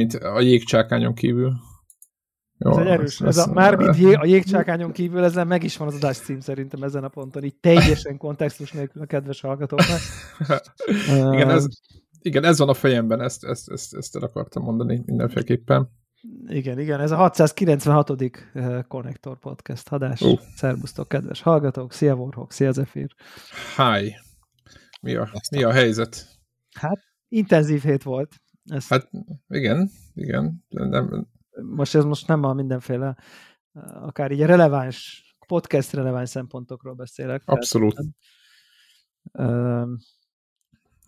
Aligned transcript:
Mármint 0.00 0.24
a 0.24 0.40
jégcsákányon 0.40 1.14
kívül. 1.14 1.52
Jó, 2.58 2.70
ez 2.70 2.76
egy 2.76 2.86
erős. 2.86 3.20
Ez, 3.20 3.26
ez 3.26 3.48
a, 3.48 3.52
mármint 3.52 3.96
jé, 3.96 4.12
a 4.12 4.24
jégcsákányon 4.24 4.92
kívül 4.92 5.24
ezzel 5.24 5.44
meg 5.44 5.62
is 5.62 5.76
van 5.76 5.88
az 5.88 5.94
adás 5.94 6.16
cím 6.16 6.40
szerintem 6.40 6.82
ezen 6.82 7.04
a 7.04 7.08
ponton, 7.08 7.44
így 7.44 7.56
teljesen 7.56 8.16
kontextus 8.16 8.72
nélkül 8.72 9.02
a 9.02 9.06
kedves 9.06 9.40
hallgatóknak. 9.40 9.98
igen, 11.34 11.50
ez, 11.50 11.66
igen, 12.22 12.44
ez 12.44 12.58
van 12.58 12.68
a 12.68 12.74
fejemben, 12.74 13.20
ezt, 13.20 13.44
ezt, 13.44 13.70
ezt, 13.70 13.94
ezt 13.94 14.16
el 14.16 14.22
akartam 14.22 14.62
mondani 14.62 15.02
mindenféleképpen. 15.06 15.90
Igen, 16.46 16.78
igen, 16.78 17.00
ez 17.00 17.10
a 17.10 17.16
696. 17.16 18.12
Connector 18.88 19.38
Podcast 19.38 19.88
hadás. 19.88 20.20
Uh. 20.20 20.38
Szerbusztok, 20.56 21.08
kedves 21.08 21.42
hallgatók, 21.42 21.92
szia 21.92 22.14
Warhawk, 22.14 22.52
szia 22.52 22.72
Zephyr. 22.72 23.14
Hi. 23.76 24.14
Mi 25.00 25.14
a, 25.14 25.30
mi 25.50 25.62
a 25.62 25.72
helyzet? 25.72 26.26
Hát, 26.74 26.98
intenzív 27.28 27.82
hét 27.82 28.02
volt. 28.02 28.40
Ez... 28.70 28.88
Hát, 28.88 29.10
igen, 29.48 29.90
igen. 30.14 30.64
Nem... 30.68 31.26
Most 31.62 31.94
ez 31.94 32.04
most 32.04 32.26
nem 32.26 32.44
a 32.44 32.52
mindenféle, 32.52 33.16
akár 33.94 34.30
így 34.30 34.40
releváns, 34.40 35.24
podcast 35.46 35.92
releváns 35.92 36.28
szempontokról 36.28 36.94
beszélek. 36.94 37.42
Abszolút. 37.44 37.94
Tehát, 39.32 39.88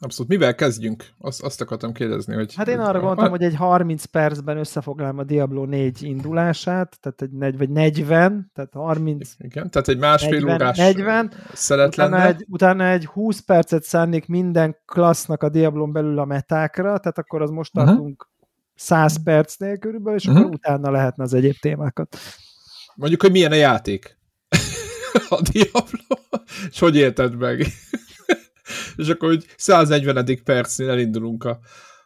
Abszolút. 0.03 0.31
Mivel 0.31 0.55
kezdjünk? 0.55 1.05
Azt, 1.19 1.43
azt 1.43 1.61
akartam 1.61 1.93
kérdezni, 1.93 2.35
hogy... 2.35 2.55
Hát 2.55 2.69
én 2.69 2.79
arra 2.79 2.99
gondoltam, 2.99 3.31
hogy 3.31 3.43
egy 3.43 3.55
30 3.55 4.05
percben 4.05 4.57
összefoglalom 4.57 5.19
a 5.19 5.25
Diablo 5.25 5.65
4 5.65 6.03
indulását, 6.03 6.97
tehát 7.01 7.23
egy 7.23 7.31
negy, 7.31 7.59
vagy 7.59 7.71
40, 7.71 8.51
tehát 8.55 8.73
30... 8.73 9.31
Igen, 9.39 9.71
tehát 9.71 9.89
egy 9.89 9.99
másfél 9.99 10.31
40, 10.31 10.55
órás 10.55 10.79
40, 10.79 11.33
szelet 11.53 11.89
utána 11.89 12.17
lenne. 12.17 12.29
Egy, 12.29 12.47
utána 12.49 12.87
egy 12.87 13.07
20 13.07 13.41
percet 13.41 13.83
szánnék 13.83 14.27
minden 14.27 14.77
klassznak 14.85 15.43
a 15.43 15.49
Diablon 15.49 15.93
belül 15.93 16.19
a 16.19 16.25
metákra, 16.25 16.99
tehát 16.99 17.19
akkor 17.19 17.43
az 17.43 17.51
most 17.51 17.77
uh-huh. 17.77 17.91
tartunk 17.91 18.29
100 18.75 19.23
percnél 19.23 19.79
körülbelül, 19.79 20.19
és 20.19 20.27
uh-huh. 20.27 20.41
akkor 20.41 20.55
utána 20.55 20.91
lehetne 20.91 21.23
az 21.23 21.35
egyéb 21.35 21.57
témákat. 21.61 22.17
Mondjuk, 22.95 23.21
hogy 23.23 23.31
milyen 23.31 23.53
a 23.53 23.55
játék? 23.55 24.19
a 25.29 25.43
Diablo? 25.53 26.39
És 26.71 26.79
hogy 26.79 26.97
érted 26.97 27.37
meg? 27.37 27.67
És 28.97 29.09
akkor 29.09 29.29
hogy 29.29 29.45
140. 29.57 30.39
percnél 30.45 30.91
elindulunk 30.91 31.45
a, 31.45 31.59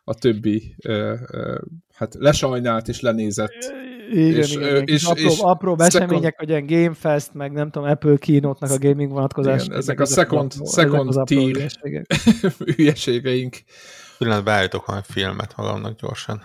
a 0.04 0.14
többi 0.14 0.74
ö, 0.84 1.14
ö, 1.30 1.58
hát 1.94 2.14
lesajnált 2.18 2.88
és 2.88 3.00
lenézett 3.00 3.74
igen, 4.10 4.40
és, 4.40 4.52
igen, 4.52 4.82
és, 4.82 4.92
és, 4.92 5.04
apró, 5.04 5.22
és 5.22 5.38
apró 5.38 5.76
események, 5.78 6.38
hogy 6.38 6.48
ilyen 6.48 6.66
Game 6.66 6.94
Fest, 6.94 7.34
meg 7.34 7.52
nem 7.52 7.70
tudom, 7.70 7.88
Apple 7.88 8.16
keynote 8.16 8.66
a 8.66 8.78
gaming 8.78 9.10
vonatkozás. 9.10 9.64
Igen, 9.64 9.76
ezek, 9.76 10.00
a 10.00 10.04
second, 10.04 10.52
a, 10.58 10.66
second 10.66 11.08
ezek 11.08 11.24
tier 11.24 11.70
hülyeségeink. 12.76 13.56
Pillanat, 14.18 14.44
beállítok 14.44 14.86
valami 14.86 15.04
filmet 15.08 15.54
magamnak 15.56 16.00
gyorsan. 16.00 16.42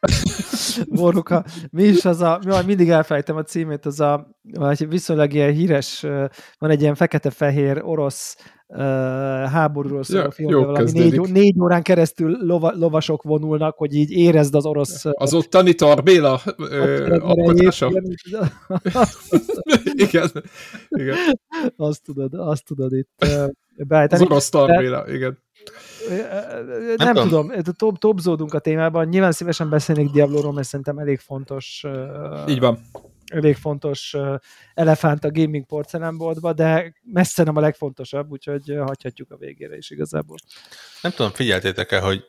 Boruka, 1.00 1.44
mi 1.70 1.82
is 1.82 2.04
az 2.04 2.20
a, 2.20 2.40
mindig 2.66 2.90
elfelejtem 2.90 3.36
a 3.36 3.42
címét, 3.42 3.86
az 3.86 4.00
a, 4.00 4.36
viszonylag 4.88 5.32
ilyen 5.32 5.52
híres, 5.52 6.00
van 6.58 6.70
egy 6.70 6.80
ilyen 6.80 6.94
fekete-fehér 6.94 7.80
orosz 7.82 8.36
háborúról 9.48 10.02
szóló 10.02 10.22
ja, 10.22 10.30
film, 10.30 10.64
valami 10.64 10.90
négy, 10.90 11.20
négy 11.20 11.60
órán 11.60 11.82
keresztül 11.82 12.36
lova, 12.40 12.72
lovasok 12.74 13.22
vonulnak, 13.22 13.76
hogy 13.76 13.94
így 13.94 14.10
érezd 14.10 14.54
az 14.54 14.66
orosz... 14.66 15.04
Az 15.10 15.34
ottani 15.34 15.74
Tarbéla 15.74 16.40
alkotása? 17.20 17.90
igen, 19.92 20.30
igen. 20.88 21.16
Azt 21.76 22.02
tudod, 22.02 22.34
azt 22.34 22.64
tudod 22.64 22.92
itt 22.92 23.26
beállítani. 23.76 24.22
Az 24.22 24.30
orosz 24.30 24.48
Tarbéla, 24.48 25.04
igen. 25.12 25.38
Nem, 26.96 27.12
nem 27.12 27.28
tudom, 27.28 27.50
tudom. 27.62 27.94
topzódunk 27.94 28.54
a 28.54 28.58
témában. 28.58 29.08
Nyilván 29.08 29.32
szívesen 29.32 29.70
beszélnék 29.70 30.10
Diablo-ról, 30.10 30.52
mert 30.52 30.66
szerintem 30.66 30.98
elég 30.98 31.18
fontos. 31.18 31.84
Így 32.48 32.60
van 32.60 32.78
elég 33.30 33.56
fontos 33.56 34.16
elefánt 34.74 35.24
a 35.24 35.30
gaming 35.30 35.66
porcelánboltba, 35.66 36.52
de 36.52 36.94
messze 37.02 37.42
nem 37.42 37.56
a 37.56 37.60
legfontosabb, 37.60 38.30
úgyhogy 38.30 38.76
hagyhatjuk 38.78 39.30
a 39.30 39.36
végére 39.36 39.76
is 39.76 39.90
igazából. 39.90 40.36
Nem 41.02 41.12
tudom, 41.12 41.32
figyeltétek-e, 41.32 42.00
hogy 42.00 42.24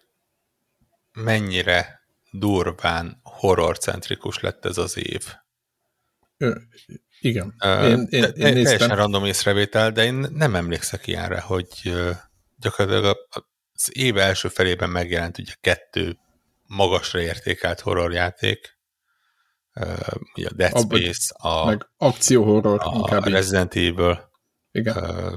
mennyire 1.14 2.02
durván 2.32 3.20
horrorcentrikus 3.24 4.40
lett 4.40 4.66
ez 4.66 4.78
az 4.78 4.98
év? 4.98 5.26
Ö, 6.38 6.56
igen. 7.20 7.56
Uh, 7.64 7.90
én, 7.90 8.08
én, 8.10 8.24
én 8.24 8.34
teljesen 8.34 8.96
random 8.96 9.26
észrevétel, 9.26 9.92
de 9.92 10.04
én 10.04 10.26
nem 10.32 10.56
emlékszek 10.56 11.08
ilyenre, 11.08 11.40
hogy 11.40 11.94
gyakorlatilag 12.60 13.18
az 13.74 13.98
év 13.98 14.18
első 14.18 14.48
felében 14.48 14.90
megjelent 14.90 15.38
ugye 15.38 15.54
kettő 15.62 16.18
magasra 16.68 17.22
értékelt 17.22 17.80
horrorjáték, 17.80 18.78
ugye 20.36 20.48
a 20.48 20.54
Dead 20.56 20.80
Space, 20.80 21.34
a, 21.38 21.66
meg 21.66 21.88
akcióhorror 21.98 22.80
a 22.84 22.92
inkább 22.96 23.26
Resident 23.26 23.76
Evil. 23.76 24.30
Igen. 24.72 24.98
Uh, 24.98 25.34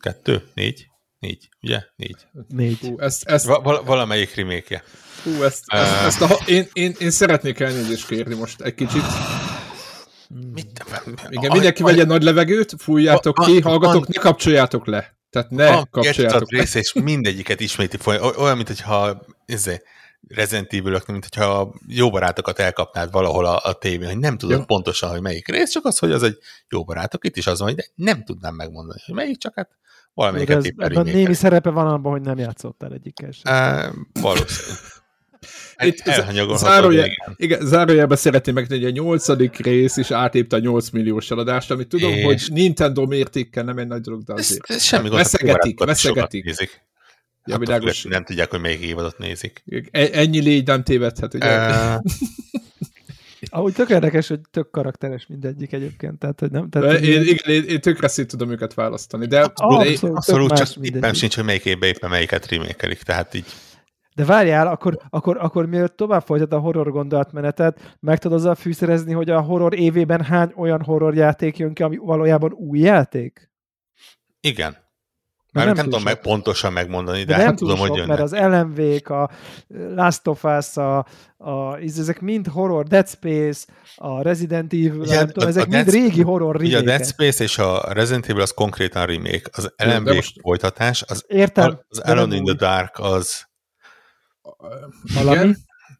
kettő? 0.00 0.48
Négy? 0.54 0.86
Négy, 1.18 1.48
ugye? 1.62 1.82
Négy. 1.96 2.16
Négy. 2.48 2.78
Hú, 2.80 3.00
ezt, 3.00 3.24
ezt... 3.24 3.46
Val- 3.46 3.84
valamelyik 3.84 4.34
remékje. 4.34 4.82
Hú, 5.22 5.42
ezt, 5.42 5.64
uh, 5.72 5.80
ezt, 5.80 6.04
ezt 6.04 6.20
a, 6.20 6.38
én, 6.46 6.68
én, 6.72 6.94
én 6.98 7.10
szeretnék 7.10 7.60
elnézést 7.60 8.06
kérni 8.06 8.34
most 8.34 8.60
egy 8.60 8.74
kicsit. 8.74 9.02
Mit? 10.52 10.84
Igen, 11.28 11.52
mindenki 11.52 11.82
vegye 11.82 12.04
nagy 12.04 12.22
levegőt, 12.22 12.74
fújjátok 12.78 13.38
ki, 13.44 13.60
hallgatok, 13.60 14.06
ne 14.06 14.20
kapcsoljátok 14.20 14.86
le. 14.86 15.16
Tehát 15.30 15.50
ne 15.50 15.84
kapcsoljátok 15.90 16.52
le. 16.52 16.58
rész, 16.58 16.74
és 16.74 16.92
mindegyiket 16.92 17.60
isméti 17.60 17.96
folyam. 17.96 18.32
Olyan, 18.36 18.56
mint 18.56 18.68
hogyha 18.68 19.22
izé, 19.46 19.82
Resident 20.28 20.72
evil 20.72 21.02
mint 21.06 21.26
hogyha 21.28 21.74
jó 21.86 22.10
barátokat 22.10 22.58
elkapnád 22.58 23.10
valahol 23.10 23.44
a, 23.46 23.60
a 23.62 23.72
tévén, 23.72 24.08
hogy 24.08 24.18
nem 24.18 24.38
tudod 24.38 24.58
ja. 24.58 24.64
pontosan, 24.64 25.10
hogy 25.10 25.20
melyik 25.20 25.48
rész, 25.48 25.70
csak 25.70 25.84
az, 25.84 25.98
hogy 25.98 26.12
az 26.12 26.22
egy 26.22 26.38
jó 26.68 26.84
barátok. 26.84 27.24
Itt 27.24 27.36
is 27.36 27.46
az 27.46 27.58
van, 27.58 27.68
hogy 27.68 27.90
nem 27.94 28.24
tudnám 28.24 28.54
megmondani, 28.54 29.00
hogy 29.06 29.14
melyik, 29.14 29.38
csak 29.38 29.54
hát 29.54 29.70
valamelyiket 30.14 30.64
éppen 30.64 30.90
Ebben 30.90 31.04
némi 31.04 31.34
szerepe 31.34 31.70
van 31.70 31.86
abban, 31.86 32.12
hogy 32.12 32.20
nem 32.20 32.38
játszottál 32.38 32.92
egyikkel 32.92 33.30
sem. 33.30 33.54
Uh, 33.54 34.22
valószínű. 34.22 34.76
Itt 35.78 36.02
zárójel, 36.56 37.08
igen, 37.36 37.66
zárójelben 37.66 38.16
szeretném 38.16 38.54
megtenni, 38.54 38.82
hogy 38.82 38.90
a 38.90 39.02
nyolcadik 39.02 39.56
rész 39.56 39.96
is 39.96 40.10
átépte 40.10 40.56
a 40.56 40.58
8 40.58 40.90
milliós 40.90 41.30
eladást, 41.30 41.70
amit 41.70 41.88
tudom, 41.88 42.12
és... 42.12 42.24
hogy 42.24 42.42
Nintendo 42.52 43.06
mértékkel 43.06 43.64
nem 43.64 43.78
egy 43.78 43.86
nagy 43.86 44.00
dolog, 44.00 44.22
de 44.22 44.32
azért. 44.32 44.70
Ez, 44.70 44.76
ez 44.76 44.82
semmi 44.82 45.08
gond. 45.08 45.20
Veszegetik, 45.20 45.84
veszegetik. 45.84 46.86
Ja, 47.48 47.58
világos. 47.58 48.04
Nem 48.04 48.24
tudják, 48.24 48.50
hogy 48.50 48.60
melyik 48.60 48.80
évadot 48.80 49.18
nézik. 49.18 49.64
E- 49.90 50.08
ennyi 50.12 50.40
légy 50.40 50.66
nem 50.66 50.82
tévedhet, 50.82 51.34
ugye? 51.34 51.68
Uh... 51.68 52.02
Ahogy 53.50 53.72
tök 53.72 53.88
érdekes, 53.88 54.28
hogy 54.28 54.40
tök 54.50 54.70
karakteres 54.70 55.26
mindegyik 55.26 55.72
egyébként. 55.72 56.18
Tehát, 56.18 56.40
hogy 56.40 56.50
nem, 56.50 56.68
tehát, 56.68 57.00
én, 57.00 57.22
én, 57.22 57.36
én, 57.46 57.64
én 57.64 57.80
tökre 57.80 58.08
szét 58.08 58.26
tudom 58.26 58.50
őket 58.50 58.74
választani. 58.74 59.26
De 59.26 59.40
abszolút, 59.40 59.86
abszolút, 59.86 60.16
abszolút 60.16 60.52
csak 60.52 60.68
éppen 60.80 61.14
sincs, 61.14 61.34
hogy 61.34 61.44
melyik 61.44 61.64
évben 61.64 61.88
éppen 61.88 62.10
melyiket 62.10 62.46
remékelik, 62.46 63.02
tehát 63.02 63.34
így. 63.34 63.46
De 64.14 64.24
várjál, 64.24 64.66
akkor, 64.66 64.98
akkor, 65.10 65.36
akkor 65.40 65.66
mielőtt 65.66 65.96
tovább 65.96 66.22
folytat 66.22 66.52
a 66.52 66.58
horror 66.58 66.90
gondolatmenetet, 66.90 67.96
meg 68.00 68.18
tudod 68.18 68.38
azzal 68.38 68.54
fűszerezni, 68.54 69.12
hogy 69.12 69.30
a 69.30 69.40
horror 69.40 69.78
évében 69.78 70.22
hány 70.24 70.52
olyan 70.56 70.82
horror 70.82 71.14
játék 71.14 71.56
jön 71.56 71.72
ki, 71.72 71.82
ami 71.82 71.96
valójában 71.96 72.52
új 72.52 72.78
játék? 72.78 73.50
Igen. 74.40 74.76
Már 75.58 75.66
nem, 75.66 75.74
nem 75.74 75.84
tudom 75.84 76.02
meg, 76.02 76.20
pontosan 76.20 76.72
megmondani, 76.72 77.18
de, 77.18 77.24
de 77.24 77.34
hát 77.34 77.44
nem 77.44 77.56
tudom, 77.56 77.76
sok, 77.76 77.86
hogy 77.86 77.96
jönnek. 77.96 78.18
Mert 78.18 78.32
az 78.32 78.32
lmv 78.32 79.10
a 79.10 79.30
Last 79.94 80.26
of 80.26 80.44
Us, 80.44 80.76
a, 80.76 81.06
a, 81.36 81.76
ezek 81.76 82.20
mind 82.20 82.46
horror, 82.46 82.86
Dead 82.86 83.08
Space, 83.08 83.64
a 83.96 84.22
Resident 84.22 84.72
Evil, 84.72 85.00
ugye, 85.00 85.14
nem 85.14 85.28
tudom, 85.28 85.48
ezek 85.48 85.66
mind 85.66 85.84
Dead, 85.84 85.94
régi 85.94 86.22
horror 86.22 86.56
remake 86.56 86.66
Ugye 86.66 86.78
a 86.78 86.96
Dead 86.96 87.06
Space 87.06 87.44
és 87.44 87.58
a 87.58 87.92
Resident 87.92 88.28
Evil 88.28 88.42
az 88.42 88.50
konkrétan 88.50 89.06
remake. 89.06 89.50
Az 89.52 89.72
LMV 89.76 90.14
most... 90.14 90.40
folytatás, 90.40 91.04
az, 91.06 91.24
Értem, 91.28 91.80
az 91.88 91.98
Alone 91.98 92.36
in 92.36 92.44
the 92.44 92.54
Dark 92.54 92.98
az... 92.98 93.46
Valami? 95.14 95.36
Igen, 95.36 95.56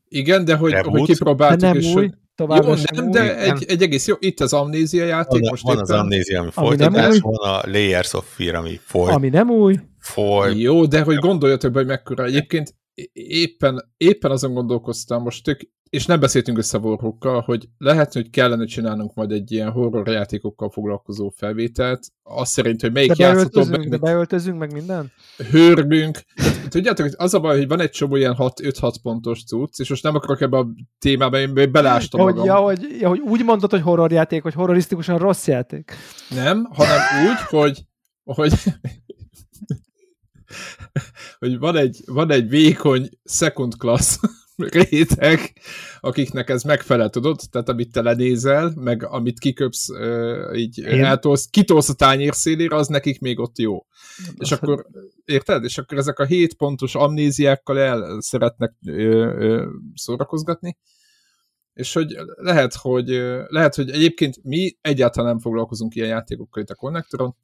igen 0.09 0.45
de 0.45 0.57
hogy, 0.57 0.75
hogy 0.75 1.03
kipróbáltuk, 1.03 1.61
de 1.61 1.67
nem 1.67 1.77
és 1.77 1.95
új 1.95 2.11
tovább. 2.39 2.65
Jó, 2.65 2.75
nem, 2.95 3.11
de 3.11 3.39
egy, 3.39 3.65
egy 3.69 3.83
egész 3.83 4.07
jó, 4.07 4.15
itt 4.19 4.41
az 4.41 4.53
amnézia 4.53 5.05
játék 5.05 5.41
van, 5.41 5.51
most 5.51 5.63
Van 5.63 5.73
éppen. 5.73 5.85
az 5.85 5.91
amnézia, 5.91 6.41
ami, 6.41 6.51
ami 6.55 6.67
folytatás, 6.67 7.19
van 7.19 7.51
a 7.51 7.61
Layers 7.67 8.13
of 8.13 8.35
Fear, 8.35 8.55
ami 8.55 8.81
folyt. 8.83 9.15
Ami 9.15 9.29
nem 9.29 9.51
új. 9.51 9.75
Foly. 9.99 10.59
Jó, 10.59 10.87
de 10.87 11.03
hogy 11.03 11.17
gondoljatok 11.17 11.73
be, 11.73 11.79
hogy 11.79 11.89
mekkora. 11.89 12.25
Egyébként 12.25 12.75
éppen, 13.13 13.93
éppen 13.97 14.31
azon 14.31 14.55
gondolkoztam, 14.55 15.23
most 15.23 15.45
tök 15.45 15.61
és 15.91 16.07
nem 16.07 16.21
beszéltünk 16.21 16.59
össze 16.59 16.79
Warhawkkal, 16.79 17.41
hogy 17.41 17.69
lehet, 17.79 18.13
hogy 18.13 18.31
kellene 18.31 18.65
csinálnunk 18.65 19.15
majd 19.15 19.31
egy 19.31 19.53
ilyen 19.53 19.71
horror 19.71 20.09
játékokkal 20.09 20.71
foglalkozó 20.71 21.33
felvételt, 21.37 22.07
azt 22.23 22.53
szerint, 22.53 22.81
hogy 22.81 22.93
melyik 22.93 23.17
játszható 23.17 23.65
meg... 23.65 23.89
De 23.89 23.97
beöltözünk 23.97 24.59
meg 24.59 24.73
minden? 24.73 25.13
Hörgünk. 25.51 26.19
Tudjátok, 26.69 27.05
hogy 27.07 27.15
az 27.17 27.35
a 27.35 27.41
baj, 27.41 27.57
hogy 27.57 27.69
van 27.69 27.81
egy 27.81 27.91
csomó 27.91 28.17
ilyen 28.17 28.35
5-6 28.39 28.95
pontos 29.03 29.45
cucc, 29.45 29.81
és 29.81 29.89
most 29.89 30.03
nem 30.03 30.15
akarok 30.15 30.41
ebbe 30.41 30.57
a 30.57 30.69
témába, 30.99 31.39
én 31.39 31.73
belástam 31.73 32.21
ja, 32.21 32.27
magam. 32.27 32.45
Ja, 32.45 32.57
hogy, 32.57 32.97
ja, 33.01 33.09
hogy 33.09 33.21
úgy 33.21 33.45
mondod, 33.45 33.71
hogy 33.71 33.83
horror 33.83 34.13
játék, 34.13 34.43
hogy 34.43 34.55
horrorisztikusan 34.55 35.19
rossz 35.19 35.47
játék. 35.47 35.93
Nem, 36.29 36.69
hanem 36.73 36.99
úgy, 37.29 37.41
hogy, 37.49 37.83
hogy 38.25 38.53
hogy 41.39 41.59
van 41.59 41.77
egy, 41.77 42.03
van 42.07 42.31
egy 42.31 42.49
vékony 42.49 43.09
second 43.25 43.75
class 43.75 44.19
réteg, 44.59 45.53
akiknek 46.01 46.51
ez 46.51 46.63
megfelel, 46.63 47.11
tudod? 47.11 47.41
Tehát 47.51 47.69
amit 47.69 47.93
te 47.93 48.03
lenézel, 48.03 48.73
meg 48.75 49.05
amit 49.05 49.39
kiköpsz, 49.39 49.89
így 50.55 50.81
eltolsz, 50.85 51.47
kitolsz 51.51 51.89
a 51.89 51.95
tányér 51.95 52.35
szélére, 52.35 52.77
az 52.77 52.89
nekik 52.89 53.21
még 53.21 53.39
ott 53.39 53.59
jó. 53.59 53.87
Az 54.17 54.35
és 54.39 54.53
akkor, 54.53 54.87
érted? 55.25 55.65
És 55.65 55.79
akkor 55.79 55.99
ezek 55.99 56.19
a 56.19 56.25
hét 56.25 56.55
pontos 56.55 56.95
amnéziákkal 56.95 57.79
el 57.79 58.21
szeretnek 58.21 58.75
szórakozgatni, 59.95 60.77
és 61.73 61.93
hogy 61.93 62.17
lehet, 62.37 62.75
hogy 62.75 63.09
lehet, 63.47 63.75
hogy 63.75 63.91
egyébként 63.91 64.37
mi 64.43 64.77
egyáltalán 64.81 65.31
nem 65.31 65.39
foglalkozunk 65.39 65.95
ilyen 65.95 66.09
játékokkal 66.09 66.63
itt 66.63 66.71
a 66.71 66.75
konnektoron, 66.75 67.37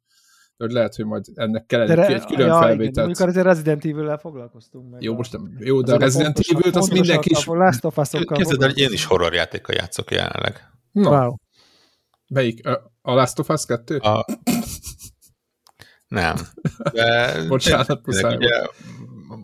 hogy 0.57 0.73
lehet, 0.73 0.95
hogy 0.95 1.05
majd 1.05 1.25
ennek 1.35 1.67
kell 1.67 1.81
egy, 1.81 2.13
egy 2.13 2.25
külön 2.25 2.47
ja, 2.47 2.59
felvételt. 2.59 3.07
Amikor 3.07 3.29
azért 3.29 3.47
Resident 3.47 3.85
Evil-lel 3.85 4.19
foglalkoztunk 4.19 4.91
meg. 4.91 5.03
Jó, 5.03 5.15
most 5.15 5.33
nem, 5.33 5.57
jó, 5.59 5.81
de 5.81 5.95
a 5.95 5.99
Resident 5.99 6.39
Evil-t 6.39 6.77
az 6.77 6.89
mindenki 6.89 7.31
is... 7.31 7.45
Last 7.47 7.85
of 7.85 7.97
Us-okkal 7.97 8.37
Képzeld, 8.37 8.63
hogy 8.63 8.79
én 8.79 8.93
is 8.93 9.05
horrorjátékkal 9.05 9.75
játszok 9.75 10.11
jelenleg. 10.11 10.71
No. 10.93 11.11
Wow. 11.11 11.35
Melyik? 12.29 12.67
A 13.03 13.15
Last 13.15 13.39
of 13.39 13.49
Us 13.49 13.65
2? 13.65 13.97
A... 13.97 14.25
Nem. 16.09 16.37
De 16.93 17.33
Bocsánat, 17.49 18.07
muszáj. 18.07 18.37
Ugye 18.37 18.67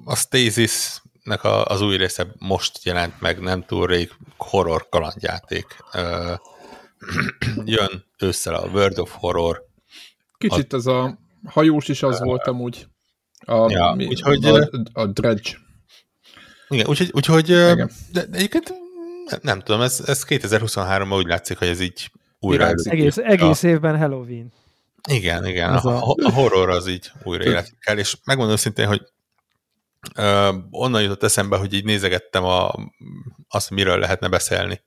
a 0.04 0.16
Stasis-nek 0.16 1.44
az 1.64 1.80
új 1.80 1.96
része 1.96 2.26
most 2.38 2.84
jelent 2.84 3.20
meg, 3.20 3.40
nem 3.40 3.62
túl 3.62 3.86
rég 3.86 4.10
horror 4.36 4.88
kalandjáték. 4.88 5.66
Jön 7.64 8.04
ősszel 8.18 8.54
a 8.54 8.66
World 8.66 8.98
of 8.98 9.14
Horror, 9.14 9.68
Kicsit 10.48 10.72
az 10.72 10.86
a 10.86 11.18
hajós 11.44 11.88
is 11.88 12.02
az 12.02 12.20
volt 12.20 12.46
amúgy. 12.46 12.86
A, 13.44 13.70
ja, 13.70 13.92
mi, 13.96 14.06
úgyhogy, 14.06 14.44
a, 14.44 14.68
a 14.92 15.06
dredge. 15.06 15.50
Igen, 16.68 16.86
úgyhogy, 16.86 17.10
úgyhogy 17.12 17.48
igen. 17.48 17.90
De, 18.12 18.26
de 18.26 18.36
egyébként 18.36 18.74
nem, 19.30 19.38
nem 19.42 19.60
tudom, 19.60 19.80
ez, 19.80 20.02
ez 20.06 20.24
2023-ban 20.28 21.16
úgy 21.16 21.26
látszik, 21.26 21.58
hogy 21.58 21.68
ez 21.68 21.80
így 21.80 22.10
újra 22.38 22.70
igen, 22.70 22.98
egész, 22.98 23.16
egész 23.16 23.62
évben 23.62 23.98
Halloween. 23.98 24.52
Igen, 25.08 25.46
igen, 25.46 25.74
a, 25.74 26.10
a, 26.10 26.14
a 26.24 26.30
horror 26.30 26.70
az 26.70 26.86
így 26.88 27.10
újra 27.22 27.44
életik 27.44 27.78
kell, 27.78 27.98
és 27.98 28.16
megmondom 28.24 28.56
szintén, 28.56 28.86
hogy 28.86 29.02
ö, 30.14 30.54
onnan 30.70 31.02
jutott 31.02 31.22
eszembe, 31.22 31.56
hogy 31.56 31.74
így 31.74 31.84
nézegettem 31.84 32.44
a, 32.44 32.74
azt, 33.48 33.70
miről 33.70 33.98
lehetne 33.98 34.28
beszélni 34.28 34.82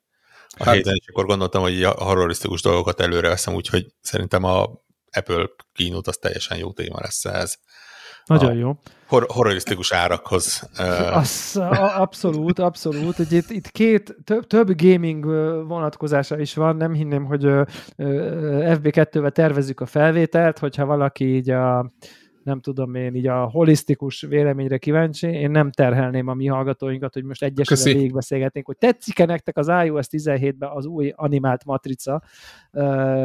a 0.58 0.64
hát, 0.64 0.76
héten, 0.76 0.94
és 0.96 1.08
akkor 1.08 1.26
gondoltam, 1.26 1.62
hogy 1.62 1.84
a 1.84 2.04
horrorisztikus 2.04 2.62
dolgokat 2.62 3.02
előre 3.02 3.28
veszem, 3.28 3.54
úgyhogy 3.54 3.86
szerintem 4.02 4.44
a 4.44 4.82
Apple 5.14 5.50
kínút 5.74 6.08
az 6.08 6.18
teljesen 6.18 6.58
jó 6.58 6.72
téma 6.72 6.98
lesz 7.02 7.26
ez. 7.26 7.56
Nagyon 8.26 8.50
a 8.50 8.54
jó. 8.54 8.80
Hor- 9.08 9.32
horrorisztikus 9.32 9.92
árakhoz. 9.92 10.70
Az, 11.14 11.56
a, 11.56 12.02
abszolút, 12.02 12.60
abszolút. 12.60 13.20
Ugye 13.20 13.38
itt, 13.38 13.50
itt 13.50 13.68
két, 13.68 14.16
több, 14.24 14.48
több 14.48 14.82
gaming 14.82 15.26
vonatkozása 15.68 16.40
is 16.40 16.54
van. 16.54 16.76
Nem 16.76 16.94
hinném, 16.94 17.26
hogy 17.26 17.44
FB2-vel 17.98 19.32
tervezzük 19.32 19.80
a 19.80 19.86
felvételt, 19.86 20.60
hogyha 20.60 20.86
valaki 20.86 21.36
így 21.36 21.50
a 21.50 21.92
nem 22.44 22.60
tudom 22.60 22.96
én, 22.96 23.16
így 23.16 23.28
a 23.28 23.50
holisztikus 23.50 24.22
véleményre 24.22 24.78
kíváncsi, 24.78 25.28
én 25.28 25.52
nem 25.52 25.72
terhelném 25.72 26.28
a 26.28 26.34
mi 26.34 26.48
hallgatóinkat, 26.48 27.14
hogy 27.14 27.24
most 27.24 27.44
egyesével 27.44 27.94
végigbeszélgetnénk, 27.94 28.66
hogy 28.66 28.78
tetszik-e 28.78 29.26
nektek 29.26 29.58
az 29.58 29.68
iOS 29.68 30.06
17-ben 30.12 30.70
az 30.70 30.86
új 30.86 31.14
animált 31.16 31.66
matrica 31.66 32.24
uh, 32.72 32.84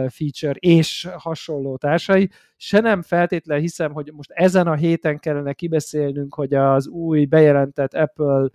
feature 0.09 0.57
és 0.59 1.09
hasonló 1.17 1.77
társai. 1.77 2.31
Se 2.57 2.81
nem 2.81 3.03
feltétlen 3.03 3.61
hiszem, 3.61 3.93
hogy 3.93 4.13
most 4.13 4.31
ezen 4.31 4.67
a 4.67 4.75
héten 4.75 5.19
kellene 5.19 5.53
kibeszélnünk, 5.53 6.35
hogy 6.35 6.55
az 6.55 6.89
új 6.89 7.25
bejelentett 7.25 7.95
Apple 7.95 8.49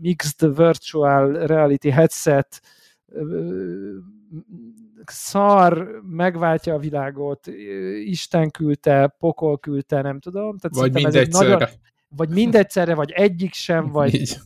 Mixed 0.00 0.56
Virtual 0.56 1.46
Reality 1.46 1.88
headset 1.88 2.60
szar, 5.04 6.00
megváltja 6.02 6.74
a 6.74 6.78
világot, 6.78 7.46
Isten 8.04 8.50
küldte, 8.50 9.14
pokol 9.18 9.58
küldte, 9.58 10.02
nem 10.02 10.20
tudom. 10.20 10.58
Tehát 10.58 10.76
vagy 10.76 11.02
mindegyszerre. 11.02 11.52
Nagyon, 11.52 11.68
vagy 12.16 12.28
mindegyszerre, 12.28 12.94
vagy 12.94 13.10
egyik 13.10 13.54
sem, 13.54 13.90
vagy 13.98 14.14
Így. 14.14 14.36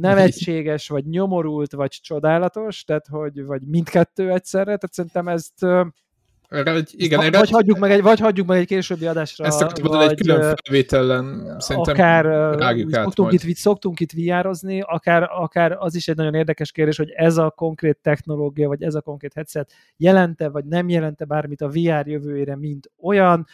nevetséges, 0.00 0.88
vagy 0.88 1.04
nyomorult, 1.06 1.72
vagy 1.72 1.90
csodálatos, 1.90 2.84
tehát 2.84 3.06
hogy, 3.06 3.44
vagy 3.44 3.62
mindkettő 3.62 4.32
egyszerre, 4.32 4.64
tehát 4.64 4.92
szerintem 4.92 5.28
ezt 5.28 5.66
erre 6.50 6.74
egy, 6.74 6.90
igen, 6.96 7.20
erre 7.20 7.38
vagy, 7.38 7.50
hagyjuk 7.50 7.78
meg 7.78 7.90
egy, 7.90 8.02
vagy 8.02 8.20
hagyjuk 8.20 8.46
meg 8.46 8.58
egy 8.58 8.66
későbbi 8.66 9.06
adásra. 9.06 9.44
Ezt 9.44 9.60
akartam 9.60 9.84
mondani, 9.84 10.10
egy 10.10 10.20
külön 10.20 10.56
felvételen 10.62 11.56
szerintem 11.58 11.94
akár, 11.94 12.24
rágjuk 12.58 12.94
át 12.94 13.02
szoktunk 13.02 13.28
majd. 13.28 13.44
Itt, 13.44 13.56
szoktunk 13.56 14.00
itt 14.00 14.12
viározni, 14.12 14.80
akár, 14.80 15.28
akár 15.30 15.76
az 15.78 15.94
is 15.94 16.08
egy 16.08 16.16
nagyon 16.16 16.34
érdekes 16.34 16.72
kérdés, 16.72 16.96
hogy 16.96 17.10
ez 17.10 17.36
a 17.36 17.50
konkrét 17.50 17.98
technológia, 18.02 18.68
vagy 18.68 18.82
ez 18.82 18.94
a 18.94 19.00
konkrét 19.00 19.34
headset 19.34 19.72
jelente, 19.96 20.48
vagy 20.48 20.64
nem 20.64 20.88
jelente 20.88 21.24
bármit 21.24 21.60
a 21.60 21.68
VR 21.68 22.06
jövőjére, 22.06 22.56
mint 22.56 22.90
olyan. 23.00 23.46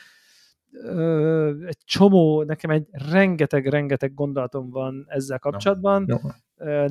Egy 1.66 1.78
csomó, 1.84 2.42
nekem 2.42 2.70
egy 2.70 2.86
rengeteg-rengeteg 3.10 4.14
gondolatom 4.14 4.70
van 4.70 5.04
ezzel 5.08 5.38
kapcsolatban. 5.38 6.04
No. 6.06 6.16
Jó 6.22 6.30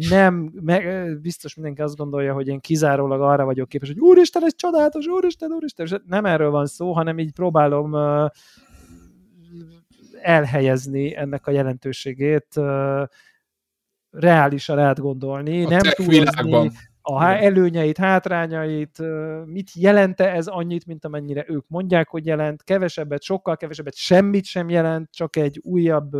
nem, 0.10 0.52
meg, 0.62 1.10
biztos 1.22 1.56
mindenki 1.56 1.82
azt 1.82 1.96
gondolja, 1.96 2.34
hogy 2.34 2.48
én 2.48 2.60
kizárólag 2.60 3.22
arra 3.22 3.46
vagyok 3.46 3.70
képes, 3.70 3.88
hogy 3.88 4.00
úristen, 4.00 4.44
ez 4.44 4.56
csodálatos, 4.56 5.08
úristen, 5.08 5.52
úristen, 5.52 5.86
és 5.86 5.96
nem 6.06 6.26
erről 6.26 6.50
van 6.50 6.66
szó, 6.66 6.92
hanem 6.92 7.20
így 7.20 7.32
próbálom 7.32 7.96
elhelyezni 10.22 11.16
ennek 11.16 11.48
a 11.48 11.52
jelentőségét, 11.52 12.60
reálisan 14.10 14.80
átgondolni, 14.80 15.66
a 15.66 15.70
nem 15.70 15.82
túlozni, 15.82 16.72
a 17.08 17.24
előnyeit, 17.24 17.98
hátrányait, 17.98 19.02
mit 19.46 19.70
jelente 19.74 20.32
ez 20.32 20.48
annyit, 20.48 20.86
mint 20.86 21.06
amennyire 21.06 21.46
ők 21.48 21.68
mondják, 21.68 22.10
hogy 22.10 22.26
jelent, 22.26 22.64
kevesebbet, 22.64 23.22
sokkal 23.22 23.58
kevesebbet, 23.58 23.96
semmit 23.96 24.46
sem 24.46 24.70
jelent, 24.70 25.10
csak 25.12 25.36
egy 25.36 25.60
újabb, 25.64 26.12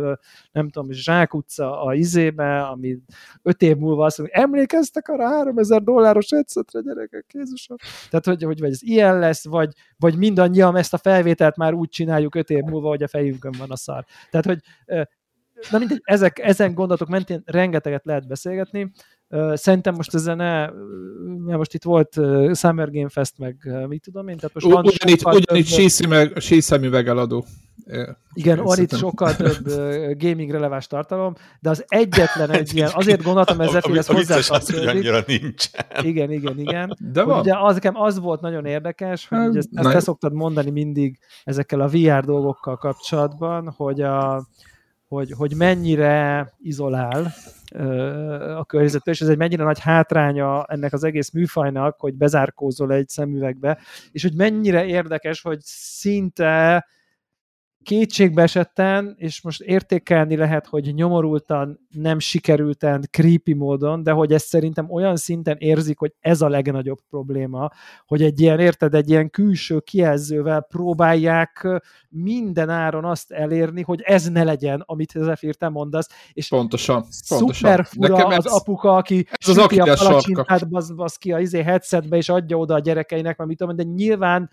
nem 0.52 0.68
tudom, 0.68 0.92
zsákutca 0.92 1.82
a 1.82 1.94
izébe, 1.94 2.62
ami 2.62 2.98
öt 3.42 3.62
év 3.62 3.76
múlva 3.76 4.04
azt 4.04 4.18
mondja, 4.18 4.40
emlékeztek 4.40 5.08
arra 5.08 5.28
3000 5.28 5.82
dolláros 5.82 6.30
egyszetre, 6.30 6.80
gyerekek, 6.80 7.24
Jézusom? 7.32 7.76
Tehát, 8.10 8.26
hogy, 8.26 8.42
hogy 8.42 8.60
vagy 8.60 8.70
ez 8.70 8.82
ilyen 8.82 9.18
lesz, 9.18 9.46
vagy, 9.46 9.72
vagy 9.98 10.16
mindannyian 10.16 10.76
ezt 10.76 10.94
a 10.94 10.98
felvételt 10.98 11.56
már 11.56 11.74
úgy 11.74 11.88
csináljuk 11.88 12.34
öt 12.34 12.50
év 12.50 12.62
múlva, 12.62 12.88
hogy 12.88 13.02
a 13.02 13.08
fejünkön 13.08 13.54
van 13.58 13.70
a 13.70 13.76
szar. 13.76 14.04
Tehát, 14.30 14.46
hogy 14.46 14.60
na 15.70 15.78
mindegy, 15.78 16.00
ezek, 16.04 16.38
ezen 16.38 16.74
gondolatok 16.74 17.08
mentén 17.08 17.42
rengeteget 17.44 18.04
lehet 18.04 18.26
beszélgetni. 18.26 18.92
Szerintem 19.52 19.94
most 19.94 20.14
ezen 20.14 20.36
ne, 20.36 20.58
mert 21.44 21.58
most 21.58 21.74
itt 21.74 21.82
volt 21.82 22.20
Summer 22.54 22.90
Game 22.90 23.08
Fest, 23.08 23.38
meg 23.38 23.56
mit 23.88 24.02
tudom 24.02 24.28
én, 24.28 24.36
tehát 24.36 24.54
most 24.54 24.66
van 24.66 24.86
ugyanitt, 24.86 25.26
ugyanitt 25.26 25.66
síszemüveg 26.40 27.08
eladó. 27.08 27.44
Igen, 28.32 28.62
van 28.62 28.78
itt 28.78 28.96
sokkal 28.96 29.36
több 29.36 29.66
gaming 30.18 30.50
releváns 30.50 30.86
tartalom, 30.86 31.34
de 31.60 31.70
az 31.70 31.84
egyetlen 31.88 32.50
egy 32.50 32.70
ilyen, 32.76 32.90
azért 32.92 33.22
gondoltam 33.22 33.60
ezzel, 33.60 33.80
hogy 33.84 33.96
ez 33.96 34.06
hozzá 34.06 34.58
annyira 34.86 35.22
nincs. 35.26 35.66
Igen, 36.02 36.30
igen, 36.30 36.58
igen. 36.58 36.96
De 37.12 37.22
van. 37.22 37.40
Ugye 37.40 37.54
az, 37.58 37.74
nekem 37.74 37.96
az 37.96 38.18
volt 38.18 38.40
nagyon 38.40 38.64
érdekes, 38.64 39.28
hogy 39.28 39.38
hát, 39.38 39.56
ezt, 39.56 39.68
ezt 39.72 39.90
te 39.90 40.00
szoktad 40.00 40.32
mondani 40.32 40.70
mindig 40.70 41.18
ezekkel 41.44 41.80
a 41.80 41.88
VR 41.88 42.24
dolgokkal 42.24 42.76
kapcsolatban, 42.76 43.74
hogy 43.76 44.00
a, 44.00 44.46
hogy, 45.08 45.32
hogy 45.36 45.54
mennyire 45.56 46.48
izolál 46.58 47.34
a 48.56 48.64
környezetől, 48.64 49.14
és 49.14 49.20
ez 49.20 49.28
egy 49.28 49.36
mennyire 49.36 49.64
nagy 49.64 49.80
hátránya 49.80 50.64
ennek 50.64 50.92
az 50.92 51.04
egész 51.04 51.30
műfajnak, 51.30 52.00
hogy 52.00 52.14
bezárkózol 52.14 52.92
egy 52.92 53.08
szemüvegbe, 53.08 53.78
és 54.12 54.22
hogy 54.22 54.34
mennyire 54.34 54.84
érdekes, 54.84 55.40
hogy 55.40 55.58
szinte 55.62 56.86
kétségbe 57.86 58.42
esetten, 58.42 59.14
és 59.18 59.42
most 59.42 59.60
értékelni 59.60 60.36
lehet, 60.36 60.66
hogy 60.66 60.94
nyomorultan, 60.94 61.86
nem 61.90 62.18
sikerülten, 62.18 63.04
creepy 63.10 63.54
módon, 63.54 64.02
de 64.02 64.10
hogy 64.10 64.32
ezt 64.32 64.46
szerintem 64.46 64.90
olyan 64.90 65.16
szinten 65.16 65.56
érzik, 65.58 65.98
hogy 65.98 66.14
ez 66.20 66.40
a 66.40 66.48
legnagyobb 66.48 66.98
probléma, 67.10 67.70
hogy 68.06 68.22
egy 68.22 68.40
ilyen, 68.40 68.60
érted, 68.60 68.94
egy 68.94 69.10
ilyen 69.10 69.30
külső 69.30 69.80
kijelzővel 69.80 70.60
próbálják 70.68 71.68
minden 72.08 72.68
áron 72.68 73.04
azt 73.04 73.30
elérni, 73.30 73.82
hogy 73.82 74.00
ez 74.00 74.28
ne 74.28 74.44
legyen, 74.44 74.82
amit 74.86 75.12
Zephyr 75.16 75.54
te 75.54 75.68
mondasz. 75.68 76.08
És 76.32 76.48
pontosan, 76.48 77.04
pontosan. 77.28 77.84
fura 77.84 78.08
Nekem 78.08 78.26
az 78.26 78.46
ez, 78.46 78.52
apuka, 78.52 78.96
aki 78.96 79.26
ez 79.30 79.48
az 79.48 79.58
a 79.58 79.66
palacsintát 79.66 80.68
basz, 80.68 80.90
basz 80.90 81.16
ki 81.16 81.32
a 81.32 81.40
izé 81.40 81.62
headsetbe, 81.62 82.16
és 82.16 82.28
adja 82.28 82.56
oda 82.56 82.74
a 82.74 82.78
gyerekeinek, 82.78 83.36
mert 83.36 83.48
mit 83.48 83.58
tudom, 83.58 83.76
de 83.76 83.82
nyilván 83.82 84.50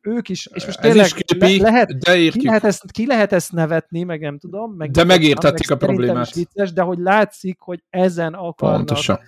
ők 0.00 0.28
is, 0.28 0.46
és 0.52 0.66
most 0.66 0.80
tényleg 0.80 1.06
képi, 1.06 1.60
le, 1.60 1.70
lehet, 1.70 1.98
de 1.98 2.28
ki, 2.28 2.44
lehet 2.44 2.64
ezt, 2.64 2.90
ki 2.90 3.06
lehet 3.06 3.32
ezt 3.32 3.52
nevetni, 3.52 4.02
meg 4.02 4.20
nem 4.20 4.38
tudom. 4.38 4.72
Meg 4.72 4.90
de 4.90 5.04
megértették 5.04 5.70
a 5.70 5.76
problémát. 5.76 6.34
Vicces, 6.34 6.72
de 6.72 6.82
hogy 6.82 6.98
látszik, 6.98 7.58
hogy 7.60 7.82
ezen 7.90 8.34
akarnak 8.34 8.76
Pontosan. 8.76 9.18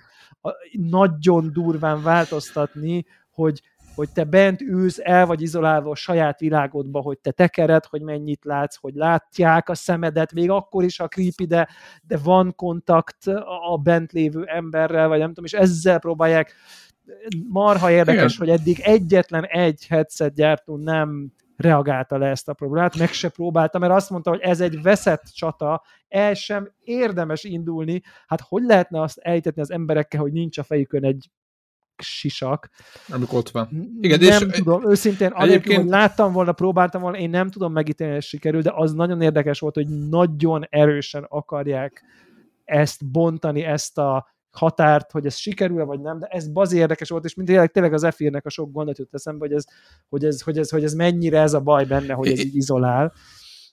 Nagyon 0.72 1.52
durván 1.52 2.02
változtatni, 2.02 3.06
hogy, 3.30 3.62
hogy 3.94 4.08
te 4.12 4.24
bent 4.24 4.60
ülsz, 4.60 4.98
el 5.02 5.26
vagy 5.26 5.42
izolálva 5.42 5.90
a 5.90 5.94
saját 5.94 6.40
világodba, 6.40 7.00
hogy 7.00 7.18
te 7.18 7.30
tekered, 7.30 7.84
hogy 7.84 8.02
mennyit 8.02 8.44
látsz, 8.44 8.76
hogy 8.76 8.94
látják 8.94 9.68
a 9.68 9.74
szemedet, 9.74 10.32
még 10.32 10.50
akkor 10.50 10.84
is 10.84 11.00
a 11.00 11.08
creepy, 11.08 11.46
de, 11.46 11.68
de 12.02 12.16
van 12.16 12.54
kontakt 12.54 13.26
a 13.70 13.78
bent 13.82 14.12
lévő 14.12 14.44
emberrel, 14.44 15.08
vagy 15.08 15.18
nem 15.18 15.28
tudom, 15.28 15.44
és 15.44 15.52
ezzel 15.52 15.98
próbálják 15.98 16.54
marha 17.48 17.90
érdekes, 17.90 18.34
Igen. 18.34 18.48
hogy 18.48 18.58
eddig 18.60 18.80
egyetlen 18.80 19.44
egy 19.44 19.86
headset 19.88 20.34
gyártó 20.34 20.76
nem 20.76 21.32
reagálta 21.56 22.18
le 22.18 22.26
ezt 22.26 22.48
a 22.48 22.52
problémát, 22.52 22.96
meg 22.96 23.12
se 23.12 23.28
próbálta, 23.28 23.78
mert 23.78 23.92
azt 23.92 24.10
mondta, 24.10 24.30
hogy 24.30 24.40
ez 24.40 24.60
egy 24.60 24.82
veszett 24.82 25.22
csata, 25.32 25.82
el 26.08 26.34
sem 26.34 26.72
érdemes 26.80 27.44
indulni, 27.44 28.02
hát 28.26 28.40
hogy 28.40 28.62
lehetne 28.62 29.00
azt 29.00 29.18
ejtetni 29.18 29.60
az 29.60 29.70
emberekkel, 29.70 30.20
hogy 30.20 30.32
nincs 30.32 30.58
a 30.58 30.62
fejükön 30.62 31.04
egy 31.04 31.30
sisak. 32.02 32.70
Amikor 33.08 33.38
ott 33.38 33.50
van. 33.50 33.68
Igen, 34.00 34.18
nem 34.20 34.48
és 34.48 34.56
tudom, 34.56 34.90
őszintén, 34.90 35.32
egyébként... 35.32 35.80
hogy 35.80 35.90
láttam 35.90 36.32
volna, 36.32 36.52
próbáltam 36.52 37.02
volna, 37.02 37.18
én 37.18 37.30
nem 37.30 37.50
tudom 37.50 37.72
megítélni, 37.72 38.12
hogy 38.12 38.22
sikerül, 38.22 38.62
de 38.62 38.72
az 38.74 38.92
nagyon 38.92 39.20
érdekes 39.20 39.58
volt, 39.60 39.74
hogy 39.74 39.88
nagyon 39.88 40.66
erősen 40.68 41.26
akarják 41.28 42.02
ezt 42.64 43.10
bontani, 43.10 43.62
ezt 43.62 43.98
a 43.98 44.28
határt, 44.50 45.10
hogy 45.10 45.26
ez 45.26 45.36
sikerül 45.36 45.84
vagy 45.84 46.00
nem, 46.00 46.18
de 46.18 46.26
ez 46.26 46.48
bazi 46.48 46.76
érdekes 46.76 47.08
volt, 47.08 47.24
és 47.24 47.34
mint 47.34 47.48
tényleg, 47.48 47.70
tényleg 47.70 47.92
az 47.92 48.06
f 48.10 48.20
a 48.42 48.50
sok 48.50 48.72
gondot 48.72 48.98
jut 48.98 49.14
eszembe, 49.14 49.46
hogy 49.46 49.56
ez, 49.56 49.64
hogy, 50.08 50.24
ez, 50.24 50.42
hogy, 50.42 50.58
ez, 50.58 50.70
hogy 50.70 50.84
ez 50.84 50.92
mennyire 50.92 51.40
ez 51.40 51.54
a 51.54 51.60
baj 51.60 51.84
benne, 51.84 52.12
hogy 52.12 52.28
ez 52.28 52.38
így 52.38 52.56
izolál. 52.56 53.12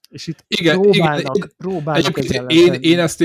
És 0.10 0.28
itt 0.28 0.44
igen, 0.48 0.82
próbálnak, 0.82 1.36
igen, 1.36 1.52
próbálnak 1.58 2.18
én, 2.24 2.46
én, 2.48 2.74
én, 2.74 3.00
ezt 3.00 3.22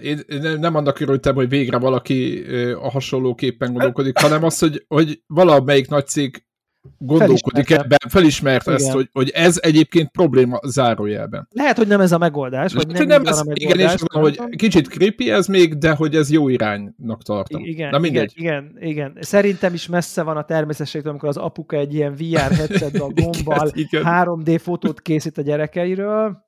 én, 0.00 0.24
nem 0.58 0.74
annak 0.74 1.00
örültem, 1.00 1.34
hogy 1.34 1.48
végre 1.48 1.78
valaki 1.78 2.44
a 2.74 2.90
hasonlóképpen 2.90 3.72
gondolkodik, 3.72 4.18
hanem 4.18 4.44
az, 4.44 4.58
hogy, 4.58 4.84
hogy 4.88 5.22
valamelyik 5.26 5.88
nagy 5.88 6.06
cég 6.06 6.45
gondolkodik 6.98 7.70
ebben, 7.70 7.98
felismert 8.08 8.66
igen. 8.66 8.74
ezt, 8.74 8.90
hogy, 8.90 9.08
hogy 9.12 9.30
ez 9.30 9.58
egyébként 9.62 10.10
probléma 10.10 10.60
zárójelben. 10.66 11.48
Lehet, 11.50 11.76
hogy 11.76 11.86
nem 11.86 12.00
ez 12.00 12.12
a 12.12 12.18
megoldás, 12.18 12.72
vagy 12.72 12.86
nem, 12.86 13.06
nem 13.06 13.26
ez, 13.26 13.38
a 13.38 13.44
megoldás. 13.44 13.74
Igen, 13.74 13.94
és 13.94 14.02
mondom, 14.12 14.32
hogy 14.32 14.56
kicsit 14.56 14.88
creepy 14.88 15.30
ez 15.30 15.46
még, 15.46 15.78
de 15.78 15.90
hogy 15.90 16.14
ez 16.14 16.30
jó 16.30 16.48
iránynak 16.48 17.22
tartom. 17.22 17.64
Igen, 17.64 17.90
Na 17.90 17.98
mindegy. 17.98 18.32
Igen, 18.36 18.76
igen, 18.80 18.88
igen. 18.88 19.16
Szerintem 19.20 19.74
is 19.74 19.86
messze 19.86 20.22
van 20.22 20.36
a 20.36 20.44
természetségtől, 20.44 21.10
amikor 21.10 21.28
az 21.28 21.36
apuka 21.36 21.76
egy 21.76 21.94
ilyen 21.94 22.14
VR 22.14 22.52
headsetbe 22.52 23.02
a 23.02 23.10
gombbal 23.20 23.70
igen, 23.74 24.00
igen. 24.00 24.24
3D 24.26 24.58
fotót 24.62 25.00
készít 25.02 25.38
a 25.38 25.42
gyerekeiről, 25.42 26.44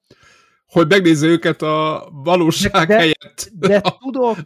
hogy 0.69 0.89
megnézze 0.89 1.27
őket 1.27 1.63
a 1.63 2.09
valóság 2.13 2.87
de, 2.87 2.97
helyett 2.97 3.51
de, 3.53 3.69
de 3.69 3.81
tudok, 3.99 4.41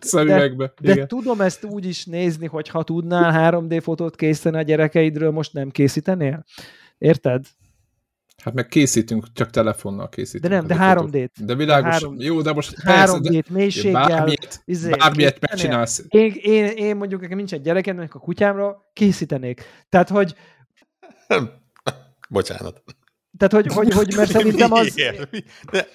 de, 0.81 0.95
de 0.95 1.07
tudom 1.07 1.41
ezt 1.41 1.65
úgy 1.65 1.87
is 1.87 2.05
nézni, 2.05 2.47
hogy 2.47 2.69
ha 2.69 2.83
tudnál 2.83 3.53
3D 3.53 3.81
fotót 3.83 4.17
készíteni 4.17 4.57
a 4.57 4.63
gyerekeidről, 4.63 5.31
most 5.31 5.53
nem 5.53 5.71
készítenél? 5.71 6.45
Érted? 6.99 7.47
Hát 8.43 8.55
meg 8.55 8.67
készítünk, 8.67 9.33
csak 9.33 9.51
telefonnal 9.51 10.09
készítünk. 10.09 10.43
De 10.43 10.49
nem, 10.49 10.67
de 10.67 10.77
3D-t. 10.79 11.31
De 11.39 11.55
világos. 11.55 11.93
3, 11.93 12.17
jó, 12.19 12.43
de 12.43 12.53
most 12.53 12.75
3D-t, 12.85 13.51
mélységgel. 13.51 14.09
Bármilyet, 14.09 14.63
izé, 14.65 14.91
bármilyet 14.91 15.41
megcsinálsz. 15.41 16.05
Én, 16.09 16.35
én, 16.43 16.65
én 16.67 16.97
mondjuk 16.97 17.21
nekem 17.21 17.37
nincs 17.37 17.53
egy 17.53 17.63
gyerekem, 17.63 18.09
a 18.13 18.19
kutyámra 18.19 18.91
készítenék. 18.93 19.63
Tehát, 19.89 20.09
hogy... 20.09 20.35
Bocsánat. 22.29 22.83
Tehát, 23.49 23.67
hogy, 23.67 23.75
hogy, 23.75 23.93
hogy 23.93 24.15
mert 24.17 24.31
szerintem 24.31 24.73
az... 24.73 24.95
De, 25.71 25.89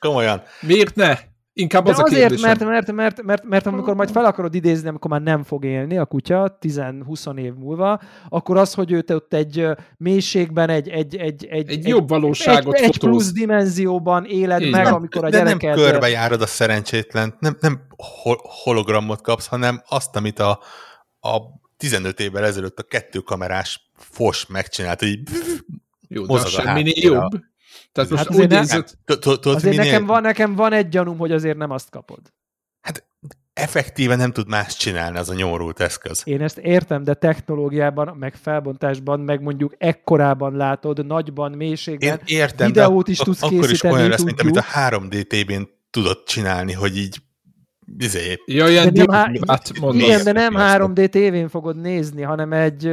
komolyan. 0.00 0.42
Miért 0.60 0.94
ne? 0.94 1.18
Inkább 1.52 1.84
De 1.84 1.90
az 1.90 1.98
azért, 1.98 2.24
a 2.24 2.28
kérdésem. 2.28 2.48
mert, 2.48 2.64
mert, 2.64 2.92
mert, 2.92 3.22
mert, 3.22 3.44
mert 3.44 3.66
amikor 3.66 3.94
majd 3.94 4.10
fel 4.10 4.24
akarod 4.24 4.54
idézni, 4.54 4.88
amikor 4.88 5.10
már 5.10 5.22
nem 5.22 5.42
fog 5.42 5.64
élni 5.64 5.98
a 5.98 6.04
kutya 6.04 6.58
10-20 6.60 7.38
év 7.38 7.54
múlva, 7.54 8.00
akkor 8.28 8.56
az, 8.56 8.74
hogy 8.74 8.92
őt 8.92 9.10
ott 9.10 9.34
egy 9.34 9.66
mélységben, 9.96 10.68
egy, 10.68 10.88
egy, 10.88 11.16
egy, 11.16 11.46
egy, 11.46 11.70
egy 11.70 11.88
jobb 11.88 12.08
valóságot 12.08 12.74
egy, 12.74 12.82
egy 12.82 12.98
plusz 12.98 13.32
dimenzióban 13.32 14.24
éled 14.24 14.60
Így 14.60 14.70
meg, 14.70 14.86
amikor 14.86 15.24
a 15.24 15.30
De 15.30 15.38
gyereket... 15.38 15.62
nem 15.62 15.76
körbejárod 15.76 16.42
a 16.42 16.46
szerencsétlen, 16.46 17.36
nem, 17.38 17.56
nem 17.60 17.80
hologramot 18.62 19.20
kapsz, 19.20 19.46
hanem 19.46 19.82
azt, 19.88 20.16
amit 20.16 20.38
a, 20.38 20.60
a 21.20 21.38
15 21.76 22.20
évvel 22.20 22.44
ezelőtt 22.44 22.78
a 22.78 22.82
kettő 22.82 23.18
kamerás 23.18 23.90
fos 23.96 24.46
megcsinált, 24.46 25.00
hogy 25.00 25.18
jó, 26.08 26.26
de 26.26 26.32
az 26.32 26.48
semmi 26.48 26.92
jobb. 26.94 27.30
Tehát 27.92 28.10
most 28.10 28.26
hát 28.26 28.36
úgy 28.36 28.48
nézett... 28.48 28.98
Azért 29.42 29.76
nekem 29.76 30.06
van, 30.06 30.22
nekem 30.22 30.54
van 30.54 30.72
egy 30.72 30.88
gyanúm, 30.88 31.18
hogy 31.18 31.32
azért 31.32 31.56
nem 31.56 31.70
azt 31.70 31.90
kapod. 31.90 32.20
Hát 32.80 33.06
effektíve 33.52 34.16
nem 34.16 34.32
tud 34.32 34.48
más 34.48 34.76
csinálni 34.76 35.18
az 35.18 35.30
a 35.30 35.34
nyomorult 35.34 35.80
eszköz. 35.80 36.22
Én 36.24 36.42
ezt 36.42 36.58
értem, 36.58 37.04
de 37.04 37.14
technológiában, 37.14 38.16
meg 38.16 38.34
felbontásban, 38.34 39.20
meg 39.20 39.42
mondjuk 39.42 39.74
ekkorában 39.78 40.56
látod, 40.56 41.06
nagyban, 41.06 41.52
mélységben, 41.52 42.20
Én 42.24 42.36
értem, 42.36 42.66
videót 42.66 43.08
is 43.08 43.18
tudsz 43.18 43.42
akkor 43.42 43.58
készíteni. 43.58 43.92
Akkor 43.92 43.98
is 43.98 43.98
olyan 43.98 44.10
lesz, 44.10 44.22
mint 44.22 44.40
amit 44.40 44.56
a 44.56 44.64
3D 44.74 45.26
TV-n 45.26 45.62
tudod 45.90 46.22
csinálni, 46.24 46.72
hogy 46.72 46.96
így 46.96 47.16
Izé. 47.98 48.42
Ja, 48.46 48.68
ilyen 48.68 48.94
de 48.94 49.04
nem, 49.04 49.14
há- 49.46 49.64
igen, 49.92 50.24
de 50.24 50.32
nem 50.32 50.54
3D 50.56 51.08
tévén 51.08 51.48
fogod 51.48 51.76
nézni, 51.76 52.22
hanem 52.22 52.52
egy, 52.52 52.84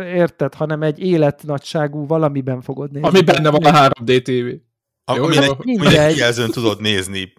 érted, 0.00 0.54
hanem 0.54 0.82
egy 0.82 0.98
életnagyságú 0.98 2.06
valamiben 2.06 2.60
fogod 2.60 2.90
nézni. 2.90 3.08
Ami 3.08 3.20
benne 3.20 3.50
van 3.50 3.64
a 3.64 3.88
3D 3.88 4.22
tévé. 4.22 4.62
Jó, 5.14 5.24
Ami 5.24 5.96
egy 5.96 6.16
jelzőn 6.16 6.50
tudod 6.50 6.80
nézni 6.80 7.32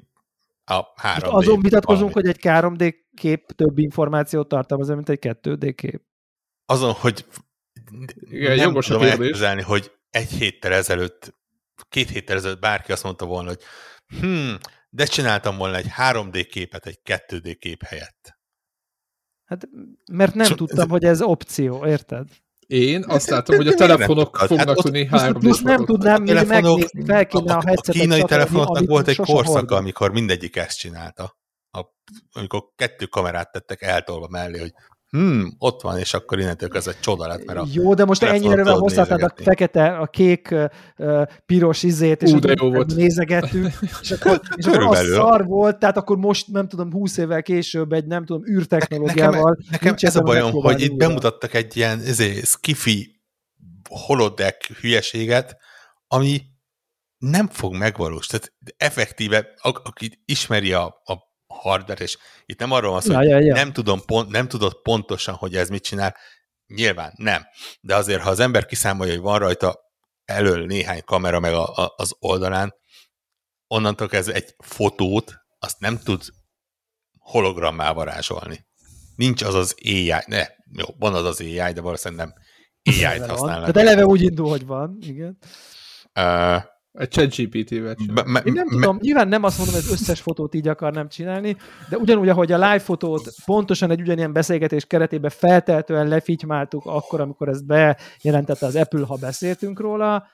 a 0.65 0.93
3D. 1.01 1.29
Azon 1.29 1.61
vitatkozunk, 1.61 2.13
hogy 2.13 2.27
egy 2.27 2.39
3D 2.41 2.95
kép 3.13 3.51
több 3.51 3.77
információt 3.77 4.47
tartalmaz, 4.47 4.87
mint 4.87 5.09
egy 5.09 5.19
2D 5.21 5.73
kép. 5.75 6.01
Azon, 6.65 6.91
hogy 6.91 7.25
Igen, 8.19 8.55
nem 8.55 8.73
tudom 8.73 9.01
elképzelni, 9.01 9.61
hogy 9.61 9.91
egy 10.09 10.29
héttel 10.29 10.73
ezelőtt, 10.73 11.35
két 11.89 12.09
héttel 12.09 12.37
ezelőtt 12.37 12.59
bárki 12.59 12.91
azt 12.91 13.03
mondta 13.03 13.25
volna, 13.25 13.47
hogy 13.47 13.61
hmm, 14.19 14.57
de 14.95 15.05
csináltam 15.05 15.57
volna 15.57 15.75
egy 15.75 15.87
3D 15.97 16.47
képet 16.51 16.85
egy 16.85 16.99
2D 17.05 17.55
kép 17.59 17.83
helyett. 17.83 18.37
Hát, 19.45 19.67
mert 20.11 20.33
nem 20.33 20.47
Csak 20.47 20.57
tudtam, 20.57 20.83
ez... 20.83 20.89
hogy 20.89 21.03
ez 21.03 21.21
opció, 21.21 21.85
érted? 21.85 22.27
Én 22.67 23.03
azt 23.07 23.29
látom, 23.29 23.55
hogy 23.55 23.67
a 23.67 23.73
telefonok 23.73 24.37
hát 24.37 24.47
fognak 24.47 24.81
tudni 24.81 25.05
3 25.05 25.39
d 25.39 25.63
nem 25.63 25.85
tudnám 25.85 26.23
a 26.27 26.43
megnézni, 26.43 27.05
fel 27.05 27.25
kéne 27.25 27.53
a, 27.53 27.57
a, 27.57 27.73
a 27.75 27.91
kínai 27.91 28.23
telefonoknak 28.23 28.85
volt 28.87 29.07
egy 29.07 29.15
korszaka, 29.15 29.75
amikor 29.75 30.11
mindegyik 30.11 30.55
ezt 30.55 30.77
csinálta. 30.77 31.37
A, 31.71 31.85
amikor 32.31 32.63
kettő 32.75 33.05
kamerát 33.05 33.51
tettek 33.51 33.81
eltolva 33.81 34.27
mellé, 34.27 34.59
hogy 34.59 34.73
hmm, 35.15 35.55
ott 35.57 35.81
van, 35.81 35.97
és 35.97 36.13
akkor 36.13 36.39
innentől 36.39 36.69
ez 36.73 36.87
egy 36.87 36.99
csoda 36.99 37.27
lett, 37.27 37.45
mert 37.45 37.59
a 37.59 37.65
Jó, 37.71 37.93
de 37.93 38.05
most 38.05 38.23
ennyire 38.23 38.71
hozhatnád 38.71 39.21
a 39.21 39.33
fekete, 39.35 39.97
a 39.97 40.05
kék, 40.05 40.55
piros 41.45 41.83
izét, 41.83 42.21
és 42.21 42.31
Ú, 42.31 42.39
de 42.39 42.53
jó 42.61 42.69
volt. 42.69 42.95
nézegettük, 42.95 43.73
és 44.01 44.11
akkor, 44.11 44.41
és 44.55 44.65
akkor 44.65 44.83
az 44.83 45.07
szar 45.13 45.45
volt, 45.45 45.79
tehát 45.79 45.97
akkor 45.97 46.17
most, 46.17 46.47
nem 46.47 46.67
tudom, 46.67 46.91
20 46.91 47.17
évvel 47.17 47.41
később 47.41 47.91
egy, 47.91 48.05
nem 48.05 48.25
tudom, 48.25 48.45
űrtechnológiával. 48.47 49.57
Nekem, 49.71 49.71
nekem 49.71 49.95
ez 49.97 50.15
a 50.15 50.21
bajom, 50.21 50.51
hogy 50.51 50.81
itt 50.81 50.95
bemutattak 50.95 51.53
egy 51.53 51.77
ilyen 51.77 51.99
ezért, 51.99 52.45
skifi 52.45 53.21
holodeck 53.89 54.65
hülyeséget, 54.65 55.57
ami 56.07 56.41
nem 57.17 57.47
fog 57.47 57.75
megvalósítani. 57.75 58.41
Tehát 58.41 58.93
effektíve, 58.93 59.53
aki 59.61 60.21
ismeri 60.25 60.73
a, 60.73 60.85
a 60.85 61.33
hardware, 61.55 62.03
és 62.03 62.17
itt 62.45 62.59
nem 62.59 62.71
arról 62.71 62.91
van 62.91 63.01
szó, 63.01 63.11
ja, 63.11 63.17
hogy 63.17 63.27
ja, 63.27 63.39
ja. 63.39 63.53
Nem, 63.53 63.73
tudom 63.73 64.01
pont, 64.05 64.29
nem 64.29 64.47
tudod 64.47 64.81
pontosan, 64.81 65.35
hogy 65.35 65.55
ez 65.55 65.69
mit 65.69 65.83
csinál, 65.83 66.15
nyilván 66.67 67.13
nem. 67.15 67.45
De 67.81 67.95
azért, 67.95 68.21
ha 68.21 68.29
az 68.29 68.39
ember 68.39 68.65
kiszámolja, 68.65 69.13
hogy 69.13 69.21
van 69.21 69.39
rajta 69.39 69.79
elől 70.25 70.65
néhány 70.65 71.03
kamera 71.03 71.39
meg 71.39 71.53
a, 71.53 71.75
a, 71.75 71.93
az 71.97 72.15
oldalán, 72.19 72.75
onnantól 73.67 74.07
ez 74.11 74.27
egy 74.27 74.55
fotót, 74.57 75.35
azt 75.59 75.79
nem 75.79 75.99
tud 75.99 76.21
hologrammá 77.19 77.91
varázsolni. 77.91 78.65
Nincs 79.15 79.41
az 79.41 79.53
az 79.53 79.75
AI, 79.83 80.13
ne, 80.25 80.45
jó, 80.71 80.85
van 80.97 81.13
az 81.13 81.25
az 81.25 81.39
AI, 81.39 81.73
de 81.73 81.81
valószínűleg 81.81 82.25
nem 82.25 82.33
AI-t 82.83 83.29
használnak. 83.29 83.71
Tehát 83.71 83.89
eleve 83.89 84.05
úgy 84.05 84.21
indul, 84.21 84.49
hogy 84.49 84.65
van, 84.65 84.97
igen. 85.01 85.37
Uh, 86.19 86.63
egy 86.95 87.09
ChatGPT-vel 87.09 87.95
Én 88.43 88.53
nem 88.53 88.67
tudom, 88.67 88.97
nyilván 89.01 89.27
nem 89.27 89.43
azt 89.43 89.57
mondom, 89.57 89.75
hogy 89.75 89.83
az 89.83 89.91
összes 89.91 90.21
fotót 90.21 90.55
így 90.55 90.67
akarnám 90.67 91.09
csinálni, 91.09 91.57
de 91.89 91.97
ugyanúgy, 91.97 92.29
ahogy 92.29 92.51
a 92.51 92.57
live 92.57 92.79
fotót 92.79 93.33
pontosan 93.45 93.91
egy 93.91 94.01
ugyanilyen 94.01 94.33
beszélgetés 94.33 94.85
keretében 94.85 95.29
felteltően 95.29 96.07
lefitymáltuk 96.07 96.85
akkor, 96.85 97.21
amikor 97.21 97.49
ezt 97.49 97.65
bejelentette 97.65 98.65
az 98.65 98.75
Apple, 98.75 99.05
ha 99.05 99.15
beszéltünk 99.15 99.79
róla, 99.79 100.27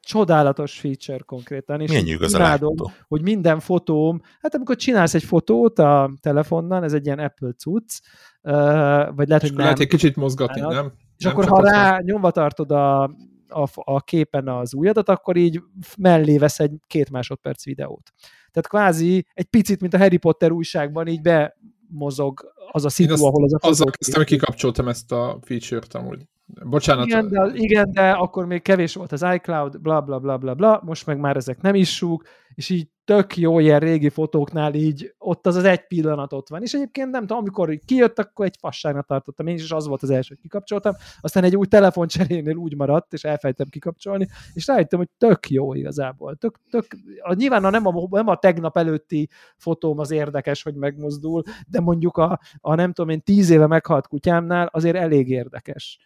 csodálatos 0.00 0.78
feature 0.80 1.22
konkrétan, 1.26 1.80
és 1.80 1.90
Milyen 1.90 2.20
imádom, 2.28 2.74
hogy 3.08 3.22
minden 3.22 3.60
fotóm, 3.60 4.20
hát 4.40 4.54
amikor 4.54 4.76
csinálsz 4.76 5.14
egy 5.14 5.24
fotót 5.24 5.78
a 5.78 6.10
telefonnal, 6.20 6.84
ez 6.84 6.92
egy 6.92 7.06
ilyen 7.06 7.18
Apple 7.18 7.52
cucc, 7.52 8.00
vagy 9.14 9.28
lehet, 9.28 9.40
hogy 9.40 9.52
nem. 9.52 9.60
Lehet 9.60 9.78
egy 9.78 9.88
kicsit 9.88 10.16
mozgatni, 10.16 10.60
nem? 10.60 10.92
És 11.16 11.24
nem 11.24 11.32
akkor, 11.32 11.48
ha 11.48 11.60
rá 11.60 11.98
nyomva 12.04 12.30
tartod 12.30 12.70
a 12.70 13.16
a, 13.48 13.68
a 13.74 14.00
képen 14.00 14.48
az 14.48 14.74
újadat, 14.74 15.08
akkor 15.08 15.36
így 15.36 15.62
mellé 15.98 16.38
vesz 16.38 16.60
egy 16.60 16.72
két 16.86 17.10
másodperc 17.10 17.64
videót. 17.64 18.12
Tehát 18.50 18.68
kvázi 18.68 19.26
egy 19.34 19.44
picit, 19.44 19.80
mint 19.80 19.94
a 19.94 19.98
Harry 19.98 20.16
Potter 20.16 20.50
újságban, 20.50 21.06
így 21.06 21.20
bemozog 21.20 22.52
az 22.70 22.84
a 22.84 22.88
szitu, 22.88 23.24
ahol 23.24 23.44
az 23.44 23.54
a 23.54 23.68
Azzal 23.68 23.90
kezdtem, 23.90 24.20
hogy 24.20 24.26
kikapcsoltam 24.26 24.88
ezt 24.88 25.12
a 25.12 25.38
feature-t 25.42 25.94
amúgy. 25.94 26.26
Bocsánat. 26.46 27.06
Igen 27.06 27.28
de, 27.28 27.50
igen, 27.54 27.90
de 27.92 28.10
akkor 28.10 28.46
még 28.46 28.62
kevés 28.62 28.94
volt 28.94 29.12
az 29.12 29.26
iCloud, 29.34 29.80
bla 29.80 30.00
bla 30.00 30.18
bla 30.18 30.36
bla 30.38 30.54
bla, 30.54 30.80
most 30.84 31.06
meg 31.06 31.18
már 31.18 31.36
ezek 31.36 31.60
nem 31.60 31.74
is 31.74 31.94
súg, 31.94 32.22
és 32.54 32.68
így 32.68 32.88
tök 33.06 33.36
jó 33.36 33.58
ilyen 33.58 33.80
régi 33.80 34.08
fotóknál 34.08 34.74
így 34.74 35.14
ott 35.18 35.46
az 35.46 35.54
az 35.56 35.64
egy 35.64 35.86
pillanat 35.86 36.32
ott 36.32 36.48
van. 36.48 36.62
És 36.62 36.72
egyébként 36.72 37.10
nem 37.10 37.20
tudom, 37.20 37.38
amikor 37.38 37.78
kijött, 37.84 38.18
akkor 38.18 38.46
egy 38.46 38.56
fasságnak 38.58 39.06
tartottam 39.06 39.46
én 39.46 39.54
is, 39.54 39.70
az 39.70 39.86
volt 39.86 40.02
az 40.02 40.10
első, 40.10 40.28
hogy 40.28 40.42
kikapcsoltam. 40.42 40.94
Aztán 41.20 41.44
egy 41.44 41.56
új 41.56 41.66
telefoncserénél 41.66 42.56
úgy 42.56 42.76
maradt, 42.76 43.12
és 43.12 43.24
elfejtem 43.24 43.68
kikapcsolni, 43.68 44.28
és 44.52 44.66
rájöttem, 44.66 44.98
hogy 44.98 45.08
tök 45.18 45.50
jó 45.50 45.74
igazából. 45.74 46.36
Tök, 46.36 46.58
tök, 46.70 46.86
a, 47.22 47.34
nyilván 47.34 47.64
a, 47.64 47.70
nem, 47.70 47.86
a, 47.86 48.06
nem 48.10 48.28
a 48.28 48.36
tegnap 48.36 48.76
előtti 48.76 49.28
fotóm 49.56 49.98
az 49.98 50.10
érdekes, 50.10 50.62
hogy 50.62 50.74
megmozdul, 50.74 51.42
de 51.66 51.80
mondjuk 51.80 52.16
a, 52.16 52.40
a 52.60 52.74
nem 52.74 52.92
tudom 52.92 53.10
én 53.10 53.22
tíz 53.22 53.50
éve 53.50 53.66
meghalt 53.66 54.06
kutyámnál 54.06 54.66
azért 54.72 54.96
elég 54.96 55.28
érdekes 55.28 55.98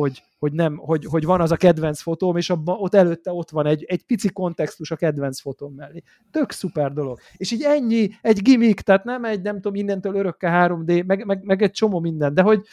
hogy, 0.00 0.22
hogy, 0.38 0.52
nem, 0.52 0.76
hogy, 0.76 1.04
hogy 1.04 1.24
van 1.24 1.40
az 1.40 1.50
a 1.50 1.56
kedvenc 1.56 2.00
fotóm, 2.00 2.36
és 2.36 2.50
abban, 2.50 2.76
ott 2.78 2.94
előtte 2.94 3.32
ott 3.32 3.50
van 3.50 3.66
egy, 3.66 3.84
egy 3.88 4.02
pici 4.02 4.28
kontextus 4.28 4.90
a 4.90 4.96
kedvenc 4.96 5.40
fotóm 5.40 5.74
mellé. 5.74 6.02
Tök 6.30 6.50
szuper 6.50 6.92
dolog. 6.92 7.18
És 7.36 7.52
így 7.52 7.62
ennyi, 7.62 8.10
egy 8.22 8.42
gimmick, 8.42 8.80
tehát 8.80 9.04
nem 9.04 9.24
egy, 9.24 9.42
nem 9.42 9.54
tudom, 9.54 9.74
innentől 9.74 10.14
örökké 10.14 10.46
3D, 10.50 11.06
meg, 11.06 11.24
meg, 11.24 11.44
meg 11.44 11.62
egy 11.62 11.70
csomó 11.70 12.00
minden, 12.00 12.34
de 12.34 12.42
hogy, 12.42 12.66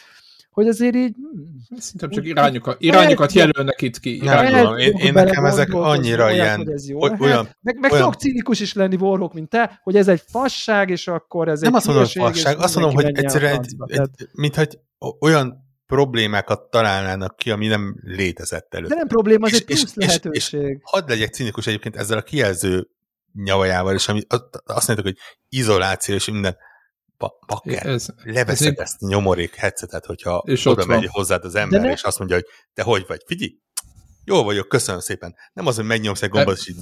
hogy 0.57 0.67
azért 0.67 0.95
így... 0.95 1.15
Hmm, 1.15 1.65
Szerintem 1.77 2.09
csak 2.09 2.25
irányokat, 2.25 2.81
irányokat 2.81 3.31
jelölnek 3.31 3.81
itt 3.81 3.99
ki. 3.99 4.21
Nem 4.23 4.45
tudom, 4.45 4.77
én, 4.77 4.93
én 4.97 5.13
nekem 5.13 5.45
ezek 5.45 5.73
annyira 5.73 6.23
olyan, 6.23 6.35
ilyen... 6.35 6.71
Ez 6.71 6.89
jó 6.89 7.01
olyan, 7.01 7.47
meg 7.61 7.79
meg 7.79 7.91
olyan... 7.91 8.03
sok 8.03 8.13
cínikus 8.13 8.59
is 8.59 8.73
lenni 8.73 8.95
Warhawk, 8.95 9.33
mint 9.33 9.49
te, 9.49 9.79
hogy 9.83 9.95
ez 9.95 10.07
egy 10.07 10.21
fasság, 10.27 10.89
és 10.89 11.07
akkor 11.07 11.47
ez 11.47 11.59
nem 11.59 11.69
egy 11.69 11.77
azt 11.77 11.85
mondom, 11.87 12.05
fasság, 12.05 12.57
azt 12.57 12.75
mondom, 12.75 12.93
hogy 12.93 13.05
egyszerűen 13.05 13.53
egy, 13.53 13.75
egy, 13.87 14.27
mint 14.31 14.55
hogy 14.55 14.79
olyan 15.19 15.66
problémákat 15.87 16.69
találnának 16.69 17.35
ki, 17.35 17.51
ami 17.51 17.67
nem 17.67 17.95
létezett 18.03 18.73
előtt. 18.73 18.89
De 18.89 18.95
nem 18.95 19.07
probléma, 19.07 19.45
az 19.45 19.51
és, 19.51 19.57
egy 19.57 19.65
plusz 19.65 19.83
és, 19.83 19.93
lehetőség. 19.95 20.61
És, 20.61 20.69
és 20.69 20.77
hadd 20.81 21.09
legyek 21.09 21.33
cinikus 21.33 21.67
egyébként 21.67 21.95
ezzel 21.95 22.17
a 22.17 22.21
kijelző 22.21 22.89
nyavajával, 23.33 23.93
és 23.93 24.07
ami, 24.07 24.21
azt 24.65 24.87
mondjuk, 24.87 25.07
hogy 25.07 25.17
izoláció 25.49 26.15
és 26.15 26.29
minden, 26.29 26.57
bakker, 27.47 27.85
ez, 27.85 28.07
leveszed 28.23 28.73
ez 28.73 28.79
ezt 28.79 29.03
a 29.03 29.07
nyomorék 29.07 29.55
headsetet, 29.55 30.05
hogyha 30.05 30.43
és 30.45 30.65
oda 30.65 30.85
megy 30.85 30.99
van. 30.99 31.09
hozzád 31.11 31.43
az 31.43 31.55
ember, 31.55 31.81
ne? 31.81 31.91
és 31.91 32.01
azt 32.01 32.17
mondja, 32.17 32.35
hogy 32.35 32.45
te 32.73 32.83
hogy 32.83 33.05
vagy, 33.07 33.23
figyelj, 33.25 33.57
jól 34.25 34.43
vagyok, 34.43 34.67
köszönöm 34.67 35.01
szépen. 35.01 35.35
Nem 35.53 35.67
az, 35.67 35.75
hogy 35.75 35.85
megnyomsz 35.85 36.21
egy 36.21 36.29
gombot, 36.29 36.57
és 36.57 36.67
így... 36.69 36.77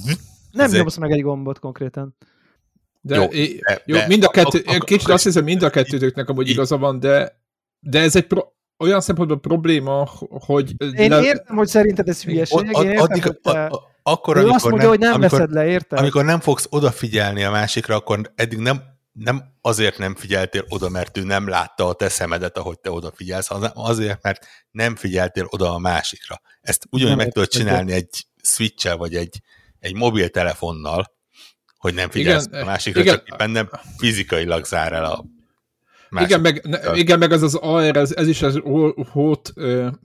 Nem 0.50 0.70
nyomsz 0.70 0.96
meg 0.96 1.10
egy 1.10 1.22
gombot 1.22 1.58
konkrétan. 1.58 2.16
De, 3.00 3.14
jó, 3.14 3.26
de, 3.26 3.82
jó 3.84 3.96
de, 3.96 4.06
mind 4.06 4.24
a 4.24 4.28
kettő, 4.28 4.62
a, 4.66 4.74
a, 4.74 4.78
kicsit 4.78 5.08
azt 5.08 5.24
hiszem, 5.24 5.44
mind 5.44 5.62
a 5.62 5.70
kettőtöknek 5.70 6.28
amúgy 6.28 6.48
igaza 6.48 6.78
van, 6.78 7.00
de, 7.00 7.40
de 7.78 8.00
ez 8.00 8.16
egy 8.16 8.26
pro, 8.26 8.42
olyan 8.78 9.00
szempontból 9.00 9.40
probléma, 9.40 10.10
hogy... 10.28 10.74
Én 10.96 11.10
le... 11.10 11.22
értem, 11.22 11.56
hogy 11.56 11.68
szerinted 11.68 12.08
ez 12.08 12.22
hülyeség, 12.22 12.58
én 12.58 12.88
értem, 12.88 13.02
addig, 13.02 13.22
hogy 13.22 13.38
te... 13.38 13.64
a, 13.64 13.72
a, 13.72 13.94
akkor, 14.02 14.36
amikor 14.36 14.54
azt 14.54 14.64
mondja, 14.64 14.82
nem, 14.82 14.88
hogy 14.88 14.98
nem 14.98 15.12
amikor, 15.12 15.30
veszed 15.30 15.52
le, 15.52 15.66
érted? 15.66 15.98
Amikor 15.98 16.24
nem 16.24 16.40
fogsz 16.40 16.66
odafigyelni 16.70 17.44
a 17.44 17.50
másikra, 17.50 17.94
akkor 17.94 18.32
eddig 18.34 18.58
nem, 18.58 18.82
nem 19.12 19.42
azért 19.60 19.98
nem 19.98 20.14
figyeltél 20.14 20.64
oda, 20.68 20.88
mert 20.88 21.16
ő 21.16 21.22
nem 21.22 21.48
látta 21.48 21.88
a 21.88 21.92
te 21.92 22.08
szemedet, 22.08 22.58
ahogy 22.58 22.80
te 22.80 22.90
odafigyelsz, 22.90 23.46
hanem 23.46 23.70
azért, 23.74 24.22
mert 24.22 24.46
nem 24.70 24.96
figyeltél 24.96 25.46
oda 25.50 25.74
a 25.74 25.78
másikra. 25.78 26.40
Ezt 26.60 26.86
ugyanúgy 26.90 27.16
meg 27.16 27.32
tudod 27.32 27.48
csinálni 27.48 27.92
egy 27.92 28.26
switch 28.42 28.96
vagy 28.96 29.14
egy, 29.14 29.40
egy 29.78 29.94
mobiltelefonnal, 29.94 31.14
hogy 31.76 31.94
nem 31.94 32.10
figyelsz 32.10 32.46
igen, 32.46 32.62
a 32.62 32.64
másikra, 32.64 33.00
igen. 33.00 33.14
csak 33.14 33.28
éppen 33.28 33.50
nem 33.50 33.70
fizikailag 33.96 34.64
zár 34.64 34.92
el 34.92 35.04
a 35.04 35.24
igen 36.22 36.40
meg, 36.40 36.60
ne, 36.64 36.78
igen, 36.94 37.18
meg 37.18 37.32
az 37.32 37.42
az 37.42 37.54
AR, 37.54 37.96
ez, 37.96 38.12
ez 38.16 38.28
is 38.28 38.42
az 38.42 38.60
hót, 39.12 39.52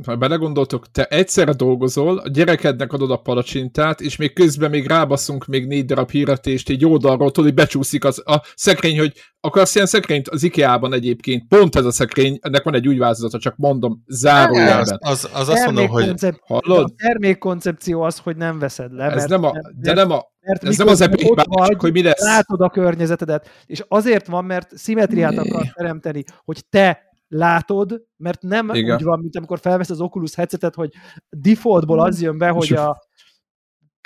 ha 0.06 0.16
belegondoltok, 0.16 0.92
te 0.92 1.06
egyszerre 1.06 1.54
dolgozol, 1.54 2.18
a 2.18 2.30
gyerekednek 2.30 2.94
adod 2.94 3.12
a 3.12 3.18
palacsintát, 3.18 4.02
és 4.02 4.16
még 4.16 4.34
közben 4.34 4.70
még 4.70 4.88
rábaszunk 4.88 5.46
még 5.46 5.68
négy 5.68 5.86
darab 5.86 6.10
híretést, 6.10 6.70
egy 6.70 6.86
oldalról, 6.86 7.32
tudod, 7.32 7.50
hogy 7.50 7.60
becsúszik 7.60 8.06
az, 8.06 8.22
a 8.26 8.42
szekrény, 8.56 9.00
hogy 9.00 9.14
akarsz 9.40 9.76
ilyen 9.76 9.88
szekrényt 9.88 10.30
az 10.30 10.44
IKEA-ban 10.44 10.94
egyébként, 10.94 11.48
pont 11.48 11.76
ez 11.76 11.86
a 11.86 11.92
szekrény, 11.92 12.40
ennek 12.42 12.64
van 12.64 12.76
egy 12.76 12.88
új 12.88 12.98
változata, 12.98 13.40
csak 13.40 13.56
mondom, 13.58 14.04
zárójelben. 14.08 14.98
Az, 15.02 15.24
az, 15.24 15.30
az 15.34 15.50
azt 15.50 15.66
mondom, 15.66 15.88
hogy 15.88 16.14
hallod? 16.46 16.84
A 16.84 16.94
termékkoncepció 16.96 18.02
az, 18.02 18.18
hogy 18.18 18.36
nem 18.36 18.60
veszed 18.60 18.94
le. 18.94 19.12
Ez 19.12 19.26
nem 19.26 19.44
a, 19.44 19.52
de 19.76 19.94
nem 19.94 20.12
a, 20.12 20.31
mert 20.42 20.64
ez 20.64 20.78
nem 20.78 20.88
az 20.88 21.02
epic 21.02 21.28
vagy, 21.46 21.76
hogy 21.80 21.92
mi 21.92 22.04
lesz. 22.04 22.22
Látod 22.22 22.62
a 22.62 22.70
környezetedet, 22.70 23.50
és 23.66 23.84
azért 23.88 24.28
van, 24.28 24.46
mert 24.46 24.78
szimetriát 24.78 25.38
akar 25.38 25.68
teremteni, 25.74 26.24
hogy 26.44 26.66
te 26.70 27.10
látod, 27.28 28.04
mert 28.18 28.42
nem 28.42 28.70
Igen. 28.74 28.96
úgy 28.96 29.04
van, 29.04 29.20
mint 29.20 29.36
amikor 29.36 29.60
felvesz 29.60 29.90
az 29.90 30.02
Oculus 30.02 30.36
headsetet, 30.36 30.76
hogy 30.76 30.94
defaultból 31.30 32.00
az 32.00 32.22
jön 32.22 32.38
be, 32.38 32.50
hogy 32.50 32.74
a 32.74 33.10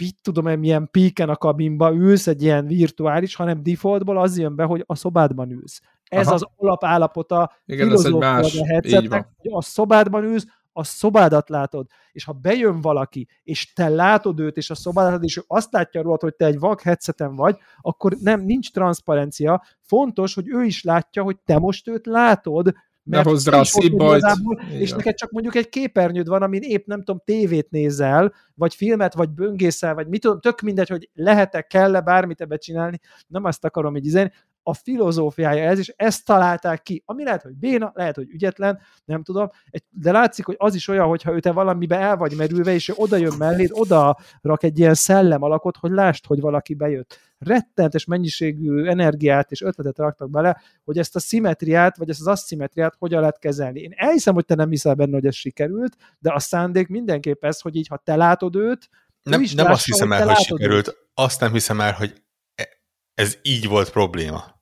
mit 0.02 0.16
tudom 0.22 0.48
én, 0.48 0.60
milyen 0.60 0.88
píken 0.92 1.30
a 1.30 1.36
kabinba 1.36 1.94
ülsz, 1.94 2.28
egy 2.28 2.44
ilyen 2.44 2.68
virtuális, 2.68 3.36
hanem 3.36 3.64
defaultból 3.64 4.18
az 4.18 4.38
jön 4.38 4.56
be, 4.56 4.64
hogy 4.64 4.84
a 4.86 4.96
szobádban 4.96 5.52
ülsz. 5.52 5.82
Ez 6.04 6.26
Aha. 6.26 6.36
az 6.36 6.46
alapállapota 6.56 7.52
Igen, 7.66 7.92
ez 7.92 8.06
egy 8.06 8.14
más, 8.14 8.60
a 8.60 8.66
headsetnek, 8.66 9.28
hogy 9.38 9.52
a 9.54 9.62
szobádban 9.62 10.24
ülsz, 10.24 10.46
a 10.78 10.84
szobádat 10.84 11.50
látod, 11.50 11.88
és 12.12 12.24
ha 12.24 12.32
bejön 12.32 12.82
valaki, 12.82 13.28
és 13.44 13.74
te 13.74 13.90
látod 13.90 14.40
őt, 14.40 14.58
és 14.58 14.70
a 14.70 14.76
szobádat, 14.76 15.24
és 15.24 15.38
ő 15.38 15.44
azt 15.48 15.72
látja 15.72 16.02
rólad, 16.02 16.22
hogy 16.22 16.36
te 16.36 16.46
egy 16.46 16.60
vak 16.60 16.82
headseten 16.82 17.36
vagy, 17.36 17.58
akkor 17.82 18.16
nem, 18.20 18.42
nincs 18.42 18.72
transzparencia. 18.72 19.64
Fontos, 19.82 20.34
hogy 20.34 20.50
ő 20.50 20.64
is 20.64 20.84
látja, 20.84 21.24
hogy 21.24 21.38
te 21.46 21.60
most 21.60 21.88
őt 21.88 22.06
látod, 22.06 22.74
mert 23.04 23.26
ne 23.26 23.32
hozd 23.32 23.48
rá 23.48 23.64
szívbajt. 23.64 24.26
És 24.72 24.92
neked 24.92 25.16
csak 25.16 25.32
mondjuk 25.32 25.56
egy 25.56 25.70
képernyőd 25.70 26.28
van, 26.28 26.42
amin 26.42 26.62
épp 26.62 26.86
nem 26.86 27.00
tudom, 27.00 27.22
tévét 27.26 27.70
nézel, 27.70 28.34
vagy 28.56 28.76
filmet, 28.76 29.14
vagy 29.14 29.30
böngészel, 29.30 29.94
vagy 29.94 30.08
mit 30.08 30.22
tudom, 30.22 30.40
tök 30.40 30.62
mindegy, 30.62 30.90
hogy 30.90 31.10
lehet-e, 31.14 31.62
kell-e 31.62 32.02
bármit 32.02 32.42
ebbe 32.42 32.58
csinálni, 32.58 33.00
nem 33.28 33.44
azt 33.44 33.66
akarom 33.66 33.96
így 33.96 34.06
izen, 34.06 34.32
a 34.68 34.74
filozófiája 34.74 35.70
ez, 35.70 35.80
és 35.80 35.94
ezt 35.96 36.26
találták 36.26 36.82
ki. 36.82 37.04
Ami 37.06 37.24
lehet, 37.24 37.42
hogy 37.42 37.56
béna, 37.56 37.92
lehet, 37.96 38.16
hogy 38.16 38.30
ügyetlen, 38.30 38.80
nem 39.06 39.24
tudom, 39.24 39.50
de 39.90 40.12
látszik, 40.12 40.46
hogy 40.46 40.56
az 40.58 40.76
is 40.76 40.88
olyan, 40.88 41.08
hogyha 41.08 41.34
ő 41.34 41.40
te 41.40 41.52
valamibe 41.52 42.00
el 42.00 42.18
vagy 42.18 42.36
merülve, 42.36 42.74
és 42.74 42.90
ő 42.90 42.94
oda 42.96 43.16
jön 43.16 43.36
melléd, 43.38 43.70
oda 43.74 44.18
rak 44.42 44.64
egy 44.64 44.80
ilyen 44.80 44.94
szellem 44.94 45.42
alakot, 45.42 45.78
hogy 45.78 45.92
lásd, 45.92 46.26
hogy 46.26 46.40
valaki 46.40 46.74
bejött. 46.74 47.20
Rettentes 47.38 48.06
mennyiségű 48.06 48.86
energiát 48.86 49.52
és 49.52 49.62
ötletet 49.62 49.98
raktak 49.98 50.30
bele, 50.30 50.62
hogy 50.84 50.98
ezt 50.98 51.16
a 51.16 51.20
szimetriát, 51.20 51.98
vagy 51.98 52.10
ezt 52.10 52.20
az 52.20 52.28
asszimetriát 52.28 52.96
hogyan 52.98 53.20
lehet 53.20 53.40
kezelni. 53.40 53.80
Én 53.80 53.94
elhiszem, 53.96 54.34
hogy 54.34 54.46
te 54.46 54.56
nem 54.56 54.70
hiszel 54.70 54.96
benne, 54.96 55.14
hogy 55.14 55.26
ez 55.26 55.36
sikerült, 55.36 55.96
de 56.20 56.34
a 56.34 56.40
szándék 56.40 56.88
mindenképp 56.88 57.44
ez, 57.44 57.60
hogy 57.60 57.76
így, 57.76 57.88
ha 57.88 58.02
te 58.04 58.16
látod 58.16 58.56
őt, 58.56 58.90
nem, 59.24 59.42
nem 59.42 59.66
lássa, 59.66 59.72
azt 59.72 59.86
hiszem 59.86 60.12
el, 60.12 60.28
hogy 60.28 60.36
sikerült, 60.36 60.88
őt. 60.88 61.08
azt 61.14 61.40
nem 61.40 61.52
hiszem 61.52 61.82
el, 61.82 61.94
hogy 61.94 62.24
e- 62.56 62.82
ez 63.14 63.38
így 63.42 63.68
volt 63.68 63.92
probléma. 63.92 64.55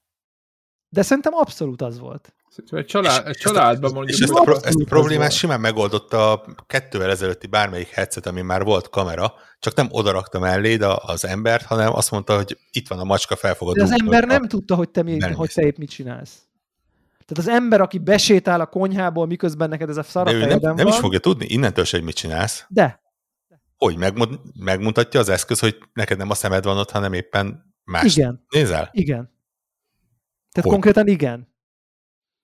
De 0.94 1.02
szerintem 1.02 1.34
abszolút 1.34 1.82
az 1.82 2.00
volt. 2.00 2.34
Egy, 2.70 2.86
család, 2.86 3.28
egy 3.28 3.38
családban 3.38 3.94
mondjuk. 3.94 4.18
És 4.18 4.24
ezt 4.24 4.34
a, 4.34 4.52
ezt 4.52 4.80
a 4.80 4.86
problémát 4.86 5.32
simán 5.32 5.60
megoldotta 5.60 6.32
a 6.32 6.46
kettővel 6.68 7.10
ezelőtti 7.10 7.48
bármelyik 7.48 7.88
headset, 7.88 8.26
ami 8.26 8.42
már 8.42 8.64
volt 8.64 8.90
kamera, 8.90 9.34
csak 9.60 9.76
nem 9.76 9.88
odarakta 9.92 10.40
mellé 10.40 10.78
az 11.06 11.26
embert, 11.26 11.66
hanem 11.66 11.94
azt 11.94 12.12
mondta, 12.12 12.36
hogy 12.36 12.58
itt 12.72 12.88
van 12.88 13.00
a 13.00 13.04
macska, 13.04 13.36
felfogad. 13.36 13.76
De 13.76 13.84
az 13.84 13.92
ember 13.92 14.26
nem 14.26 14.48
tudta, 14.48 14.76
hogy 14.76 14.90
te, 14.90 15.04
mi, 15.04 15.20
hogy 15.20 15.52
te 15.54 15.62
épp 15.62 15.78
mit 15.78 15.90
csinálsz. 15.90 16.48
Tehát 17.26 17.52
az 17.54 17.62
ember, 17.62 17.82
aki 17.82 17.98
besétál 17.98 18.62
a 18.62 18.66
konyhából, 18.66 19.26
miközben 19.26 19.70
neked 19.70 19.90
ez 19.90 19.98
a 19.98 20.04
szar 20.04 20.26
nem, 20.26 20.38
nem, 20.38 20.60
van, 20.60 20.76
nem 20.76 20.88
is 20.88 20.96
fogja 20.96 21.20
tudni, 21.20 21.46
innentől 21.46 21.86
se, 21.86 21.98
hogy 21.98 22.06
mit 22.06 22.16
csinálsz. 22.16 22.66
De. 22.68 23.02
Hogy 23.78 23.98
megmutatja 24.60 25.20
az 25.20 25.30
eszköz, 25.30 25.60
hogy 25.60 25.78
neked 25.94 26.18
nem 26.18 26.30
a 26.30 26.34
szemed 26.34 26.64
van 26.64 26.78
ott, 26.78 26.92
hanem 26.92 27.14
éppen 27.14 27.76
más. 27.84 28.16
Igen. 28.16 28.46
Nézel? 28.50 28.90
Igen. 28.92 29.32
Tehát 30.54 30.70
hogy? 30.70 30.72
konkrétan 30.72 31.08
igen. 31.08 31.52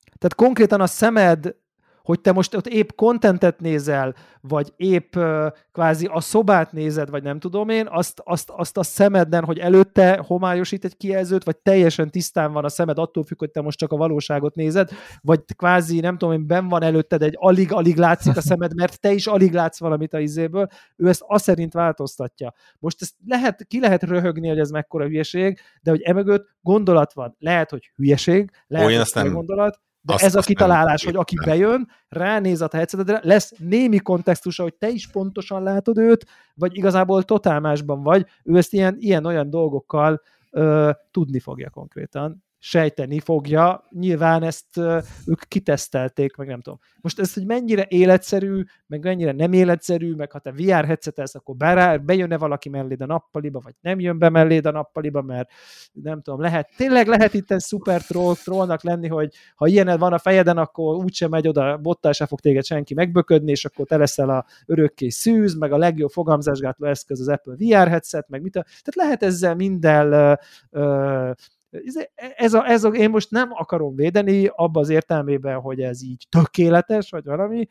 Tehát 0.03 0.35
konkrétan 0.35 0.81
a 0.81 0.87
szemed 0.87 1.55
hogy 2.03 2.21
te 2.21 2.31
most 2.31 2.55
ott 2.55 2.67
épp 2.67 2.89
kontentet 2.95 3.59
nézel, 3.59 4.15
vagy 4.41 4.73
épp 4.75 5.15
uh, 5.15 5.47
kvázi 5.71 6.05
a 6.11 6.19
szobát 6.19 6.71
nézed, 6.71 7.09
vagy 7.09 7.23
nem 7.23 7.39
tudom 7.39 7.69
én, 7.69 7.87
azt, 7.89 8.21
azt, 8.23 8.49
azt 8.49 8.77
a 8.77 8.83
szemedben, 8.83 9.43
hogy 9.43 9.59
előtte 9.59 10.23
homályosít 10.27 10.85
egy 10.85 10.97
kijelzőt, 10.97 11.43
vagy 11.43 11.57
teljesen 11.57 12.11
tisztán 12.11 12.51
van 12.51 12.65
a 12.65 12.69
szemed, 12.69 12.97
attól 12.97 13.23
függ, 13.23 13.39
hogy 13.39 13.51
te 13.51 13.61
most 13.61 13.77
csak 13.77 13.91
a 13.91 13.97
valóságot 13.97 14.55
nézed, 14.55 14.89
vagy 15.21 15.39
kvázi, 15.55 15.99
nem 15.99 16.17
tudom 16.17 16.33
én, 16.33 16.47
ben 16.47 16.67
van 16.67 16.83
előtted 16.83 17.21
egy 17.21 17.35
alig-alig 17.37 17.97
látszik 17.97 18.37
a 18.37 18.41
szemed, 18.41 18.75
mert 18.75 18.99
te 18.99 19.11
is 19.11 19.27
alig 19.27 19.53
látsz 19.53 19.79
valamit 19.79 20.13
a 20.13 20.19
izéből, 20.19 20.67
ő 20.95 21.07
ezt 21.07 21.23
azt 21.27 21.43
szerint 21.43 21.73
változtatja. 21.73 22.53
Most 22.79 23.01
ezt 23.01 23.15
lehet, 23.25 23.65
ki 23.67 23.79
lehet 23.79 24.03
röhögni, 24.03 24.47
hogy 24.47 24.59
ez 24.59 24.69
mekkora 24.69 25.05
hülyeség, 25.05 25.59
de 25.81 25.91
hogy 25.91 26.01
emögött 26.01 26.47
gondolat 26.61 27.13
van. 27.13 27.35
Lehet, 27.39 27.69
hogy 27.69 27.91
hülyeség, 27.95 28.51
lehet, 28.67 28.87
Olyan 28.87 29.03
hogy 29.13 29.23
nem... 29.23 29.33
gondolat, 29.33 29.79
de 30.01 30.13
azt, 30.13 30.23
ez 30.23 30.35
a 30.35 30.41
kitalálás, 30.41 31.05
hogy 31.05 31.15
aki 31.15 31.35
bejön, 31.45 31.87
ránéz 32.09 32.61
a 32.61 32.67
te 32.67 32.77
headsetedre, 32.77 33.19
lesz 33.23 33.53
némi 33.57 33.97
kontextusa, 33.97 34.63
hogy 34.63 34.73
te 34.73 34.89
is 34.89 35.07
pontosan 35.07 35.63
látod 35.63 35.97
őt, 35.97 36.25
vagy 36.55 36.77
igazából 36.77 37.23
totál 37.23 37.59
másban 37.59 38.03
vagy, 38.03 38.25
ő 38.43 38.57
ezt 38.57 38.73
ilyen, 38.73 38.95
ilyen 38.99 39.25
olyan 39.25 39.49
dolgokkal 39.49 40.21
ö, 40.51 40.91
tudni 41.11 41.39
fogja 41.39 41.69
konkrétan. 41.69 42.43
Sejteni 42.59 43.19
fogja. 43.19 43.87
Nyilván 43.89 44.43
ezt 44.43 44.77
ők 45.25 45.41
kitesztelték, 45.47 46.35
meg 46.35 46.47
nem 46.47 46.61
tudom. 46.61 46.79
Most 47.01 47.19
ez, 47.19 47.33
hogy 47.33 47.45
mennyire 47.45 47.85
életszerű, 47.87 48.63
meg 48.87 49.03
mennyire 49.03 49.31
nem 49.31 49.53
életszerű, 49.53 50.15
meg 50.15 50.31
ha 50.31 50.39
te 50.39 50.51
VR 50.51 50.85
headsetelsz, 50.85 51.35
akkor 51.35 51.55
bejönne 52.01 52.37
valaki 52.37 52.69
melléd 52.69 53.01
a 53.01 53.05
nappaliba, 53.05 53.59
vagy 53.63 53.75
nem 53.81 53.99
jön 53.99 54.19
be 54.19 54.29
melléd 54.29 54.65
a 54.65 54.71
nappaliba, 54.71 55.21
mert 55.21 55.49
nem 55.91 56.21
tudom, 56.21 56.41
lehet, 56.41 56.69
tényleg 56.77 57.07
lehet 57.07 57.33
itt 57.33 57.59
szuper 57.59 58.01
troll, 58.01 58.35
trollnak 58.35 58.83
lenni, 58.83 59.07
hogy 59.07 59.33
ha 59.55 59.67
ilyen 59.67 59.97
van 59.97 60.13
a 60.13 60.17
fejeden, 60.17 60.57
akkor 60.57 60.95
úgyse 60.95 61.27
megy 61.27 61.47
oda, 61.47 61.77
bottál 61.77 62.11
se 62.11 62.25
fog 62.25 62.39
téged 62.39 62.65
senki 62.65 62.93
megböködni, 62.93 63.51
és 63.51 63.65
akkor 63.65 63.85
te 63.85 63.97
leszel 63.97 64.29
a 64.29 64.45
örökké 64.65 65.09
szűz, 65.09 65.55
meg 65.55 65.71
a 65.71 65.77
legjobb 65.77 66.09
fogamzásgátló 66.09 66.87
eszköz 66.87 67.19
az 67.19 67.27
Apple 67.27 67.55
VR 67.57 67.87
headset, 67.87 68.29
meg 68.29 68.41
mit. 68.41 68.51
Tehát 68.51 68.95
lehet 68.95 69.23
ezzel 69.23 69.55
minden 69.55 70.37
uh, 70.71 71.31
ez 72.35 72.53
a, 72.53 72.69
ez 72.69 72.83
a, 72.83 72.87
én 72.87 73.09
most 73.09 73.31
nem 73.31 73.49
akarom 73.51 73.95
védeni 73.95 74.49
abba 74.55 74.79
az 74.79 74.89
értelmében, 74.89 75.59
hogy 75.59 75.81
ez 75.81 76.03
így 76.03 76.27
tökéletes, 76.29 77.09
vagy 77.09 77.25
valami, 77.25 77.67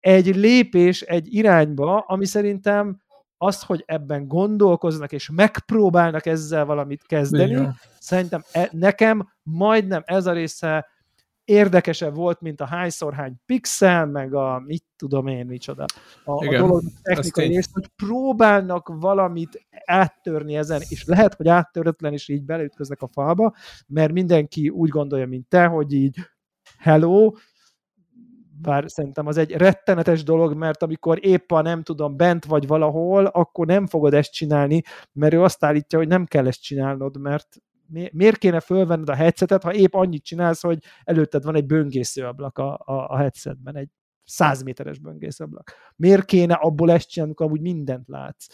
egy 0.00 0.36
lépés 0.36 1.02
egy 1.02 1.34
irányba, 1.34 1.98
ami 1.98 2.26
szerintem 2.26 3.00
az, 3.38 3.62
hogy 3.62 3.82
ebben 3.86 4.28
gondolkoznak, 4.28 5.12
és 5.12 5.30
megpróbálnak 5.30 6.26
ezzel 6.26 6.64
valamit 6.64 7.06
kezdeni, 7.06 7.50
Igen. 7.50 7.74
szerintem 7.98 8.42
e, 8.52 8.68
nekem 8.72 9.32
majdnem 9.42 10.02
ez 10.04 10.26
a 10.26 10.32
része 10.32 10.86
érdekesebb 11.46 12.14
volt, 12.14 12.40
mint 12.40 12.60
a 12.60 12.66
hányszor 12.66 13.14
hány 13.14 13.34
pixel, 13.46 14.06
meg 14.06 14.34
a 14.34 14.62
mit 14.64 14.84
tudom 14.96 15.26
én 15.26 15.46
micsoda. 15.46 15.84
A, 16.24 16.44
Igen, 16.44 16.62
a 16.62 16.66
dolog 16.66 16.82
technikai 17.02 17.46
rész, 17.46 17.68
hogy 17.72 17.86
próbálnak 17.96 18.88
valamit 18.88 19.66
áttörni 19.84 20.56
ezen, 20.56 20.82
és 20.88 21.04
lehet, 21.04 21.34
hogy 21.34 21.48
áttöretlen 21.48 22.12
is 22.12 22.28
így 22.28 22.44
beleütköznek 22.44 23.02
a 23.02 23.08
falba, 23.08 23.54
mert 23.86 24.12
mindenki 24.12 24.68
úgy 24.68 24.88
gondolja, 24.88 25.26
mint 25.26 25.48
te, 25.48 25.66
hogy 25.66 25.92
így 25.92 26.18
hello, 26.78 27.32
bár 28.60 28.84
szerintem 28.86 29.26
az 29.26 29.36
egy 29.36 29.50
rettenetes 29.50 30.22
dolog, 30.22 30.54
mert 30.54 30.82
amikor 30.82 31.26
épp 31.26 31.52
a 31.52 31.62
nem 31.62 31.82
tudom, 31.82 32.16
bent 32.16 32.44
vagy 32.44 32.66
valahol, 32.66 33.26
akkor 33.26 33.66
nem 33.66 33.86
fogod 33.86 34.14
ezt 34.14 34.32
csinálni, 34.32 34.82
mert 35.12 35.34
ő 35.34 35.42
azt 35.42 35.64
állítja, 35.64 35.98
hogy 35.98 36.08
nem 36.08 36.24
kell 36.24 36.46
ezt 36.46 36.62
csinálnod, 36.62 37.20
mert 37.20 37.48
miért 38.12 38.38
kéne 38.38 38.60
fölvenned 38.60 39.08
a 39.08 39.14
headsetet, 39.14 39.62
ha 39.62 39.74
épp 39.74 39.94
annyit 39.94 40.24
csinálsz, 40.24 40.62
hogy 40.62 40.78
előtted 41.04 41.44
van 41.44 41.54
egy 41.54 41.66
böngészőablak 41.66 42.58
a, 42.58 42.72
a, 42.72 42.92
a 43.08 43.16
headsetben, 43.16 43.76
egy 43.76 43.88
100 44.24 44.62
méteres 44.62 44.98
böngészőablak. 44.98 45.72
Miért 45.96 46.24
kéne 46.24 46.54
abból 46.54 46.90
ezt 46.90 47.08
csinálni, 47.08 47.32
amikor 47.32 47.46
amúgy 47.46 47.60
mindent 47.74 48.08
látsz? 48.08 48.46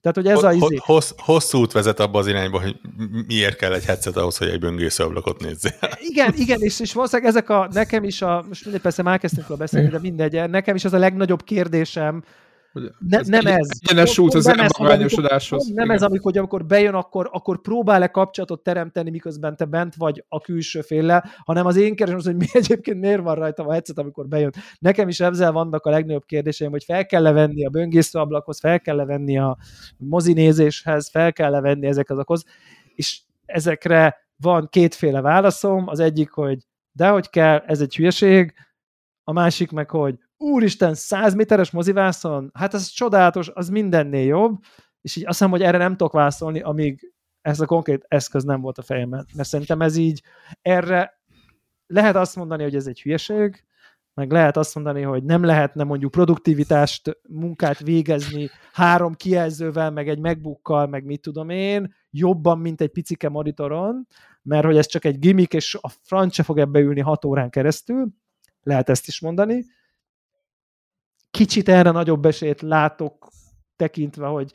Tehát, 0.00 0.16
hogy 0.16 0.26
ez 0.26 0.42
a 0.42 0.52
izé... 0.52 0.76
Hossz, 0.78 1.12
hosszú 1.16 1.58
út 1.58 1.72
vezet 1.72 2.00
abba 2.00 2.18
az 2.18 2.26
irányba, 2.26 2.60
hogy 2.60 2.80
miért 3.26 3.56
kell 3.56 3.72
egy 3.72 3.84
headset 3.84 4.16
ahhoz, 4.16 4.36
hogy 4.36 4.48
egy 4.48 4.58
böngészőablakot 4.58 5.40
nézzél. 5.40 5.72
Igen, 5.98 6.32
igen, 6.36 6.60
és, 6.60 6.80
és 6.80 6.92
valószínűleg 6.92 7.30
ezek 7.30 7.48
a, 7.48 7.68
nekem 7.72 8.04
is 8.04 8.22
a, 8.22 8.44
most 8.48 8.64
mindegy, 8.64 8.82
persze 8.82 9.02
már 9.02 9.18
kezdtünk 9.18 9.50
a 9.50 9.56
beszélni, 9.56 9.88
de 9.88 9.98
mindegy, 9.98 10.50
nekem 10.50 10.74
is 10.74 10.84
az 10.84 10.92
a 10.92 10.98
legnagyobb 10.98 11.42
kérdésem, 11.42 12.24
ne, 12.72 13.18
ez 13.18 13.26
nem 13.26 13.46
ez. 13.46 13.68
Egyenes 13.80 14.18
út 14.18 14.34
az 14.34 14.46
elmagányosodáshoz. 14.46 15.66
Nem, 15.66 15.74
nem 15.74 15.90
ez, 15.90 16.02
amikor, 16.02 16.36
amikor 16.38 16.66
bejön, 16.66 16.94
akkor, 16.94 17.28
akkor 17.32 17.60
próbál-e 17.60 18.06
kapcsolatot 18.06 18.62
teremteni, 18.62 19.10
miközben 19.10 19.56
te 19.56 19.64
bent 19.64 19.94
vagy 19.94 20.24
a 20.28 20.40
külső 20.40 20.80
félle, 20.80 21.24
hanem 21.44 21.66
az 21.66 21.76
én 21.76 21.94
kérdésem 21.94 22.18
az, 22.18 22.24
hogy 22.24 22.36
mi 22.36 22.46
egyébként 22.62 23.00
miért 23.00 23.22
van 23.22 23.34
rajta 23.34 23.64
a 23.66 23.72
headset, 23.72 23.98
amikor 23.98 24.28
bejön. 24.28 24.52
Nekem 24.78 25.08
is 25.08 25.20
ezzel 25.20 25.52
vannak 25.52 25.86
a 25.86 25.90
legnagyobb 25.90 26.24
kérdéseim, 26.24 26.70
hogy 26.70 26.84
fel 26.84 27.06
kell 27.06 27.22
levenni 27.22 27.64
a 27.66 27.70
böngészőablakhoz, 27.70 28.60
fel 28.60 28.80
kell 28.80 28.96
levenni 28.96 29.38
a 29.38 29.56
mozinézéshez, 29.96 31.10
fel 31.10 31.32
kell 31.32 31.50
levenni 31.50 31.86
ezekhez 31.86 32.18
a 32.18 32.24
és 32.94 33.20
ezekre 33.46 34.16
van 34.36 34.68
kétféle 34.70 35.20
válaszom. 35.20 35.88
Az 35.88 36.00
egyik, 36.00 36.30
hogy 36.30 36.58
dehogy 36.92 37.30
kell, 37.30 37.58
ez 37.66 37.80
egy 37.80 37.96
hülyeség, 37.96 38.54
a 39.24 39.32
másik 39.32 39.70
meg, 39.70 39.90
hogy 39.90 40.14
úristen, 40.42 40.94
100 40.94 41.34
méteres 41.34 41.70
mozivászon, 41.70 42.50
hát 42.54 42.74
ez 42.74 42.86
csodálatos, 42.86 43.50
az 43.54 43.68
mindennél 43.68 44.24
jobb, 44.24 44.58
és 45.00 45.16
így 45.16 45.26
azt 45.26 45.38
hiszem, 45.38 45.50
hogy 45.50 45.62
erre 45.62 45.78
nem 45.78 45.96
tudok 45.96 46.12
válaszolni, 46.12 46.60
amíg 46.60 47.12
ez 47.40 47.60
a 47.60 47.66
konkrét 47.66 48.04
eszköz 48.08 48.44
nem 48.44 48.60
volt 48.60 48.78
a 48.78 48.82
fejemben. 48.82 49.26
Mert 49.34 49.48
szerintem 49.48 49.80
ez 49.80 49.96
így, 49.96 50.22
erre 50.62 51.20
lehet 51.86 52.16
azt 52.16 52.36
mondani, 52.36 52.62
hogy 52.62 52.74
ez 52.74 52.86
egy 52.86 53.00
hülyeség, 53.00 53.64
meg 54.14 54.30
lehet 54.30 54.56
azt 54.56 54.74
mondani, 54.74 55.02
hogy 55.02 55.24
nem 55.24 55.44
lehetne 55.44 55.84
mondjuk 55.84 56.10
produktivitást, 56.10 57.18
munkát 57.28 57.78
végezni 57.78 58.50
három 58.72 59.14
kijelzővel, 59.14 59.90
meg 59.90 60.08
egy 60.08 60.18
megbookkal, 60.18 60.86
meg 60.86 61.04
mit 61.04 61.20
tudom 61.20 61.48
én, 61.48 61.94
jobban, 62.10 62.58
mint 62.58 62.80
egy 62.80 62.90
picike 62.90 63.28
monitoron, 63.28 64.06
mert 64.42 64.64
hogy 64.64 64.76
ez 64.76 64.86
csak 64.86 65.04
egy 65.04 65.18
gimmick, 65.18 65.54
és 65.54 65.78
a 65.80 65.88
franc 66.02 66.34
se 66.34 66.42
fog 66.42 66.58
ebbe 66.58 66.80
ülni 66.80 67.00
hat 67.00 67.24
órán 67.24 67.50
keresztül, 67.50 68.08
lehet 68.62 68.88
ezt 68.88 69.08
is 69.08 69.20
mondani, 69.20 69.64
kicsit 71.32 71.68
erre 71.68 71.90
nagyobb 71.90 72.24
esélyt 72.24 72.60
látok 72.60 73.28
tekintve, 73.76 74.26
hogy, 74.26 74.52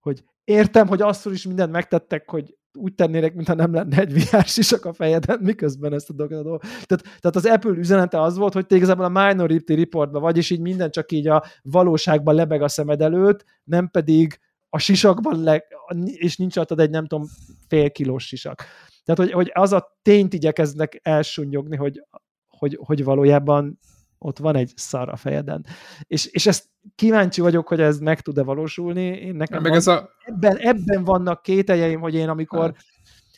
hogy 0.00 0.24
értem, 0.44 0.86
hogy 0.86 1.02
azt 1.02 1.26
is 1.26 1.46
mindent 1.46 1.72
megtettek, 1.72 2.30
hogy 2.30 2.56
úgy 2.76 2.94
tennének, 2.94 3.34
mintha 3.34 3.54
nem 3.54 3.74
lenne 3.74 3.98
egy 3.98 4.12
VR 4.12 4.44
sisak 4.44 4.84
a 4.84 4.92
fejeden, 4.92 5.38
miközben 5.42 5.92
ezt 5.92 6.10
a 6.10 6.12
dolgot. 6.12 6.60
Tehát, 6.60 7.02
tehát 7.02 7.36
az 7.36 7.46
Apple 7.46 7.70
üzenete 7.70 8.20
az 8.20 8.36
volt, 8.36 8.52
hogy 8.52 8.64
igazából 8.68 9.04
a 9.04 9.26
Minority 9.26 9.70
Reportban 9.70 10.22
vagy, 10.22 10.36
és 10.36 10.50
így 10.50 10.60
minden 10.60 10.90
csak 10.90 11.12
így 11.12 11.28
a 11.28 11.44
valóságban 11.62 12.34
lebeg 12.34 12.62
a 12.62 12.68
szemed 12.68 13.00
előtt, 13.00 13.44
nem 13.64 13.90
pedig 13.90 14.40
a 14.68 14.78
sisakban, 14.78 15.42
le, 15.42 15.64
és 16.04 16.36
nincs 16.36 16.56
adtad 16.56 16.80
egy 16.80 16.90
nem 16.90 17.06
tudom 17.06 17.26
fél 17.68 17.90
kilós 17.90 18.26
sisak. 18.26 18.64
Tehát, 19.04 19.20
hogy, 19.20 19.32
hogy 19.32 19.50
az 19.54 19.72
a 19.72 19.98
tényt 20.02 20.34
igyekeznek 20.34 21.00
elsúnyogni, 21.02 21.76
hogy, 21.76 22.02
hogy, 22.48 22.78
hogy 22.82 23.04
valójában 23.04 23.78
ott 24.26 24.38
van 24.38 24.56
egy 24.56 24.72
szar 24.76 25.08
a 25.08 25.16
fejeden. 25.16 25.66
És, 26.06 26.26
és 26.26 26.46
ezt 26.46 26.64
kíváncsi 26.94 27.40
vagyok, 27.40 27.68
hogy 27.68 27.80
ez 27.80 27.98
meg 27.98 28.20
tud-e 28.20 28.42
valósulni. 28.42 29.04
Én 29.04 29.34
nekem 29.34 29.62
meg 29.62 29.70
van, 29.70 29.78
ez 29.78 29.86
a... 29.86 30.10
ebben, 30.24 30.56
ebben 30.56 31.04
vannak 31.04 31.42
kételjeim, 31.42 32.00
hogy 32.00 32.14
én 32.14 32.28
amikor... 32.28 32.74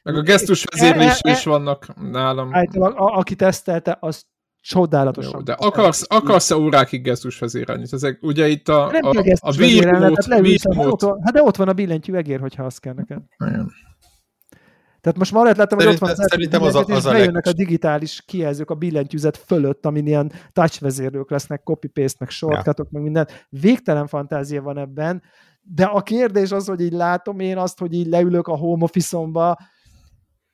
Meg 0.02 0.16
a 0.16 0.22
gesztus 0.22 0.64
vezérlés 0.64 1.20
is 1.22 1.44
vannak 1.44 1.94
nálam. 2.10 2.54
Általában, 2.54 2.96
a, 2.96 3.18
aki 3.18 3.34
tesztelte, 3.34 3.96
az 4.00 4.24
csodálatosan. 4.60 5.32
Jó, 5.34 5.40
de 5.40 5.52
akarsz, 5.52 6.04
akarsz-e 6.08 6.56
órákig 6.56 7.02
gesztus 7.02 7.38
vezérelni? 7.38 7.84
Ezek, 7.90 8.18
ugye 8.22 8.48
itt 8.48 8.68
a, 8.68 8.86
a, 8.86 8.98
a, 9.00 9.08
a, 9.40 9.50
a 11.06 11.18
Hát 11.22 11.32
de 11.32 11.42
ott 11.42 11.56
van 11.56 11.68
a 11.68 11.72
billentyű 11.72 12.14
egér, 12.14 12.40
hogyha 12.40 12.64
azt 12.64 12.80
kell 12.80 12.94
neked. 12.94 13.22
Igen. 13.46 13.70
Tehát 15.00 15.18
most 15.18 15.32
ma 15.32 15.42
lehet 15.42 15.56
láttam, 15.56 15.78
hogy 15.78 15.86
ott 15.86 15.98
van 15.98 16.14
szerintem 16.14 16.62
az, 16.62 16.74
a, 16.74 16.84
az 16.86 17.06
a 17.06 17.10
bejönnek 17.10 17.46
a 17.46 17.52
digitális 17.52 18.22
kijelzők 18.26 18.70
a 18.70 18.74
billentyűzet 18.74 19.36
fölött, 19.36 19.86
amin 19.86 20.06
ilyen 20.06 20.32
touch 20.52 20.80
vezérlők 20.80 21.30
lesznek, 21.30 21.62
copy-paste, 21.62 22.16
meg 22.18 22.30
shortcutok, 22.30 22.86
ja. 22.86 22.90
meg 22.92 23.02
minden. 23.02 23.28
Végtelen 23.48 24.06
fantázia 24.06 24.62
van 24.62 24.78
ebben, 24.78 25.22
de 25.62 25.84
a 25.84 26.02
kérdés 26.02 26.50
az, 26.50 26.66
hogy 26.66 26.80
így 26.80 26.92
látom 26.92 27.40
én 27.40 27.58
azt, 27.58 27.78
hogy 27.78 27.92
így 27.92 28.06
leülök 28.06 28.46
a 28.46 28.56
home 28.56 28.84
office-omba, 28.84 29.58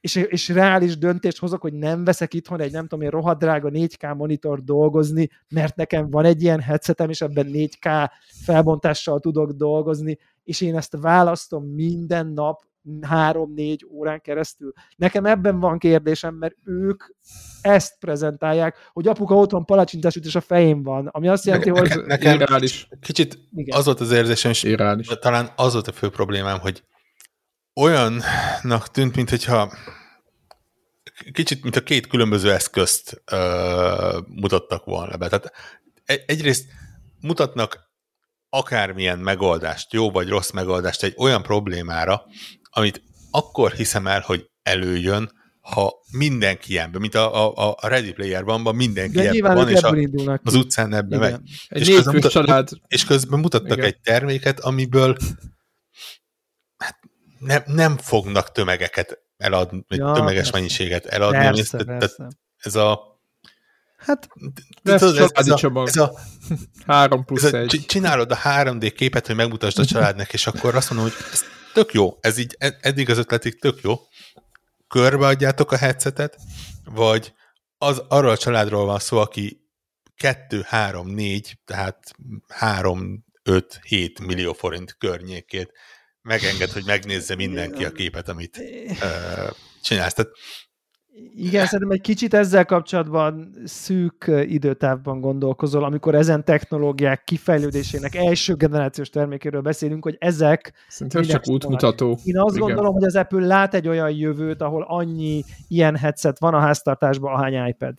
és, 0.00 0.14
és 0.14 0.48
reális 0.48 0.98
döntést 0.98 1.38
hozok, 1.38 1.61
hogy 1.61 1.72
nem 1.72 2.04
veszek 2.04 2.35
itthon 2.35 2.61
egy 2.61 2.72
nem 2.72 2.87
tudom 2.87 3.04
én 3.04 3.11
rohadrága 3.11 3.70
4K 3.72 4.16
monitor 4.16 4.62
dolgozni, 4.62 5.28
mert 5.48 5.76
nekem 5.76 6.11
van 6.11 6.24
egy 6.24 6.42
ilyen 6.42 6.61
headsetem, 6.61 7.11
és 7.11 7.20
ebben 7.20 7.46
4K 7.52 8.11
felbontással 8.44 9.20
tudok 9.20 9.50
dolgozni, 9.50 10.18
és 10.42 10.61
én 10.61 10.76
ezt 10.76 10.96
választom 11.00 11.64
minden 11.64 12.26
nap 12.26 12.62
három-négy 13.03 13.87
órán 13.90 14.20
keresztül. 14.20 14.73
Nekem 14.97 15.25
ebben 15.25 15.61
van 15.61 15.79
kérdésem, 15.79 16.35
mert 16.35 16.55
ők 16.64 17.05
ezt 17.61 17.99
prezentálják, 17.99 18.77
hogy 18.92 19.09
apuka 19.09 19.35
otthon 19.35 19.64
palacsintás 19.64 20.16
és 20.16 20.35
a 20.35 20.40
fején 20.40 20.83
van, 20.83 21.07
ami 21.07 21.29
azt 21.29 21.44
jelenti, 21.44 21.70
ne, 21.70 21.79
hogy... 21.79 22.05
Nekem 22.07 22.35
irreális. 22.35 22.88
kicsit 23.01 23.38
Igen. 23.55 23.79
az 23.79 23.85
volt 23.85 24.01
az 24.01 24.12
érzésem, 24.12 24.51
és 24.51 24.62
irreális. 24.62 25.07
talán 25.20 25.53
az 25.57 25.73
volt 25.73 25.88
a 25.88 25.92
fő 25.92 26.09
problémám, 26.11 26.59
hogy 26.59 26.83
olyannak 27.81 28.90
tűnt, 28.92 29.16
mintha 29.16 29.73
kicsit, 31.33 31.62
mint 31.62 31.77
a 31.77 31.83
két 31.83 32.07
különböző 32.07 32.53
eszközt 32.53 33.23
ö, 33.33 34.18
mutattak 34.29 34.85
volna 34.85 35.16
be. 35.16 35.29
Tehát 35.29 35.53
egyrészt 36.27 36.64
mutatnak 37.20 37.92
akármilyen 38.49 39.18
megoldást, 39.18 39.92
jó 39.92 40.11
vagy 40.11 40.29
rossz 40.29 40.51
megoldást 40.51 41.03
egy 41.03 41.14
olyan 41.16 41.42
problémára, 41.42 42.25
amit 42.74 43.02
akkor 43.30 43.72
hiszem 43.72 44.06
el, 44.06 44.20
hogy 44.20 44.50
előjön, 44.62 45.32
ha 45.60 45.92
mindenki 46.10 46.72
ilyenben, 46.72 47.00
mint 47.00 47.14
a, 47.14 47.54
a, 47.56 47.76
a 47.80 47.88
Ready 47.88 48.12
Player 48.12 48.44
van, 48.44 48.74
mindenki 48.74 49.16
De 49.16 49.30
ebben 49.30 49.54
van, 49.54 49.68
és 49.68 49.82
a, 49.82 50.40
az 50.42 50.54
utcán 50.54 50.94
ebben 50.94 51.18
megy. 51.18 51.34
Egy 51.68 51.88
és, 51.88 51.94
közben 51.94 52.14
mutat, 52.14 52.30
család. 52.30 52.68
és 52.87 53.04
közben 53.04 53.38
mutattak 53.38 53.76
Igen. 53.76 53.84
egy 53.84 54.00
terméket, 54.00 54.60
amiből 54.60 55.16
hát 56.76 56.98
nem, 57.38 57.62
nem 57.66 57.96
fognak 57.96 58.52
tömegeket 58.52 59.18
eladni, 59.37 59.84
ja, 59.88 60.12
tömeges 60.12 60.37
persze. 60.37 60.50
mennyiséget 60.52 61.06
eladni. 61.06 61.38
Persze, 61.38 61.78
ez, 61.78 61.84
persze. 61.84 62.28
ez 62.56 62.74
a 62.74 63.12
Hát, 63.96 64.28
ez, 64.82 65.02
ez, 65.02 65.14
ez, 65.14 65.30
ez, 65.34 65.48
a, 65.48 65.82
ez 65.87 65.96
a 65.96 66.12
3 66.87 67.24
plusz 67.24 67.42
ez 67.42 67.52
a, 67.52 67.66
Csinálod 67.87 68.30
a 68.30 68.37
3D 68.37 68.92
képet, 68.96 69.26
hogy 69.26 69.37
megmutasd 69.37 69.78
a 69.78 69.84
családnak, 69.84 70.32
és 70.32 70.46
akkor 70.46 70.74
azt 70.74 70.90
mondom, 70.90 71.10
hogy 71.10 71.24
ez 71.32 71.44
tök 71.74 71.92
jó, 71.92 72.18
ez 72.20 72.38
így 72.38 72.56
eddig 72.58 73.10
az 73.10 73.18
ötletig 73.18 73.60
tök 73.60 73.80
jó, 73.80 74.00
körbeadjátok 74.88 75.72
a 75.72 75.76
headsetet, 75.76 76.37
vagy 76.84 77.32
az 77.78 78.02
arról 78.08 78.30
a 78.30 78.37
családról 78.37 78.84
van 78.84 78.98
szó, 78.98 79.18
aki 79.18 79.64
2, 80.16 80.62
3, 80.66 81.08
4, 81.08 81.58
tehát 81.64 82.10
3, 82.48 83.24
5, 83.42 83.80
7 83.82 84.20
millió 84.26 84.52
forint 84.52 84.96
környékét 84.98 85.72
megenged, 86.22 86.70
hogy 86.70 86.84
megnézze 86.84 87.34
mindenki 87.34 87.84
a 87.84 87.92
képet, 87.92 88.28
amit 88.28 88.56
uh, 88.56 89.50
csinálsz. 89.82 90.14
Tehát 90.14 90.32
igen, 91.37 91.64
szerintem 91.64 91.90
egy 91.90 92.00
kicsit 92.00 92.35
ezzel 92.35 92.64
kapcsolatban 92.64 93.55
szűk 93.64 94.31
időtávban 94.42 95.20
gondolkozol, 95.20 95.85
amikor 95.85 96.14
ezen 96.14 96.44
technológiák 96.44 97.24
kifejlődésének 97.24 98.14
első 98.14 98.55
generációs 98.55 99.11
termékéről 99.11 99.61
beszélünk, 99.61 100.05
hogy 100.05 100.16
ezek... 100.18 100.72
Szerintem 100.88 101.22
csak 101.22 101.48
útmutató. 101.48 102.18
Én 102.24 102.38
azt 102.38 102.57
Igen. 102.57 102.66
gondolom, 102.66 102.92
hogy 102.92 103.05
az 103.05 103.16
Apple 103.16 103.46
lát 103.46 103.74
egy 103.74 103.88
olyan 103.88 104.11
jövőt, 104.11 104.62
ahol 104.62 104.85
annyi 104.88 105.44
ilyen 105.68 105.96
headset 105.96 106.38
van 106.38 106.55
a 106.55 106.59
háztartásban, 106.59 107.35
ahány 107.35 107.68
iPad. 107.68 107.94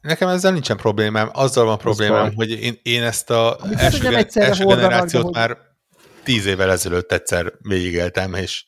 Nekem 0.00 0.28
ezzel 0.28 0.52
nincsen 0.52 0.76
problémám. 0.76 1.28
Azzal 1.32 1.64
van 1.64 1.78
problémám, 1.78 2.34
hogy 2.34 2.50
én, 2.50 2.74
én 2.82 3.02
ezt 3.02 3.30
a 3.30 3.56
Amit 3.60 3.78
első, 3.78 4.08
gen- 4.08 4.36
első 4.36 4.64
generációt 4.64 5.22
hogy... 5.22 5.34
már 5.34 5.56
tíz 6.22 6.46
évvel 6.46 6.70
ezelőtt 6.70 7.12
egyszer 7.12 7.52
végigéltem, 7.58 8.34
és 8.34 8.64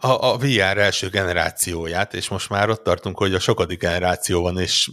a, 0.00 0.32
a 0.32 0.36
VR 0.36 0.78
első 0.78 1.08
generációját, 1.08 2.14
és 2.14 2.28
most 2.28 2.50
már 2.50 2.68
ott 2.68 2.82
tartunk, 2.82 3.18
hogy 3.18 3.34
a 3.34 3.38
sokadik 3.38 3.80
generáció 3.80 4.42
van, 4.42 4.58
és 4.58 4.90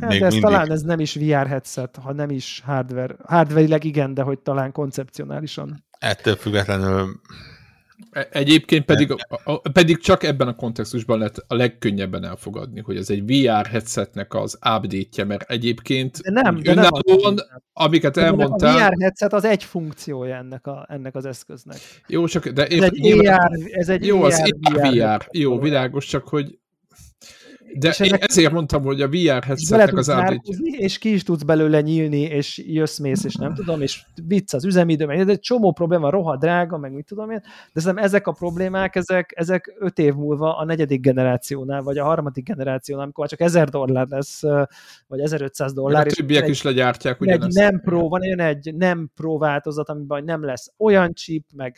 hát 0.00 0.10
még 0.10 0.20
de 0.20 0.26
ez 0.26 0.32
mindig... 0.32 0.50
talán 0.50 0.70
ez 0.70 0.82
nem 0.82 1.00
is 1.00 1.14
VR 1.14 1.46
headset, 1.46 1.98
ha 2.02 2.12
nem 2.12 2.30
is 2.30 2.62
hardware. 2.64 3.16
Hardware-ileg 3.24 3.84
igen, 3.84 4.14
de 4.14 4.22
hogy 4.22 4.38
talán 4.38 4.72
koncepcionálisan. 4.72 5.84
Ettől 5.98 6.36
függetlenül 6.36 7.20
egyébként 8.30 8.84
pedig, 8.84 9.10
a, 9.10 9.40
a, 9.44 9.70
pedig 9.72 9.98
csak 9.98 10.22
ebben 10.22 10.48
a 10.48 10.54
kontextusban 10.54 11.18
lehet 11.18 11.44
a 11.46 11.54
legkönnyebben 11.54 12.24
elfogadni, 12.24 12.80
hogy 12.80 12.96
ez 12.96 13.10
egy 13.10 13.24
VR 13.26 13.66
headsetnek 13.66 14.34
az 14.34 14.54
update 14.54 15.24
mert 15.24 15.50
egyébként 15.50 16.18
de 16.18 16.30
nem, 16.30 16.60
de 16.60 16.74
nem 16.74 16.88
az, 16.90 17.46
amiket 17.72 18.16
elmondtál... 18.16 18.76
A 18.76 18.88
VR 18.88 18.94
headset 19.00 19.32
az 19.32 19.44
egy 19.44 19.64
funkciója 19.64 20.36
ennek, 20.36 20.66
a, 20.66 20.86
ennek 20.88 21.14
az 21.14 21.24
eszköznek. 21.24 21.76
Jó, 22.06 22.26
csak... 22.26 22.48
De 22.48 22.66
ez, 22.66 22.82
egy 22.82 23.00
nyilván, 23.00 23.38
AR, 23.38 23.58
ez 23.70 23.88
egy 23.88 24.06
jó, 24.06 24.22
az 24.22 24.52
VR, 24.60 24.90
VR. 24.90 25.26
Jó, 25.30 25.58
világos, 25.58 26.06
csak 26.06 26.28
hogy 26.28 26.58
de 27.78 27.88
és 27.88 28.00
én 28.00 28.14
ezért 28.14 28.52
mondtam, 28.52 28.82
hogy 28.82 29.00
a 29.00 29.08
VR 29.08 29.42
headsetnek 29.42 29.96
az 29.96 30.10
ábrítja. 30.10 30.56
És 30.60 30.98
ki 30.98 31.12
is 31.12 31.22
tudsz 31.22 31.42
belőle 31.42 31.80
nyílni, 31.80 32.20
és 32.20 32.62
jössz-mész, 32.66 33.24
és 33.24 33.34
nem 33.34 33.54
tudom, 33.54 33.80
és 33.80 34.02
vicc 34.26 34.54
az 34.54 34.64
üzemidő, 34.64 35.06
meg 35.06 35.28
egy 35.28 35.40
csomó 35.40 35.72
probléma, 35.72 36.10
rohadt 36.10 36.40
drága, 36.40 36.78
meg 36.78 36.92
mit 36.92 37.06
tudom 37.06 37.30
én, 37.30 37.42
de 37.72 37.80
szerintem 37.80 38.04
ezek 38.04 38.26
a 38.26 38.32
problémák, 38.32 38.96
ezek, 38.96 39.32
ezek 39.36 39.74
öt 39.78 39.98
év 39.98 40.14
múlva 40.14 40.56
a 40.56 40.64
negyedik 40.64 41.00
generációnál, 41.00 41.82
vagy 41.82 41.98
a 41.98 42.04
harmadik 42.04 42.44
generációnál, 42.44 43.04
amikor 43.04 43.28
csak 43.28 43.40
1000 43.40 43.68
dollár 43.68 44.06
lesz, 44.08 44.42
vagy 45.06 45.20
1500 45.20 45.72
dollár. 45.72 46.06
a 46.06 46.10
többiek 46.10 46.48
is 46.48 46.62
legyártják 46.62 47.20
ugyanezt. 47.20 47.58
Egy 47.58 47.64
nem 47.64 47.80
pro, 47.80 48.08
van 48.08 48.22
egy 48.40 48.74
nem 48.74 49.10
pro 49.14 49.38
változat, 49.38 49.88
amiben 49.88 50.24
nem 50.24 50.44
lesz 50.44 50.72
olyan 50.76 51.12
chip, 51.14 51.44
meg 51.52 51.76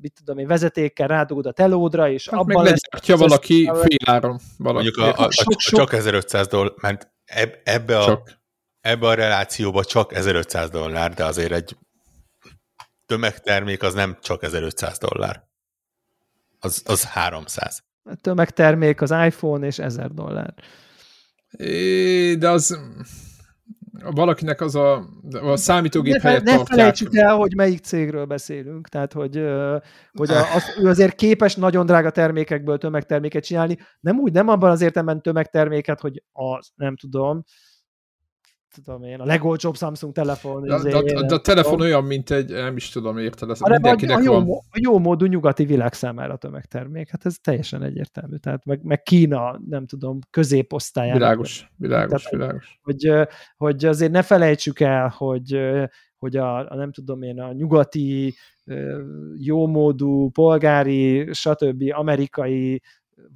mit 0.00 0.12
tudom 0.12 0.38
én, 0.38 0.46
vezetékkel 0.46 1.08
rádugod 1.08 1.46
a 1.46 1.52
telódra, 1.52 2.08
és 2.08 2.28
hát 2.28 2.40
abban 2.40 2.64
lesz... 2.64 3.06
Ha 3.06 3.16
valaki 3.16 3.70
féláron. 3.82 4.40
Valaki. 4.58 4.84
Mondjuk 4.84 4.96
a, 4.96 5.22
a, 5.22 5.26
a, 5.26 5.54
csak 5.56 5.92
1500 5.92 6.46
dollár, 6.46 6.72
mert 6.80 7.12
eb, 7.24 7.54
ebbe, 7.64 7.98
a, 7.98 8.04
csak. 8.04 8.38
ebbe 8.80 9.06
a 9.06 9.14
relációba 9.14 9.84
csak 9.84 10.14
1500 10.14 10.70
dollár, 10.70 11.14
de 11.14 11.24
azért 11.24 11.52
egy 11.52 11.76
tömegtermék 13.06 13.82
az 13.82 13.94
nem 13.94 14.18
csak 14.20 14.42
1500 14.42 14.98
dollár. 14.98 15.44
Az, 16.58 16.82
az 16.86 17.04
300. 17.04 17.82
A 18.02 18.14
tömegtermék 18.14 19.00
az 19.00 19.10
iPhone 19.10 19.66
és 19.66 19.78
1000 19.78 20.10
dollár. 20.10 20.54
É, 21.50 22.34
de 22.34 22.48
az 22.48 22.78
valakinek 24.02 24.60
az 24.60 24.74
a, 24.74 25.08
a 25.42 25.56
számítógép 25.56 26.20
helyett 26.20 26.42
ne, 26.42 26.56
ne 26.56 26.64
felejtsük 26.64 27.16
el, 27.16 27.36
hogy 27.36 27.54
melyik 27.56 27.78
cégről 27.78 28.24
beszélünk, 28.24 28.88
tehát 28.88 29.12
hogy, 29.12 29.36
hogy 30.12 30.30
az, 30.30 30.76
ő 30.80 30.88
azért 30.88 31.14
képes 31.14 31.56
nagyon 31.56 31.86
drága 31.86 32.10
termékekből 32.10 32.78
tömegterméket 32.78 33.44
csinálni, 33.44 33.78
nem 34.00 34.18
úgy, 34.18 34.32
nem 34.32 34.48
abban 34.48 34.70
az 34.70 34.80
értelemben 34.80 35.22
tömegterméket, 35.22 36.00
hogy 36.00 36.22
az, 36.32 36.70
nem 36.74 36.96
tudom, 36.96 37.44
tudom 38.74 39.02
én, 39.02 39.20
a 39.20 39.24
legolcsóbb 39.24 39.76
Samsung 39.76 40.12
telefon. 40.12 40.62
De, 40.62 40.82
de, 40.82 41.02
de, 41.02 41.26
de 41.26 41.34
a 41.34 41.40
telefon 41.40 41.80
olyan, 41.80 42.04
mint 42.04 42.30
egy, 42.30 42.50
nem 42.50 42.76
is 42.76 42.88
tudom, 42.88 43.18
érted, 43.18 43.50
ez 43.50 43.60
mindenkinek 43.60 44.16
a 44.16 44.22
jó, 44.22 44.32
van. 44.32 44.48
A 44.48 44.78
jó 44.82 44.98
módú 44.98 45.26
nyugati 45.26 45.64
világ 45.64 45.92
számára 45.92 46.36
tömegtermék, 46.36 47.10
hát 47.10 47.26
ez 47.26 47.36
teljesen 47.42 47.82
egyértelmű. 47.82 48.36
Tehát 48.36 48.64
meg, 48.64 48.82
meg 48.82 49.02
Kína, 49.02 49.60
nem 49.68 49.86
tudom, 49.86 50.18
középosztályának. 50.30 51.20
Világos, 51.20 51.70
világos, 51.76 52.22
Tehát, 52.22 52.36
világos. 52.36 52.78
Hogy, 52.82 53.28
hogy 53.56 53.84
azért 53.84 54.12
ne 54.12 54.22
felejtsük 54.22 54.80
el, 54.80 55.14
hogy, 55.16 55.58
hogy 56.16 56.36
a, 56.36 56.70
a 56.70 56.74
nem 56.74 56.92
tudom 56.92 57.22
én, 57.22 57.40
a 57.40 57.52
nyugati 57.52 58.34
jómódú, 59.36 60.30
polgári, 60.30 61.32
stb. 61.32 61.82
amerikai 61.92 62.82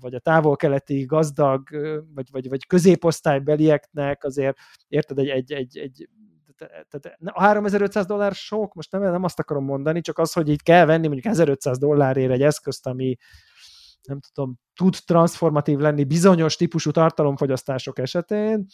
vagy 0.00 0.14
a 0.14 0.18
távol-keleti 0.18 1.04
gazdag, 1.04 1.68
vagy, 2.14 2.30
vagy, 2.30 2.48
vagy 2.48 2.66
középosztálybelieknek 2.66 4.24
azért, 4.24 4.56
érted, 4.88 5.18
egy, 5.18 5.28
egy, 5.28 5.52
egy, 5.52 5.78
egy 5.78 6.08
tehát 6.66 7.18
a 7.24 7.40
3500 7.40 8.06
dollár 8.06 8.32
sok, 8.32 8.74
most 8.74 8.92
nem, 8.92 9.02
nem 9.02 9.24
azt 9.24 9.38
akarom 9.38 9.64
mondani, 9.64 10.00
csak 10.00 10.18
az, 10.18 10.32
hogy 10.32 10.48
így 10.48 10.62
kell 10.62 10.84
venni 10.84 11.06
mondjuk 11.06 11.32
1500 11.32 11.78
dollárért 11.78 12.32
egy 12.32 12.42
eszközt, 12.42 12.86
ami 12.86 13.16
nem 14.02 14.20
tudom, 14.32 14.58
tud 14.74 14.96
transformatív 15.06 15.78
lenni 15.78 16.04
bizonyos 16.04 16.56
típusú 16.56 16.90
tartalomfogyasztások 16.90 17.98
esetén, 17.98 18.66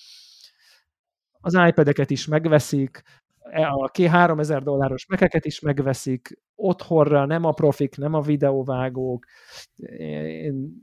az 1.40 1.55
iPad-eket 1.55 2.11
is 2.11 2.27
megveszik, 2.27 3.03
e, 3.38 3.69
a 3.69 3.90
3000 4.09 4.62
dolláros 4.62 5.07
mekeket 5.07 5.45
is 5.45 5.61
megveszik, 5.61 6.38
otthonra 6.55 7.27
nem 7.27 7.45
a 7.45 7.53
profik, 7.53 7.97
nem 7.97 8.14
a 8.14 8.21
videóvágók, 8.21 9.25
én 9.77 10.83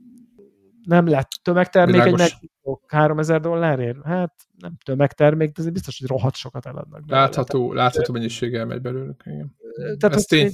nem 0.84 1.06
lett 1.06 1.30
tömegtermék 1.42 2.02
Világos. 2.02 2.20
egy 2.22 2.50
3000 2.86 3.40
dollárért? 3.40 4.04
Hát 4.04 4.34
nem 4.58 4.76
tömegtermék, 4.84 5.52
de 5.52 5.62
ez 5.62 5.70
biztos, 5.70 5.98
hogy 5.98 6.08
rohadt 6.08 6.36
sokat 6.36 6.66
eladnak. 6.66 7.02
Látható, 7.06 7.72
látható 7.72 8.12
mennyiséggel 8.12 8.66
megy 8.66 8.80
belőlük. 8.80 9.22
Igen. 9.26 9.56
Tehát 9.98 10.16
Ez 10.16 10.24
tény... 10.24 10.52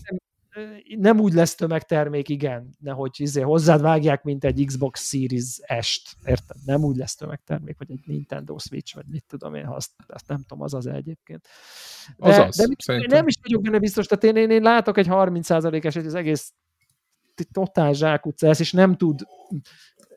nem 0.98 1.20
úgy 1.20 1.32
lesz 1.32 1.54
tömegtermék, 1.54 2.28
igen, 2.28 2.76
nehogy 2.78 3.10
izé 3.16 3.40
hozzád 3.40 3.80
vágják, 3.80 4.22
mint 4.22 4.44
egy 4.44 4.64
Xbox 4.66 5.08
Series 5.08 5.60
S-t, 5.80 6.16
érted? 6.24 6.56
Nem 6.64 6.84
úgy 6.84 6.96
lesz 6.96 7.14
tömegtermék, 7.14 7.78
vagy 7.78 7.90
egy 7.90 8.02
Nintendo 8.04 8.58
Switch, 8.58 8.94
vagy 8.94 9.06
mit 9.08 9.24
tudom 9.26 9.54
én, 9.54 9.66
azt, 9.66 9.90
azt 10.06 10.28
nem 10.28 10.42
tudom, 10.46 10.62
az 10.62 10.74
az 10.74 10.86
egyébként. 10.86 11.48
De, 12.16 12.28
az 12.28 12.38
az, 12.38 12.56
de 12.56 12.66
mit, 12.66 13.06
nem 13.06 13.26
is 13.26 13.34
vagyok 13.42 13.62
benne 13.62 13.78
biztos, 13.78 14.06
tehát 14.06 14.24
én, 14.24 14.42
én, 14.42 14.50
én 14.50 14.62
látok 14.62 14.98
egy 14.98 15.06
30%-es, 15.10 15.94
hogy 15.94 16.06
az 16.06 16.14
egész 16.14 16.52
totál 17.52 17.92
zsákutca 17.92 18.46
lesz, 18.46 18.60
és 18.60 18.72
nem 18.72 18.96
tud 18.96 19.20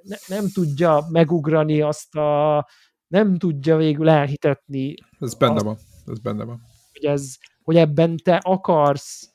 ne, 0.04 0.16
nem 0.28 0.50
tudja 0.54 1.06
megugrani 1.10 1.82
azt 1.82 2.16
a, 2.16 2.68
nem 3.08 3.38
tudja 3.38 3.78
végül 3.78 4.10
elhitetni. 4.10 4.94
Ez 5.20 5.34
benne 5.34 5.54
azt, 5.54 5.64
van, 5.64 5.78
ez 6.06 6.20
benne 6.20 6.44
van. 6.44 6.62
Hogy, 6.94 7.06
ez, 7.06 7.36
hogy 7.64 7.76
ebben 7.76 8.18
te 8.24 8.36
akarsz 8.36 9.34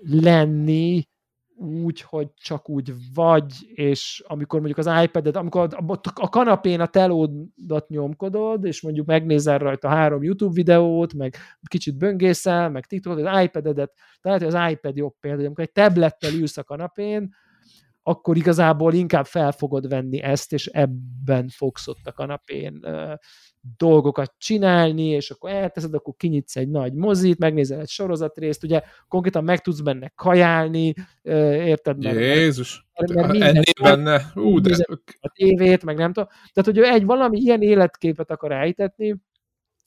lenni, 0.00 1.08
úgy, 1.58 2.00
hogy 2.00 2.28
csak 2.34 2.68
úgy 2.68 2.92
vagy, 3.14 3.52
és 3.74 4.24
amikor 4.26 4.60
mondjuk 4.60 4.86
az 4.86 5.02
iPad-et, 5.02 5.36
amikor 5.36 5.68
a 6.14 6.28
kanapén 6.28 6.80
a 6.80 6.86
telódat 6.86 7.88
nyomkodod, 7.88 8.64
és 8.64 8.82
mondjuk 8.82 9.06
megnézel 9.06 9.58
rajta 9.58 9.88
három 9.88 10.22
YouTube 10.22 10.54
videót, 10.54 11.14
meg 11.14 11.36
kicsit 11.68 11.98
böngészel, 11.98 12.70
meg 12.70 12.86
TikTokot, 12.86 13.26
az 13.26 13.42
iPad-edet, 13.42 13.92
tehát 14.20 14.42
az 14.42 14.70
iPad 14.70 14.96
jobb 14.96 15.14
példa, 15.20 15.44
amikor 15.44 15.64
egy 15.64 15.72
tablettel 15.72 16.32
ülsz 16.32 16.56
a 16.56 16.64
kanapén, 16.64 17.34
akkor 18.08 18.36
igazából 18.36 18.92
inkább 18.92 19.26
fel 19.26 19.52
fogod 19.52 19.88
venni 19.88 20.22
ezt, 20.22 20.52
és 20.52 20.66
ebben 20.66 21.48
fogsz 21.48 21.88
ott 21.88 22.06
a 22.06 22.12
kanapén 22.12 22.86
dolgokat 23.76 24.34
csinálni, 24.38 25.06
és 25.06 25.30
akkor 25.30 25.50
elteszed, 25.50 25.94
akkor 25.94 26.14
kinyitsz 26.16 26.56
egy 26.56 26.68
nagy 26.68 26.92
mozit, 26.92 27.38
megnézel 27.38 27.80
egy 27.80 27.88
sorozatrészt, 27.88 28.64
ugye 28.64 28.82
konkrétan 29.08 29.44
meg 29.44 29.60
tudsz 29.60 29.80
benne 29.80 30.12
kajálni, 30.14 30.94
érted? 31.22 32.04
Mert, 32.04 32.16
Jézus, 32.16 32.86
mert, 32.94 33.12
mert 33.12 33.42
ennél 33.42 33.62
benne, 33.82 34.32
ú, 34.34 34.60
de... 34.60 34.76
A 35.20 35.32
tévét, 35.34 35.84
meg 35.84 35.96
nem 35.96 36.12
tudom. 36.12 36.28
Tehát, 36.52 36.70
hogy 36.74 36.78
egy 36.78 37.04
valami 37.04 37.38
ilyen 37.38 37.62
életképet 37.62 38.30
akar 38.30 38.52
elhitetni, 38.52 39.16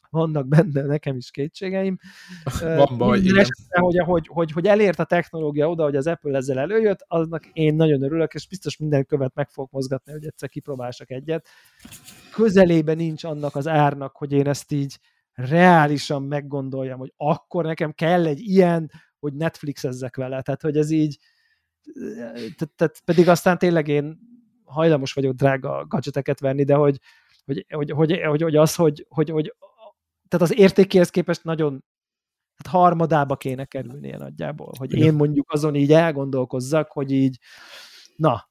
vannak 0.10 0.48
benne 0.48 0.82
nekem 0.82 1.15
is 1.15 1.32
kétségeim. 1.32 1.98
Van 2.62 2.98
baj, 2.98 3.19
igen. 3.19 3.38
Esetre, 3.38 3.80
hogy, 3.80 3.98
hogy, 3.98 4.28
hogy, 4.28 4.52
hogy 4.52 4.65
elért 4.65 5.00
a 5.00 5.04
technológia 5.04 5.69
oda, 5.69 5.84
hogy 5.84 5.95
az 5.95 6.08
Apple 6.08 6.38
ezzel 6.38 6.60
előjött, 6.60 7.06
aznak 7.08 7.45
én 7.54 7.76
nagyon 7.76 8.04
örülök, 8.04 8.34
és 8.34 8.48
biztos 8.48 8.78
minden 8.78 9.06
követ 9.06 9.36
meg 9.36 9.50
fog 9.50 9.67
mozgatni, 9.72 10.12
hogy 10.12 10.26
egyszer 10.26 10.50
kipróbálsak 10.50 11.12
egyet. 11.12 11.48
Közelében 12.32 12.98
nincs 12.98 13.24
annak 13.24 13.56
az 13.56 13.67
árnak, 13.67 14.15
hogy 14.15 14.32
én 14.32 14.48
ezt 14.48 14.72
így 14.72 15.00
reálisan 15.34 16.24
meggondoljam, 16.24 17.00
hogy 17.00 17.13
akkor 17.17 17.65
nekem 17.65 17.91
kell 17.91 18.26
egy 18.26 18.39
ilyen, 18.39 18.91
hogy 19.19 19.34
Netflix 19.34 19.84
ezzek 19.84 20.15
vele. 20.15 20.41
Tehát, 20.41 20.62
hogy 20.62 20.78
ez 20.78 20.91
így 20.91 21.17
tehát, 22.34 22.74
tehát 22.76 23.02
pedig 23.06 23.28
aztán 23.30 23.58
tényleg 23.58 23.88
én 23.88 24.19
hajlamos 24.63 25.13
vagyok 25.13 25.34
drága 25.34 25.86
gadgeteket 25.88 26.39
venni, 26.39 26.63
de 26.63 26.76
hogy, 26.76 27.00
hogy, 27.45 27.65
hogy, 27.69 27.91
hogy, 27.91 28.22
hogy, 28.22 28.41
hogy 28.41 28.56
az, 28.56 28.76
hogy, 28.76 29.06
hogy, 29.10 29.30
hogy 29.30 29.54
tehát 30.29 30.49
az 30.49 30.57
értékéhez 30.57 31.09
képest 31.09 31.43
nagyon 31.43 31.83
hát 32.55 32.73
harmadába 32.73 33.35
kéne 33.35 33.65
kerülnie 33.65 34.17
nagyjából, 34.17 34.73
hogy 34.77 34.93
én 34.93 35.13
mondjuk 35.13 35.51
azon 35.51 35.75
így 35.75 35.91
elgondolkozzak, 35.91 36.91
hogy 36.91 37.11
így 37.11 37.37
na, 38.15 38.49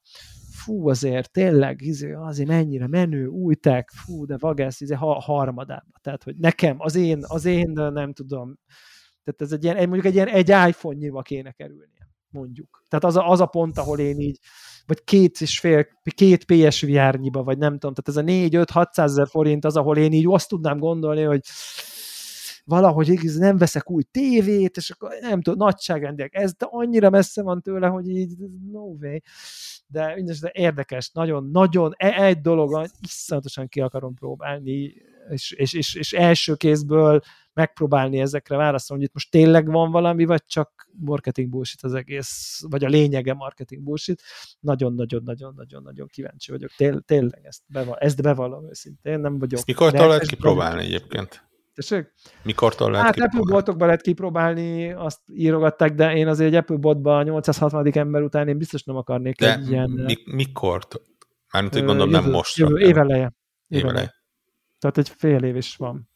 fú, 0.51 0.89
azért 0.89 1.33
tényleg, 1.33 1.81
izé, 1.81 2.13
azért 2.13 2.49
mennyire 2.49 2.87
menő, 2.87 3.27
új 3.27 3.55
tech, 3.55 3.95
fú, 3.95 4.27
de 4.27 4.37
vagász, 4.39 4.81
izé, 4.81 4.95
ha, 4.95 5.21
harmadába. 5.21 5.99
Tehát, 6.01 6.23
hogy 6.23 6.37
nekem, 6.37 6.77
az 6.79 6.95
én, 6.95 7.25
az 7.27 7.45
én, 7.45 7.71
nem 7.71 8.13
tudom, 8.13 8.57
tehát 9.25 9.43
ez 9.43 9.53
egy 9.53 9.65
ilyen, 9.65 9.77
mondjuk 9.77 10.05
egy 10.05 10.15
ilyen 10.15 10.29
egy 10.29 10.49
iPhone-nyiba 10.49 11.23
kéne 11.23 11.53
kerülnie, 11.53 12.11
mondjuk. 12.29 12.83
Tehát 12.89 13.05
az 13.05 13.17
a, 13.17 13.31
az 13.31 13.41
a 13.41 13.47
pont, 13.47 13.79
ahol 13.79 13.99
én 13.99 14.19
így, 14.19 14.39
vagy 14.89 15.05
két 15.05 15.41
és 15.41 15.59
fél, 15.59 15.87
két 16.15 16.45
PSVR-nyiba, 16.45 17.43
vagy 17.43 17.59
nem 17.59 17.73
tudom, 17.73 17.95
tehát 17.95 18.09
ez 18.09 18.17
a 18.17 18.21
4 18.21 18.55
5 18.55 18.71
600 18.71 19.11
ezer 19.11 19.29
forint 19.29 19.65
az, 19.65 19.77
ahol 19.77 19.97
én 19.97 20.13
így 20.13 20.27
azt 20.29 20.49
tudnám 20.49 20.79
gondolni, 20.79 21.23
hogy 21.23 21.41
valahogy 22.65 23.19
nem 23.39 23.57
veszek 23.57 23.91
új 23.91 24.03
tévét, 24.03 24.77
és 24.77 24.91
akkor 24.91 25.11
nem 25.21 25.43
tudom, 25.43 25.59
nagyságrendileg, 25.59 26.35
ez 26.35 26.55
de 26.55 26.67
annyira 26.71 27.11
messze 27.11 27.43
van 27.43 27.63
tőle, 27.63 27.87
hogy 27.87 28.09
így 28.09 28.37
no 28.73 28.81
way. 28.81 29.19
De 29.87 30.15
mindesetre 30.15 30.51
érdekes, 30.55 31.11
nagyon-nagyon 31.11 31.93
e, 31.97 32.25
egy 32.25 32.41
dolog, 32.41 32.87
iszonyatosan 33.01 33.69
ki 33.69 33.81
akarom 33.81 34.15
próbálni, 34.15 34.93
és, 35.31 35.51
és, 35.51 35.73
és, 35.73 35.95
és 35.95 36.13
első 36.13 36.55
kézből 36.55 37.21
megpróbálni 37.59 38.21
ezekre 38.21 38.57
válaszolni, 38.57 39.03
hogy 39.03 39.11
itt 39.11 39.15
most 39.15 39.31
tényleg 39.31 39.71
van 39.71 39.91
valami, 39.91 40.25
vagy 40.25 40.45
csak 40.45 40.89
marketing 40.93 41.49
bullshit 41.49 41.83
az 41.83 41.95
egész, 41.95 42.63
vagy 42.69 42.85
a 42.85 42.89
lényege 42.89 43.35
marketing 43.35 43.83
bullshit. 43.83 44.23
Nagyon-nagyon-nagyon-nagyon-nagyon 44.61 46.07
kíváncsi 46.07 46.51
vagyok. 46.51 46.71
Tél, 46.77 47.01
tényleg 47.01 47.41
ezt, 47.45 47.63
bevall, 47.67 47.97
ezt 47.99 48.23
bevallom 48.23 48.69
őszintén, 48.69 49.21
nem 49.21 49.39
vagyok. 49.39 49.59
Ezt 49.59 49.67
mikor 49.67 49.93
lehet 49.93 50.27
kipróbálni 50.27 50.83
egyébként? 50.83 51.47
Tessék? 51.75 52.13
Mikortól 52.43 52.91
lehet 52.91 53.07
Hát 53.07 53.19
Apple 53.19 53.53
botokba 53.55 53.85
lehet 53.85 54.01
kipróbálni, 54.01 54.93
azt 54.93 55.21
írogatták, 55.33 55.95
de 55.95 56.15
én 56.15 56.29
azért 56.29 56.51
egy 56.51 56.57
Apple 56.57 56.77
botba 56.77 57.17
a 57.17 57.23
860. 57.23 57.91
ember 57.93 58.23
után 58.23 58.49
én 58.49 58.59
biztos 58.59 58.83
nem 58.83 58.97
akarnék 58.97 59.39
de 59.39 59.55
egy 59.55 59.71
ilyen... 59.71 59.91
Mi, 59.91 60.17
mikor? 60.25 60.87
Mármint, 61.53 61.75
hogy 61.75 61.85
gondolom, 61.85 62.11
jövő, 62.11 62.23
nem 62.23 62.33
most. 62.33 62.57
Jövő, 62.57 62.79
éveleje. 62.79 63.35
Éveleje. 63.69 64.15
Tehát 64.79 64.99
egy 64.99 65.09
fél 65.09 65.43
év 65.43 65.57
is 65.57 65.77
van 65.77 66.09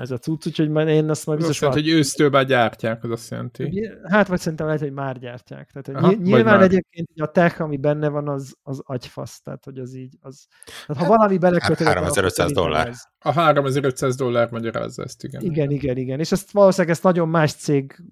ez 0.00 0.10
a 0.10 0.18
cucc, 0.18 0.46
úgyhogy 0.46 0.68
majd 0.68 0.88
én 0.88 1.10
azt 1.10 1.26
majd 1.26 1.38
biztos... 1.38 1.62
Azt 1.62 1.64
jelenti, 1.64 1.90
hogy 1.90 1.98
ősztől 1.98 2.30
már 2.30 2.44
gyártják, 2.44 3.04
az 3.04 3.10
azt 3.10 3.30
jelenti. 3.30 3.90
Hát, 4.04 4.28
vagy 4.28 4.38
szerintem 4.38 4.66
lehet, 4.66 4.80
hogy 4.80 4.92
már 4.92 5.18
gyártják. 5.18 5.70
Tehát, 5.70 6.02
Aha, 6.02 6.12
nyilván 6.12 6.62
egyébként 6.62 7.08
a 7.16 7.26
tech, 7.26 7.60
ami 7.60 7.76
benne 7.76 8.08
van, 8.08 8.28
az, 8.28 8.56
az 8.62 8.80
agyfasz, 8.84 9.40
tehát, 9.40 9.64
hogy 9.64 9.78
az 9.78 9.94
így, 9.94 10.16
az... 10.20 10.46
Tehát, 10.86 11.02
ha 11.02 11.08
valami 11.08 11.38
belekötődik... 11.38 11.86
3500 11.86 12.52
dollár. 12.52 12.88
Ez. 12.88 13.02
A 13.18 13.32
3500 13.32 14.16
dollár 14.16 14.50
magyarázza 14.50 15.02
ezt, 15.02 15.24
igen. 15.24 15.42
Igen, 15.42 15.70
igen, 15.70 15.96
igen. 15.96 16.18
És 16.18 16.32
ezt 16.32 16.50
valószínűleg 16.50 16.92
ezt 16.92 17.02
nagyon 17.02 17.28
más 17.28 17.52
cég 17.52 18.02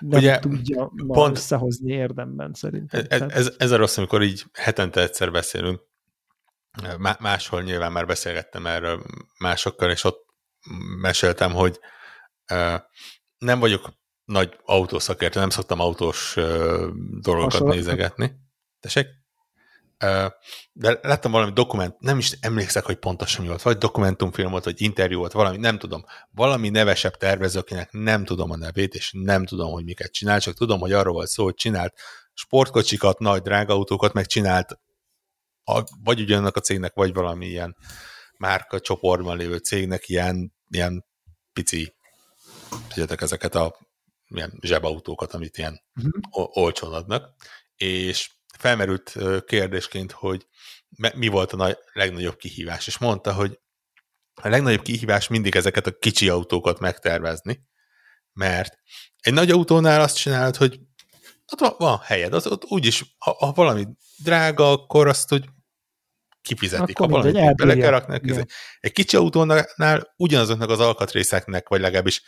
nem 0.00 0.18
Ugye, 0.18 0.38
tudja 0.38 0.92
pont 1.06 1.36
összehozni 1.36 1.92
érdemben 1.92 2.52
szerintem. 2.52 3.04
Ez, 3.08 3.20
ez, 3.20 3.54
ez 3.58 3.70
a 3.70 3.76
rossz, 3.76 3.96
amikor 3.96 4.22
így 4.22 4.44
hetente 4.52 5.00
egyszer 5.00 5.30
beszélünk, 5.30 5.80
máshol 7.20 7.62
nyilván 7.62 7.92
már 7.92 8.06
beszélgettem 8.06 8.66
erről 8.66 9.02
másokkal, 9.38 9.90
és 9.90 10.04
ott 10.04 10.23
meséltem, 11.00 11.52
hogy 11.52 11.80
nem 13.38 13.58
vagyok 13.58 13.92
nagy 14.24 14.56
autószakértő, 14.64 15.40
nem 15.40 15.50
szoktam 15.50 15.80
autós 15.80 16.34
dolgokat 17.20 17.52
Hasonló. 17.52 17.72
nézegetni. 17.72 18.32
Tessék? 18.80 19.06
De 20.72 20.98
láttam 21.02 21.32
valami 21.32 21.52
dokument, 21.52 22.00
nem 22.00 22.18
is 22.18 22.32
emlékszek, 22.40 22.84
hogy 22.84 22.96
pontosan 22.96 23.42
mi 23.42 23.48
volt, 23.48 23.62
vagy 23.62 23.78
dokumentumfilm 23.78 24.50
volt, 24.50 24.64
vagy 24.64 24.82
interjú 24.82 25.18
volt, 25.18 25.32
valami, 25.32 25.56
nem 25.56 25.78
tudom. 25.78 26.04
Valami 26.30 26.68
nevesebb 26.68 27.16
tervező, 27.16 27.58
akinek 27.58 27.88
nem 27.92 28.24
tudom 28.24 28.50
a 28.50 28.56
nevét, 28.56 28.94
és 28.94 29.10
nem 29.16 29.44
tudom, 29.46 29.72
hogy 29.72 29.84
miket 29.84 30.12
csinál, 30.12 30.40
csak 30.40 30.54
tudom, 30.54 30.80
hogy 30.80 30.92
arról 30.92 31.12
volt 31.12 31.28
szó, 31.28 31.44
hogy 31.44 31.54
csinált 31.54 31.94
sportkocsikat, 32.32 33.18
nagy 33.18 33.42
drágautókat, 33.42 34.12
meg 34.12 34.26
csinált 34.26 34.78
a, 35.64 35.82
vagy 36.04 36.20
ugyanannak 36.20 36.56
a 36.56 36.60
cégnek, 36.60 36.94
vagy 36.94 37.12
valami 37.14 37.46
ilyen 37.46 37.76
márka 38.36 38.80
csoportban 38.80 39.36
lévő 39.36 39.56
cégnek 39.56 40.08
ilyen, 40.08 40.53
ilyen 40.74 41.04
pici, 41.52 41.94
tudjátok, 42.88 43.20
ezeket 43.20 43.54
a 43.54 43.76
ilyen 44.28 44.58
zsebautókat, 44.60 45.32
amit 45.32 45.58
ilyen 45.58 45.80
uh-huh. 45.94 46.56
olcsón 46.56 46.92
adnak, 46.92 47.34
és 47.76 48.30
felmerült 48.58 49.16
kérdésként, 49.46 50.12
hogy 50.12 50.46
mi 51.14 51.28
volt 51.28 51.52
a 51.52 51.56
nagy, 51.56 51.78
legnagyobb 51.92 52.36
kihívás, 52.36 52.86
és 52.86 52.98
mondta, 52.98 53.32
hogy 53.32 53.60
a 54.34 54.48
legnagyobb 54.48 54.82
kihívás 54.82 55.28
mindig 55.28 55.56
ezeket 55.56 55.86
a 55.86 55.98
kicsi 55.98 56.28
autókat 56.28 56.78
megtervezni, 56.78 57.60
mert 58.32 58.78
egy 59.20 59.32
nagy 59.32 59.50
autónál 59.50 60.00
azt 60.00 60.16
csinálod, 60.16 60.56
hogy 60.56 60.80
ott 61.52 61.60
van, 61.60 61.74
van 61.78 61.98
helyed, 61.98 62.32
az, 62.32 62.46
ott 62.46 62.64
úgyis, 62.64 63.14
ha, 63.18 63.36
ha 63.38 63.52
valami 63.52 63.86
drága, 64.16 64.70
akkor 64.70 65.08
azt, 65.08 65.28
hogy 65.28 65.48
kifizetik. 66.44 66.98
Akkor 66.98 67.22
ha 67.22 67.22
valamit 67.22 67.56
bele 67.56 67.76
kell 67.76 67.90
rakni, 67.90 68.44
egy 68.80 68.92
kicsi 68.92 69.16
autónál 69.16 70.14
ugyanazoknak 70.16 70.70
az 70.70 70.80
alkatrészeknek, 70.80 71.68
vagy 71.68 71.80
legalábbis 71.80 72.22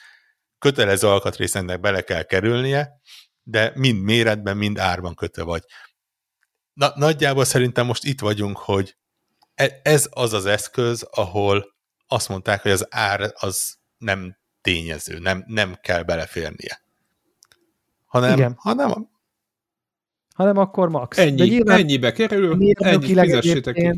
kötelező 0.58 1.06
alkatrészeknek 1.06 1.80
bele 1.80 2.00
kell 2.00 2.22
kerülnie, 2.22 3.00
de 3.42 3.72
mind 3.74 4.02
méretben, 4.02 4.56
mind 4.56 4.78
árban 4.78 5.14
kötve 5.14 5.42
vagy. 5.42 5.64
Na, 6.72 6.92
nagyjából 6.94 7.44
szerintem 7.44 7.86
most 7.86 8.04
itt 8.04 8.20
vagyunk, 8.20 8.58
hogy 8.58 8.96
e, 9.54 9.80
ez 9.82 10.08
az 10.10 10.32
az 10.32 10.46
eszköz, 10.46 11.02
ahol 11.10 11.74
azt 12.06 12.28
mondták, 12.28 12.62
hogy 12.62 12.70
az 12.70 12.86
ár 12.90 13.32
az 13.34 13.76
nem 13.98 14.36
tényező, 14.60 15.18
nem, 15.18 15.44
nem 15.46 15.78
kell 15.82 16.02
beleférnie. 16.02 16.80
Hanem, 18.06 18.32
Igen. 18.32 18.54
hanem 18.58 19.08
hanem 20.36 20.56
akkor 20.56 20.88
max. 20.88 21.18
Ennyi, 21.18 21.36
De 21.36 21.44
nyilván, 21.44 21.78
ennyibe 21.78 22.12
kerül, 22.12 22.58
ennyi 22.74 23.04
fizessétek 23.04 23.96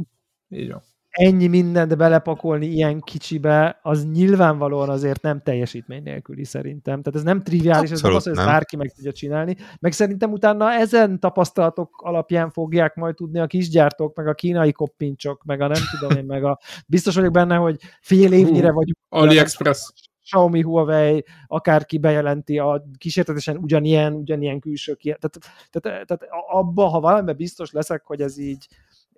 Így 0.49 0.71
van. 0.71 0.83
Ennyi 1.11 1.47
mindent 1.47 1.97
belepakolni 1.97 2.67
ilyen 2.67 3.01
kicsibe, 3.01 3.79
az 3.83 4.07
nyilvánvalóan 4.07 4.89
azért 4.89 5.23
nem 5.23 5.43
teljesítmény 5.43 6.03
nélküli 6.03 6.45
szerintem. 6.45 7.03
Tehát 7.03 7.19
ez 7.19 7.23
nem 7.23 7.43
triviális, 7.43 7.91
Abszolút 7.91 7.93
ez 7.93 8.03
nem 8.03 8.15
az, 8.15 8.23
hogy 8.23 8.33
ezt 8.33 8.47
bárki 8.47 8.77
meg 8.77 8.93
tudja 8.93 9.13
csinálni. 9.13 9.57
Meg 9.81 9.93
szerintem 9.93 10.33
utána 10.33 10.73
ezen 10.73 11.21
tapasztalatok 11.21 12.03
alapján 12.03 12.51
fogják 12.51 12.95
majd 12.95 13.15
tudni 13.15 13.39
a 13.39 13.47
kisgyártók, 13.47 14.17
meg 14.17 14.27
a 14.27 14.35
kínai 14.35 14.73
koppincsok, 14.73 15.45
meg 15.45 15.61
a 15.61 15.67
nem 15.67 15.83
tudom 15.99 16.19
én, 16.19 16.25
meg 16.25 16.45
a 16.45 16.59
biztos 16.87 17.15
vagyok 17.15 17.33
benne, 17.33 17.57
hogy 17.57 17.77
fél 18.01 18.33
évnyire 18.33 18.73
vagyunk. 18.73 18.99
AliExpress. 19.09 19.93
Xiaomi, 20.29 20.61
Huawei, 20.61 21.25
akárki 21.47 21.99
bejelenti 21.99 22.59
a 22.59 22.85
kísérletesen 22.99 23.57
ugyanilyen, 23.57 24.15
ugyanilyen 24.15 24.61
külső 24.61 24.95
ki. 24.95 25.17
Tehát, 25.21 25.39
tehát, 25.71 26.07
tehát 26.07 26.27
abba, 26.51 26.87
ha 26.87 27.01
valamiben 27.01 27.37
biztos 27.37 27.73
leszek, 27.73 28.07
hogy 28.07 28.21
ez 28.21 28.39
így 28.39 28.67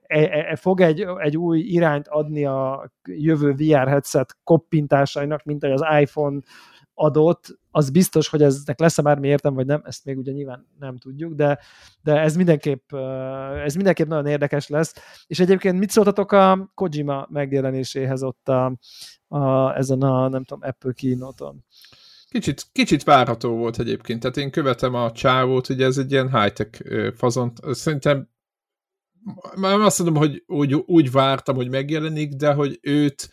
e, 0.02 0.18
e, 0.18 0.46
e, 0.50 0.56
fog 0.56 0.80
egy, 0.80 1.06
egy 1.18 1.36
új 1.36 1.58
irányt 1.58 2.08
adni 2.08 2.44
a 2.44 2.90
jövő 3.04 3.52
VR 3.52 3.88
headset 3.88 4.36
koppintásainak, 4.44 5.44
mint 5.44 5.64
ahogy 5.64 5.80
az 5.80 6.00
iPhone 6.00 6.38
adott, 7.00 7.58
az 7.70 7.90
biztos, 7.90 8.28
hogy 8.28 8.42
eznek 8.42 8.78
lesz-e 8.78 9.02
bármi 9.02 9.28
értem, 9.28 9.54
vagy 9.54 9.66
nem, 9.66 9.82
ezt 9.84 10.04
még 10.04 10.18
ugye 10.18 10.32
nyilván 10.32 10.66
nem 10.78 10.96
tudjuk, 10.96 11.34
de, 11.34 11.58
de 12.02 12.20
ez 12.20 12.36
mindenképp, 12.36 12.92
ez 13.64 13.74
mindenképp 13.74 14.08
nagyon 14.08 14.26
érdekes 14.26 14.68
lesz. 14.68 14.94
És 15.26 15.40
egyébként 15.40 15.78
mit 15.78 15.90
szóltatok 15.90 16.32
a 16.32 16.72
Kojima 16.74 17.26
megjelenéséhez 17.30 18.22
ott 18.22 18.48
a, 18.48 18.78
a, 19.28 19.76
ezen 19.76 20.02
a, 20.02 20.28
nem 20.28 20.44
tudom, 20.44 20.68
Apple 20.68 20.92
keynote-on? 20.92 21.64
Kicsit, 22.28 22.66
kicsit 22.72 23.04
várható 23.04 23.56
volt 23.56 23.78
egyébként, 23.78 24.20
tehát 24.20 24.36
én 24.36 24.50
követem 24.50 24.94
a 24.94 25.12
csávót, 25.12 25.68
ugye 25.68 25.84
ez 25.84 25.98
egy 25.98 26.12
ilyen 26.12 26.40
high-tech 26.40 26.82
fazont, 27.16 27.58
szerintem 27.74 28.28
már 29.56 29.80
azt 29.80 29.98
mondom, 29.98 30.22
hogy 30.22 30.42
úgy, 30.46 30.74
úgy 30.74 31.10
vártam, 31.10 31.56
hogy 31.56 31.68
megjelenik, 31.68 32.34
de 32.34 32.52
hogy 32.52 32.78
őt, 32.82 33.30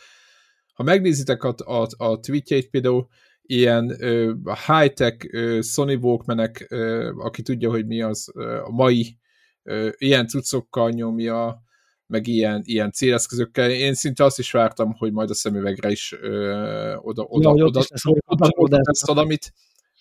ha 0.74 0.84
megnézitek 0.84 1.44
a, 1.44 1.56
a, 1.58 1.88
a 1.98 2.20
tweetjeit, 2.20 2.70
például 2.70 3.08
ilyen 3.48 3.96
high-tech 4.68 5.26
uh, 5.34 5.62
Sony 5.62 5.96
walkman 5.96 6.40
uh, 6.40 7.26
aki 7.26 7.42
tudja, 7.42 7.70
hogy 7.70 7.86
mi 7.86 8.02
az 8.02 8.32
a 8.64 8.72
mai 8.72 9.18
ilyen 9.98 10.28
cuccokkal 10.28 10.90
nyomja, 10.90 11.62
meg 12.08 12.28
ilyen, 12.28 12.62
ilyen 12.66 12.92
céleszközökkel. 12.92 13.72
Én 13.72 13.94
szinte 13.94 14.24
azt 14.24 14.40
is 14.40 14.52
vártam, 14.52 14.94
hogy 14.94 15.12
majd 15.12 15.30
a 15.30 15.34
szemüvegre 15.34 15.92
is 15.92 16.12
uh, 16.22 16.96
oda, 16.98 17.24
oda, 17.24 17.54
ja, 17.56 17.66
oda, 17.66 17.82
oda, 18.04 18.20
oda, 18.26 18.50
oda 18.56 18.82
tesztad, 18.82 19.18
amit 19.18 19.54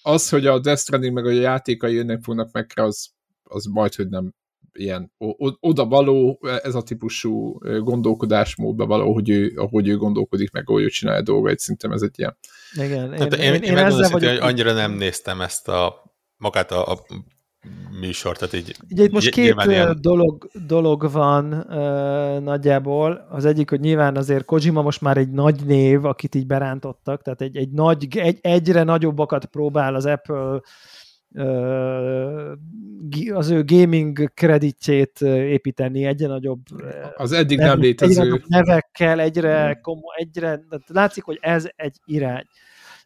az, 0.03 0.29
hogy 0.29 0.47
a 0.47 0.59
Death 0.59 0.81
Stranding 0.81 1.15
meg 1.15 1.27
a 1.27 1.31
játékai 1.31 1.95
jönnek 1.95 2.23
fognak 2.23 2.53
meg, 2.53 2.73
az, 2.75 3.09
az 3.43 3.65
majd, 3.65 3.95
hogy 3.95 4.09
nem 4.09 4.35
ilyen 4.73 5.13
oda 5.61 5.87
való, 5.87 6.41
ez 6.63 6.75
a 6.75 6.83
típusú 6.83 7.59
gondolkodásmódba 7.59 8.87
való, 8.87 9.13
hogy 9.13 9.29
ő, 9.29 9.53
ahogy 9.57 9.89
ő 9.89 9.97
gondolkodik, 9.97 10.51
meg 10.51 10.71
ahogy 10.71 10.83
ő 10.83 10.89
csinálja 10.89 11.23
dolgait, 11.23 11.59
szerintem 11.59 11.93
ez 11.93 12.03
egy 12.03 12.19
ilyen. 12.19 12.37
Igen, 12.75 13.13
én, 13.13 13.19
hát 13.19 13.35
én, 13.35 13.41
én, 13.41 13.55
én, 13.55 13.63
én 13.63 13.77
ezzel 13.77 14.11
vagyok... 14.11 14.31
hogy 14.31 14.39
annyira 14.39 14.73
nem 14.73 14.93
néztem 14.93 15.41
ezt 15.41 15.69
a 15.69 16.03
magát 16.37 16.71
a, 16.71 16.93
a 16.93 16.99
műsor, 18.01 18.37
tehát 18.37 18.55
így... 18.55 18.77
Ugye 18.91 19.05
itt 19.05 19.13
most 19.13 19.31
két 19.31 19.63
ilyen... 19.65 19.99
dolog, 20.01 20.51
dolog 20.67 21.11
van 21.13 21.53
uh, 21.53 22.39
nagyjából. 22.39 23.27
Az 23.31 23.45
egyik, 23.45 23.71
hogy 23.71 23.81
nyilván 23.81 24.17
azért 24.17 24.45
Kojima 24.45 24.83
most 24.83 25.01
már 25.01 25.17
egy 25.17 25.31
nagy 25.31 25.65
név, 25.65 26.05
akit 26.05 26.35
így 26.35 26.47
berántottak, 26.47 27.23
tehát 27.23 27.41
egy, 27.41 27.57
egy 27.57 27.71
nagy, 27.71 28.19
egy, 28.19 28.39
egyre 28.41 28.83
nagyobbakat 28.83 29.45
próbál 29.45 29.95
az 29.95 30.07
Apple 30.07 30.61
az 33.33 33.51
ő 33.51 33.65
gaming 33.65 34.33
kreditjét 34.35 35.21
építeni 35.21 36.05
egyre 36.05 36.27
nagyobb 36.27 36.61
az 37.17 37.33
eddig 37.33 37.59
nem 37.59 37.81
létező 37.81 38.23
egyre 38.23 38.43
nevekkel, 38.47 39.21
egyre, 39.21 39.65
hmm. 39.65 39.81
komo, 39.81 40.13
egyre 40.17 40.61
látszik, 40.87 41.25
hogy 41.25 41.39
ez 41.41 41.69
egy 41.77 41.97
irány. 42.05 42.45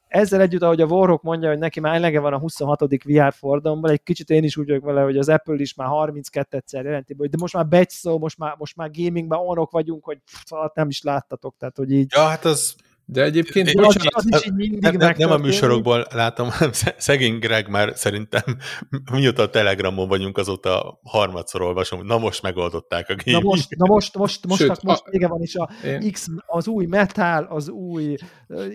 Ezzel 0.08 0.40
együtt, 0.40 0.62
ahogy 0.62 0.80
a 0.80 0.86
Warhawk 0.86 1.22
mondja, 1.22 1.48
hogy 1.48 1.58
neki 1.58 1.80
már 1.80 1.94
elege 1.94 2.20
van 2.20 2.32
a 2.32 2.38
26. 2.38 2.80
VR 3.04 3.32
fordulomban, 3.32 3.90
egy 3.90 4.02
kicsit 4.02 4.30
én 4.30 4.44
is 4.44 4.56
úgy 4.56 4.66
vagyok 4.66 4.84
vele, 4.84 5.02
hogy 5.02 5.16
az 5.16 5.28
Apple 5.28 5.54
is 5.54 5.74
már 5.74 5.88
32-szer 5.90 6.82
jelenti, 6.82 7.14
de 7.14 7.36
most 7.40 7.54
már 7.54 7.66
becs 7.66 7.92
szó, 7.92 8.18
most 8.18 8.38
már, 8.38 8.54
most 8.58 8.76
már 8.76 8.90
gamingben 8.92 9.38
onok 9.38 9.70
vagyunk, 9.70 10.04
hogy 10.04 10.18
pff, 10.24 10.52
nem 10.74 10.88
is 10.88 11.02
láttatok, 11.02 11.54
tehát 11.58 11.76
hogy 11.76 11.92
így... 11.92 12.12
Ja, 12.14 12.22
hát 12.22 12.44
az 12.44 12.74
de 13.12 13.22
egyébként 13.22 13.68
Én, 13.68 13.74
bocsánat, 13.82 14.14
az, 14.14 14.24
is 14.28 14.46
így 14.46 14.54
mindig 14.54 14.80
nem, 14.80 14.96
nem, 14.96 15.14
nem 15.16 15.30
a 15.30 15.36
műsorokból 15.36 16.06
látom, 16.10 16.48
hanem 16.50 16.72
szegény 16.96 17.38
Greg 17.38 17.68
már 17.68 17.92
szerintem 17.94 18.42
mióta 19.12 19.42
a 19.42 19.50
Telegramon 19.50 20.08
vagyunk, 20.08 20.38
azóta 20.38 21.00
harmadszor 21.02 21.62
olvasom, 21.62 22.06
na 22.06 22.18
most 22.18 22.42
megoldották 22.42 23.08
a 23.08 23.14
game. 23.24 23.38
Na 23.38 23.44
most, 23.44 23.76
na 23.76 23.86
most, 23.94 24.16
most, 24.16 24.46
most, 24.46 24.60
Sőt, 24.60 24.82
most 24.82 25.02
a, 25.04 25.10
vége 25.10 25.28
van 25.28 25.42
is 25.42 25.54
a 25.54 25.70
én... 25.84 26.12
X, 26.12 26.26
az 26.46 26.68
új 26.68 26.86
Metal, 26.86 27.44
az 27.44 27.68
új 27.68 28.16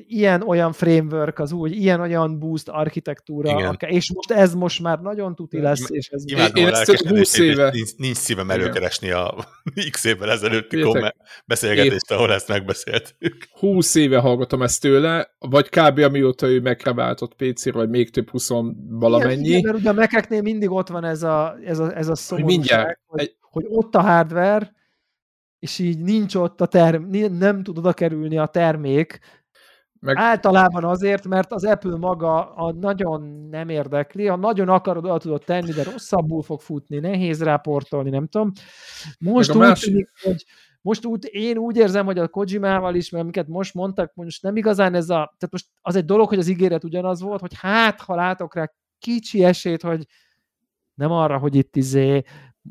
ilyen-olyan 0.08 0.74
framework, 0.74 1.40
az 1.40 1.52
új 1.52 1.70
ilyen-olyan 1.70 2.40
boost 2.40 2.70
architektúra, 2.70 3.56
akár, 3.56 3.92
és 3.92 4.12
most 4.14 4.32
ez 4.32 4.54
most 4.54 4.82
már 4.82 5.00
nagyon 5.00 5.36
tuti 5.36 5.62
lesz. 5.62 5.90
És 5.90 6.08
ez 6.08 6.24
Imádom 6.26 6.64
én 6.64 6.68
ezt 6.68 7.08
20 7.08 7.38
éve. 7.38 7.70
Nincs, 7.72 7.96
nincs 7.96 8.18
szívem 8.18 8.52
előkeresni 8.52 9.12
a 9.12 9.46
X 9.92 10.04
évvel 10.04 10.32
ezelőtti 10.32 10.84
beszélgetést, 11.46 12.12
ahol 12.12 12.34
ezt 12.34 12.48
megbeszéltük. 12.48 13.48
20 13.60 13.96
éve 13.96 14.24
hallgatom 14.26 14.62
ezt 14.62 14.82
tőle, 14.82 15.36
vagy 15.40 15.70
kb. 15.70 16.00
amióta 16.00 16.48
ő 16.48 16.62
megkeváltott 16.62 17.36
PC-re, 17.36 17.72
vagy 17.72 17.90
még 17.90 18.10
több 18.10 18.30
20 18.30 18.50
valamennyi. 18.90 19.48
Igen, 19.48 19.62
mert 19.64 19.78
ugye 19.78 19.90
a 19.90 19.94
mac 19.94 20.42
mindig 20.42 20.70
ott 20.70 20.88
van 20.88 21.04
ez 21.04 21.24
a, 21.24 21.58
ez 21.66 21.80
a, 21.80 21.98
ez 21.98 22.08
a 22.08 22.16
szomorúság, 22.16 23.00
hogy, 23.06 23.20
hogy, 23.20 23.36
hogy 23.40 23.66
ott 23.68 23.96
a 23.96 24.02
hardware, 24.02 24.74
és 25.60 25.80
így 25.80 26.00
nincs 26.00 26.36
ott 26.36 26.62
a 26.62 26.66
term, 26.66 27.04
nem 27.38 27.64
tud 27.64 27.78
oda 27.78 27.94
kerülni 27.94 28.38
a 28.38 28.46
termék, 28.46 29.20
meg... 30.06 30.18
Általában 30.18 30.84
azért, 30.84 31.28
mert 31.28 31.52
az 31.52 31.66
Apple 31.66 31.98
maga 31.98 32.54
a 32.54 32.74
nagyon 32.74 33.48
nem 33.50 33.70
érdekli, 33.70 34.26
ha 34.26 34.36
nagyon 34.36 34.70
akarod, 34.70 35.06
oda 35.06 35.18
tudod 35.18 35.44
tenni, 35.44 35.72
de 35.72 35.84
rosszabbul 35.84 36.42
fog 36.42 36.62
futni, 36.62 37.00
nehéz 37.00 37.44
ráportolni, 37.44 38.10
nem 38.10 38.28
tudom. 38.28 38.52
Most 39.20 39.50
úgy 39.50 39.58
másik... 39.58 39.90
tűnik, 39.90 40.10
hogy 40.22 40.46
most 40.86 41.06
úgy, 41.06 41.30
én 41.32 41.58
úgy 41.58 41.78
érzem, 41.78 42.06
hogy 42.06 42.18
a 42.18 42.28
Kojimával 42.28 42.96
is, 42.96 43.10
mert 43.10 43.24
amiket 43.24 43.48
most 43.48 43.74
mondtak, 43.74 44.12
most 44.14 44.44
nem 44.44 44.56
igazán 44.56 44.94
ez 44.94 45.10
a, 45.10 45.36
tehát 45.38 45.52
most 45.52 45.68
az 45.82 45.96
egy 45.96 46.06
dolog, 46.06 46.28
hogy 46.28 46.38
az 46.38 46.48
ígéret 46.48 46.84
ugyanaz 46.84 47.22
volt, 47.22 47.40
hogy 47.40 47.54
hát, 47.58 48.02
ha 48.02 48.16
látok 48.16 48.56
rá 48.56 48.74
kicsi 49.00 49.44
esélyt, 49.44 49.82
hogy 49.82 50.06
nem 50.94 51.12
arra, 51.12 51.38
hogy 51.38 51.56
itt 51.56 51.76
izé 51.76 52.24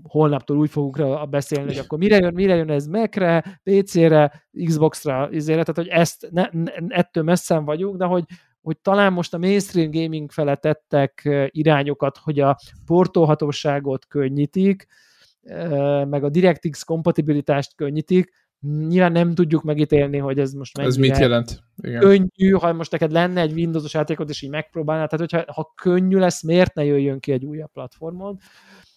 holnaptól 0.03 0.57
úgy 0.59 0.71
fogunk 0.71 0.97
rá 0.97 1.25
beszélni, 1.25 1.67
hogy 1.67 1.79
akkor 1.79 1.99
mire 1.99 2.17
jön, 2.17 2.35
mire 2.35 2.55
jön 2.55 2.71
ez 2.71 2.87
Mac-re, 2.87 3.61
PC-re, 3.63 4.47
Xbox-ra, 4.65 5.29
izére, 5.31 5.63
tehát 5.63 5.91
hogy 5.91 6.01
ezt, 6.01 6.29
ne, 6.31 6.49
ne, 6.53 6.73
ettől 6.89 7.25
messzen 7.25 7.65
vagyunk, 7.65 7.97
de 7.97 8.05
hogy, 8.05 8.25
hogy 8.61 8.79
talán 8.79 9.13
most 9.13 9.35
a 9.35 9.39
mainstream 9.39 9.91
gaming 9.91 10.31
fele 10.31 10.57
tettek 10.57 11.29
irányokat, 11.47 12.19
hogy 12.19 12.41
a 12.41 12.59
portolhatóságot 12.87 14.07
könnyítik, 14.07 14.87
meg 16.09 16.25
a 16.25 16.29
DirectX 16.29 16.83
kompatibilitást 16.83 17.75
könnyítik, 17.75 18.31
nyilván 18.89 19.13
nem 19.13 19.35
tudjuk 19.35 19.63
megítélni, 19.63 20.19
hogy 20.19 20.39
ez 20.39 20.53
most 20.53 20.77
mennyire 20.77 20.95
ez 20.95 21.01
mit 21.01 21.19
jelent? 21.19 21.63
Igen. 21.83 22.01
könnyű, 22.01 22.51
ha 22.51 22.73
most 22.73 22.91
neked 22.91 23.13
lenne 23.13 23.41
egy 23.41 23.53
Windows-os 23.53 23.95
játékod, 23.95 24.29
és 24.29 24.43
így 24.43 24.51
megpróbálnál, 24.51 25.09
tehát 25.09 25.31
hogyha 25.31 25.53
ha 25.53 25.73
könnyű 25.83 26.19
lesz, 26.19 26.43
miért 26.43 26.75
ne 26.75 26.85
jöjjön 26.85 27.21
ki 27.21 27.33
egy 27.33 27.45
újabb 27.45 27.73
platformon? 27.73 28.39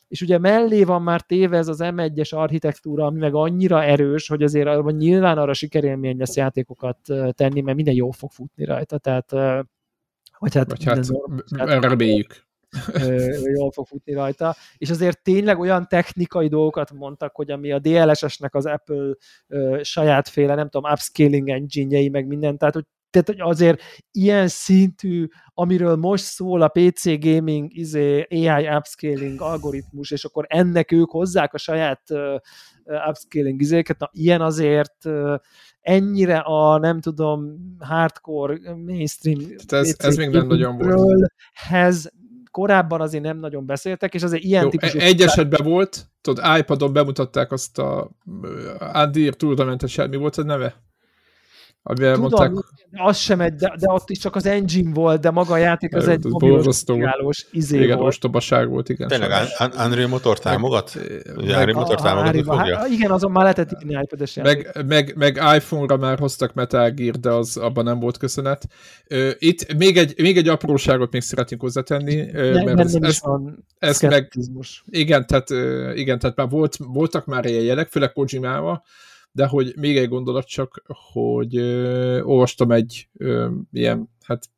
És 0.08 0.22
ugye 0.22 0.38
mellé 0.38 0.84
van 0.84 1.02
már 1.02 1.22
téve 1.22 1.58
ez 1.58 1.68
az 1.68 1.80
M1-es 1.82 2.36
architektúra, 2.36 3.06
ami 3.06 3.20
meg 3.20 3.34
annyira 3.34 3.84
erős, 3.84 4.28
hogy 4.28 4.44
azért 4.44 4.68
arra, 4.68 4.92
nyilván 4.92 5.38
arra 5.38 5.54
sikerélmény 5.54 6.18
lesz 6.18 6.36
játékokat 6.36 6.98
tenni, 7.32 7.62
mert 7.62 7.76
minden 7.76 7.96
jól 7.96 8.12
fog 8.12 8.32
futni 8.32 8.66
rajta, 8.66 8.98
tehát 8.98 9.32
vagy 10.40 10.56
hát, 10.56 10.70
vagy 10.70 10.84
hát 10.84 11.84
reméljük 11.84 12.47
jól 13.54 13.72
fog 13.72 13.88
futni 13.88 14.14
rajta, 14.14 14.56
és 14.78 14.90
azért 14.90 15.24
tényleg 15.24 15.60
olyan 15.60 15.88
technikai 15.88 16.48
dolgokat 16.48 16.92
mondtak, 16.92 17.36
hogy 17.36 17.52
ami 17.52 17.72
a 17.72 17.80
DLSS-nek 17.80 18.56
az 18.56 18.66
Apple 18.66 19.16
ö, 19.48 19.80
sajátféle, 19.84 20.56
nem 20.56 20.70
tudom, 20.70 20.92
upscaling 20.92 21.50
engine 21.50 22.10
meg 22.10 22.28
minden, 22.28 22.58
tehát 22.58 22.74
hogy 22.74 22.86
tehát 23.10 23.28
hogy 23.28 23.56
azért 23.56 23.82
ilyen 24.12 24.48
szintű, 24.48 25.28
amiről 25.54 25.96
most 25.96 26.24
szól 26.24 26.62
a 26.62 26.68
PC 26.68 27.20
gaming, 27.20 27.74
izé, 27.74 28.28
AI 28.30 28.68
upscaling 28.68 29.42
algoritmus, 29.42 30.12
és 30.12 30.26
akkor 30.26 30.46
ennek 30.48 30.92
ők 30.92 31.10
hozzák 31.10 31.54
a 31.54 31.58
saját 31.58 32.02
uh, 32.10 32.40
upscaling 33.10 33.62
izéket, 33.62 34.00
na 34.00 34.10
ilyen 34.12 34.42
azért 34.42 35.06
uh, 35.06 35.36
ennyire 35.82 36.38
a, 36.38 36.78
nem 36.78 37.00
tudom, 37.00 37.58
hardcore 37.80 38.76
mainstream 38.76 39.40
ez, 39.68 39.96
ez 39.98 40.16
még 40.16 40.30
nem 40.30 40.48
nagyon 40.48 40.78
volt. 40.78 41.34
Hez 41.54 42.12
korábban 42.58 43.02
azért 43.02 43.24
nem 43.24 43.38
nagyon 43.38 43.66
beszéltek, 43.66 44.14
és 44.14 44.24
azért 44.24 44.44
ilyen 44.44 44.64
Jó, 44.64 44.70
típusú... 44.70 45.00
Egy 45.00 45.22
esetben 45.22 45.66
volt, 45.66 46.06
tudod, 46.22 46.58
iPadon 46.58 46.94
bemutatták 46.94 47.52
azt 47.52 47.80
a 47.80 48.10
Adir 48.80 49.36
Tournament-et, 49.36 50.10
mi 50.10 50.16
volt 50.16 50.36
a 50.36 50.44
neve? 50.44 50.84
Amivel 51.90 52.16
Tudom, 52.16 52.30
mondták... 52.30 52.66
az 52.92 53.18
sem 53.18 53.42
egy, 53.42 53.54
de, 53.54 53.74
de 53.80 53.92
ott 53.92 54.10
is 54.10 54.18
csak 54.18 54.36
az 54.36 54.46
engine 54.46 54.94
volt, 54.94 55.22
de 55.22 55.32
maga 55.32 55.54
a 55.54 55.58
játék 55.58 55.96
az 55.96 56.08
egy 56.08 56.24
mobilos 56.24 57.46
izé 57.52 57.82
igen, 57.82 57.98
volt. 57.98 58.08
ostobaság 58.08 58.70
volt, 58.70 58.90
igen. 58.90 59.08
Tényleg 59.08 59.32
Unreal 59.86 60.08
Motor 60.08 60.40
támogat? 60.40 60.98
Unreal 61.36 61.74
Motor 61.74 62.02
támogat 62.02 62.36
fogja? 62.36 62.78
Hát, 62.78 62.90
igen, 62.90 63.12
azon 63.12 63.32
már 63.32 63.42
lehetett 63.42 63.72
írni 63.82 64.00
iPad-es 64.04 64.36
meg, 64.36 64.84
meg, 64.88 65.14
meg 65.16 65.36
iPhone-ra 65.56 65.98
már 65.98 66.20
hoztak 66.20 66.54
Metal 66.54 66.90
Gear, 66.90 67.16
de 67.16 67.30
az 67.30 67.58
abban 67.58 67.84
nem 67.84 68.00
volt 68.00 68.18
köszönet. 68.18 68.68
Itt 69.38 69.78
még 69.78 69.98
egy, 69.98 70.14
még 70.18 70.38
egy 70.38 70.48
apróságot 70.48 71.12
még 71.12 71.22
szeretnénk 71.22 71.62
hozzátenni, 71.62 72.32
mert 72.32 72.80
ez, 72.80 72.96
ez, 72.96 73.22
ez 73.80 74.00
meg, 74.02 74.32
igen, 74.86 75.26
tehát, 75.28 75.50
igen, 75.98 76.20
tehát 76.20 76.36
már 76.36 76.50
volt, 76.50 76.78
voltak 76.78 77.26
már 77.26 77.46
ilyen 77.46 77.64
jelek, 77.64 77.88
főleg 77.88 78.12
Kojimával, 78.12 78.84
de 79.38 79.46
hogy 79.46 79.74
még 79.76 79.98
egy 79.98 80.10
gondolat 80.10 80.48
csak, 80.48 80.82
hogy 81.12 81.58
ö, 81.58 82.22
olvastam 82.22 82.72
egy 82.72 83.10
ö, 83.18 83.50
ilyen, 83.72 84.10
hát 84.24 84.50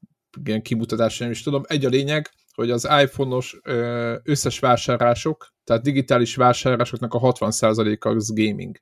ilyen 0.44 0.62
kimutatás, 0.62 1.18
nem 1.18 1.32
is 1.32 1.42
tudom, 1.42 1.64
egy 1.68 1.86
a 1.86 1.90
lényeg, 1.90 2.30
hogy 2.54 2.72
az 2.72 2.88
iPhone-os 3.02 3.60
ö, 3.64 4.16
összes 4.24 4.60
vásárlások, 4.60 5.54
tehát 5.64 5.84
digitális 5.84 6.36
vásárlásoknak 6.36 7.14
a 7.14 7.20
60%-a 7.20 8.10
az 8.10 8.34
gaming. 8.34 8.78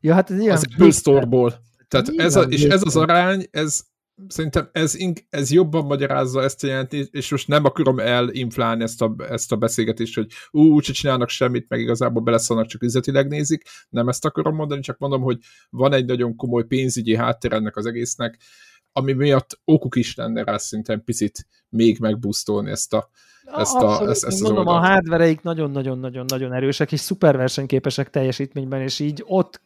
Ja, 0.00 0.14
hát 0.14 0.30
ez 0.30 0.38
ilyen. 0.38 0.56
Az 0.56 0.66
Apple 0.72 0.90
Store-ból. 0.90 1.62
Tehát 1.88 2.08
ez 2.16 2.36
a, 2.36 2.42
és 2.42 2.64
ez 2.64 2.82
az 2.84 2.96
arány, 2.96 3.46
ez 3.50 3.82
szerintem 4.28 4.68
ez, 4.72 4.96
ez 5.30 5.50
jobban 5.50 5.84
magyarázza 5.84 6.42
ezt 6.42 6.64
a 6.64 6.66
jelentést, 6.66 7.14
és 7.14 7.30
most 7.30 7.48
nem 7.48 7.64
akarom 7.64 7.98
elinflálni 7.98 8.82
ezt 8.82 9.02
a, 9.02 9.14
ezt 9.28 9.52
a 9.52 9.56
beszélgetést, 9.56 10.14
hogy 10.14 10.32
ú, 10.50 10.72
úgyse 10.72 10.92
csinálnak 10.92 11.28
semmit, 11.28 11.68
meg 11.68 11.80
igazából 11.80 12.22
beleszólnak, 12.22 12.66
csak 12.66 12.82
üzletileg 12.82 13.28
nézik, 13.28 13.62
nem 13.88 14.08
ezt 14.08 14.24
akarom 14.24 14.54
mondani, 14.54 14.80
csak 14.80 14.98
mondom, 14.98 15.22
hogy 15.22 15.38
van 15.70 15.92
egy 15.92 16.04
nagyon 16.04 16.36
komoly 16.36 16.64
pénzügyi 16.64 17.16
háttér 17.16 17.52
ennek 17.52 17.76
az 17.76 17.86
egésznek, 17.86 18.38
ami 18.92 19.12
miatt 19.12 19.60
okuk 19.64 19.96
is 19.96 20.14
lenne 20.14 20.44
rá 20.44 20.56
szerintem 20.56 21.04
picit 21.04 21.46
még 21.68 21.98
megbusztolni 21.98 22.70
ezt 22.70 22.92
a, 22.94 23.10
ezt, 23.56 23.74
a, 23.74 23.88
Abszolút, 23.88 24.10
ezt, 24.10 24.24
ezt 24.24 24.34
az 24.34 24.40
mondom, 24.40 24.66
oldalt. 24.66 24.84
a 24.84 24.88
hardvereik 24.88 25.42
nagyon-nagyon-nagyon 25.42 26.52
erősek, 26.52 26.92
és 26.92 27.00
szuper 27.00 27.36
versenyképesek 27.36 28.10
teljesítményben, 28.10 28.80
és 28.80 28.98
így 29.00 29.22
ott 29.26 29.60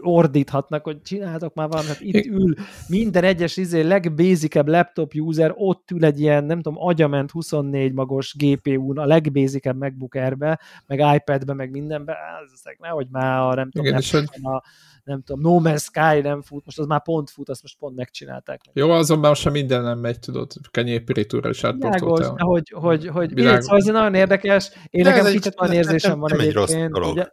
ordíthatnak, 0.00 0.84
hogy 0.84 1.02
csináltok 1.02 1.54
már 1.54 1.68
valamit, 1.68 1.90
hát 1.90 2.00
itt 2.00 2.26
ül 2.26 2.54
minden 2.88 3.24
egyes 3.24 3.56
izé, 3.56 3.80
legbézikebb 3.80 4.68
laptop 4.68 5.12
user, 5.14 5.52
ott 5.56 5.90
ül 5.90 6.04
egy 6.04 6.20
ilyen, 6.20 6.44
nem 6.44 6.60
tudom, 6.60 6.82
agyament 6.82 7.30
24 7.30 7.92
magos 7.92 8.34
GPU-n, 8.38 8.98
a 8.98 9.04
legbézikebb 9.04 9.76
MacBook 9.76 10.14
Air-be, 10.14 10.60
meg 10.86 10.98
iPad-be, 10.98 11.54
meg 11.54 11.70
mindenbe, 11.70 12.16
ez 12.44 12.60
nehogy 12.78 13.06
már 13.10 13.40
a, 13.40 13.54
nem 13.54 13.70
tudom, 13.70 13.86
Igen, 13.86 14.02
nem, 14.12 14.52
a, 14.52 14.62
nem 15.08 15.22
tudom, 15.22 15.40
No 15.40 15.70
Man's 15.70 15.82
Sky 15.82 16.20
nem 16.20 16.42
fut, 16.42 16.64
most 16.64 16.78
az 16.78 16.86
már 16.86 17.02
pont 17.02 17.30
fut, 17.30 17.48
azt 17.48 17.62
most 17.62 17.76
pont 17.78 17.96
megcsinálták. 17.96 18.60
Jó, 18.72 18.90
azonban 18.90 19.28
most 19.28 19.40
sem 19.40 19.52
minden 19.52 19.82
nem 19.82 19.98
megy, 19.98 20.18
tudod, 20.18 20.52
kenyérpirítúra 20.70 21.48
is 21.48 21.64
átportoltál. 21.64 22.34
hogy, 22.36 22.72
hogy, 22.74 23.06
hogy 23.06 23.27
Világos. 23.34 23.64
szóval 23.64 23.78
ez 23.78 23.84
nagyon 23.84 24.14
érdekes, 24.14 24.70
én 24.90 25.02
De 25.02 25.10
nekem 25.10 25.26
egy, 25.26 25.32
kicsit 25.32 25.54
van 25.54 25.72
érzésem 25.72 26.18
van 26.18 26.30
nem 26.30 26.46
egy 26.46 26.52
rossz 26.52 26.72
dolog. 26.72 27.12
Ugye, 27.12 27.26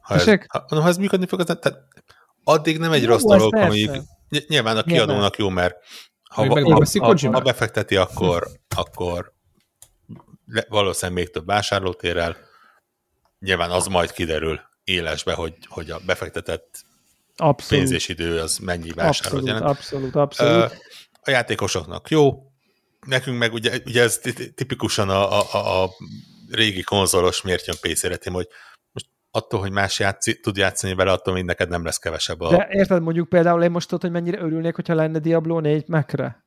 ha, 0.00 0.14
ez, 0.14 0.24
ha, 0.46 0.64
ha 0.68 0.88
ez 0.88 0.96
működni 0.96 1.26
fog, 1.26 1.40
az, 1.40 1.46
tehát 1.46 1.78
addig 2.44 2.78
nem 2.78 2.92
egy 2.92 3.02
jó, 3.02 3.08
rossz 3.08 3.22
dolog, 3.22 3.54
amíg 3.54 3.90
nyilván 4.48 4.76
a 4.76 4.82
kiadónak 4.82 5.36
jó, 5.36 5.48
mert 5.48 5.76
ha, 6.30 6.46
ha, 6.46 6.84
ha, 6.98 7.30
ha 7.30 7.40
befekteti, 7.40 7.96
akkor, 7.96 8.48
akkor 8.76 9.32
valószínűleg 10.68 11.22
még 11.22 11.32
több 11.32 11.46
vásárlótérrel. 11.46 12.36
Nyilván 13.38 13.70
az 13.70 13.86
majd 13.86 14.12
kiderül 14.12 14.60
élesbe, 14.84 15.32
hogy, 15.32 15.54
hogy 15.68 15.90
a 15.90 16.00
befektetett 16.06 16.84
abszolút. 17.36 17.84
pénz 17.84 17.90
és 17.90 18.08
idő 18.08 18.40
az 18.40 18.58
mennyi 18.58 18.90
vásárlót 18.90 19.40
abszolút, 19.40 19.46
jelent. 19.46 19.64
Abszolút, 19.64 20.14
abszolút. 20.14 20.78
A 21.22 21.30
játékosoknak 21.30 22.08
jó, 22.08 22.49
nekünk 23.06 23.38
meg 23.38 23.52
ugye, 23.52 23.80
ugye 23.86 24.02
ez 24.02 24.20
tipikusan 24.54 25.08
a, 25.08 25.40
a, 25.40 25.82
a 25.82 25.90
régi 26.50 26.82
konzolos 26.82 27.42
miért 27.42 27.66
jön 27.66 27.76
PC-re, 27.80 28.18
hogy 28.32 28.48
most 28.92 29.06
attól, 29.30 29.60
hogy 29.60 29.70
más 29.70 29.98
játszi, 29.98 30.40
tud 30.40 30.56
játszani 30.56 30.94
vele, 30.94 31.12
attól 31.12 31.34
még 31.34 31.44
neked 31.44 31.68
nem 31.68 31.84
lesz 31.84 31.98
kevesebb 31.98 32.40
a... 32.40 32.50
De 32.50 32.68
érted, 32.70 33.02
mondjuk 33.02 33.28
például 33.28 33.62
én 33.62 33.70
most 33.70 33.88
tudod, 33.88 34.02
hogy 34.02 34.12
mennyire 34.12 34.40
örülnék, 34.40 34.74
hogyha 34.74 34.94
lenne 34.94 35.18
Diablo 35.18 35.60
4 35.60 35.88
Mac-re? 35.88 36.44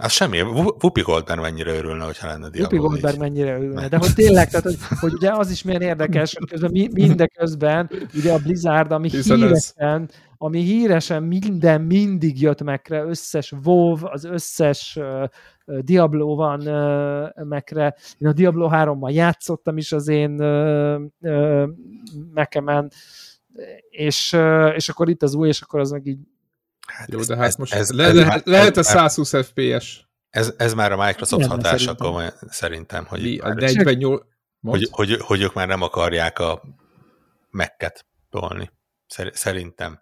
Az 0.00 0.12
semmi. 0.12 0.40
Whoopi 0.40 1.00
Goldberg 1.00 1.40
mennyire 1.40 1.74
örülne, 1.74 2.04
hogyha 2.04 2.26
lenne 2.26 2.48
Diablo 2.48 2.78
Whoopi 2.78 3.00
Goldberg 3.00 3.18
mennyire 3.18 3.56
örülne. 3.56 3.88
De 3.88 3.96
hogy 3.96 4.14
tényleg, 4.14 4.48
tehát, 4.48 4.64
hogy, 4.64 4.78
hogy 5.00 5.12
ugye 5.12 5.30
az 5.30 5.50
is 5.50 5.62
milyen 5.62 5.80
érdekes, 5.80 6.34
hogy 6.34 6.48
közben 6.48 6.70
mindeközben 6.92 7.90
ugye 8.14 8.32
a 8.32 8.38
Blizzard, 8.38 8.92
ami 8.92 9.08
Hiszen 9.08 9.36
híresen, 9.36 10.02
ez... 10.02 10.08
ami 10.36 10.60
híresen 10.60 11.22
minden 11.22 11.80
mindig 11.80 12.40
jött 12.40 12.62
megre, 12.62 13.02
összes 13.02 13.52
WoW, 13.64 13.96
az 14.00 14.24
összes 14.24 14.98
uh, 15.00 15.28
Diablo 15.80 16.34
van 16.34 16.60
uh, 16.60 17.44
megre. 17.44 17.94
Én 18.18 18.28
a 18.28 18.32
Diablo 18.32 18.68
3-mal 18.72 19.12
játszottam 19.12 19.76
is 19.76 19.92
az 19.92 20.08
én 20.08 20.42
uh, 20.42 21.00
uh, 21.20 21.68
mekemen, 22.34 22.90
és, 23.90 24.32
uh, 24.32 24.72
és 24.74 24.88
akkor 24.88 25.08
itt 25.08 25.22
az 25.22 25.34
új, 25.34 25.48
és 25.48 25.60
akkor 25.60 25.80
az 25.80 25.90
meg 25.90 26.06
így 26.06 26.18
Hát 26.92 27.12
Jó, 27.12 27.20
de 27.20 27.36
hát 27.36 27.46
ez, 27.46 27.56
most 27.56 27.74
ez, 27.74 27.90
le, 27.90 28.04
ez, 28.04 28.14
lehet, 28.14 28.34
ez, 28.34 28.42
lehet 28.44 28.76
a 28.76 28.82
120 28.82 29.30
FPS? 29.30 30.06
Ez, 30.30 30.54
ez 30.56 30.74
már 30.74 30.92
a 30.92 31.04
Microsoft 31.04 31.40
nem, 31.40 31.50
hatása, 31.50 31.78
szerintem. 31.78 32.06
Komolyan, 32.06 32.32
szerintem, 32.48 33.04
hogy, 33.06 33.22
Mi, 33.22 33.38
a 33.38 33.54
48... 33.54 34.22
hogy, 34.60 34.88
hogy, 34.90 35.16
hogy 35.20 35.42
ők 35.42 35.54
már 35.54 35.66
nem 35.66 35.82
akarják 35.82 36.38
a 36.38 36.62
Mac-et 37.50 38.06
tolni. 38.30 38.70
Szerintem. 39.32 40.00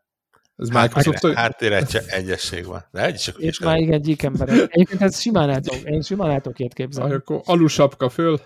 Ez 0.56 0.68
Microsoft... 0.68 1.26
Hát, 1.26 1.34
háttéretje 1.34 2.02
egyesség 2.06 2.66
van. 2.66 2.84
De 2.90 3.04
egy 3.04 3.14
csak 3.14 3.38
És 3.38 3.58
már 3.58 3.78
igen, 3.78 4.00
gyík 4.00 4.22
ember. 4.22 4.48
Egyébként 4.48 5.02
ez 5.02 5.20
simán 5.20 5.50
el 5.50 5.60
tudok, 5.60 5.84
én 5.84 6.00
simán 6.00 6.30
el 6.30 6.40
tudok 6.40 6.58
ilyet 6.58 6.72
képzelni. 6.72 7.14
Akkor 7.14 7.40
alusapka 7.44 8.08
föl. 8.08 8.40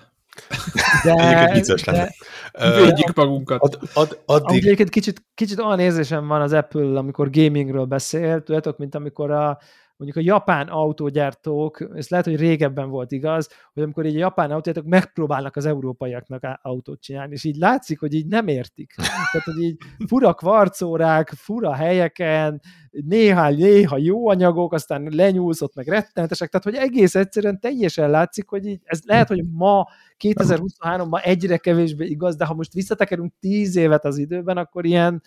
De, 1.05 1.51
vicces 1.53 1.84
lenne. 1.84 2.11
Védjük 2.53 3.14
magunkat. 3.14 3.62
Ad, 3.62 3.78
ad, 3.95 4.18
addig... 4.26 4.57
Egyébként 4.57 4.88
kicsit, 4.91 5.24
kicsit 5.34 5.59
olyan 5.59 5.78
érzésem 5.78 6.26
van 6.26 6.41
az 6.41 6.53
Apple, 6.53 6.99
amikor 6.99 7.30
gamingről 7.30 7.84
beszél, 7.84 8.43
tudjátok, 8.43 8.78
mint 8.78 8.95
amikor 8.95 9.30
a, 9.30 9.59
mondjuk 10.01 10.26
a 10.26 10.28
japán 10.28 10.68
autógyártók, 10.68 11.88
ez 11.94 12.09
lehet, 12.09 12.26
hogy 12.26 12.36
régebben 12.36 12.88
volt 12.88 13.12
igaz, 13.12 13.48
hogy 13.72 13.82
amikor 13.82 14.07
így 14.07 14.14
a 14.14 14.18
japán 14.18 14.51
autógyártók 14.51 14.90
megpróbálnak 14.90 15.57
az 15.57 15.64
európaiaknak 15.66 16.59
autót 16.62 17.01
csinálni, 17.01 17.32
és 17.32 17.44
így 17.44 17.57
látszik, 17.57 18.01
hogy 18.01 18.14
így 18.14 18.26
nem 18.26 18.48
értik. 18.48 18.94
Tehát, 19.32 19.44
hogy 19.44 19.62
így 19.62 19.76
fura 20.07 20.34
kvarcórák, 20.34 21.28
fura 21.28 21.74
helyeken, 21.74 22.61
néha, 22.90 23.51
néha 23.51 23.98
jó 23.98 24.28
anyagok, 24.28 24.72
aztán 24.72 25.09
lenyúlszott, 25.11 25.74
meg 25.74 25.88
rettenetesek, 25.88 26.48
tehát, 26.51 26.66
hogy 26.66 26.88
egész 26.88 27.14
egyszerűen 27.14 27.61
teljesen 27.61 28.11
látszik, 28.11 28.48
hogy 28.48 28.66
így, 28.66 28.80
ez 28.84 29.01
lehet, 29.05 29.28
hogy 29.28 29.44
ma 29.53 29.88
2023-ban 30.18 31.24
egyre 31.24 31.57
kevésbé 31.57 32.07
igaz, 32.07 32.36
de 32.36 32.44
ha 32.44 32.55
most 32.55 32.72
visszatekerünk 32.72 33.32
tíz 33.40 33.76
évet 33.76 34.05
az 34.05 34.18
időben, 34.18 34.57
akkor 34.57 34.84
ilyen 34.84 35.22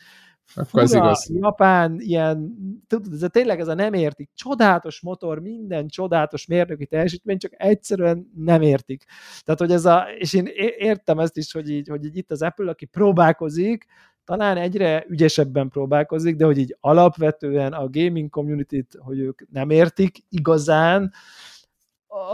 akkor 0.55 0.81
ez 0.81 0.93
igaz. 0.93 1.29
Japán, 1.33 1.95
ilyen, 1.99 2.57
tudod, 2.87 3.13
ez 3.13 3.23
a, 3.23 3.27
tényleg 3.27 3.59
ez 3.59 3.67
a 3.67 3.73
nem 3.73 3.93
értik. 3.93 4.29
Csodálatos 4.35 5.01
motor, 5.01 5.39
minden 5.39 5.87
csodálatos 5.87 6.45
mérnöki 6.45 6.85
teljesítmény, 6.85 7.37
csak 7.37 7.51
egyszerűen 7.57 8.31
nem 8.35 8.61
értik. 8.61 9.03
Tehát, 9.43 9.59
hogy 9.59 9.71
ez 9.71 9.85
a, 9.85 10.05
és 10.17 10.33
én 10.33 10.49
értem 10.77 11.19
ezt 11.19 11.37
is, 11.37 11.51
hogy 11.51 11.69
így, 11.69 11.87
hogy 11.87 12.05
így 12.05 12.17
itt 12.17 12.31
az 12.31 12.41
Apple, 12.41 12.69
aki 12.69 12.85
próbálkozik, 12.85 13.85
talán 14.25 14.57
egyre 14.57 15.05
ügyesebben 15.07 15.69
próbálkozik, 15.69 16.35
de 16.35 16.45
hogy 16.45 16.57
így 16.57 16.77
alapvetően 16.79 17.73
a 17.73 17.89
gaming 17.89 18.29
community-t, 18.29 18.97
hogy 18.97 19.19
ők 19.19 19.51
nem 19.51 19.69
értik 19.69 20.17
igazán, 20.29 21.13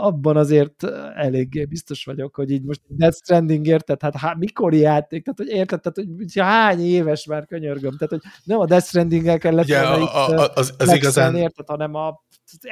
abban 0.00 0.36
azért 0.36 0.84
eléggé 1.14 1.64
biztos 1.64 2.04
vagyok, 2.04 2.34
hogy 2.34 2.50
így 2.50 2.62
most 2.62 2.80
Death 2.86 3.16
Stranding 3.16 3.66
érted, 3.66 4.00
hát 4.02 4.16
há, 4.16 4.34
mikor 4.38 4.74
játék, 4.74 5.24
tehát 5.24 5.38
hogy 5.38 5.48
érted, 5.48 5.80
tehát 5.80 6.10
hogy 6.16 6.40
hány 6.40 6.80
éves 6.80 7.26
már 7.26 7.46
könyörgöm, 7.46 7.96
tehát 7.96 8.08
hogy 8.08 8.32
nem 8.44 8.58
a 8.58 8.66
Death 8.66 8.86
Stranding-el 8.86 9.38
kellett 9.38 9.66
ja, 9.66 9.88
volna 9.88 10.12
a, 10.12 10.42
a, 10.42 10.50
az, 10.54 10.74
az 10.78 10.92
igazán... 10.92 11.36
érted, 11.36 11.66
hanem 11.68 11.94
a 11.94 12.24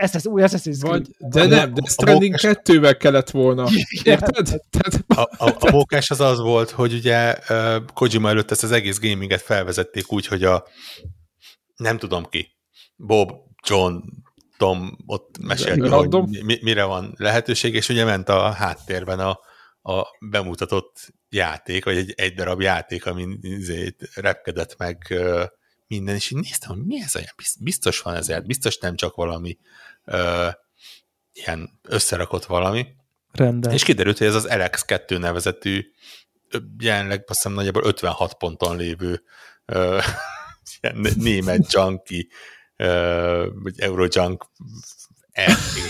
SS, 0.07 0.27
új 0.27 0.43
Assassin's 0.45 0.79
Creed. 0.81 1.07
De 1.19 1.47
nem, 1.47 1.75
Death 1.75 1.91
Stranding 1.91 2.31
mókás... 2.31 2.41
kettővel 2.41 2.97
kellett 2.97 3.31
volna. 3.31 3.69
Érted? 4.03 4.61
A, 5.07 5.21
a, 5.21 5.57
a 5.59 5.71
mókás 5.71 6.11
az 6.11 6.21
az 6.21 6.41
volt, 6.41 6.71
hogy 6.71 6.93
ugye 6.93 7.39
Kojima 7.95 8.29
előtt 8.29 8.51
ezt 8.51 8.63
az 8.63 8.71
egész 8.71 9.01
gaminget 9.01 9.41
felvezették 9.41 10.13
úgy, 10.13 10.27
hogy 10.27 10.45
a 10.45 10.67
nem 11.77 11.99
tudom 11.99 12.25
ki, 12.25 12.57
Bob, 12.97 13.33
John, 13.69 13.97
Tom 14.59 14.99
ott 15.07 15.39
mesélt, 15.41 15.89
hogy 15.89 16.45
mi, 16.45 16.59
mire 16.63 16.85
van 16.85 17.15
lehetőség, 17.17 17.75
és 17.75 17.89
ugye 17.89 18.05
ment 18.05 18.29
a 18.29 18.51
háttérben 18.51 19.21
a, 19.21 19.41
a 19.93 20.07
bemutatott 20.21 21.09
játék, 21.29 21.85
vagy 21.85 21.97
egy, 21.97 22.13
egy 22.17 22.35
darab 22.35 22.61
játék, 22.61 23.07
amin 23.07 23.39
izét 23.41 24.11
repkedett 24.15 24.77
meg 24.77 25.15
minden, 25.87 26.15
és 26.15 26.31
így 26.31 26.39
néztem, 26.39 26.71
hogy 26.77 26.87
mi 26.87 27.03
ez 27.03 27.17
olyan, 27.17 27.29
biztos 27.61 28.01
van 28.01 28.15
ezért, 28.15 28.47
biztos 28.47 28.79
nem 28.79 28.97
csak 28.97 29.15
valami 29.15 29.59
uh, 30.05 30.53
ilyen 31.33 31.81
összerakott 31.83 32.45
valami. 32.45 32.87
Rendben. 33.33 33.73
És 33.73 33.83
kiderült, 33.83 34.19
hogy 34.19 34.27
ez 34.27 34.35
az 34.35 34.49
LX2 34.51 35.19
nevezetű, 35.19 35.91
jelenleg 36.79 37.19
azt 37.27 37.43
hiszem 37.43 37.53
nagyjából 37.53 37.85
56 37.85 38.35
ponton 38.35 38.77
lévő 38.77 39.23
uh, 39.67 40.05
német 41.17 41.73
junkie 41.73 42.25
vagy 43.55 43.75
Eurojunk 43.81 44.47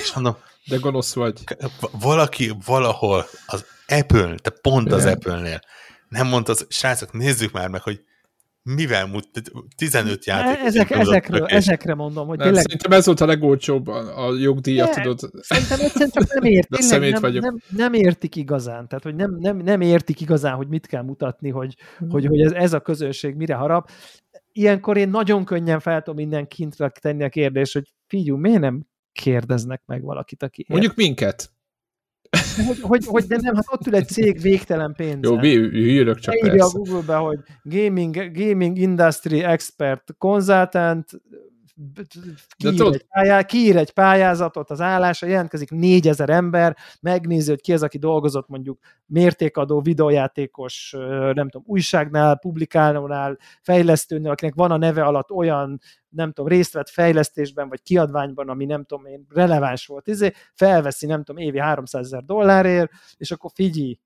és 0.03 0.13
mondom, 0.15 0.37
de 0.67 0.77
gonosz 0.77 1.15
vagy. 1.15 1.45
Valaki 1.91 2.55
valahol 2.67 3.27
az 3.47 3.65
Apple, 3.87 4.35
te 4.35 4.51
pont 4.51 4.93
az 4.93 5.05
Apple-nél 5.05 5.61
nem 6.09 6.27
mondta, 6.27 6.55
srácok, 6.69 7.13
nézzük 7.13 7.53
már 7.53 7.69
meg, 7.69 7.83
hogy 7.83 8.05
mivel 8.75 9.07
mut, 9.07 9.29
15 9.77 10.25
játék. 10.25 10.65
Ezek, 10.65 10.91
ezekről, 10.91 11.47
és... 11.47 11.53
ezekre 11.53 11.95
mondom, 11.95 12.27
hogy 12.27 12.37
nem, 12.39 12.47
tényleg... 12.47 12.63
Szerintem 12.63 12.93
ez 12.93 13.07
volt 13.07 13.21
a 13.21 13.27
legolcsóbb 13.27 13.87
a 13.87 14.35
jogdíjat, 14.39 14.97
ne, 14.97 15.03
tudod. 15.03 15.19
Szerintem 15.41 15.79
egyszerűen 15.85 16.11
csak 16.11 16.33
nem 16.33 16.45
értik, 16.45 16.89
tényleg 16.89 17.11
nem, 17.13 17.21
vagyok. 17.21 17.43
nem, 17.43 17.59
nem, 17.69 17.93
értik 17.93 18.37
igazán, 18.37 18.89
tehát 18.89 19.05
hogy 19.05 19.15
nem, 19.15 19.37
nem, 19.41 19.57
nem 19.57 19.81
értik 19.81 20.21
igazán, 20.21 20.55
hogy 20.55 20.69
mit 20.69 20.87
kell 20.87 21.03
mutatni, 21.03 21.51
hogy, 21.51 21.75
hogy, 22.09 22.27
hogy 22.27 22.41
ez, 22.41 22.53
ez 22.53 22.73
a 22.73 22.81
közönség 22.81 23.35
mire 23.35 23.55
harap 23.55 23.91
ilyenkor 24.53 24.97
én 24.97 25.09
nagyon 25.09 25.45
könnyen 25.45 25.81
fel 25.81 25.99
tudom 25.99 26.17
minden 26.17 26.47
kintre 26.47 26.89
tenni 26.89 27.25
a 27.25 27.29
kérdést, 27.29 27.73
hogy 27.73 27.93
figyú, 28.07 28.37
miért 28.37 28.61
nem 28.61 28.87
kérdeznek 29.13 29.83
meg 29.87 30.03
valakit, 30.03 30.43
aki 30.43 30.65
Mondjuk 30.69 30.95
minket. 30.95 31.51
Hogy, 32.67 32.81
hogy, 32.81 33.05
hogy, 33.07 33.25
de 33.25 33.39
nem, 33.41 33.55
hát 33.55 33.65
ott 33.69 33.87
ül 33.87 33.95
egy 33.95 34.09
cég 34.09 34.41
végtelen 34.41 34.95
pénz. 34.97 35.19
Jó, 35.23 35.39
hűlök 35.39 36.19
csak 36.19 36.35
Írja 36.35 36.65
a 36.65 36.71
Google-be, 36.71 37.15
hogy 37.15 37.39
gaming, 37.63 38.31
gaming 38.33 38.79
industry 38.79 39.43
expert 39.43 40.15
consultant, 40.19 41.11
kiír, 42.57 42.93
egy 42.93 43.07
pályá, 43.09 43.43
kiír 43.43 43.77
egy 43.77 43.91
pályázatot 43.91 44.71
az 44.71 44.81
állásra, 44.81 45.29
jelentkezik 45.29 45.71
négyezer 45.71 46.31
ember, 46.31 46.77
megnézi, 47.01 47.51
hogy 47.51 47.61
ki 47.61 47.73
az, 47.73 47.83
aki 47.83 47.99
dolgozott 47.99 48.49
mondjuk 48.49 48.79
mértékadó 49.07 49.81
videójátékos, 49.81 50.95
nem 51.33 51.49
tudom, 51.49 51.63
újságnál, 51.67 52.39
publikálónál, 52.39 53.39
fejlesztőnél, 53.63 54.31
akinek 54.31 54.55
van 54.55 54.71
a 54.71 54.77
neve 54.77 55.05
alatt 55.05 55.31
olyan, 55.31 55.81
nem 56.09 56.33
tudom, 56.33 56.51
részt 56.51 56.73
vett 56.73 56.89
fejlesztésben, 56.89 57.69
vagy 57.69 57.83
kiadványban, 57.83 58.49
ami 58.49 58.65
nem 58.65 58.85
tudom 58.85 59.07
én, 59.07 59.27
releváns 59.29 59.87
volt, 59.87 60.07
izé, 60.07 60.33
felveszi, 60.55 61.07
nem 61.07 61.25
tudom, 61.25 61.43
évi 61.43 61.59
300 61.59 62.05
ezer 62.05 62.25
dollárért, 62.25 62.91
és 63.17 63.31
akkor 63.31 63.51
figyelj, 63.55 63.99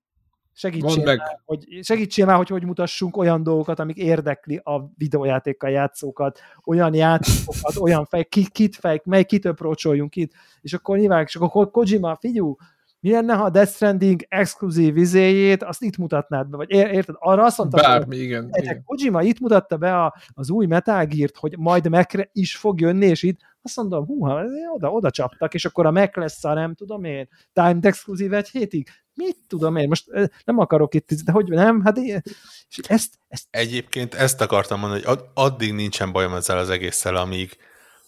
Segítsél. 0.53 1.03
Már, 1.03 1.39
hogy, 1.45 1.79
segítsél 1.81 2.25
már, 2.25 2.35
hogy 2.35 2.49
hogy 2.49 2.65
mutassunk 2.65 3.17
olyan 3.17 3.43
dolgokat, 3.43 3.79
amik 3.79 3.97
érdekli 3.97 4.61
a 4.63 4.91
videójátékkal 4.97 5.69
játszókat, 5.69 6.39
olyan 6.65 6.93
játékokat, 6.93 7.75
olyan 7.79 8.05
fej, 8.05 8.23
ki, 8.23 8.47
kit 8.51 8.75
fej, 8.75 9.01
mely 9.05 9.23
kitőprócsoljunk 9.23 10.15
itt, 10.15 10.31
és 10.61 10.73
akkor 10.73 10.97
nyilván, 10.97 11.23
és 11.23 11.35
akkor 11.35 11.71
Kojima, 11.71 12.15
figyú, 12.15 12.57
mi 12.99 13.11
lenne, 13.11 13.33
ha 13.33 13.43
a 13.43 13.49
Death 13.49 13.71
Stranding 13.71 14.25
exkluzív 14.29 14.93
vizéjét, 14.93 15.63
azt 15.63 15.81
itt 15.81 15.97
mutatnád 15.97 16.47
be, 16.47 16.57
vagy 16.57 16.71
érted? 16.71 17.15
Arra 17.19 17.43
azt 17.43 17.57
mondtam, 17.57 17.81
Bármi, 17.81 18.15
hogy 18.15 18.23
igen, 18.23 18.49
igen. 18.51 18.83
Kojima 18.85 19.21
itt 19.21 19.39
mutatta 19.39 19.77
be 19.77 19.97
a, 20.03 20.15
az 20.33 20.49
új 20.49 20.65
Metal 20.65 21.05
Gear-t, 21.05 21.37
hogy 21.37 21.57
majd 21.57 21.89
Mekre 21.89 22.29
is 22.33 22.55
fog 22.55 22.79
jönni, 22.79 23.05
és 23.05 23.23
itt 23.23 23.39
azt 23.63 23.75
mondom, 23.75 24.05
hú, 24.05 24.27
oda, 24.73 24.91
oda 24.91 25.11
csaptak, 25.11 25.53
és 25.53 25.65
akkor 25.65 25.85
a 25.85 25.91
Mac 25.91 26.15
lesz 26.15 26.43
a 26.43 26.53
nem 26.53 26.73
tudom 26.73 27.03
én, 27.03 27.27
timed 27.53 27.85
exkluzív 27.85 28.33
egy 28.33 28.49
hétig. 28.49 28.87
Mit 29.13 29.37
tudom 29.47 29.75
én, 29.75 29.87
most 29.87 30.05
nem 30.45 30.59
akarok 30.59 30.93
itt, 30.93 31.11
de 31.25 31.31
hogy 31.31 31.47
nem, 31.47 31.81
hát 31.81 31.97
én, 31.97 32.21
és 32.69 32.77
ezt, 32.87 33.19
ezt... 33.27 33.47
Egyébként 33.49 34.13
ezt 34.13 34.41
akartam 34.41 34.79
mondani, 34.79 35.03
hogy 35.03 35.19
addig 35.33 35.73
nincsen 35.73 36.11
bajom 36.11 36.33
ezzel 36.33 36.57
az 36.57 36.69
egészszel, 36.69 37.15
amíg 37.15 37.57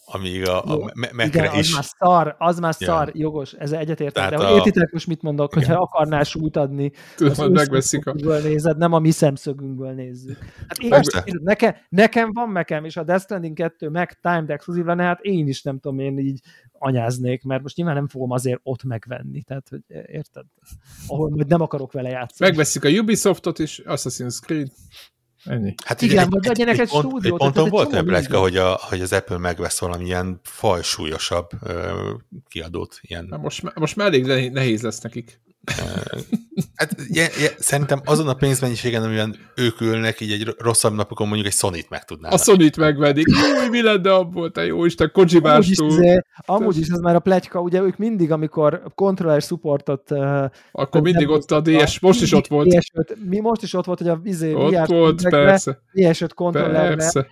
amíg 0.08 0.48
a, 0.48 0.64
a 0.64 0.92
Mac-re 0.94 1.26
Igen, 1.26 1.48
az 1.48 1.58
is... 1.58 1.74
már 1.74 1.84
szar, 1.84 2.36
az 2.38 2.60
már 2.60 2.76
Ja. 2.80 2.86
szar, 2.88 3.12
jogos, 3.14 3.54
ez 3.54 3.72
egyetértek, 3.72 4.30
de 4.30 4.36
hogy 4.36 4.46
a- 4.46 4.56
értitek 4.56 4.92
most 4.92 5.08
mit 5.08 5.22
mondok, 5.22 5.54
hogyha 5.54 5.74
akarnál 5.82 6.24
út 6.40 6.56
adni, 6.56 6.92
ő 7.20 7.32
megveszik 7.50 8.06
a... 8.08 8.14
nézed, 8.44 8.78
nem 8.78 8.94
a 8.94 9.00
mi 9.00 9.12
szemszögünkből 9.12 9.92
nézzük. 9.92 10.38
Hát 10.68 10.78
én, 11.26 11.40
nekem, 11.44 11.76
nekem 11.90 12.32
van 12.34 12.50
mekem, 12.50 12.86
és 12.86 12.98
a 12.98 13.04
Death 13.04 13.24
Stranding 13.24 13.56
2 13.56 13.90
meg 13.90 14.20
timed 14.20 14.50
exclusive 14.50 14.88
lenne, 14.88 15.04
hát 15.04 15.20
én 15.22 15.48
is 15.48 15.62
nem 15.62 15.80
tudom, 15.80 16.00
én 16.00 16.18
így 16.18 16.40
anyáznék, 16.72 17.44
mert 17.44 17.62
most 17.62 17.76
nyilván 17.76 17.96
nem 17.96 18.08
fogom 18.08 18.32
azért 18.32 18.60
ott 18.64 18.84
megvenni, 18.84 19.42
tehát 19.42 19.70
hogy 19.70 19.82
érted? 20.08 20.46
Ahol 21.08 21.30
majd 21.30 21.48
nem 21.48 21.62
akarok 21.62 21.92
vele 21.92 22.10
játszani. 22.10 22.50
Megveszik 22.50 22.84
a 22.86 22.90
Ubisoftot 22.90 23.60
is, 23.60 23.82
Assassin's 23.86 24.40
Creed. 24.42 24.68
Ennyi. 25.46 25.74
Hát 25.86 26.02
Igen, 26.02 26.30
vagy 26.30 26.46
legyenek 26.46 26.80
egy 26.80 26.90
pont, 26.90 27.06
stúdiót, 27.06 27.34
Egy 27.34 27.40
ponton 27.40 27.66
egy 27.66 27.72
volt 27.72 27.94
egy 27.94 28.04
pletyka, 28.04 28.40
hogy, 28.40 28.58
a, 28.58 28.80
hogy 28.82 29.02
az 29.02 29.14
Apple 29.14 29.38
megvesz 29.38 29.80
valamilyen 29.80 30.40
fajsúlyosabb 30.44 31.50
ö, 31.62 32.12
kiadót. 32.48 33.00
Ilyen, 33.02 33.26
Na 33.26 33.38
most, 33.38 33.76
most 33.76 33.96
már 33.96 34.08
elég 34.08 34.52
nehéz 34.52 34.82
lesz 34.82 35.02
nekik. 35.02 35.40
hát, 36.76 36.96
je, 37.10 37.22
je, 37.22 37.50
szerintem 37.58 38.02
azon 38.06 38.28
a 38.28 38.34
pénzmennyiségen, 38.34 39.04
amiben 39.04 39.36
ők 39.56 39.82
ülnek, 39.82 40.22
így 40.22 40.32
egy 40.32 40.56
rosszabb 40.58 40.94
napokon 40.94 41.28
mondjuk 41.28 41.48
egy 41.48 41.54
Sony-t 41.54 41.90
meg 41.90 42.00
A 42.02 42.06
tudnának. 42.06 42.40
Sony-t 42.40 42.78
megvedik. 42.78 43.28
Új, 43.28 43.70
mi 43.70 43.82
lenne 43.82 44.14
abból, 44.14 44.52
te 44.52 44.66
jó 44.66 44.86
Isten, 44.86 45.12
Amúgy 45.14 45.32
is, 45.32 45.40
Kojimástól. 45.40 45.88
izé, 45.88 46.22
amúgy 46.38 46.78
is 46.78 46.88
ez 46.88 47.00
már 47.00 47.16
a 47.16 47.20
pletyka, 47.20 47.60
ugye 47.62 47.82
ők 47.82 47.98
mindig, 47.98 48.32
amikor 48.32 48.82
controller 48.96 49.42
supportot 49.42 50.12
uh, 50.12 50.46
Akkor 50.72 51.02
mindig 51.02 51.30
ott 51.30 51.52
a 51.52 51.62
DS, 51.62 52.00
most 52.00 52.22
is 52.22 52.32
ott 52.32 52.48
volt. 52.48 52.68
PS5, 52.70 53.16
mi 53.30 53.40
most 53.40 53.62
is 53.64 53.74
ott 53.74 53.86
volt, 53.86 53.98
hogy 53.98 54.08
a 54.08 54.20
izé, 54.24 54.54
Ott 54.54 54.86
volt, 54.86 55.30
persze. 55.30 55.82
PS5 55.94 56.30
kontrollerrel, 56.36 56.96
Persze. 56.96 57.28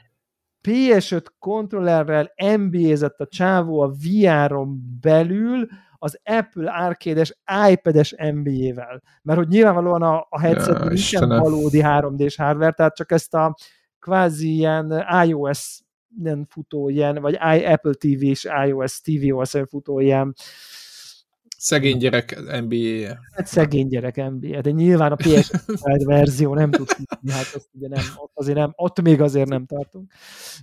PS5 0.68 1.26
kontrollerrel 1.40 2.32
NBA-zett 2.58 3.20
a 3.20 3.28
csávó 3.28 3.80
a 3.80 3.92
VR-on 3.92 5.00
belül 5.02 5.68
az 6.04 6.20
Apple 6.24 6.72
Arcade-es 6.72 7.38
iPad-es 7.70 8.16
NBA-vel. 8.18 9.02
Mert 9.22 9.40
hogy 9.40 9.48
nyilvánvalóan 9.48 10.02
a, 10.02 10.26
a 10.30 10.40
headset 10.40 10.80
Ja, 10.80 10.86
nincsen 10.86 11.30
valódi 11.30 11.82
3D-s 11.84 12.36
hardware, 12.36 12.72
tehát 12.72 12.96
csak 12.96 13.12
ezt 13.12 13.34
a 13.34 13.56
kvázi 14.00 14.56
ilyen 14.56 15.06
iOS 15.26 15.82
nem 16.18 16.46
futó 16.50 16.90
ilyen, 16.90 17.22
vagy 17.22 17.36
Apple 17.64 17.94
TV-s 17.94 18.48
iOS, 18.66 19.02
tvOS-en 19.02 19.68
futó 19.68 20.00
ilyen 20.00 20.36
Szegény 21.64 21.98
gyerek 21.98 22.40
NBA-je. 22.62 23.20
Hát 23.36 23.48
szegény 23.48 23.88
gyerek 23.88 24.16
NBA, 24.16 24.62
de 24.62 24.72
nyilván 24.72 25.12
a 25.12 25.16
PS 25.16 25.52
verzió 26.06 26.54
nem 26.54 26.72
tud 26.72 26.88
futni, 26.88 27.32
hát 27.32 27.52
azt 27.56 27.68
ugye 27.74 27.88
nem, 27.88 28.04
ott 28.16 28.32
azért 28.34 28.58
nem, 28.58 28.74
ott 28.76 29.02
még 29.02 29.22
azért 29.22 29.48
nem 29.50 29.66
tartunk. 29.66 30.12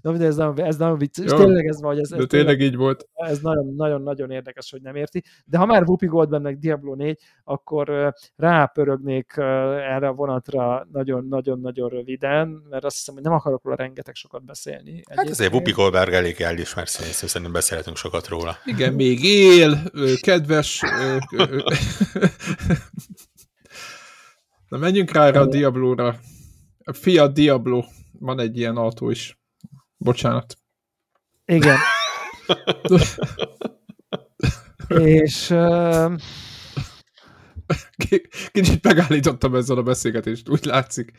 Na, 0.02 0.12
de 0.12 0.24
ez 0.24 0.36
nagyon, 0.36 0.60
ez 0.66 0.76
nagyon 0.76 0.98
vicces, 0.98 1.30
Jó, 1.30 1.36
tényleg 1.36 1.66
ez 1.66 1.80
vagy, 1.80 1.98
ez, 1.98 2.12
ez 2.12 2.18
De 2.18 2.26
tényleg 2.26 2.60
így 2.60 2.76
volt. 2.76 3.08
ez 3.14 3.38
nagyon- 3.40 3.74
nagyon-nagyon 3.76 4.30
érdekes, 4.30 4.70
hogy 4.70 4.82
nem 4.82 4.96
érti. 4.96 5.22
De 5.44 5.58
ha 5.58 5.66
már 5.66 5.82
Whoopi 5.82 6.06
Goldberg 6.06 6.42
meg 6.42 6.58
Diablo 6.58 6.94
4, 6.94 7.18
akkor 7.44 8.14
rápörögnék 8.36 9.32
erre 9.36 10.08
a 10.08 10.12
vonatra 10.12 10.86
nagyon-nagyon-nagyon 10.92 11.88
röviden, 11.88 12.48
mert 12.70 12.84
azt 12.84 12.96
hiszem, 12.96 13.14
hogy 13.14 13.22
nem 13.22 13.32
akarok 13.32 13.64
róla 13.64 13.76
rengeteg 13.76 14.14
sokat 14.14 14.44
beszélni. 14.44 15.02
Hát 15.16 15.28
azért 15.28 15.52
Whoopi 15.52 15.70
Goldberg 15.72 16.12
elég 16.12 16.40
elismert 16.40 16.88
színész, 16.88 17.24
szerintem 17.26 17.52
beszélhetünk 17.52 17.96
sokat 17.96 18.28
róla. 18.28 18.56
Igen, 18.64 18.92
még 18.94 19.24
él, 19.24 19.78
kedves. 20.20 20.82
Na 24.68 24.78
menjünk 24.78 25.10
rá 25.10 25.26
erre 25.26 25.40
a 25.40 25.46
Diablo-ra. 25.46 26.18
A 26.84 26.92
Fiat 26.92 27.32
Diablo. 27.32 27.84
Van 28.18 28.40
egy 28.40 28.56
ilyen 28.58 28.76
autó 28.76 29.10
is. 29.10 29.40
Bocsánat. 29.96 30.58
Igen. 31.44 31.76
És 34.88 35.54
K- 38.08 38.28
Kicsit 38.52 38.84
megállítottam 38.84 39.54
ezzel 39.54 39.76
a 39.76 39.82
beszélgetést, 39.82 40.48
úgy 40.48 40.64
látszik. 40.64 41.12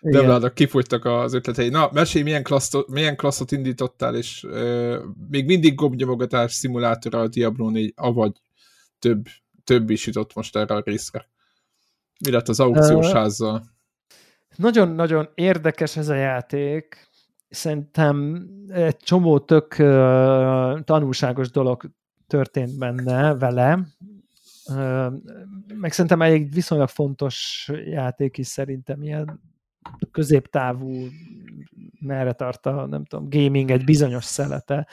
igen. 0.00 0.20
Devlának 0.20 0.54
kifogytak 0.54 1.04
az 1.04 1.32
ötletei. 1.34 1.68
Na, 1.68 1.88
mesélj, 1.92 2.24
milyen, 2.24 2.42
klasszot, 2.42 2.88
milyen 2.88 3.16
klasszot 3.16 3.52
indítottál, 3.52 4.16
és 4.16 4.44
ö, 4.48 4.98
még 5.30 5.44
mindig 5.46 5.74
gombnyomogatás 5.74 6.52
szimulátora 6.52 7.20
a 7.20 7.28
Diablo 7.28 7.70
4, 7.70 7.92
avagy 7.96 8.32
több, 9.04 9.26
több 9.64 9.90
is 9.90 10.06
jutott 10.06 10.34
most 10.34 10.56
erre 10.56 10.74
a 10.74 10.82
részre. 10.84 11.28
Lett 12.30 12.48
az 12.48 12.60
aukciós 12.60 13.12
házzal? 13.12 13.62
Nagyon-nagyon 14.56 15.28
érdekes 15.34 15.96
ez 15.96 16.08
a 16.08 16.14
játék. 16.14 17.08
Szerintem 17.48 18.46
egy 18.68 18.96
csomó 18.96 19.38
tök 19.38 19.78
ö, 19.78 20.78
tanulságos 20.84 21.50
dolog 21.50 21.90
történt 22.26 22.78
benne 22.78 23.34
vele. 23.34 23.86
Ö, 24.70 25.08
meg 25.74 25.92
szerintem 25.92 26.22
egy 26.22 26.52
viszonylag 26.52 26.88
fontos 26.88 27.70
játék 27.84 28.38
is 28.38 28.46
szerintem 28.46 29.02
ilyen 29.02 29.40
középtávú 30.10 31.06
merre 32.00 32.32
tart 32.32 32.66
a, 32.66 32.86
nem 32.86 33.04
tudom, 33.04 33.28
gaming 33.30 33.70
egy 33.70 33.84
bizonyos 33.84 34.24
szelete 34.24 34.86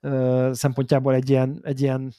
ö, 0.00 0.50
szempontjából 0.52 1.14
egy 1.14 1.30
ilyen, 1.30 1.60
egy 1.62 1.80
ilyen 1.80 2.12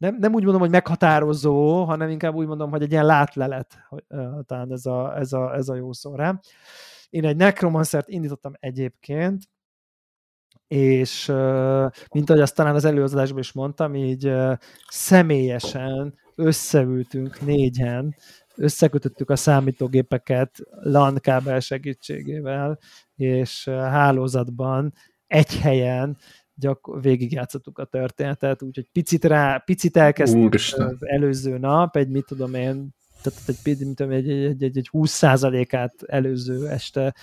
nem, 0.00 0.16
nem 0.18 0.34
úgy 0.34 0.42
mondom, 0.42 0.60
hogy 0.60 0.70
meghatározó, 0.70 1.84
hanem 1.84 2.08
inkább 2.08 2.34
úgy 2.34 2.46
mondom, 2.46 2.70
hogy 2.70 2.82
egy 2.82 2.90
ilyen 2.90 3.06
látlelet, 3.06 3.84
hogy, 3.88 4.04
ö, 4.08 4.28
talán 4.46 4.72
ez 4.72 4.86
a, 4.86 5.18
ez, 5.18 5.32
a, 5.32 5.54
ez 5.54 5.68
a 5.68 5.74
jó 5.74 5.92
szó 5.92 6.14
rá. 6.14 6.40
Én 7.10 7.24
egy 7.24 7.36
Necromancert 7.36 8.08
indítottam 8.08 8.52
egyébként, 8.60 9.42
és 10.66 11.28
ö, 11.28 11.86
mint 12.14 12.30
ahogy 12.30 12.42
azt 12.42 12.54
talán 12.54 12.74
az 12.74 12.84
előadásban 12.84 13.38
is 13.38 13.52
mondtam, 13.52 13.94
így 13.94 14.26
ö, 14.26 14.52
személyesen 14.88 16.14
összeültünk 16.34 17.40
négyen, 17.40 18.14
összekötöttük 18.56 19.30
a 19.30 19.36
számítógépeket 19.36 20.58
LAN 20.70 21.18
kábel 21.18 21.60
segítségével, 21.60 22.78
és 23.14 23.64
hálózatban 23.68 24.92
egy 25.26 25.60
helyen 25.60 26.16
gyak, 26.60 27.00
végigjátszottuk 27.00 27.78
a 27.78 27.84
történetet, 27.84 28.62
úgyhogy 28.62 28.88
picit 28.92 29.24
rá, 29.24 29.58
picit 29.58 29.96
elkezdtük 29.96 30.42
Úristen. 30.42 30.86
az 30.86 31.06
előző 31.06 31.58
nap, 31.58 31.96
egy 31.96 32.08
mit 32.08 32.26
tudom 32.26 32.54
én, 32.54 32.88
tehát 33.22 33.38
egy, 33.46 33.56
mit 33.64 33.94
tudom, 33.94 34.12
egy, 34.12 34.30
egy, 34.30 34.62
egy, 34.62 34.76
egy 34.76 34.88
20%-át 34.92 35.94
előző 36.06 36.68
este 36.68 37.14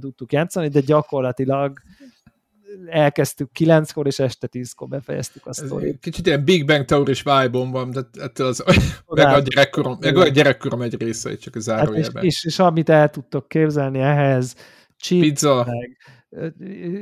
tudtuk 0.00 0.32
játszani, 0.32 0.68
de 0.68 0.80
gyakorlatilag 0.80 1.80
elkezdtük 2.86 3.50
9-kor, 3.58 4.06
és 4.06 4.18
este 4.18 4.48
10-kor 4.52 4.88
befejeztük 4.88 5.46
a 5.46 5.52
sztorit. 5.52 6.00
kicsit 6.00 6.26
ilyen 6.26 6.44
Big 6.44 6.66
Bang 6.66 6.84
Theory-s 6.84 7.22
vibe 7.22 7.58
van, 7.70 7.90
de 7.90 8.00
ettől 8.20 8.46
az, 8.46 8.64
meg 9.08 9.26
a 9.26 9.38
gyerekkorom, 9.38 9.96
meg 10.00 10.16
a 10.16 10.28
gyerekkorom 10.28 10.82
egy 10.82 11.02
része, 11.02 11.36
csak 11.36 11.54
a 11.54 11.56
Hát 11.56 11.56
és, 11.56 11.62
zárójelben. 11.62 12.24
és, 12.24 12.44
és, 12.44 12.58
amit 12.58 12.88
el 12.88 13.10
tudtok 13.10 13.48
képzelni 13.48 13.98
ehhez, 13.98 14.54
chips, 14.96 15.26
Pizza, 15.26 15.64
meg, 15.66 15.96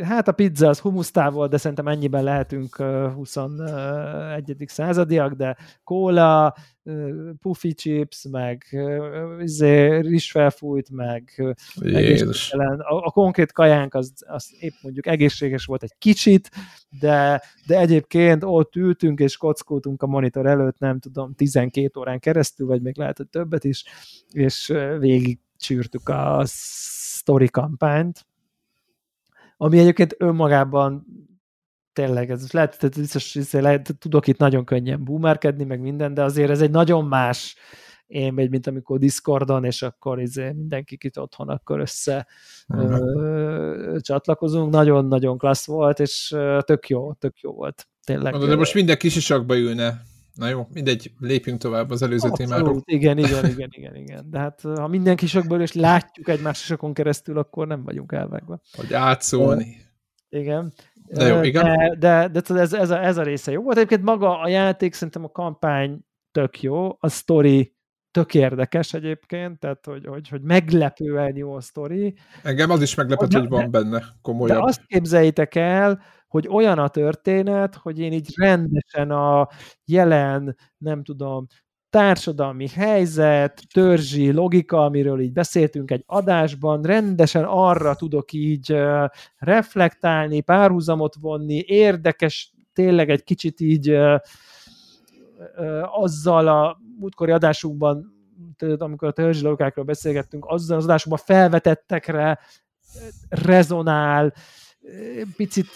hát 0.02 0.28
a 0.28 0.32
pizza 0.32 0.68
az 0.68 0.78
humusztával, 0.78 1.48
de 1.48 1.56
szerintem 1.56 1.88
ennyiben 1.88 2.24
lehetünk 2.24 2.78
ö, 2.78 3.10
21. 3.14 4.56
századiak, 4.66 5.32
de 5.32 5.56
kóla, 5.84 6.54
puffy 7.40 7.74
chips, 7.74 8.26
meg 8.30 8.64
izé, 9.40 9.98
rizsfelfújt, 9.98 10.90
meg 10.90 11.44
egészségtelen. 11.80 12.80
A, 12.80 12.96
a 12.96 13.10
konkrét 13.10 13.52
kajánk 13.52 13.94
az, 13.94 14.12
az 14.26 14.54
épp 14.60 14.72
mondjuk 14.82 15.06
egészséges 15.06 15.64
volt 15.64 15.82
egy 15.82 15.94
kicsit, 15.98 16.50
de, 17.00 17.42
de 17.66 17.78
egyébként 17.78 18.44
ott 18.44 18.76
ültünk 18.76 19.20
és 19.20 19.36
kockultunk 19.36 20.02
a 20.02 20.06
monitor 20.06 20.46
előtt, 20.46 20.78
nem 20.78 20.98
tudom, 20.98 21.34
12 21.34 22.00
órán 22.00 22.18
keresztül, 22.18 22.66
vagy 22.66 22.82
még 22.82 22.98
lehet, 22.98 23.16
hogy 23.16 23.28
többet 23.28 23.64
is, 23.64 23.84
és 24.30 24.72
végig 24.98 25.38
csűrtük 25.56 26.08
a 26.08 26.42
story 26.46 27.48
kampányt, 27.48 28.26
ami 29.62 29.78
egyébként 29.78 30.14
önmagában 30.18 31.06
tényleg, 31.92 32.30
ez 32.30 32.52
lehet, 32.52 32.78
tehát 32.78 32.98
biztos, 32.98 33.52
lehet, 33.52 33.94
tudok 33.98 34.26
itt 34.26 34.38
nagyon 34.38 34.64
könnyen 34.64 35.04
boomerkedni, 35.04 35.64
meg 35.64 35.80
minden, 35.80 36.14
de 36.14 36.22
azért 36.22 36.50
ez 36.50 36.60
egy 36.62 36.70
nagyon 36.70 37.04
más 37.04 37.56
élmény, 38.06 38.48
mint 38.50 38.66
amikor 38.66 38.98
Discordon, 38.98 39.64
és 39.64 39.82
akkor 39.82 40.20
izé 40.20 40.52
mindenki 40.52 40.98
itt 41.00 41.18
otthon 41.18 41.48
akkor 41.48 41.80
össze 41.80 42.26
Mhm. 42.66 42.92
ö, 42.92 43.96
csatlakozunk. 44.00 44.72
Nagyon-nagyon 44.72 45.38
klassz 45.38 45.66
volt, 45.66 46.00
és 46.00 46.36
tök 46.60 46.88
jó, 46.88 47.12
tök 47.12 47.40
jó 47.40 47.52
volt. 47.52 47.88
Tényleg. 48.04 48.36
De 48.36 48.56
most 48.56 48.74
minden 48.74 48.98
kisisakba 48.98 49.56
ülne. 49.56 50.02
Na 50.34 50.48
jó, 50.48 50.66
mindegy, 50.72 51.12
lépjünk 51.18 51.60
tovább 51.60 51.90
az 51.90 52.02
előző 52.02 52.30
témáról. 52.30 52.64
Abszolút, 52.64 52.90
igen, 52.90 53.18
igen, 53.18 53.46
igen, 53.46 53.68
igen, 53.72 53.96
igen. 53.96 54.30
De 54.30 54.38
hát 54.38 54.60
ha 54.60 54.88
mindenki 54.88 55.26
sokból 55.26 55.60
és 55.60 55.72
látjuk 55.72 56.28
egymás 56.28 56.58
sokon 56.58 56.94
keresztül, 56.94 57.38
akkor 57.38 57.66
nem 57.66 57.84
vagyunk 57.84 58.12
elvágva. 58.12 58.60
Hogy 58.76 58.94
átszólni. 58.94 59.76
Igen. 60.28 60.72
De 61.06 61.26
jó, 61.26 61.42
igen. 61.42 61.64
De, 61.98 62.28
de, 62.28 62.40
de 62.40 62.60
ez, 62.60 62.72
ez, 62.72 62.90
a, 62.90 63.04
ez 63.04 63.16
a 63.16 63.22
része 63.22 63.52
jó 63.52 63.62
volt. 63.62 63.76
Egyébként 63.76 64.02
maga 64.02 64.40
a 64.40 64.48
játék, 64.48 64.94
szerintem 64.94 65.24
a 65.24 65.30
kampány 65.30 66.00
tök 66.30 66.60
jó, 66.60 66.96
a 67.00 67.08
story 67.08 67.76
tök 68.10 68.34
érdekes 68.34 68.94
egyébként, 68.94 69.58
tehát 69.58 69.86
hogy, 69.86 70.06
hogy, 70.06 70.28
hogy 70.28 70.42
meglepően 70.42 71.36
jó 71.36 71.54
a 71.54 71.60
sztori. 71.60 72.14
Engem 72.42 72.70
az 72.70 72.82
is 72.82 72.94
meglepett, 72.94 73.28
De- 73.28 73.38
hogy 73.38 73.48
van 73.48 73.70
benne 73.70 73.98
De 73.98 74.04
komolyabb. 74.22 74.62
azt 74.62 74.86
képzeljétek 74.86 75.54
el, 75.54 76.02
hogy 76.32 76.48
olyan 76.48 76.78
a 76.78 76.88
történet, 76.88 77.74
hogy 77.74 77.98
én 77.98 78.12
így 78.12 78.32
rendesen 78.36 79.10
a 79.10 79.48
jelen, 79.84 80.56
nem 80.78 81.02
tudom, 81.02 81.46
társadalmi 81.90 82.68
helyzet, 82.68 83.62
törzsi 83.72 84.32
logika, 84.32 84.84
amiről 84.84 85.20
így 85.20 85.32
beszéltünk 85.32 85.90
egy 85.90 86.02
adásban, 86.06 86.82
rendesen 86.82 87.44
arra 87.44 87.94
tudok 87.94 88.32
így 88.32 88.76
reflektálni, 89.38 90.40
párhuzamot 90.40 91.14
vonni, 91.20 91.64
érdekes, 91.66 92.52
tényleg 92.72 93.10
egy 93.10 93.24
kicsit 93.24 93.60
így 93.60 93.98
azzal 95.82 96.48
a 96.48 96.78
múltkori 96.98 97.30
adásunkban, 97.30 98.12
amikor 98.78 99.08
a 99.08 99.12
törzsi 99.12 99.42
logikákról 99.42 99.84
beszélgettünk, 99.84 100.44
azzal 100.46 100.76
az 100.76 100.84
adásunkban 100.84 101.24
felvetettekre 101.26 102.38
rezonál, 103.28 104.32
picit 105.36 105.74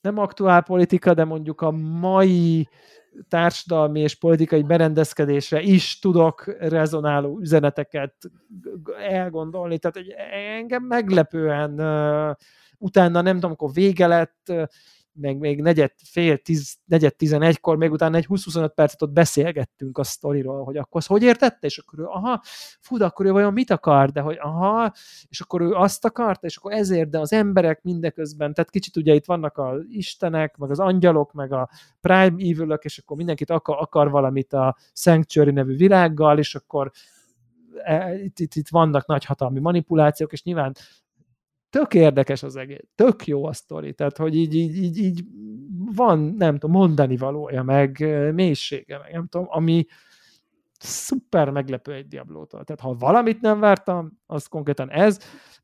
nem 0.00 0.18
aktuál 0.18 0.62
politika, 0.62 1.14
de 1.14 1.24
mondjuk 1.24 1.60
a 1.60 1.70
mai 1.70 2.68
társadalmi 3.28 4.00
és 4.00 4.14
politikai 4.14 4.62
berendezkedésre 4.62 5.60
is 5.60 5.98
tudok 5.98 6.56
rezonáló 6.58 7.38
üzeneteket 7.40 8.14
elgondolni. 9.08 9.78
Tehát 9.78 10.08
engem 10.32 10.82
meglepően 10.82 11.70
utána 12.78 13.20
nem 13.20 13.34
tudom, 13.34 13.50
akkor 13.50 13.72
vége 13.72 14.06
lett, 14.06 14.52
meg 15.12 15.38
még 15.38 15.60
negyed, 15.60 15.92
fél, 16.04 16.38
tíz, 16.38 16.76
negyed 16.84 17.16
tizenegykor, 17.16 17.76
még 17.76 17.90
utána 17.90 18.16
egy 18.16 18.26
20-25 18.28 18.70
percet 18.74 19.02
ott 19.02 19.10
beszélgettünk 19.10 19.98
a 19.98 20.04
sztoriról, 20.04 20.64
hogy 20.64 20.76
akkor 20.76 21.02
hogy 21.06 21.22
értette, 21.22 21.66
és 21.66 21.78
akkor 21.78 21.98
ő, 21.98 22.04
aha, 22.04 22.40
fú, 22.80 22.96
de 22.96 23.04
akkor 23.04 23.26
ő 23.26 23.32
vajon 23.32 23.52
mit 23.52 23.70
akar, 23.70 24.10
de 24.10 24.20
hogy 24.20 24.36
aha, 24.40 24.92
és 25.28 25.40
akkor 25.40 25.60
ő 25.60 25.72
azt 25.72 26.04
akarta, 26.04 26.46
és 26.46 26.56
akkor 26.56 26.72
ezért, 26.72 27.10
de 27.10 27.18
az 27.18 27.32
emberek 27.32 27.82
mindeközben, 27.82 28.54
tehát 28.54 28.70
kicsit 28.70 28.96
ugye 28.96 29.14
itt 29.14 29.24
vannak 29.24 29.58
az 29.58 29.84
istenek, 29.88 30.56
meg 30.56 30.70
az 30.70 30.78
angyalok, 30.78 31.32
meg 31.32 31.52
a 31.52 31.68
prime 32.00 32.34
evil 32.36 32.78
és 32.80 32.98
akkor 32.98 33.16
mindenkit 33.16 33.50
akar, 33.50 33.76
akar 33.80 34.10
valamit 34.10 34.52
a 34.52 34.76
Sanctuary 34.92 35.50
nevű 35.50 35.76
világgal, 35.76 36.38
és 36.38 36.54
akkor 36.54 36.90
e, 37.82 38.14
itt, 38.14 38.38
itt, 38.38 38.54
itt 38.54 38.68
vannak 38.68 39.06
nagyhatalmi 39.06 39.60
manipulációk, 39.60 40.32
és 40.32 40.42
nyilván 40.42 40.74
tök 41.70 41.94
érdekes 41.94 42.42
az 42.42 42.56
egész, 42.56 42.84
tök 42.94 43.26
jó 43.26 43.44
a 43.44 43.52
sztori, 43.52 43.94
tehát 43.94 44.16
hogy 44.16 44.36
így, 44.36 44.54
így, 44.54 44.76
így, 44.76 44.98
így 44.98 45.24
van, 45.94 46.18
nem 46.18 46.58
tudom, 46.58 46.76
mondani 46.76 47.16
valója, 47.16 47.62
meg 47.62 47.98
mélysége, 48.34 48.98
meg 48.98 49.12
nem 49.12 49.26
tudom, 49.26 49.46
ami 49.50 49.86
szuper 50.78 51.50
meglepő 51.50 51.92
egy 51.92 52.08
Diablótól. 52.08 52.64
Tehát 52.64 52.80
ha 52.80 52.94
valamit 52.94 53.40
nem 53.40 53.60
vártam, 53.60 54.18
az 54.26 54.46
konkrétan 54.46 54.90
ez, 54.90 55.18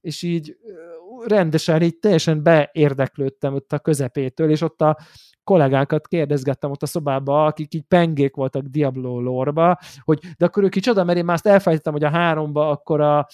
és 0.07 0.23
így 0.23 0.57
rendesen 1.25 1.83
így 1.83 1.99
teljesen 1.99 2.43
beérdeklődtem 2.43 3.55
ott 3.55 3.73
a 3.73 3.79
közepétől, 3.79 4.51
és 4.51 4.61
ott 4.61 4.81
a 4.81 4.99
kollégákat 5.45 6.09
kérdezgettem 6.09 6.71
ott 6.71 6.83
a 6.83 6.87
szobába, 6.87 7.45
akik 7.45 7.75
így 7.75 7.85
pengék 7.89 8.35
voltak 8.35 8.63
Diablo 8.63 9.21
lorba, 9.21 9.79
hogy 10.01 10.21
de 10.39 10.45
akkor 10.45 10.63
ő 10.63 10.69
kicsoda, 10.69 11.05
mert 11.05 11.19
én 11.19 11.25
már 11.25 11.35
azt 11.35 11.47
elfelejtettem, 11.47 11.93
hogy 11.93 12.05
a 12.05 12.11
háromba 12.11 12.71
akkor 12.71 13.01
a 13.01 13.27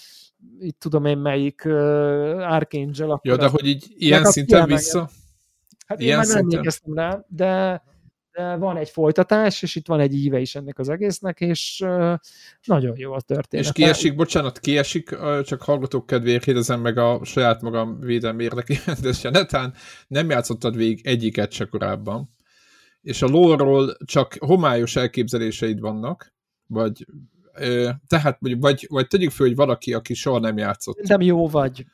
itt 0.59 0.79
tudom 0.79 1.05
én 1.05 1.17
melyik 1.17 1.61
uh, 1.65 1.73
Archangel. 2.37 3.11
Akkor 3.11 3.31
ja, 3.31 3.37
de 3.37 3.47
hogy 3.47 3.65
így 3.65 3.93
ilyen 3.95 4.23
szinten 4.23 4.67
vissza? 4.67 5.09
Hát 5.87 5.99
ilyen 5.99 6.11
én 6.11 6.17
már 6.17 6.27
nem 6.27 6.37
emlékeztem 6.37 6.93
rá, 6.93 7.25
de, 7.27 7.83
de 8.33 8.55
van 8.55 8.77
egy 8.77 8.89
folytatás, 8.89 9.61
és 9.61 9.75
itt 9.75 9.87
van 9.87 9.99
egy 9.99 10.13
íve 10.13 10.39
is 10.39 10.55
ennek 10.55 10.79
az 10.79 10.89
egésznek, 10.89 11.41
és 11.41 11.85
nagyon 12.63 12.97
jó 12.97 13.13
a 13.13 13.21
történet. 13.21 13.65
És 13.65 13.71
kiesik, 13.71 14.15
bocsánat, 14.15 14.59
kiesik, 14.59 15.17
csak 15.43 15.61
hallgatók 15.61 16.05
kedvéért 16.05 16.43
kérdezem 16.43 16.81
meg 16.81 16.97
a 16.97 17.19
saját 17.23 17.61
magam 17.61 17.99
védelmi 17.99 18.43
érdekében, 18.43 18.97
de 19.01 19.29
netán 19.29 19.73
nem 20.07 20.29
játszottad 20.29 20.75
végig 20.75 21.07
egyiket 21.07 21.51
se 21.51 21.65
korábban, 21.65 22.35
és 23.01 23.21
a 23.21 23.27
lore 23.27 23.93
csak 24.05 24.35
homályos 24.39 24.95
elképzeléseid 24.95 25.79
vannak, 25.79 26.33
vagy 26.67 27.05
tehát 28.07 28.37
vagy, 28.39 28.87
vagy 28.89 29.07
tegyük 29.07 29.31
fel, 29.31 29.47
hogy 29.47 29.55
valaki, 29.55 29.93
aki 29.93 30.13
soha 30.13 30.39
nem 30.39 30.57
játszott. 30.57 31.01
Nem 31.07 31.21
jó 31.21 31.47
vagy. 31.47 31.85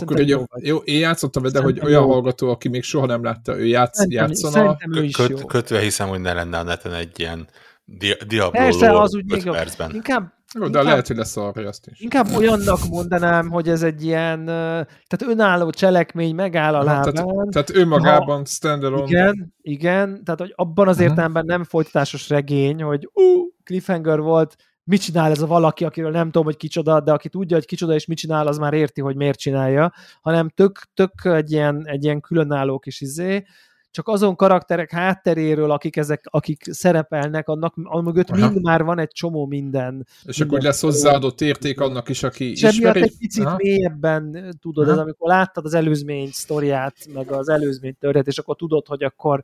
Akkor 0.00 0.20
ugye, 0.20 0.34
jó, 0.34 0.44
jó, 0.60 0.76
én 0.76 0.98
játszottam 0.98 1.42
de 1.42 1.60
hogy 1.60 1.80
olyan 1.82 2.02
jó. 2.02 2.10
hallgató, 2.10 2.48
aki 2.48 2.68
még 2.68 2.82
soha 2.82 3.06
nem 3.06 3.24
látta, 3.24 3.58
ő 3.58 3.66
játsz, 3.66 3.96
szerintem, 3.96 4.26
játszana. 4.26 4.52
Szerintem 4.52 4.92
ő 4.94 5.04
is 5.04 5.16
Köt, 5.16 5.28
jó. 5.28 5.46
Kötve 5.46 5.80
hiszem, 5.80 6.08
hogy 6.08 6.20
ne 6.20 6.32
lenne 6.32 6.58
a 6.58 6.62
neten 6.62 6.92
egy 6.92 7.20
ilyen 7.20 7.48
di 7.84 8.16
Diablo 8.26 8.50
Persze, 8.50 9.00
az 9.00 9.14
úgy 9.14 9.24
még 9.30 9.50
percben. 9.50 9.94
Inkább, 9.94 10.32
jó, 10.54 10.60
de 10.60 10.66
inkább, 10.66 10.84
lehet, 10.84 11.06
hogy 11.06 11.16
lesz 11.16 11.36
arra 11.36 11.68
azt 11.68 11.86
is. 11.86 12.00
Inkább 12.00 12.34
olyannak 12.36 12.78
mondanám, 12.88 13.50
hogy 13.50 13.68
ez 13.68 13.82
egy 13.82 14.04
ilyen, 14.04 14.44
tehát 14.44 15.22
önálló 15.26 15.70
cselekmény 15.70 16.34
megáll 16.34 16.74
a 16.74 16.82
lábán. 16.82 17.14
Tehát, 17.14 17.48
tehát 17.50 17.70
ő 17.70 17.86
magában 17.86 18.38
ha, 18.38 18.44
standalone. 18.44 19.06
Igen, 19.06 19.54
igen, 19.60 20.24
tehát 20.24 20.40
hogy 20.40 20.52
abban 20.56 20.88
az 20.88 21.00
értelemben 21.00 21.44
nem 21.44 21.64
folytatásos 21.64 22.28
regény, 22.28 22.82
hogy 22.82 23.08
ú, 23.12 23.22
uh, 23.22 23.46
cliffhanger 23.64 24.20
volt, 24.20 24.56
mit 24.84 25.00
csinál 25.00 25.30
ez 25.30 25.42
a 25.42 25.46
valaki, 25.46 25.84
akiről 25.84 26.10
nem 26.10 26.24
tudom, 26.24 26.44
hogy 26.44 26.56
kicsoda, 26.56 27.00
de 27.00 27.12
aki 27.12 27.28
tudja, 27.28 27.56
hogy 27.56 27.66
kicsoda 27.66 27.94
és 27.94 28.06
mit 28.06 28.18
csinál, 28.18 28.46
az 28.46 28.58
már 28.58 28.72
érti, 28.72 29.00
hogy 29.00 29.16
miért 29.16 29.38
csinálja, 29.38 29.92
hanem 30.20 30.48
tök, 30.48 30.80
tök 30.94 31.12
egy 31.24 31.52
ilyen, 31.52 31.86
egy 31.86 32.04
ilyen 32.04 32.20
különálló 32.20 32.78
kis 32.78 33.00
izé, 33.00 33.44
csak 33.92 34.08
azon 34.08 34.36
karakterek 34.36 34.90
hátteréről, 34.90 35.70
akik 35.70 35.96
ezek, 35.96 36.24
akik 36.30 36.62
szerepelnek, 36.70 37.48
annak 37.48 37.74
mögött 38.02 38.30
Aha. 38.30 38.48
mind 38.48 38.62
már 38.62 38.84
van 38.84 38.98
egy 38.98 39.10
csomó 39.12 39.46
minden. 39.46 40.06
És 40.24 40.38
minden 40.38 40.56
akkor 40.56 40.66
lesz 40.66 40.80
hozzáadott 40.80 41.40
érték 41.40 41.80
annak 41.80 42.08
is, 42.08 42.22
aki 42.22 42.50
és 42.50 42.62
ismeri. 42.62 43.02
egy 43.02 43.16
picit 43.18 43.44
Aha. 43.44 43.56
mélyebben 43.56 44.56
tudod, 44.60 44.84
Aha. 44.84 44.92
ez 44.92 45.02
amikor 45.02 45.28
láttad 45.28 45.64
az 45.64 45.74
előzmény 45.74 46.28
sztoriát, 46.32 46.96
meg 47.14 47.30
az 47.30 47.48
előzmény 47.48 47.96
történet, 48.00 48.26
és 48.26 48.38
akkor 48.38 48.56
tudod, 48.56 48.86
hogy 48.86 49.02
akkor 49.02 49.42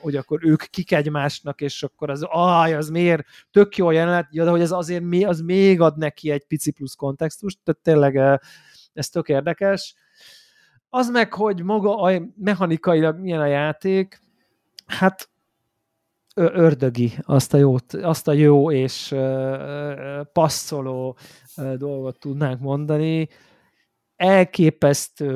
hogy 0.00 0.16
akkor 0.16 0.44
ők 0.44 0.62
kik 0.70 0.92
egymásnak, 0.92 1.60
és 1.60 1.82
akkor 1.82 2.10
az, 2.10 2.22
aj, 2.28 2.74
az 2.74 2.88
miért? 2.88 3.24
Tök 3.50 3.76
jó 3.76 3.90
jelenet, 3.90 4.26
ja, 4.30 4.44
de 4.44 4.50
hogy 4.50 4.60
ez 4.60 4.70
azért 4.70 5.02
mi, 5.02 5.24
az 5.24 5.40
még 5.40 5.80
ad 5.80 5.98
neki 5.98 6.30
egy 6.30 6.46
pici 6.46 6.70
plusz 6.70 6.94
kontextust, 6.94 7.58
tehát 7.64 7.80
tényleg 7.80 8.16
eh, 8.16 8.36
ez 8.92 9.08
tök 9.08 9.28
érdekes. 9.28 9.94
Az 10.88 11.10
meg, 11.10 11.32
hogy 11.32 11.62
maga 11.62 11.96
a 11.96 12.22
mechanikailag 12.36 13.18
milyen 13.18 13.40
a 13.40 13.46
játék, 13.46 14.22
hát 14.86 15.30
ördögi 16.34 17.12
azt 17.22 17.54
a, 17.54 17.56
jót, 17.56 17.94
azt 17.94 18.28
a 18.28 18.32
jó 18.32 18.70
és 18.72 19.14
passzoló 20.32 21.16
dolgot 21.76 22.18
tudnánk 22.18 22.60
mondani 22.60 23.28
elképesztő, 24.20 25.28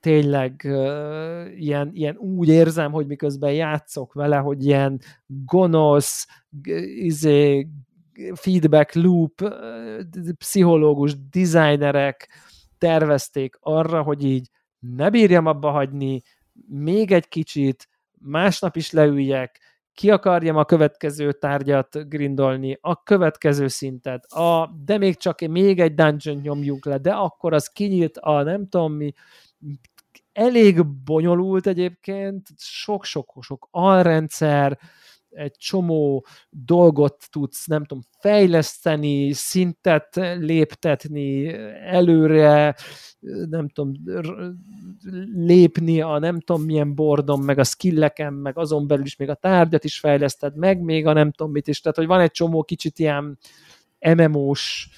tényleg 0.00 0.62
ilyen, 1.56 1.90
ilyen 1.92 2.16
úgy 2.16 2.48
érzem, 2.48 2.92
hogy 2.92 3.06
miközben 3.06 3.52
játszok 3.52 4.12
vele, 4.12 4.36
hogy 4.36 4.64
ilyen 4.64 5.00
gonosz, 5.26 6.26
izé, 6.96 7.68
feedback 8.34 8.94
loop, 8.94 9.54
pszichológus, 10.38 11.28
designerek 11.30 12.28
tervezték 12.78 13.56
arra, 13.60 14.02
hogy 14.02 14.24
így 14.24 14.50
ne 14.78 15.10
bírjam 15.10 15.46
abba 15.46 15.70
hagyni, 15.70 16.22
még 16.68 17.12
egy 17.12 17.28
kicsit, 17.28 17.88
másnap 18.18 18.76
is 18.76 18.90
leüljek, 18.90 19.60
ki 19.96 20.10
akarjam 20.10 20.56
a 20.56 20.64
következő 20.64 21.32
tárgyat 21.32 22.08
grindolni, 22.08 22.78
a 22.80 23.02
következő 23.02 23.68
szintet, 23.68 24.24
a, 24.24 24.70
de 24.84 24.98
még 24.98 25.16
csak 25.16 25.40
még 25.40 25.80
egy 25.80 25.94
dungeon 25.94 26.36
nyomjuk 26.36 26.84
le, 26.84 26.98
de 26.98 27.12
akkor 27.12 27.52
az 27.52 27.68
kinyílt 27.68 28.16
a 28.16 28.42
nem 28.42 28.68
tudom 28.68 28.92
mi, 28.92 29.12
elég 30.32 30.86
bonyolult 30.86 31.66
egyébként, 31.66 32.48
sok-sok-sok 32.56 33.68
alrendszer, 33.70 34.78
egy 35.36 35.56
csomó 35.56 36.26
dolgot 36.50 37.24
tudsz, 37.30 37.66
nem 37.66 37.84
tudom, 37.84 38.02
fejleszteni, 38.20 39.32
szintet 39.32 40.16
léptetni, 40.38 41.54
előre, 41.84 42.74
nem 43.48 43.68
tudom, 43.68 43.92
lépni 45.34 46.00
a 46.00 46.18
nem 46.18 46.40
tudom 46.40 46.62
milyen 46.62 46.94
bordon, 46.94 47.40
meg 47.40 47.58
a 47.58 47.64
skilleken, 47.64 48.32
meg 48.32 48.58
azon 48.58 48.86
belül 48.86 49.04
is 49.04 49.16
még 49.16 49.28
a 49.28 49.34
tárgyat 49.34 49.84
is 49.84 49.98
fejleszted 49.98 50.56
meg, 50.56 50.80
még 50.80 51.06
a 51.06 51.12
nem 51.12 51.30
tudom 51.30 51.52
mit 51.52 51.68
is, 51.68 51.80
tehát 51.80 51.96
hogy 51.96 52.06
van 52.06 52.20
egy 52.20 52.30
csomó 52.30 52.62
kicsit 52.62 52.98
ilyen 52.98 53.38
MMO-s 54.16 54.88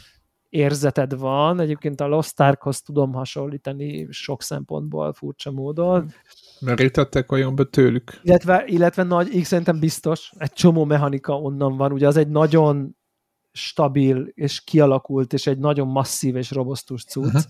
érzeted 0.48 1.18
van. 1.18 1.60
Egyébként 1.60 2.00
a 2.00 2.06
Lost 2.06 2.40
Arkhoz 2.40 2.82
tudom 2.82 3.12
hasonlítani 3.12 4.06
sok 4.10 4.42
szempontból 4.42 5.12
furcsa 5.12 5.50
módon. 5.50 6.12
Merítettek 6.60 7.32
olyan 7.32 7.54
be 7.54 7.64
tőlük. 7.64 8.20
Illetve, 8.22 8.64
illetve 8.66 9.02
nagy, 9.02 9.34
így 9.34 9.44
szerintem 9.44 9.80
biztos, 9.80 10.32
egy 10.38 10.52
csomó 10.52 10.84
mechanika 10.84 11.40
onnan 11.40 11.76
van. 11.76 11.92
Ugye 11.92 12.06
az 12.06 12.16
egy 12.16 12.28
nagyon 12.28 12.96
stabil 13.52 14.30
és 14.34 14.64
kialakult, 14.64 15.32
és 15.32 15.46
egy 15.46 15.58
nagyon 15.58 15.88
masszív 15.88 16.36
és 16.36 16.50
robosztus 16.50 17.04
cucc. 17.04 17.44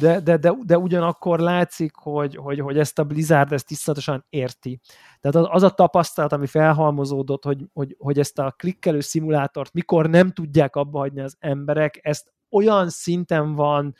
De, 0.00 0.20
de, 0.20 0.36
de, 0.36 0.54
de 0.66 0.78
ugyanakkor 0.78 1.38
látszik, 1.38 1.94
hogy, 1.94 2.36
hogy, 2.36 2.60
hogy 2.60 2.78
ezt 2.78 2.98
a 2.98 3.04
Blizzard 3.04 3.52
ezt 3.52 3.66
tisztatosan 3.66 4.24
érti. 4.28 4.80
Tehát 5.20 5.48
az 5.50 5.62
a 5.62 5.70
tapasztalat, 5.70 6.32
ami 6.32 6.46
felhalmozódott, 6.46 7.44
hogy, 7.44 7.64
hogy, 7.72 7.96
hogy 7.98 8.18
ezt 8.18 8.38
a 8.38 8.54
klikkelő 8.56 9.00
szimulátort 9.00 9.72
mikor 9.72 10.10
nem 10.10 10.30
tudják 10.30 10.76
abba 10.76 10.98
hagyni 10.98 11.20
az 11.20 11.36
emberek, 11.38 11.98
ezt 12.02 12.32
olyan 12.50 12.88
szinten 12.88 13.54
van 13.54 13.94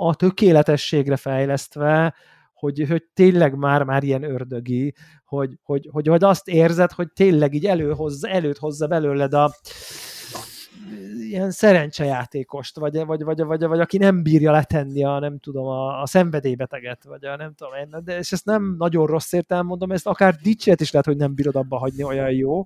a 0.00 0.14
tökéletességre 0.14 1.16
fejlesztve, 1.16 2.14
hogy, 2.52 2.84
hogy 2.88 3.02
tényleg 3.14 3.54
már, 3.54 3.82
már 3.82 4.02
ilyen 4.02 4.22
ördögi, 4.22 4.94
hogy, 5.24 5.58
hogy, 5.62 5.88
hogy, 5.92 6.06
hogy 6.06 6.24
azt 6.24 6.48
érzed, 6.48 6.92
hogy 6.92 7.12
tényleg 7.12 7.54
így 7.54 7.66
előhoz, 7.66 8.24
előtt 8.24 8.58
hozza 8.58 8.86
belőled 8.86 9.34
a 9.34 9.54
ilyen 11.18 11.50
szerencsejátékost, 11.50 12.78
vagy, 12.78 13.04
vagy, 13.04 13.22
vagy, 13.22 13.42
vagy, 13.42 13.64
vagy, 13.64 13.80
aki 13.80 13.98
nem 13.98 14.22
bírja 14.22 14.52
letenni 14.52 15.04
a, 15.04 15.18
nem 15.18 15.38
tudom, 15.38 15.66
a, 15.66 16.02
a 16.02 16.06
szenvedélybeteget, 16.06 17.04
vagy 17.04 17.24
a 17.24 17.36
nem 17.36 17.54
tudom 17.54 18.04
de 18.04 18.18
és 18.18 18.32
ezt 18.32 18.44
nem 18.44 18.74
nagyon 18.78 19.06
rossz 19.06 19.32
értelem 19.32 19.66
mondom, 19.66 19.92
ezt 19.92 20.06
akár 20.06 20.34
dicsért 20.34 20.80
is 20.80 20.90
lehet, 20.90 21.06
hogy 21.06 21.16
nem 21.16 21.34
bírod 21.34 21.56
abba 21.56 21.76
hagyni, 21.76 22.02
olyan 22.02 22.30
jó. 22.30 22.64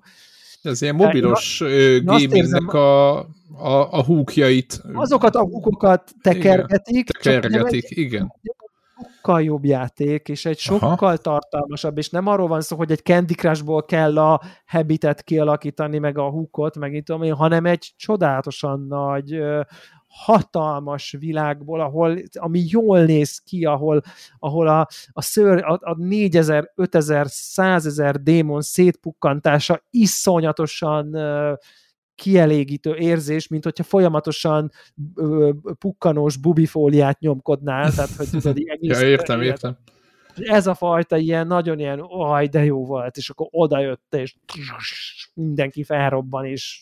Ez 0.63 0.81
ilyen 0.81 0.95
mobilos 0.95 1.61
én, 1.61 2.05
gamingnek 2.05 2.73
a, 2.73 3.19
a, 3.19 3.91
a 3.91 4.03
húkjait. 4.03 4.81
Azokat 4.93 5.35
a 5.35 5.41
húkokat 5.41 6.11
tekergetik. 6.21 7.09
Igen, 7.09 7.41
tekergetik, 7.41 7.89
igen 7.89 8.31
sokkal 9.23 9.43
jobb 9.43 9.65
játék, 9.65 10.27
és 10.27 10.45
egy 10.45 10.57
sokkal 10.57 11.07
Aha. 11.07 11.17
tartalmasabb, 11.17 11.97
és 11.97 12.09
nem 12.09 12.27
arról 12.27 12.47
van 12.47 12.61
szó, 12.61 12.77
hogy 12.77 12.91
egy 12.91 13.03
Candy 13.03 13.33
Crushból 13.33 13.85
kell 13.85 14.17
a 14.17 14.41
habitet 14.65 15.23
kialakítani, 15.23 15.97
meg 15.97 16.17
a 16.17 16.29
hookot, 16.29 16.77
meg 16.77 16.93
itt 16.93 17.09
hanem 17.29 17.65
egy 17.65 17.93
csodálatosan 17.97 18.85
nagy, 18.87 19.39
hatalmas 20.13 21.15
világból, 21.19 21.81
ahol, 21.81 22.17
ami 22.33 22.63
jól 22.67 23.05
néz 23.05 23.37
ki, 23.37 23.65
ahol, 23.65 24.01
ahol 24.39 24.67
a, 24.67 24.87
a, 25.11 25.21
ször, 25.21 25.63
a, 25.63 25.79
a 25.81 25.95
4000, 25.97 26.71
5000, 26.75 27.25
100 27.29 27.85
ezer 27.85 28.21
démon 28.21 28.61
szétpukkantása 28.61 29.83
iszonyatosan 29.89 31.15
kielégítő 32.15 32.95
érzés, 32.95 33.47
mint 33.47 33.63
hogyha 33.63 33.83
folyamatosan 33.83 34.71
ö, 35.15 35.49
pukkanós 35.79 36.37
bubifóliát 36.37 37.19
nyomkodnál, 37.19 37.91
tehát 37.91 38.11
hogy 38.11 38.29
tudod, 38.29 38.57
egész 38.65 38.99
ja, 39.01 39.07
értem, 39.07 39.41
értem. 39.41 39.77
Ez 40.35 40.67
a 40.67 40.73
fajta 40.73 41.17
ilyen, 41.17 41.47
nagyon 41.47 41.79
ilyen, 41.79 41.99
oj, 42.01 42.47
de 42.47 42.63
jó 42.63 42.85
volt, 42.85 43.17
és 43.17 43.29
akkor 43.29 43.47
odajött, 43.51 44.15
és 44.15 44.35
mindenki 45.33 45.83
felrobban, 45.83 46.45
és 46.45 46.81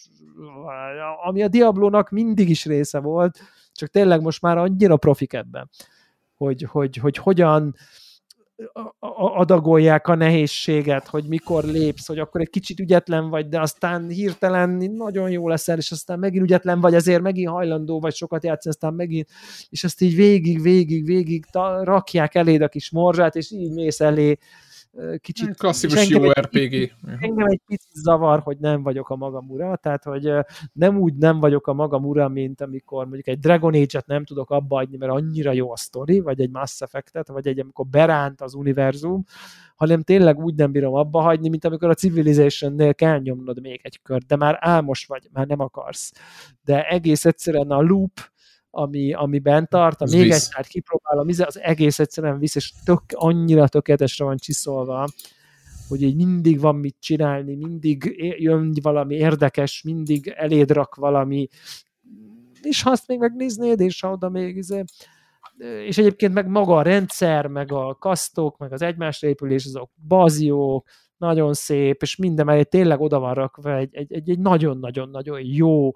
ami 1.23 1.43
a 1.43 1.47
Diablónak 1.47 2.09
mindig 2.09 2.49
is 2.49 2.65
része 2.65 2.99
volt, 2.99 3.39
csak 3.71 3.89
tényleg 3.89 4.21
most 4.21 4.41
már 4.41 4.57
annyira 4.57 4.97
profik 4.97 5.33
ebben, 5.33 5.69
hogy, 6.37 6.61
hogy, 6.61 6.95
hogy 6.95 7.17
hogyan 7.17 7.75
adagolják 9.35 10.07
a 10.07 10.15
nehézséget, 10.15 11.07
hogy 11.07 11.23
mikor 11.27 11.63
lépsz, 11.63 12.07
hogy 12.07 12.19
akkor 12.19 12.41
egy 12.41 12.49
kicsit 12.49 12.79
ügyetlen 12.79 13.29
vagy, 13.29 13.47
de 13.47 13.61
aztán 13.61 14.09
hirtelen 14.09 14.69
nagyon 14.95 15.29
jó 15.29 15.47
leszel, 15.47 15.77
és 15.77 15.91
aztán 15.91 16.19
megint 16.19 16.43
ügyetlen 16.43 16.79
vagy, 16.79 16.93
ezért 16.93 17.21
megint 17.21 17.49
hajlandó 17.49 17.99
vagy 17.99 18.13
sokat 18.13 18.43
játszani, 18.43 18.73
aztán 18.75 18.93
megint, 18.93 19.27
és 19.69 19.83
ezt 19.83 20.01
így 20.01 20.15
végig, 20.15 20.61
végig, 20.61 21.05
végig 21.05 21.45
rakják 21.81 22.35
eléd 22.35 22.61
a 22.61 22.67
kis 22.67 22.91
morzsát, 22.91 23.35
és 23.35 23.51
így 23.51 23.73
mész 23.73 23.99
elé, 23.99 24.37
kicsit... 25.17 25.57
Klasszikus 25.57 26.09
jó 26.09 26.29
RPG. 26.29 26.93
Engem 27.19 27.47
egy 27.47 27.61
picit 27.65 27.93
zavar, 27.93 28.39
hogy 28.39 28.57
nem 28.57 28.83
vagyok 28.83 29.09
a 29.09 29.15
magam 29.15 29.49
ura, 29.49 29.75
tehát 29.75 30.03
hogy 30.03 30.31
nem 30.73 30.97
úgy 30.97 31.15
nem 31.15 31.39
vagyok 31.39 31.67
a 31.67 31.73
magam 31.73 32.05
ura, 32.05 32.27
mint 32.27 32.61
amikor 32.61 33.05
mondjuk 33.05 33.27
egy 33.27 33.39
Dragon 33.39 33.73
Age-et 33.73 34.05
nem 34.05 34.25
tudok 34.25 34.49
abba 34.49 34.79
adni, 34.79 34.97
mert 34.97 35.11
annyira 35.11 35.51
jó 35.51 35.71
a 35.71 35.77
sztori, 35.77 36.19
vagy 36.19 36.41
egy 36.41 36.49
Mass 36.49 36.81
Effect-et, 36.81 37.27
vagy 37.27 37.47
egy 37.47 37.59
amikor 37.59 37.87
beránt 37.87 38.41
az 38.41 38.53
univerzum, 38.53 39.23
hanem 39.75 40.01
tényleg 40.01 40.39
úgy 40.39 40.55
nem 40.55 40.71
bírom 40.71 40.93
abba 40.93 41.21
hagyni, 41.21 41.49
mint 41.49 41.65
amikor 41.65 41.89
a 41.89 41.93
Civilization-nél 41.93 42.93
kell 42.93 43.19
nyomnod 43.19 43.61
még 43.61 43.79
egy 43.83 44.01
kört, 44.01 44.25
de 44.25 44.35
már 44.35 44.57
álmos 44.59 45.05
vagy, 45.05 45.29
már 45.31 45.47
nem 45.47 45.59
akarsz. 45.59 46.11
De 46.63 46.87
egész 46.87 47.25
egyszerűen 47.25 47.71
a 47.71 47.81
loop, 47.81 48.11
ami, 48.71 49.13
ami 49.13 49.39
bent 49.39 49.69
tart, 49.69 50.01
a 50.01 50.05
még 50.11 50.23
visz. 50.23 50.49
egy 50.57 50.67
kipróbálom, 50.67 51.27
az 51.27 51.59
egész 51.59 51.99
egyszerűen 51.99 52.39
visz, 52.39 52.55
és 52.55 52.73
tök, 52.85 53.01
annyira 53.07 53.67
tökéletesre 53.67 54.25
van 54.25 54.37
csiszolva, 54.37 55.07
hogy 55.87 56.01
így 56.01 56.15
mindig 56.15 56.59
van 56.59 56.75
mit 56.75 56.95
csinálni, 56.99 57.55
mindig 57.55 58.15
jön 58.37 58.73
valami 58.81 59.15
érdekes, 59.15 59.81
mindig 59.81 60.27
eléd 60.27 60.71
rak 60.71 60.95
valami, 60.95 61.47
és 62.61 62.81
ha 62.81 62.91
azt 62.91 63.07
még 63.07 63.19
megnéznéd, 63.19 63.79
és 63.79 64.01
ha 64.01 64.11
oda 64.11 64.29
még 64.29 64.55
izé, 64.55 64.83
és 65.85 65.97
egyébként 65.97 66.33
meg 66.33 66.47
maga 66.47 66.75
a 66.75 66.81
rendszer, 66.81 67.47
meg 67.47 67.71
a 67.71 67.95
kasztok, 67.95 68.57
meg 68.57 68.73
az 68.73 68.81
egymásra 68.81 69.27
épülés, 69.27 69.65
azok 69.65 69.91
baziók, 70.07 70.87
nagyon 71.17 71.53
szép, 71.53 72.01
és 72.01 72.15
minden 72.15 72.45
mellé 72.45 72.63
tényleg 72.63 72.99
oda 72.99 73.19
van 73.19 73.33
rakva 73.33 73.75
egy, 73.75 73.95
egy, 73.95 74.13
egy, 74.13 74.29
egy 74.29 74.39
nagyon-nagyon-nagyon 74.39 75.41
jó 75.43 75.91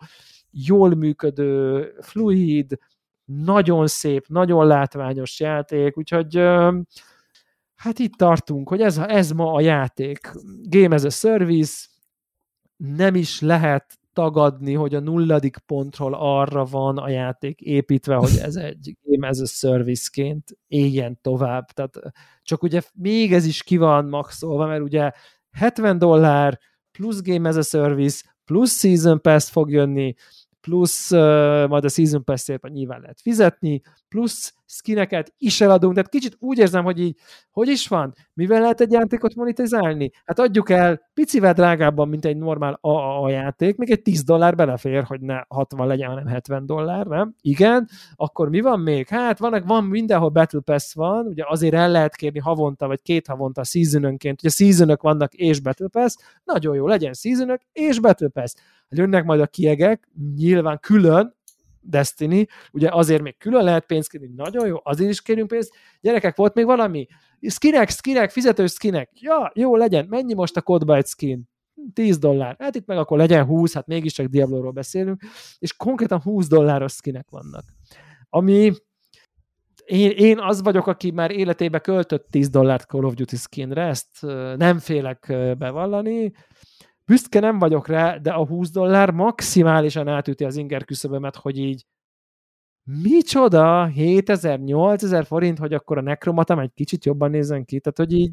jól 0.55 0.95
működő, 0.95 1.91
fluid, 2.01 2.77
nagyon 3.25 3.87
szép, 3.87 4.27
nagyon 4.27 4.67
látványos 4.67 5.39
játék, 5.39 5.97
úgyhogy 5.97 6.35
hát 7.75 7.99
itt 7.99 8.13
tartunk, 8.13 8.69
hogy 8.69 8.81
ez, 8.81 8.97
ez 8.97 9.31
ma 9.31 9.53
a 9.53 9.61
játék. 9.61 10.31
Game 10.61 10.95
as 10.95 11.03
a 11.03 11.09
Service, 11.09 11.87
nem 12.77 13.15
is 13.15 13.41
lehet 13.41 13.99
tagadni, 14.13 14.73
hogy 14.73 14.95
a 14.95 14.99
nulladik 14.99 15.57
pontról 15.57 16.13
arra 16.13 16.65
van 16.65 16.97
a 16.97 17.09
játék 17.09 17.61
építve, 17.61 18.15
hogy 18.15 18.37
ez 18.41 18.55
egy 18.55 18.97
Game 19.03 19.27
as 19.27 19.39
a 19.39 19.45
Service-ként 19.45 20.57
éljen 20.67 21.19
tovább. 21.21 21.65
Tehát 21.65 21.99
csak 22.41 22.63
ugye 22.63 22.81
még 22.93 23.33
ez 23.33 23.45
is 23.45 23.63
ki 23.63 23.77
van 23.77 24.05
maxolva, 24.05 24.65
mert 24.65 24.81
ugye 24.81 25.11
70 25.51 25.97
dollár 25.97 26.59
plusz 26.91 27.21
Game 27.21 27.49
as 27.49 27.55
a 27.55 27.61
Service, 27.61 28.35
plusz 28.45 28.79
Season 28.79 29.21
Pass 29.21 29.49
fog 29.49 29.71
jönni, 29.71 30.13
plusz 30.65 31.11
uh, 31.11 31.67
majd 31.67 31.83
a 31.83 31.89
Season 31.89 32.23
Pass-ért 32.23 32.69
nyilván 32.69 33.01
lehet 33.01 33.21
fizetni, 33.21 33.81
plusz 34.09 34.53
skineket 34.65 35.33
is 35.37 35.61
eladunk, 35.61 35.93
tehát 35.93 36.09
kicsit 36.09 36.35
úgy 36.39 36.57
érzem, 36.57 36.83
hogy 36.83 36.99
így, 36.99 37.17
hogy 37.51 37.67
is 37.67 37.87
van, 37.87 38.13
mivel 38.33 38.61
lehet 38.61 38.81
egy 38.81 38.91
játékot 38.91 39.35
monetizálni? 39.35 40.11
Hát 40.25 40.39
adjuk 40.39 40.69
el 40.69 41.01
picivel 41.13 41.53
drágábban, 41.53 42.07
mint 42.07 42.25
egy 42.25 42.37
normál 42.37 42.77
AAA 42.81 43.29
játék, 43.29 43.77
még 43.77 43.91
egy 43.91 44.01
10 44.01 44.23
dollár 44.23 44.55
belefér, 44.55 45.03
hogy 45.03 45.21
ne 45.21 45.41
60 45.47 45.87
legyen, 45.87 46.09
hanem 46.09 46.27
70 46.27 46.65
dollár, 46.65 47.05
nem? 47.05 47.35
Igen, 47.41 47.87
akkor 48.15 48.49
mi 48.49 48.61
van 48.61 48.79
még? 48.79 49.07
Hát 49.07 49.39
van, 49.39 49.63
van 49.65 49.83
mindenhol 49.83 50.29
Battle 50.29 50.61
Pass 50.61 50.93
van, 50.93 51.25
ugye 51.25 51.43
azért 51.47 51.73
el 51.73 51.91
lehet 51.91 52.15
kérni 52.15 52.39
havonta, 52.39 52.87
vagy 52.87 53.01
két 53.01 53.27
havonta 53.27 53.63
seasonönként, 53.63 54.39
ugye 54.39 54.49
seasonök 54.49 55.01
vannak 55.01 55.33
és 55.33 55.59
Battle 55.59 55.87
Pass, 55.87 56.15
nagyon 56.43 56.75
jó, 56.75 56.87
legyen 56.87 57.13
seasonök 57.13 57.61
és 57.71 57.99
Battle 57.99 58.27
Pass. 58.27 58.53
Jönnek 58.97 59.23
majd 59.23 59.39
a 59.41 59.47
kiegek, 59.47 60.07
nyilván 60.35 60.79
külön, 60.79 61.35
Destiny, 61.87 62.45
ugye 62.71 62.89
azért 62.91 63.21
még 63.21 63.37
külön 63.37 63.63
lehet 63.63 63.85
pénzt 63.85 64.09
kérni, 64.09 64.29
nagyon 64.35 64.67
jó, 64.67 64.77
azért 64.83 65.09
is 65.09 65.21
kérünk 65.21 65.47
pénzt. 65.47 65.73
Gyerekek, 66.01 66.35
volt 66.35 66.53
még 66.53 66.65
valami? 66.65 67.07
Skinek, 67.41 67.89
skinek, 67.89 68.31
fizetős 68.31 68.71
skinek. 68.71 69.09
Ja, 69.13 69.51
jó, 69.55 69.75
legyen. 69.75 70.05
Mennyi 70.09 70.33
most 70.33 70.57
a 70.57 70.93
egy 70.93 71.05
skin? 71.05 71.43
10 71.93 72.17
dollár. 72.17 72.55
Hát 72.59 72.75
itt 72.75 72.85
meg 72.85 72.97
akkor 72.97 73.17
legyen 73.17 73.45
20, 73.45 73.73
hát 73.73 73.87
mégiscsak 73.87 74.25
Diablo-ról 74.25 74.71
beszélünk, 74.71 75.21
és 75.59 75.73
konkrétan 75.73 76.21
20 76.21 76.47
dolláros 76.47 76.93
skinek 76.93 77.29
vannak. 77.29 77.63
Ami 78.29 78.71
én, 79.85 80.11
én 80.11 80.39
az 80.39 80.61
vagyok, 80.61 80.87
aki 80.87 81.11
már 81.11 81.31
életébe 81.31 81.79
költött 81.79 82.27
10 82.29 82.49
dollárt 82.49 82.87
Call 82.87 83.03
of 83.03 83.13
Duty 83.13 83.35
skinre, 83.35 83.83
ezt 83.83 84.21
nem 84.57 84.79
félek 84.79 85.25
bevallani, 85.57 86.31
büszke 87.05 87.39
nem 87.39 87.59
vagyok 87.59 87.87
rá, 87.87 88.17
de 88.17 88.31
a 88.31 88.45
20 88.45 88.69
dollár 88.69 89.11
maximálisan 89.11 90.07
átüti 90.07 90.43
az 90.43 90.55
inger 90.55 90.85
küszöbömet, 90.85 91.35
hogy 91.35 91.57
így 91.57 91.85
micsoda, 92.83 93.85
7000, 93.85 94.59
8000 94.59 95.25
forint, 95.25 95.57
hogy 95.57 95.73
akkor 95.73 95.97
a 95.97 96.01
nekromatam 96.01 96.59
egy 96.59 96.71
kicsit 96.73 97.05
jobban 97.05 97.29
nézzen 97.29 97.65
ki, 97.65 97.79
tehát 97.79 97.97
hogy 97.97 98.13
így 98.13 98.31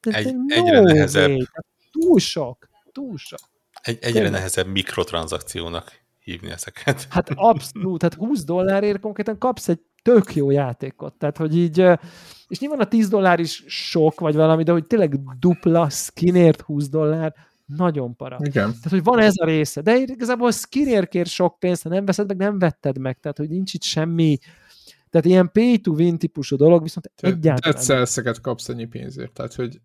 egy, 0.00 0.36
no 0.36 0.54
egyre 0.54 0.80
nehezebb. 0.80 1.28
Way, 1.28 1.44
túl 1.90 2.18
sok, 2.18 2.68
túl 2.92 3.16
sok. 3.16 3.40
Egy, 3.82 3.98
egyre 4.00 4.12
Tényleg. 4.12 4.30
nehezebb 4.30 4.66
mikrotranszakciónak 4.66 5.92
hívni 6.18 6.50
ezeket. 6.50 7.06
Hát 7.10 7.30
abszolút, 7.34 7.98
tehát 7.98 8.14
20 8.14 8.44
dollárért 8.44 9.00
konkrétan 9.00 9.38
kapsz 9.38 9.68
egy 9.68 9.80
tök 10.02 10.34
jó 10.34 10.50
játékot, 10.50 11.14
tehát 11.14 11.36
hogy 11.36 11.56
így, 11.56 11.78
és 12.48 12.58
nyilván 12.58 12.80
a 12.80 12.88
10 12.88 13.08
dollár 13.08 13.40
is 13.40 13.64
sok, 13.66 14.20
vagy 14.20 14.34
valami, 14.34 14.62
de 14.62 14.72
hogy 14.72 14.86
tényleg 14.86 15.20
dupla 15.38 15.90
skinért 15.90 16.60
20 16.60 16.88
dollár, 16.88 17.34
nagyon 17.66 18.16
para. 18.16 18.38
Igen. 18.40 18.52
Tehát, 18.52 18.88
hogy 18.90 19.02
van 19.02 19.18
ez 19.18 19.34
a 19.36 19.44
része. 19.44 19.80
De 19.80 19.96
igazából 19.96 20.52
skinért 20.52 21.08
kér 21.08 21.26
sok 21.26 21.58
pénzt, 21.58 21.82
ha 21.82 21.88
nem 21.88 22.04
veszed 22.04 22.26
meg, 22.26 22.36
nem 22.36 22.58
vetted 22.58 22.98
meg. 22.98 23.18
Tehát, 23.20 23.36
hogy 23.38 23.48
nincs 23.48 23.74
itt 23.74 23.82
semmi 23.82 24.38
tehát 25.10 25.28
ilyen 25.28 25.50
pay 25.52 25.78
to 25.78 25.92
win 25.92 26.18
típusú 26.18 26.56
dolog, 26.56 26.82
viszont 26.82 27.10
Te, 27.14 27.28
egyáltalán... 27.28 28.06
Dead 28.14 28.40
kapsz 28.40 28.68
ennyi 28.68 28.84
pénzért, 28.84 29.32
tehát 29.32 29.54
hogy 29.54 29.80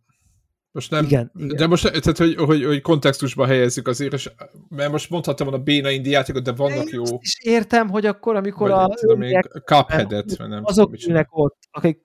most 0.72 0.92
nem, 0.92 1.04
igen, 1.04 1.32
igen. 1.36 1.56
de 1.56 1.68
most 1.68 1.84
tehát, 1.92 2.18
hogy, 2.18 2.36
hogy, 2.36 2.66
hogy 2.66 2.82
kontextusba 2.82 3.46
helyezzük 3.46 3.88
azért, 3.88 4.14
és, 4.14 4.32
mert 4.70 4.92
most 4.92 5.10
mondhattam 5.10 5.48
volna 5.48 5.64
béna 5.64 5.90
indi 5.90 6.10
játékot, 6.10 6.44
de 6.44 6.52
vannak 6.52 6.84
de 6.84 6.96
jó. 6.96 7.04
És 7.04 7.38
értem, 7.44 7.90
hogy 7.90 8.06
akkor, 8.06 8.36
amikor 8.36 8.70
vagy, 8.70 8.80
a... 8.80 8.94
Tudom, 8.94 9.22
Cuphead-et, 9.66 10.38
nem 10.38 10.62
azok 10.64 11.08
ülnek 11.08 11.28
ott, 11.32 11.58
akik 11.72 12.00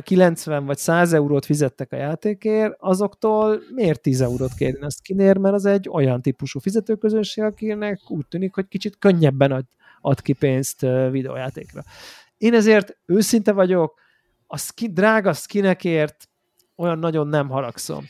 90 0.00 0.66
vagy 0.66 0.78
100 0.78 1.12
eurót 1.12 1.44
fizettek 1.44 1.92
a 1.92 1.96
játékért, 1.96 2.74
azoktól 2.78 3.60
miért 3.74 4.00
10 4.00 4.20
eurót 4.20 4.54
kérni 4.54 4.84
a 4.84 4.90
skinért, 4.90 5.38
mert 5.38 5.54
az 5.54 5.64
egy 5.64 5.88
olyan 5.88 6.22
típusú 6.22 6.58
fizetőközönség, 6.60 7.44
akinek 7.44 8.00
úgy 8.08 8.26
tűnik, 8.26 8.54
hogy 8.54 8.68
kicsit 8.68 8.98
könnyebben 8.98 9.52
ad, 9.52 9.64
ad 10.00 10.20
ki 10.20 10.32
pénzt 10.32 10.80
videójátékra 11.10 11.82
Én 12.38 12.54
ezért 12.54 12.96
őszinte 13.06 13.52
vagyok, 13.52 14.00
a 14.46 14.58
skin, 14.58 14.94
drága 14.94 15.32
skinekért 15.32 16.28
olyan 16.82 16.98
nagyon 16.98 17.28
nem 17.28 17.48
haragszom. 17.48 18.04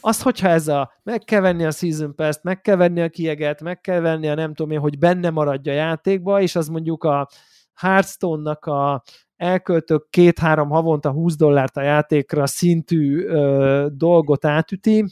Azt, 0.00 0.22
hogyha 0.22 0.48
ez 0.48 0.68
a, 0.68 0.92
meg 1.02 1.20
kell 1.20 1.40
venni 1.40 1.64
a 1.64 1.70
Season 1.70 2.14
Pass-t, 2.14 2.42
meg 2.42 2.60
kell 2.60 2.76
venni 2.76 3.00
a 3.00 3.08
kieget, 3.08 3.62
meg 3.62 3.80
kell 3.80 4.00
venni 4.00 4.28
a 4.28 4.34
nem 4.34 4.54
tudom 4.54 4.72
én, 4.72 4.78
hogy 4.78 4.98
benne 4.98 5.30
maradja 5.30 5.72
a 5.72 5.76
játékba, 5.76 6.40
és 6.40 6.56
az 6.56 6.68
mondjuk 6.68 7.04
a 7.04 7.28
Hearthstone-nak 7.74 8.64
a 8.64 9.02
elköltök 9.36 10.06
két-három 10.10 10.68
havonta 10.68 11.10
20 11.10 11.36
dollárt 11.36 11.76
a 11.76 11.82
játékra 11.82 12.46
szintű 12.46 13.24
ö, 13.26 13.86
dolgot 13.92 14.44
átüti, 14.44 15.04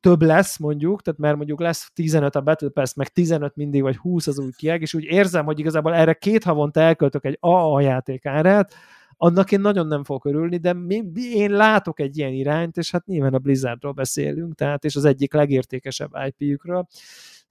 több 0.00 0.22
lesz 0.22 0.58
mondjuk, 0.58 1.02
tehát 1.02 1.20
mert 1.20 1.36
mondjuk 1.36 1.60
lesz 1.60 1.90
15 1.94 2.34
a 2.34 2.40
Battle 2.40 2.68
Pass, 2.68 2.94
meg 2.94 3.08
15 3.08 3.56
mindig, 3.56 3.82
vagy 3.82 3.96
20 3.96 4.26
az 4.26 4.38
új 4.38 4.50
kieg, 4.56 4.80
és 4.80 4.94
úgy 4.94 5.04
érzem, 5.04 5.44
hogy 5.44 5.58
igazából 5.58 5.94
erre 5.94 6.12
két 6.12 6.44
havonta 6.44 6.80
elköltök 6.80 7.24
egy 7.24 7.36
AA 7.40 7.80
játék 7.80 8.26
árát, 8.26 8.74
annak 9.22 9.52
én 9.52 9.60
nagyon 9.60 9.86
nem 9.86 10.04
fogok 10.04 10.24
örülni, 10.24 10.56
de 10.56 10.76
én 11.14 11.50
látok 11.50 12.00
egy 12.00 12.18
ilyen 12.18 12.32
irányt, 12.32 12.76
és 12.76 12.90
hát 12.90 13.06
nyilván 13.06 13.34
a 13.34 13.38
Blizzardról 13.38 13.92
beszélünk, 13.92 14.54
tehát 14.54 14.84
és 14.84 14.96
az 14.96 15.04
egyik 15.04 15.32
legértékesebb 15.32 16.10
IP-jükről, 16.26 16.86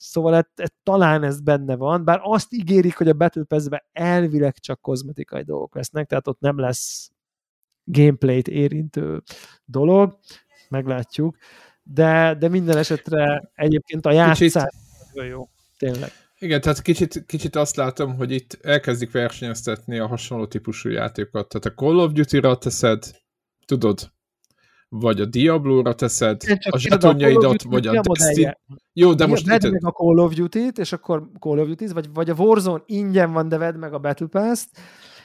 Szóval 0.02 0.36
et, 0.36 0.50
et, 0.56 0.74
talán 0.84 1.24
ez 1.24 1.42
benne 1.42 1.76
van, 1.76 2.06
bár 2.06 2.20
azt 2.24 2.54
ígérik, 2.54 2.98
hogy 2.98 3.10
a 3.10 3.14
Battle 3.14 3.44
Pass-be 3.44 3.86
elvileg 3.92 4.58
csak 4.58 4.82
kozmetikai 4.82 5.44
dolgok 5.44 5.76
lesznek, 5.76 6.08
tehát 6.08 6.28
ott 6.28 6.40
nem 6.40 6.60
lesz 6.60 7.12
gameplayt 7.84 8.48
érintő 8.48 9.22
dolog, 9.66 10.18
meglátjuk, 10.70 11.38
de, 11.84 12.36
de 12.40 12.48
minden 12.48 12.78
esetre 12.78 13.52
egyébként 13.54 14.06
a 14.06 14.12
játszás 14.12 14.74
nagyon 15.14 15.30
jó, 15.30 15.50
tényleg. 15.78 16.12
Igen, 16.40 16.62
tehát 16.62 16.82
kicsit, 16.82 17.26
kicsit 17.26 17.56
azt 17.56 17.76
látom, 17.76 18.16
hogy 18.16 18.32
itt 18.32 18.58
elkezdik 18.62 19.12
versenyeztetni 19.12 20.00
a 20.00 20.08
hasonló 20.08 20.46
típusú 20.46 20.90
játékokat. 20.90 21.48
Tehát 21.48 21.66
a 21.66 21.82
Call 21.84 22.00
of 22.00 22.12
Duty-ra 22.12 22.58
teszed, 22.58 23.04
tudod, 23.66 24.12
vagy 24.90 25.22
a 25.22 25.26
Diablo-ra 25.26 25.96
teszed 25.96 26.42
a 26.70 26.78
zsetonjaidat, 26.78 27.64
vagy 27.64 27.88
a 27.88 28.02
Destiny. 28.02 28.58
Jó, 28.94 29.14
de 29.14 29.26
most... 29.26 29.46
Vedd 29.46 29.72
meg 29.72 29.86
a 29.86 29.92
Call 29.92 30.18
of 30.18 30.34
Duty-t, 30.34 30.78
és 30.78 30.92
akkor 30.92 31.30
Call 31.40 31.60
of 31.60 31.68
Duty, 31.68 31.88
vagy, 31.88 32.10
vagy 32.14 32.30
a 32.30 32.34
Warzone 32.34 32.84
ingyen 32.86 33.32
van, 33.32 33.50
de 33.50 33.58
vedd 33.58 33.76
meg 33.76 33.94
a 33.94 34.00
Battle 34.00 34.28
Pass-t, 34.28 34.80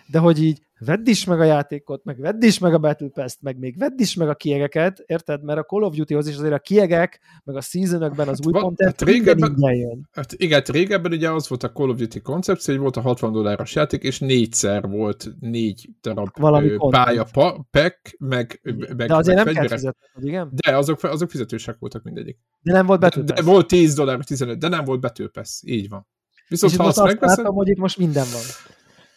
de 0.07 0.19
hogy 0.19 0.43
így 0.43 0.63
vedd 0.79 1.09
is 1.09 1.25
meg 1.25 1.41
a 1.41 1.45
játékot, 1.45 2.05
meg 2.05 2.21
vedd 2.21 2.43
is 2.43 2.59
meg 2.59 2.75
a 2.75 2.79
Battle 2.79 3.09
Pass-t, 3.09 3.43
meg 3.43 3.59
még 3.59 3.79
vedd 3.79 4.01
is 4.01 4.15
meg 4.15 4.29
a 4.29 4.35
kiegeket, 4.35 5.03
érted? 5.07 5.45
Mert 5.45 5.59
a 5.59 5.63
Call 5.63 5.83
of 5.83 5.95
Duty-hoz 5.95 6.29
is 6.29 6.37
azért 6.37 6.53
a 6.53 6.59
kiegek, 6.59 7.21
meg 7.45 7.57
a 7.57 7.61
seasonokben 7.61 8.29
az 8.29 8.47
új 8.47 8.53
hát, 8.53 8.63
content 8.63 8.91
hát 8.91 9.09
régebben, 9.09 9.75
jön. 9.75 10.09
Hát 10.13 10.33
igen, 10.33 10.59
hát 10.59 10.69
régebben 10.69 11.13
ugye 11.13 11.31
az 11.31 11.49
volt 11.49 11.63
a 11.63 11.73
Call 11.73 11.89
of 11.89 11.97
Duty 11.97 12.21
koncepció, 12.21 12.75
hogy 12.75 12.83
volt 12.83 12.97
a 12.97 13.01
60 13.01 13.33
dolláros 13.33 13.75
játék, 13.75 14.03
és 14.03 14.19
négyszer 14.19 14.89
volt 14.89 15.29
négy 15.41 15.89
darab 16.03 16.29
Valami 16.39 16.69
ö, 16.69 16.77
pálya 16.89 17.27
pa, 17.33 17.67
pack, 17.71 18.17
meg, 18.19 18.61
meg 18.97 19.09
De 19.09 19.15
azért 19.15 19.37
meg 19.37 19.45
nem 19.45 19.55
kell 19.55 19.77
fizetni, 19.77 20.27
igen? 20.27 20.51
De 20.53 20.77
azok, 20.77 21.03
azok 21.03 21.31
fizetősek 21.31 21.77
voltak 21.79 22.03
mindegyik. 22.03 22.39
De 22.63 22.73
nem 22.73 22.87
volt 22.87 23.01
Battle. 23.01 23.23
De, 23.23 23.33
de 23.33 23.43
volt 23.43 23.67
10 23.67 23.95
dollár, 23.95 24.25
15, 24.25 24.59
de 24.59 24.69
nem 24.69 24.85
volt 24.85 25.01
Battle 25.01 25.29
Pass, 25.29 25.61
így 25.63 25.89
van. 25.89 26.07
Viszont 26.49 26.73
és 26.73 26.79
ha 26.79 26.85
azt 26.85 27.03
megveszed... 27.03 27.39
Látom, 27.39 27.55
hogy 27.55 27.69
itt 27.69 27.79
most 27.79 27.99
minden 27.99 28.27
van. 28.33 28.43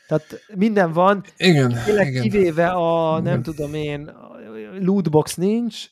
Tehát 0.08 0.42
minden 0.56 0.92
van, 0.92 1.24
igen, 1.38 1.76
igen. 1.88 2.22
kivéve 2.22 2.68
a, 2.68 3.14
nem 3.16 3.26
igen. 3.26 3.42
tudom 3.42 3.74
én, 3.74 4.12
lootbox 4.80 5.36
nincs, 5.36 5.86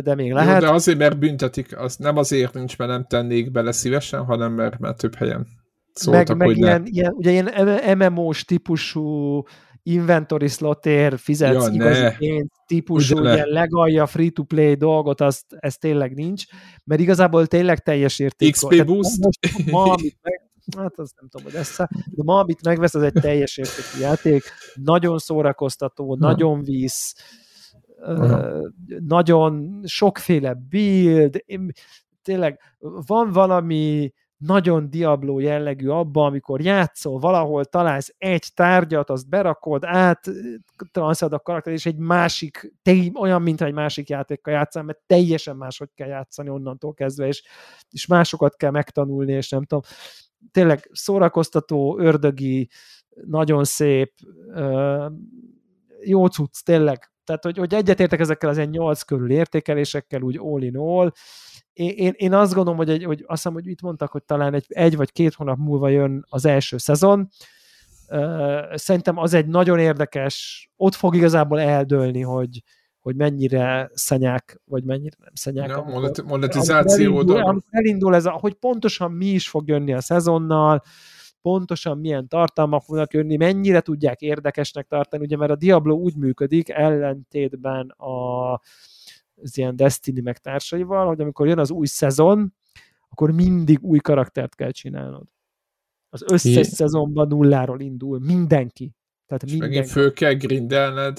de 0.00 0.14
még 0.14 0.32
lehet. 0.32 0.62
Jó, 0.62 0.68
de 0.68 0.74
azért, 0.74 0.98
mert 0.98 1.18
büntetik, 1.18 1.78
az 1.78 1.96
nem 1.96 2.16
azért 2.16 2.54
nincs, 2.54 2.78
mert 2.78 2.90
nem 2.90 3.04
tennék 3.04 3.50
bele 3.50 3.72
szívesen, 3.72 4.24
hanem 4.24 4.52
mert, 4.52 4.78
mert 4.78 4.98
több 4.98 5.14
helyen 5.14 5.46
szóltak, 5.92 6.36
meg, 6.36 6.36
meg 6.36 6.46
hogy 6.46 6.56
ilyen, 6.56 6.86
ilyen, 6.86 7.12
ugye 7.12 7.30
ilyen 7.30 7.98
MMO-s 7.98 8.44
típusú 8.44 9.42
inventory 9.82 10.48
slotér 10.48 11.18
fizetsz 11.18 11.66
ja, 11.66 11.72
igazi 11.72 12.48
típusú, 12.66 13.18
ugye 13.18 13.46
legalja 13.46 14.06
free-to-play 14.06 14.74
dolgot, 14.74 15.20
azt, 15.20 15.44
ez 15.48 15.76
tényleg 15.76 16.14
nincs, 16.14 16.44
mert 16.84 17.00
igazából 17.00 17.46
tényleg 17.46 17.78
teljes 17.78 18.18
érték. 18.18 18.52
XP 18.52 18.84
boost? 18.84 19.18
Most, 19.18 19.70
ma, 19.70 19.82
amit 19.82 20.16
meg, 20.22 20.45
hát 20.76 20.98
az 20.98 21.12
nem 21.20 21.28
tudom, 21.28 21.46
hogy 21.46 21.54
lesz 21.54 21.76
de 22.10 22.22
ma, 22.24 22.38
amit 22.38 22.64
megvesz, 22.64 22.94
az 22.94 23.02
egy 23.02 23.12
teljes 23.12 23.56
értékű 23.56 24.00
játék, 24.00 24.42
nagyon 24.74 25.18
szórakoztató, 25.18 26.12
hmm. 26.12 26.28
nagyon 26.28 26.62
visz, 26.62 27.14
uh, 27.98 28.68
nagyon 29.06 29.80
sokféle 29.84 30.54
build, 30.54 31.44
tényleg 32.22 32.60
van 33.06 33.30
valami 33.32 34.12
nagyon 34.36 34.90
Diablo 34.90 35.38
jellegű 35.38 35.88
abba, 35.88 36.24
amikor 36.24 36.60
játszol 36.60 37.18
valahol, 37.18 37.64
találsz 37.64 38.14
egy 38.18 38.46
tárgyat, 38.54 39.10
azt 39.10 39.28
berakod, 39.28 39.84
át 39.84 40.20
transzad 40.92 41.32
a 41.32 41.38
karakter, 41.38 41.72
és 41.72 41.86
egy 41.86 41.96
másik, 41.96 42.72
olyan, 43.14 43.42
mint 43.42 43.60
egy 43.60 43.72
másik 43.72 44.08
játékkal 44.08 44.54
játszál, 44.54 44.82
mert 44.82 44.98
teljesen 45.06 45.56
máshogy 45.56 45.90
kell 45.94 46.08
játszani 46.08 46.48
onnantól 46.48 46.94
kezdve, 46.94 47.26
és, 47.26 47.42
és 47.90 48.06
másokat 48.06 48.56
kell 48.56 48.70
megtanulni, 48.70 49.32
és 49.32 49.48
nem 49.48 49.64
tudom 49.64 49.82
tényleg 50.56 50.90
szórakoztató, 50.92 51.98
ördögi, 51.98 52.68
nagyon 53.26 53.64
szép, 53.64 54.12
jó 56.04 56.26
cucc, 56.26 56.64
tényleg. 56.64 57.10
Tehát, 57.24 57.44
hogy, 57.44 57.58
hogy 57.58 57.74
egyetértek 57.74 58.20
ezekkel 58.20 58.48
az 58.48 58.56
ilyen 58.56 58.68
nyolc 58.68 59.02
körül 59.02 59.30
értékelésekkel, 59.30 60.22
úgy 60.22 60.38
all 60.38 60.62
in 60.62 60.76
all. 60.76 61.12
Én, 61.72 62.12
én 62.16 62.32
azt 62.32 62.54
gondolom, 62.54 62.78
hogy, 62.78 62.90
egy, 62.90 63.04
hogy 63.04 63.18
azt 63.26 63.42
hiszem, 63.42 63.52
hogy 63.52 63.66
itt 63.66 63.80
mondtak, 63.80 64.10
hogy 64.10 64.24
talán 64.24 64.54
egy, 64.54 64.64
egy 64.68 64.96
vagy 64.96 65.12
két 65.12 65.34
hónap 65.34 65.58
múlva 65.58 65.88
jön 65.88 66.24
az 66.28 66.44
első 66.44 66.78
szezon. 66.78 67.28
Szerintem 68.74 69.16
az 69.18 69.34
egy 69.34 69.46
nagyon 69.46 69.78
érdekes, 69.78 70.68
ott 70.76 70.94
fog 70.94 71.14
igazából 71.16 71.60
eldőlni, 71.60 72.20
hogy, 72.20 72.62
hogy 73.06 73.16
mennyire 73.16 73.90
szenyák, 73.94 74.60
vagy 74.64 74.84
mennyire 74.84 75.16
nem 75.18 75.34
szenyák. 75.34 75.68
Ja, 75.68 75.76
amikor, 75.76 76.24
monetizáció 76.24 77.16
amikor 77.16 77.36
elindul, 77.36 77.48
amikor 77.48 77.68
elindul 77.70 78.14
ez, 78.14 78.26
a, 78.26 78.30
hogy 78.30 78.54
pontosan 78.54 79.12
mi 79.12 79.26
is 79.26 79.48
fog 79.48 79.68
jönni 79.68 79.92
a 79.92 80.00
szezonnal, 80.00 80.82
pontosan 81.40 81.98
milyen 81.98 82.28
tartalmak 82.28 82.82
fognak 82.82 83.12
jönni, 83.12 83.36
mennyire 83.36 83.80
tudják 83.80 84.20
érdekesnek 84.20 84.86
tartani, 84.86 85.24
ugye 85.24 85.36
mert 85.36 85.50
a 85.50 85.56
Diablo 85.56 85.94
úgy 85.94 86.16
működik, 86.16 86.68
ellentétben 86.68 87.88
a, 87.88 88.52
az 89.34 89.58
ilyen 89.58 89.76
Destiny 89.76 90.22
meg 90.22 90.38
társaival, 90.38 91.06
hogy 91.06 91.20
amikor 91.20 91.46
jön 91.46 91.58
az 91.58 91.70
új 91.70 91.86
szezon, 91.86 92.54
akkor 93.08 93.30
mindig 93.30 93.82
új 93.82 93.98
karaktert 93.98 94.54
kell 94.54 94.70
csinálnod. 94.70 95.26
Az 96.08 96.22
összes 96.26 96.54
Jé. 96.54 96.62
szezonban 96.62 97.28
nulláról 97.28 97.80
indul, 97.80 98.18
mindenki. 98.18 98.94
Tehát 99.26 99.42
és 99.42 99.50
mindenki. 99.50 99.74
megint 99.74 99.92
föl 99.92 100.12
kell 100.12 100.32
grindelned 100.32 101.18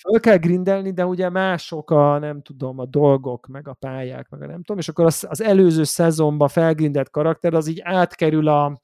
föl 0.00 0.20
kell 0.20 0.36
grindelni, 0.36 0.92
de 0.92 1.06
ugye 1.06 1.28
mások 1.28 1.90
a, 1.90 2.18
nem 2.18 2.42
tudom, 2.42 2.78
a 2.78 2.86
dolgok, 2.86 3.46
meg 3.46 3.68
a 3.68 3.74
pályák, 3.74 4.28
meg 4.28 4.42
a 4.42 4.46
nem 4.46 4.62
tudom, 4.62 4.78
és 4.78 4.88
akkor 4.88 5.04
az, 5.04 5.26
az 5.28 5.42
előző 5.42 5.84
szezonban 5.84 6.48
felgrindelt 6.48 7.10
karakter, 7.10 7.54
az 7.54 7.66
így 7.66 7.80
átkerül 7.82 8.48
a, 8.48 8.80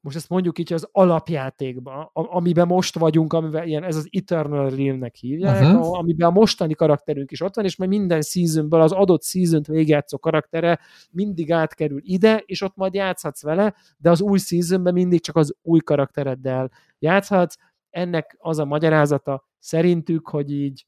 most 0.00 0.16
ezt 0.16 0.28
mondjuk 0.28 0.58
így 0.58 0.72
az 0.72 0.88
alapjátékba, 0.92 2.10
amiben 2.12 2.66
most 2.66 2.98
vagyunk, 2.98 3.32
amiben 3.32 3.66
ilyen, 3.66 3.84
ez 3.84 3.96
az 3.96 4.08
Eternal 4.10 4.70
Realm-nek 4.70 5.14
hívják, 5.14 5.62
uh-huh. 5.62 5.98
amiben 5.98 6.28
a 6.28 6.32
mostani 6.32 6.74
karakterünk 6.74 7.30
is 7.30 7.40
ott 7.40 7.54
van, 7.54 7.64
és 7.64 7.76
majd 7.76 7.90
minden 7.90 8.22
seasonből 8.22 8.80
az 8.80 8.92
adott 8.92 9.24
season-t 9.24 9.66
végigjátszó 9.66 10.18
karaktere 10.18 10.80
mindig 11.10 11.52
átkerül 11.52 12.00
ide, 12.02 12.42
és 12.46 12.62
ott 12.62 12.76
majd 12.76 12.94
játszhatsz 12.94 13.42
vele, 13.42 13.74
de 13.98 14.10
az 14.10 14.20
új 14.20 14.38
seasonben 14.38 14.92
mindig 14.92 15.20
csak 15.20 15.36
az 15.36 15.54
új 15.62 15.78
karaktereddel 15.78 16.70
játszhatsz. 16.98 17.56
Ennek 17.90 18.36
az 18.38 18.58
a 18.58 18.64
magyarázata, 18.64 19.48
szerintük, 19.60 20.28
hogy 20.28 20.52
így 20.52 20.86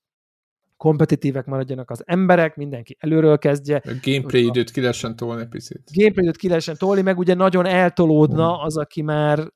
kompetitívek 0.76 1.46
maradjanak 1.46 1.90
az 1.90 2.02
emberek, 2.06 2.56
mindenki 2.56 2.96
előről 3.00 3.38
kezdje. 3.38 3.82
A 3.84 3.92
gameplay 4.02 4.44
időt 4.44 4.70
ki 4.70 4.80
lehessen 4.80 5.16
tolni 5.16 5.46
picit. 5.46 5.90
Gameplay 5.92 6.24
időt 6.24 6.36
ki 6.36 6.48
lehessen 6.48 6.76
tolni, 6.78 7.02
meg 7.02 7.18
ugye 7.18 7.34
nagyon 7.34 7.66
eltolódna 7.66 8.62
az, 8.62 8.76
aki 8.76 9.02
már 9.02 9.52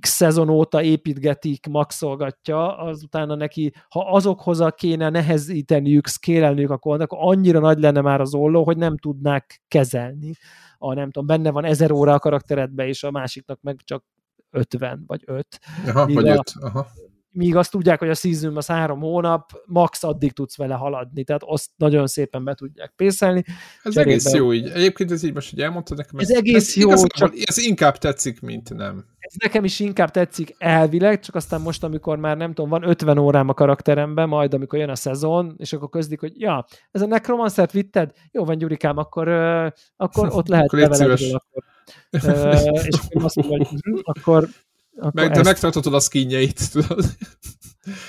x 0.00 0.10
szezon 0.10 0.48
óta 0.48 0.82
építgetik, 0.82 1.66
maxolgatja, 1.66 2.76
azután 2.76 3.36
neki, 3.38 3.72
ha 3.88 4.00
azokhoz 4.00 4.60
a 4.60 4.70
kéne 4.70 5.10
nehezíteniük, 5.10 6.06
szkélelniük, 6.06 6.70
akkor, 6.70 7.00
akkor 7.00 7.18
annyira 7.20 7.58
nagy 7.58 7.78
lenne 7.78 8.00
már 8.00 8.20
az 8.20 8.34
olló, 8.34 8.64
hogy 8.64 8.76
nem 8.76 8.98
tudnák 8.98 9.62
kezelni. 9.68 10.32
A 10.78 10.94
nem 10.94 11.10
tudom, 11.10 11.26
benne 11.26 11.50
van 11.50 11.64
ezer 11.64 11.92
óra 11.92 12.14
a 12.14 12.18
karakteredbe, 12.18 12.86
és 12.86 13.02
a 13.04 13.10
másiknak 13.10 13.58
meg 13.62 13.80
csak 13.84 14.04
50 14.50 15.04
vagy 15.06 15.22
5. 15.26 15.46
Aha, 15.86 16.06
vagy 16.06 16.28
5. 16.28 16.40
Aha 16.60 16.86
míg 17.34 17.56
azt 17.56 17.70
tudják, 17.70 17.98
hogy 17.98 18.08
a 18.08 18.14
season 18.14 18.56
az 18.56 18.66
három 18.66 19.00
hónap, 19.00 19.62
max 19.66 20.02
addig 20.02 20.32
tudsz 20.32 20.56
vele 20.56 20.74
haladni, 20.74 21.24
tehát 21.24 21.42
azt 21.44 21.70
nagyon 21.76 22.06
szépen 22.06 22.44
be 22.44 22.54
tudják 22.54 22.92
pészelni. 22.96 23.44
Ez 23.82 23.92
Cserébe... 23.92 24.10
egész 24.10 24.32
jó 24.32 24.52
így. 24.52 24.68
Egyébként 24.68 25.10
ez 25.10 25.22
így 25.22 25.34
most, 25.34 25.50
hogy 25.50 25.60
elmondtad 25.60 25.96
nekem, 25.96 26.18
ez, 26.18 26.30
ez 26.30 26.36
egész 26.36 26.68
ez 26.68 26.76
jó, 26.76 26.88
igazából, 26.88 27.08
csak... 27.08 27.34
Ez 27.44 27.58
inkább 27.58 27.98
tetszik, 27.98 28.40
mint 28.40 28.74
nem. 28.74 29.04
Ez 29.18 29.32
nekem 29.42 29.64
is 29.64 29.80
inkább 29.80 30.10
tetszik 30.10 30.54
elvileg, 30.58 31.20
csak 31.20 31.34
aztán 31.34 31.60
most, 31.60 31.84
amikor 31.84 32.18
már 32.18 32.36
nem 32.36 32.52
tudom, 32.52 32.70
van 32.70 32.88
50 32.88 33.18
órám 33.18 33.48
a 33.48 33.54
karakteremben, 33.54 34.28
majd 34.28 34.54
amikor 34.54 34.78
jön 34.78 34.88
a 34.88 34.94
szezon, 34.94 35.54
és 35.56 35.72
akkor 35.72 35.88
közdik, 35.88 36.20
hogy 36.20 36.40
ja, 36.40 36.66
ez 36.90 37.02
a 37.02 37.06
Necromancer 37.06 37.68
vitted? 37.72 38.12
Jó 38.30 38.44
van, 38.44 38.58
Gyurikám, 38.58 38.96
akkor, 38.96 39.28
uh, 39.28 39.66
akkor 39.96 40.28
ott 40.32 40.48
lehet 40.48 40.72
akkor, 40.72 40.90
akkor. 40.90 41.64
Uh, 42.12 42.86
és 42.86 42.98
akkor 43.04 43.24
azt 43.24 43.36
mondom, 43.36 43.58
hogy 43.58 43.68
hm, 43.68 43.98
akkor 44.02 44.48
Meg, 44.96 45.30
de 45.30 45.34
ezt... 45.34 45.44
megtartatod 45.44 45.94
a 45.94 46.00
skinjeit, 46.00 46.70
tudod. 46.72 47.04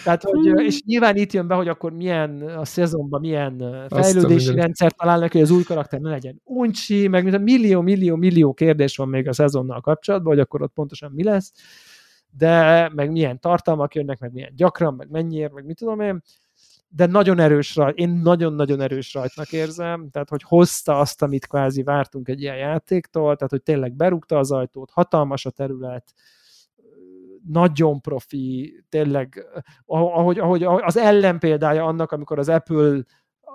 Tehát, 0.04 0.24
hogy, 0.24 0.66
és 0.66 0.84
nyilván 0.86 1.16
itt 1.16 1.32
jön 1.32 1.48
be, 1.48 1.56
hogy 1.56 1.68
akkor 1.68 1.92
milyen 1.92 2.42
a 2.42 2.66
szezonban 2.66 3.20
milyen 3.20 3.86
fejlődési 3.90 4.54
rendszer 4.54 4.92
találnak, 4.92 5.32
hogy 5.32 5.42
az 5.42 5.52
új 5.52 5.64
karakter 5.64 6.00
ne 6.00 6.10
legyen 6.10 6.42
uncsi, 6.44 7.08
meg 7.08 7.24
mint 7.24 7.36
a 7.36 7.40
millió, 7.40 7.82
millió, 7.82 8.16
millió 8.16 8.54
kérdés 8.54 8.98
van 8.98 9.10
még 9.10 9.28
a 9.28 9.34
szezonnal 9.34 9.82
kapcsolatban, 9.82 10.34
hogy 10.34 10.42
akkor 10.42 10.62
ott 10.62 10.74
pontosan 10.74 11.12
mi 11.12 11.24
lesz, 11.24 11.52
de 12.30 12.90
meg 12.94 13.12
milyen 13.12 13.40
tartalmak 13.40 13.96
jönnek, 13.96 14.20
meg 14.20 14.32
milyen 14.34 14.54
gyakran, 14.56 14.94
meg 14.94 15.10
mennyiért, 15.10 15.54
meg 15.54 15.66
mit 15.66 15.78
tudom 15.78 16.00
én, 16.00 16.22
de 16.88 17.06
nagyon 17.06 17.40
erős 17.40 17.76
rajt, 17.76 17.98
én 17.98 18.10
nagyon-nagyon 18.10 18.82
erős 18.82 19.14
rajtnak 19.14 19.52
érzem, 19.52 20.10
tehát 20.10 20.30
hogy 20.30 20.44
hozta 20.44 21.00
azt, 21.00 21.22
amit 21.22 21.48
kvázi 21.48 21.84
vártunk 21.84 22.28
egy 22.28 22.42
ilyen 22.42 22.58
játéktól, 22.58 23.36
tehát 23.36 23.52
hogy 23.52 23.64
tényleg 23.64 23.94
berúgta 23.94 24.38
az 24.38 24.52
ajtót, 24.52 24.92
hatalmas 24.92 25.46
a 25.46 25.50
terület, 25.50 26.14
nagyon 27.48 28.02
profi, 28.02 28.84
tényleg, 28.89 29.46
ahogy, 29.86 30.39
ahogy 30.39 30.64
az 30.64 30.98
ellenpéldája 30.98 31.86
annak, 31.86 32.12
amikor 32.12 32.39
az 32.39 32.50
Apple 32.50 33.04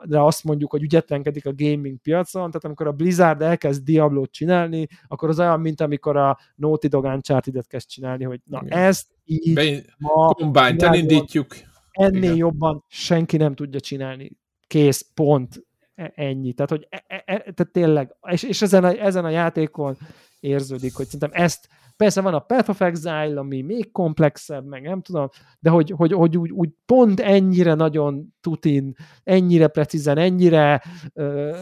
de 0.04 0.20
azt 0.20 0.44
mondjuk, 0.44 0.70
hogy 0.70 0.82
ügyetlenkedik 0.82 1.46
a 1.46 1.54
gaming 1.56 1.98
piacon, 1.98 2.46
tehát 2.46 2.64
amikor 2.64 2.86
a 2.86 2.92
Blizzard 2.92 3.42
elkezd 3.42 3.84
Diablo-t 3.84 4.32
csinálni, 4.32 4.88
akkor 5.08 5.28
az 5.28 5.38
olyan, 5.38 5.60
mint 5.60 5.80
amikor 5.80 6.16
a 6.16 6.38
Naughty 6.54 6.86
Dog 6.86 7.04
uncharted 7.04 7.66
kezd 7.66 7.88
csinálni, 7.88 8.24
hogy 8.24 8.40
na 8.44 8.60
Igen. 8.64 8.78
ezt 8.78 9.06
így 9.24 9.54
Be, 9.54 9.82
ma 9.98 10.32
combine 10.32 10.86
elindítjuk. 10.86 11.54
Ennél 11.90 12.22
Igen. 12.22 12.36
jobban 12.36 12.84
senki 12.88 13.36
nem 13.36 13.54
tudja 13.54 13.80
csinálni. 13.80 14.30
Kész, 14.66 15.10
pont, 15.14 15.66
e, 15.94 16.12
ennyi. 16.14 16.52
Tehát, 16.52 16.70
hogy 16.70 16.86
e, 16.88 17.04
e, 17.06 17.22
e 17.26 17.38
tehát 17.38 17.72
tényleg, 17.72 18.16
és, 18.30 18.42
és 18.42 18.62
ezen, 18.62 18.84
a, 18.84 18.88
ezen 18.88 19.24
a 19.24 19.30
játékon 19.30 19.96
érződik, 20.40 20.94
hogy 20.94 21.04
szerintem 21.04 21.42
ezt 21.42 21.68
Persze 22.00 22.20
van 22.20 22.34
a 22.34 22.38
Path 22.38 22.70
of 22.70 22.80
Exile, 22.80 23.38
ami 23.38 23.62
még 23.62 23.92
komplexebb, 23.92 24.66
meg 24.66 24.82
nem 24.82 25.00
tudom, 25.02 25.28
de 25.58 25.70
hogy, 25.70 25.90
hogy, 25.96 26.12
hogy 26.12 26.36
úgy, 26.36 26.50
úgy 26.50 26.70
pont 26.86 27.20
ennyire 27.20 27.74
nagyon 27.74 28.34
tutin, 28.40 28.94
ennyire 29.24 29.66
precízen, 29.66 30.18
ennyire 30.18 30.82
ö, 31.12 31.56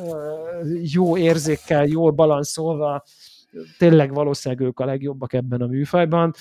jó 0.82 1.16
érzékkel, 1.16 1.86
jól 1.86 2.11
balanszolva, 2.11 3.05
tényleg 3.78 4.14
valószínűleg 4.14 4.66
ők 4.66 4.80
a 4.80 4.84
legjobbak 4.84 5.32
ebben 5.32 5.61
a 5.61 5.66
műfajban, 5.66 6.32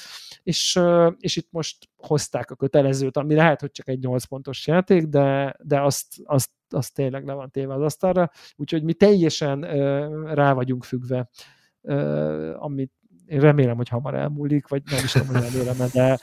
és, 0.43 0.79
és 1.19 1.35
itt 1.35 1.47
most 1.51 1.89
hozták 1.95 2.51
a 2.51 2.55
kötelezőt, 2.55 3.17
ami 3.17 3.35
lehet, 3.35 3.61
hogy 3.61 3.71
csak 3.71 3.87
egy 3.87 3.99
8 3.99 4.25
pontos 4.25 4.67
játék, 4.67 5.05
de, 5.05 5.55
de 5.63 5.81
azt, 5.81 6.07
azt, 6.23 6.49
azt 6.69 6.93
tényleg 6.93 7.25
le 7.25 7.33
van 7.33 7.51
téve 7.51 7.73
az 7.73 7.81
asztalra, 7.81 8.31
úgyhogy 8.55 8.83
mi 8.83 8.93
teljesen 8.93 9.61
rá 10.33 10.53
vagyunk 10.53 10.83
függve, 10.83 11.29
amit 12.57 12.91
én 13.27 13.39
remélem, 13.39 13.75
hogy 13.75 13.89
hamar 13.89 14.15
elmúlik, 14.15 14.67
vagy 14.67 14.81
nem 14.91 15.03
is 15.03 15.11
tudom, 15.11 15.27
hogy 15.27 15.51
remélem, 15.51 15.89
de, 15.93 16.19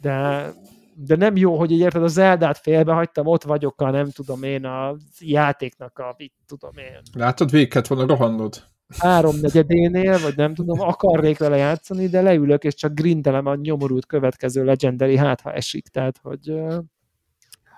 de, 0.00 0.46
de 0.94 1.16
nem 1.16 1.36
jó, 1.36 1.58
hogy 1.58 1.70
így 1.70 1.80
érted, 1.80 2.02
a 2.02 2.06
Zeldát 2.06 2.58
félbehagytam, 2.58 3.26
ott 3.26 3.42
vagyok 3.42 3.80
a 3.80 3.90
nem 3.90 4.10
tudom 4.10 4.42
én 4.42 4.64
a 4.64 4.96
játéknak 5.18 5.98
a, 5.98 6.14
mit 6.18 6.32
tudom 6.46 6.76
én. 6.76 7.00
Látod, 7.12 7.50
véget 7.50 7.86
van 7.86 7.98
a 7.98 8.06
rohannod. 8.06 8.62
Háromnegyedénél, 8.98 10.18
vagy 10.20 10.36
nem 10.36 10.54
tudom, 10.54 10.80
akarnék 10.80 11.38
vele 11.38 11.56
játszani, 11.56 12.08
de 12.08 12.22
leülök, 12.22 12.64
és 12.64 12.74
csak 12.74 12.94
grindelem 12.94 13.46
a 13.46 13.54
nyomorult 13.54 14.06
következő 14.06 14.64
Legendary, 14.64 15.16
hát 15.16 15.40
ha 15.40 15.52
esik, 15.52 15.88
tehát, 15.88 16.18
hogy... 16.22 16.52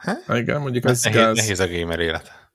Ha? 0.02 0.36
Igen, 0.36 0.60
mondjuk 0.60 0.84
ez 0.84 1.02
nehéz, 1.02 1.20
gáz. 1.20 1.36
nehéz 1.36 1.60
a 1.60 1.68
gamer 1.68 2.00
élet 2.00 2.47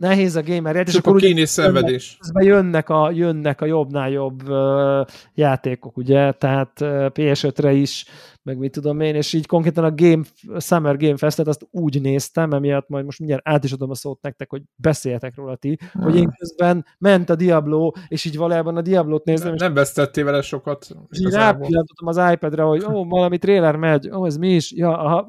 nehéz 0.00 0.36
a 0.36 0.42
gamer 0.42 0.76
és 0.86 0.94
akkor 0.94 1.14
ugye 1.14 1.46
szenvedés. 1.46 2.18
Jönnek 2.38 2.88
a, 2.88 3.10
jönnek 3.10 3.60
a 3.60 3.66
jobbnál 3.66 4.10
jobb 4.10 4.48
uh, 4.48 5.06
játékok, 5.34 5.96
ugye, 5.96 6.32
tehát 6.32 6.80
uh, 6.80 6.88
PS5-re 6.88 7.72
is, 7.72 8.04
meg 8.42 8.58
mit 8.58 8.72
tudom 8.72 9.00
én, 9.00 9.14
és 9.14 9.32
így 9.32 9.46
konkrétan 9.46 9.84
a 9.84 9.94
Game, 9.94 10.22
Summer 10.58 10.96
Game 10.96 11.16
Festet 11.16 11.46
azt 11.46 11.66
úgy 11.70 12.00
néztem, 12.00 12.52
emiatt 12.52 12.88
majd 12.88 13.04
most 13.04 13.18
mindjárt 13.18 13.48
át 13.48 13.64
is 13.64 13.72
adom 13.72 13.90
a 13.90 13.94
szót 13.94 14.22
nektek, 14.22 14.50
hogy 14.50 14.62
beszéljetek 14.76 15.36
róla 15.36 15.56
ti, 15.56 15.78
hmm. 15.92 16.02
hogy 16.02 16.16
én 16.16 16.30
közben 16.38 16.84
ment 16.98 17.30
a 17.30 17.34
Diablo, 17.34 17.92
és 18.08 18.24
így 18.24 18.36
valójában 18.36 18.76
a 18.76 18.82
Diablo-t 18.82 19.24
nézem. 19.24 19.46
Nem, 19.46 19.56
nem 19.56 19.74
vesztettél 19.74 20.24
vele 20.24 20.42
sokat. 20.42 20.86
És 21.08 21.18
így 21.18 21.32
rápillantottam 21.32 22.06
az 22.06 22.32
iPad-re, 22.32 22.62
hogy 22.62 22.84
ó, 22.84 23.04
valami 23.04 23.38
trailer 23.38 23.76
megy, 23.76 24.10
ó, 24.10 24.26
ez 24.26 24.36
mi 24.36 24.54
is? 24.54 24.72
Ja, 24.72 24.98
aha, 24.98 25.26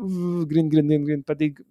green, 0.47 0.67
green, 0.67 0.85
green, 0.85 1.03
green, 1.03 1.23
pedig 1.23 1.65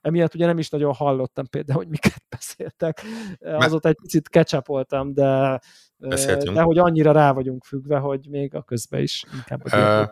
emiatt 0.00 0.34
ugye 0.34 0.46
nem 0.46 0.58
is 0.58 0.68
nagyon 0.68 0.94
hallottam 0.94 1.46
például, 1.46 1.78
hogy 1.78 1.88
miket 1.88 2.22
beszéltek. 2.36 3.02
Azóta 3.40 3.88
egy 3.88 3.98
picit 4.00 4.28
ketchupoltam, 4.28 5.14
de, 5.14 5.60
Beszéltünk. 5.96 6.56
de 6.56 6.62
hogy 6.62 6.78
annyira 6.78 7.12
rá 7.12 7.32
vagyunk 7.32 7.64
függve, 7.64 7.98
hogy 7.98 8.28
még 8.28 8.54
a 8.54 8.62
közben 8.62 9.00
is 9.00 9.24
inkább 9.32 9.64
a 9.64 10.02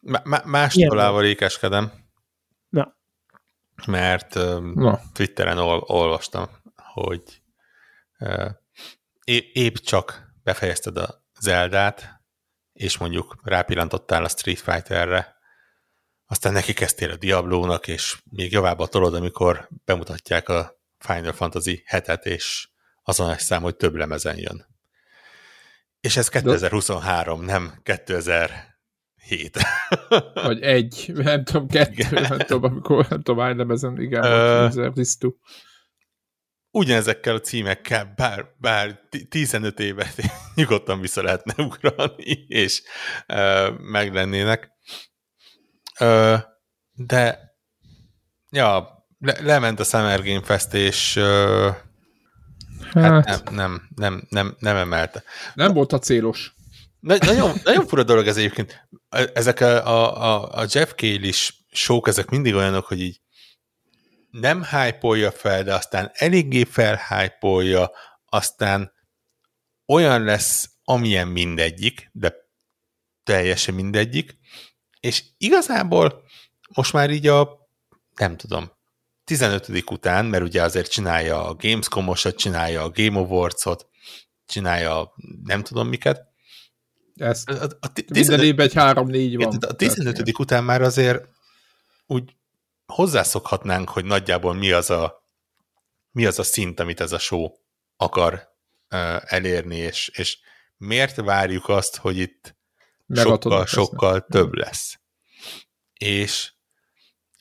uh, 0.00 0.44
Más 0.44 0.74
tolával 0.74 1.24
ékeskedem. 1.24 1.92
Na. 2.68 2.96
Mert 3.86 4.34
Na. 4.74 5.00
Twitteren 5.12 5.58
ol, 5.58 5.84
olvastam, 5.86 6.46
hogy 6.76 7.42
uh, 8.18 8.50
épp 9.52 9.74
csak 9.74 10.34
befejezted 10.42 10.96
a 10.96 11.24
Zeldát, 11.40 12.20
és 12.72 12.98
mondjuk 12.98 13.36
rápillantottál 13.42 14.24
a 14.24 14.28
Street 14.28 14.58
Fighterre, 14.58 15.35
aztán 16.26 16.52
neki 16.52 16.72
kezdtél 16.72 17.10
a 17.10 17.16
Diablónak, 17.16 17.88
és 17.88 18.16
még 18.30 18.52
javába 18.52 18.86
tolod, 18.86 19.14
amikor 19.14 19.68
bemutatják 19.84 20.48
a 20.48 20.80
Final 20.98 21.32
Fantasy 21.32 21.82
hetet, 21.84 22.26
és 22.26 22.68
azon 23.02 23.30
egy 23.30 23.38
szám, 23.38 23.62
hogy 23.62 23.76
több 23.76 23.94
lemezen 23.94 24.38
jön. 24.38 24.66
És 26.00 26.16
ez 26.16 26.28
2023, 26.28 27.44
nem 27.44 27.80
2007. 27.82 29.58
Vagy 30.34 30.62
egy, 30.62 31.12
nem 31.14 31.44
tudom, 31.44 31.68
kettő, 31.68 31.92
igen. 31.92 32.26
nem 32.28 32.38
tudom, 32.38 32.72
amikor, 32.72 33.06
nem 33.08 33.22
tudom, 33.22 33.44
hány 33.44 33.56
lemezen, 33.56 34.00
igen, 34.00 34.22
uh, 34.24 35.32
ugyanezekkel 36.70 37.34
a 37.34 37.40
címekkel, 37.40 38.12
bár, 38.16 38.46
bár 38.58 39.00
15 39.28 39.80
évet 39.80 40.14
nyugodtan 40.54 41.00
vissza 41.00 41.22
lehetne 41.22 41.64
ugrani, 41.64 42.44
és 42.48 42.82
uh, 43.28 43.78
meglennének. 43.78 44.75
Ö, 45.98 46.36
de 46.92 47.54
ja, 48.50 48.96
le, 49.18 49.36
lement 49.40 49.80
a 49.80 49.84
Summer 49.84 50.22
Game 50.22 50.42
Fest, 50.42 50.74
és 50.74 51.16
ö, 51.16 51.70
hát, 52.92 53.28
hát 53.28 53.50
nem, 53.50 53.54
nem, 53.54 53.82
nem, 53.96 54.26
nem, 54.28 54.56
nem 54.58 54.76
emelte. 54.76 55.22
Nem 55.54 55.72
volt 55.72 55.92
a 55.92 55.98
célos. 55.98 56.54
Na, 57.00 57.16
nagyon, 57.18 57.52
nagyon 57.64 57.86
fura 57.86 58.02
dolog 58.02 58.26
ez 58.26 58.36
egyébként. 58.36 58.88
Ezek 59.34 59.60
a, 59.60 59.86
a, 59.86 60.52
a 60.52 60.66
Jeff 60.70 60.92
Cale 60.94 61.26
is 61.26 61.66
sok, 61.70 62.08
ezek 62.08 62.28
mindig 62.28 62.54
olyanok, 62.54 62.86
hogy 62.86 63.00
így 63.00 63.20
nem 64.30 64.64
hype 64.64 65.30
fel, 65.30 65.62
de 65.62 65.74
aztán 65.74 66.10
eléggé 66.14 66.64
felhype 66.64 67.90
aztán 68.24 68.92
olyan 69.86 70.24
lesz, 70.24 70.70
amilyen 70.84 71.28
mindegyik, 71.28 72.10
de 72.12 72.34
teljesen 73.22 73.74
mindegyik, 73.74 74.38
és 75.06 75.24
igazából 75.38 76.22
most 76.74 76.92
már 76.92 77.10
így 77.10 77.26
a, 77.26 77.68
nem 78.14 78.36
tudom, 78.36 78.70
15. 79.24 79.68
után, 79.90 80.26
mert 80.26 80.42
ugye 80.42 80.62
azért 80.62 80.90
csinálja 80.90 81.46
a 81.46 81.54
Gamescom-osat, 81.54 82.36
csinálja 82.36 82.82
a 82.82 82.90
Game 82.90 83.18
Awards-ot, 83.18 83.86
csinálja 84.46 85.12
nem 85.44 85.62
tudom 85.62 85.88
miket. 85.88 86.22
Ez 87.14 87.42
a, 87.46 87.52
a, 87.52 87.68
a 87.80 87.88
minden 88.08 88.40
évben 88.40 88.66
egy 88.66 88.74
három-négy 88.74 89.36
van. 89.36 89.58
A 89.60 89.72
15. 89.72 90.14
Tehát, 90.14 90.38
után 90.38 90.64
már 90.64 90.82
azért 90.82 91.28
úgy 92.06 92.36
hozzászokhatnánk, 92.86 93.88
hogy 93.88 94.04
nagyjából 94.04 94.54
mi 94.54 94.70
az 94.70 94.90
a, 94.90 95.22
mi 96.10 96.26
az 96.26 96.38
a 96.38 96.42
szint, 96.42 96.80
amit 96.80 97.00
ez 97.00 97.12
a 97.12 97.18
show 97.18 97.50
akar 97.96 98.32
uh, 98.90 99.32
elérni, 99.32 99.76
és, 99.76 100.08
és 100.08 100.38
miért 100.76 101.16
várjuk 101.16 101.68
azt, 101.68 101.96
hogy 101.96 102.18
itt 102.18 102.55
sokkal, 103.14 103.66
sokkal 103.66 104.26
több 104.30 104.54
lesz. 104.54 104.98
És, 105.94 106.52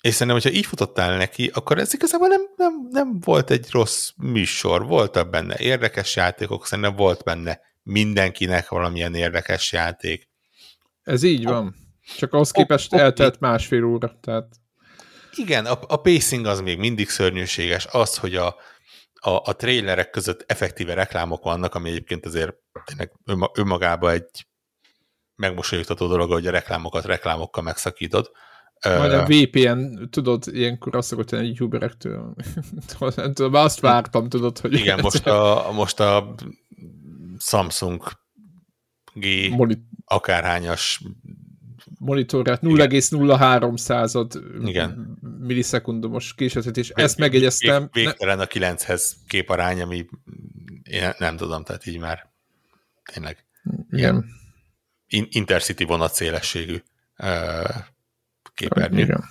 és 0.01 0.13
szerintem, 0.13 0.41
hogyha 0.41 0.57
így 0.57 0.65
futottál 0.65 1.17
neki, 1.17 1.51
akkor 1.53 1.77
ez 1.77 1.93
igazából 1.93 2.27
nem, 2.27 2.41
nem, 2.55 2.87
nem 2.89 3.19
volt 3.19 3.49
egy 3.49 3.67
rossz 3.71 4.11
műsor. 4.15 4.85
Voltak 4.85 5.29
benne 5.29 5.55
érdekes 5.57 6.15
játékok, 6.15 6.65
szerintem 6.65 6.95
volt 6.95 7.23
benne 7.23 7.59
mindenkinek 7.83 8.69
valamilyen 8.69 9.15
érdekes 9.15 9.71
játék. 9.71 10.29
Ez 11.03 11.23
így 11.23 11.43
van. 11.43 11.75
Csak 12.17 12.33
ahhoz 12.33 12.51
képest 12.51 12.93
o, 12.93 12.97
eltelt 12.97 13.39
másfél 13.39 13.83
óra. 13.83 14.19
Tehát... 14.21 14.47
Igen, 15.35 15.65
a, 15.65 15.79
a 15.87 15.97
pacing 15.97 16.45
az 16.45 16.61
még 16.61 16.77
mindig 16.77 17.09
szörnyűséges. 17.09 17.87
Az, 17.91 18.17
hogy 18.17 18.35
a, 18.35 18.47
a, 19.13 19.29
a 19.29 19.55
trailerek 19.55 20.09
között 20.09 20.43
effektíve 20.47 20.93
reklámok 20.93 21.43
vannak, 21.43 21.75
ami 21.75 21.89
egyébként 21.89 22.25
azért 22.25 22.55
tényleg 22.85 23.11
önmagában 23.53 24.11
egy 24.11 24.47
megmosolyogtató 25.35 26.07
dolog, 26.07 26.31
hogy 26.31 26.47
a 26.47 26.51
reklámokat 26.51 27.05
reklámokkal 27.05 27.63
megszakítod. 27.63 28.31
Majd 28.83 29.11
a 29.11 29.25
VPN, 29.25 30.09
tudod, 30.09 30.43
ilyenkor 30.51 30.95
azt 30.95 31.07
szokott 31.07 31.27
tenni 31.27 31.47
youtuberektől. 31.47 32.33
tudom, 33.33 33.53
azt 33.53 33.79
vártam, 33.79 34.29
tudod, 34.29 34.59
hogy... 34.59 34.73
Igen, 34.73 34.99
most 35.01 35.27
a, 35.27 35.71
most 35.73 35.99
a 35.99 36.35
Samsung 37.39 38.03
G 39.13 39.49
Monit 39.49 39.79
akárhányas 40.05 41.01
monitorát 41.99 42.61
0,03 42.61 43.77
század 43.77 44.43
Igen. 44.65 45.17
millisekundumos 45.39 46.33
késletetés. 46.33 46.89
Ezt 46.89 47.17
megjegyeztem. 47.17 47.89
Vég, 47.91 48.05
végtelen 48.05 48.39
a 48.39 48.45
9-hez 48.45 49.11
képarány, 49.27 49.81
ami 49.81 50.05
én 50.83 51.13
nem 51.17 51.37
tudom, 51.37 51.63
tehát 51.63 51.85
így 51.85 51.99
már 51.99 52.31
tényleg 53.13 53.45
Igen. 53.89 54.15
In- 54.15 54.43
intercity 55.07 55.83
vonat 55.83 56.13
szélességű 56.13 56.83
képernyő. 58.53 59.03
Igen. 59.03 59.23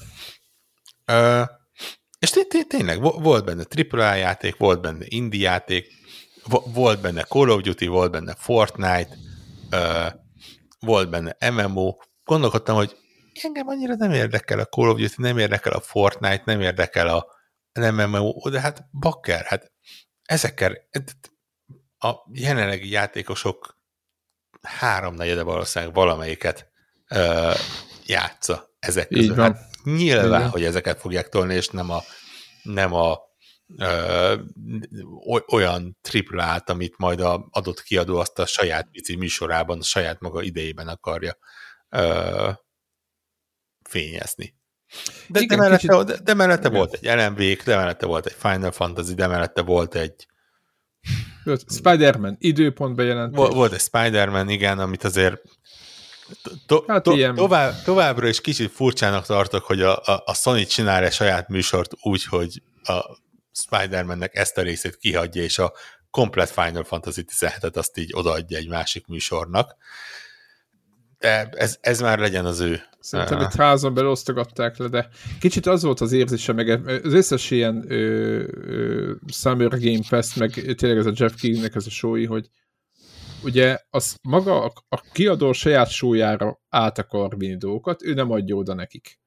És 2.19 2.31
tényleg 2.69 3.01
volt 3.01 3.45
benne 3.45 3.65
AAA 3.91 4.15
játék, 4.15 4.57
volt 4.57 4.81
benne 4.81 5.05
indie 5.09 5.51
játék, 5.51 5.93
volt 6.65 7.01
benne 7.01 7.23
Call 7.23 7.49
of 7.49 7.61
Duty, 7.61 7.87
volt 7.87 8.11
benne 8.11 8.35
Fortnite, 8.35 9.17
volt 10.79 11.11
benne 11.11 11.51
MMO. 11.51 11.97
Gondolkodtam, 12.25 12.77
hogy 12.77 12.97
engem 13.43 13.69
annyira 13.69 13.95
nem 13.95 14.13
érdekel 14.13 14.59
a 14.59 14.65
Call 14.65 14.89
of 14.89 14.99
Duty, 14.99 15.15
nem 15.17 15.39
érdekel 15.39 15.73
a 15.73 15.81
Fortnite, 15.81 16.43
nem 16.45 16.61
érdekel 16.61 17.09
a 17.09 17.27
MMO, 17.73 18.49
de 18.49 18.61
hát 18.61 18.89
bakker, 18.93 19.45
hát 19.45 19.73
ezekkel 20.23 20.77
a 21.99 22.15
jelenlegi 22.33 22.89
játékosok 22.89 23.74
háromnegyede 24.65 25.43
valószínűleg 25.43 25.95
valamelyiket 25.95 26.71
uh, 27.11 27.55
játsza 28.07 28.75
ezek 28.79 29.09
közül. 29.09 29.25
Így 29.25 29.37
van. 29.37 29.55
Hát 29.55 29.69
nyilván, 29.85 30.41
Igen. 30.41 30.51
hogy 30.51 30.65
ezeket 30.65 31.01
fogják 31.01 31.29
tolni, 31.29 31.55
és 31.55 31.69
nem 31.69 31.91
a, 31.91 32.03
nem 32.63 32.93
a 32.93 33.19
ö, 33.79 34.35
olyan 35.47 35.99
triplát, 36.01 36.71
amit 36.71 36.99
majd 36.99 37.21
a 37.21 37.49
adott 37.51 37.83
kiadó 37.83 38.19
azt 38.19 38.39
a 38.39 38.47
saját 38.47 38.89
pici 38.91 39.17
műsorában, 39.17 39.79
a 39.79 39.83
saját 39.83 40.21
maga 40.21 40.43
idejében 40.43 40.89
akarja 40.89 41.37
ö, 41.89 42.51
fényezni. 43.89 44.55
De, 45.29 45.41
Igen, 45.41 45.59
de, 45.59 45.63
mellette, 45.65 45.89
kicsit... 45.89 46.07
de, 46.07 46.23
de 46.23 46.35
mellette 46.35 46.69
volt 46.69 46.99
egy 47.01 47.19
LMV, 47.19 47.65
de 47.65 47.77
mellette 47.77 48.07
volt 48.07 48.27
egy 48.27 48.37
Final 48.39 48.71
Fantasy, 48.71 49.15
de 49.15 49.27
mellette 49.27 49.63
volt 49.63 49.95
egy 49.95 50.27
Spider-Man 51.69 52.37
időpont 52.41 52.95
bejelentés. 52.95 53.49
Volt, 53.53 53.73
egy 53.73 53.81
Spider-Man, 53.81 54.49
igen, 54.49 54.79
amit 54.79 55.05
azért 55.05 55.41
To, 56.67 56.85
hát 56.87 57.03
to, 57.03 57.33
tovább, 57.35 57.83
továbbra 57.83 58.29
is 58.29 58.41
kicsit 58.41 58.71
furcsának 58.71 59.27
tartok, 59.27 59.65
hogy 59.65 59.83
a, 59.83 59.97
a, 60.05 60.23
a 60.25 60.35
Sony 60.35 60.67
csinál 60.67 61.05
egy 61.05 61.13
saját 61.13 61.49
műsort 61.49 61.93
úgy, 62.01 62.25
hogy 62.25 62.63
a 62.83 63.19
Spider-Mannek 63.53 64.35
ezt 64.35 64.59
a 64.59 64.63
részét 64.63 64.97
kihagyja, 64.97 65.43
és 65.43 65.59
a 65.59 65.73
komplet 66.11 66.51
Final 66.51 66.85
Fantasy 66.85 67.25
17-et 67.39 67.77
azt 67.77 67.99
így 67.99 68.11
odaadja 68.15 68.59
egy 68.59 68.69
másik 68.69 69.07
műsornak. 69.07 69.77
Ez, 71.51 71.79
ez 71.81 72.01
már 72.01 72.19
legyen 72.19 72.45
az 72.45 72.61
ő. 72.61 72.81
Szerintem 73.01 73.41
itt 73.41 73.55
házon 73.55 73.95
belül 73.95 74.11
osztogatták 74.11 74.77
le, 74.77 74.89
de 74.89 75.09
kicsit 75.41 75.67
az 75.67 75.83
volt 75.83 76.01
az 76.01 76.13
érzése, 76.13 76.53
meg 76.53 76.69
az 77.05 77.13
összes 77.13 77.51
ilyen 77.51 77.85
ö, 77.89 77.97
ö, 78.53 79.13
Summer 79.27 79.69
Game 79.69 80.03
Fest, 80.03 80.37
meg 80.37 80.51
tényleg 80.51 80.99
ez 80.99 81.07
a 81.07 81.13
Jeff 81.15 81.35
Kingnek 81.35 81.75
ez 81.75 81.87
a 81.87 81.91
show 81.91 82.27
hogy 82.27 82.49
ugye 83.43 83.79
az 83.91 84.17
maga 84.23 84.65
a, 84.65 84.73
a 84.89 85.01
kiadó 85.13 85.53
saját 85.53 85.91
sójára 85.91 86.61
át 86.69 86.99
akar 86.99 87.39
vinni 87.39 87.57
dolgokat, 87.57 88.03
ő 88.03 88.15
nem 88.15 88.31
adja 88.31 88.57
oda 88.57 88.75
nekik. 88.75 89.19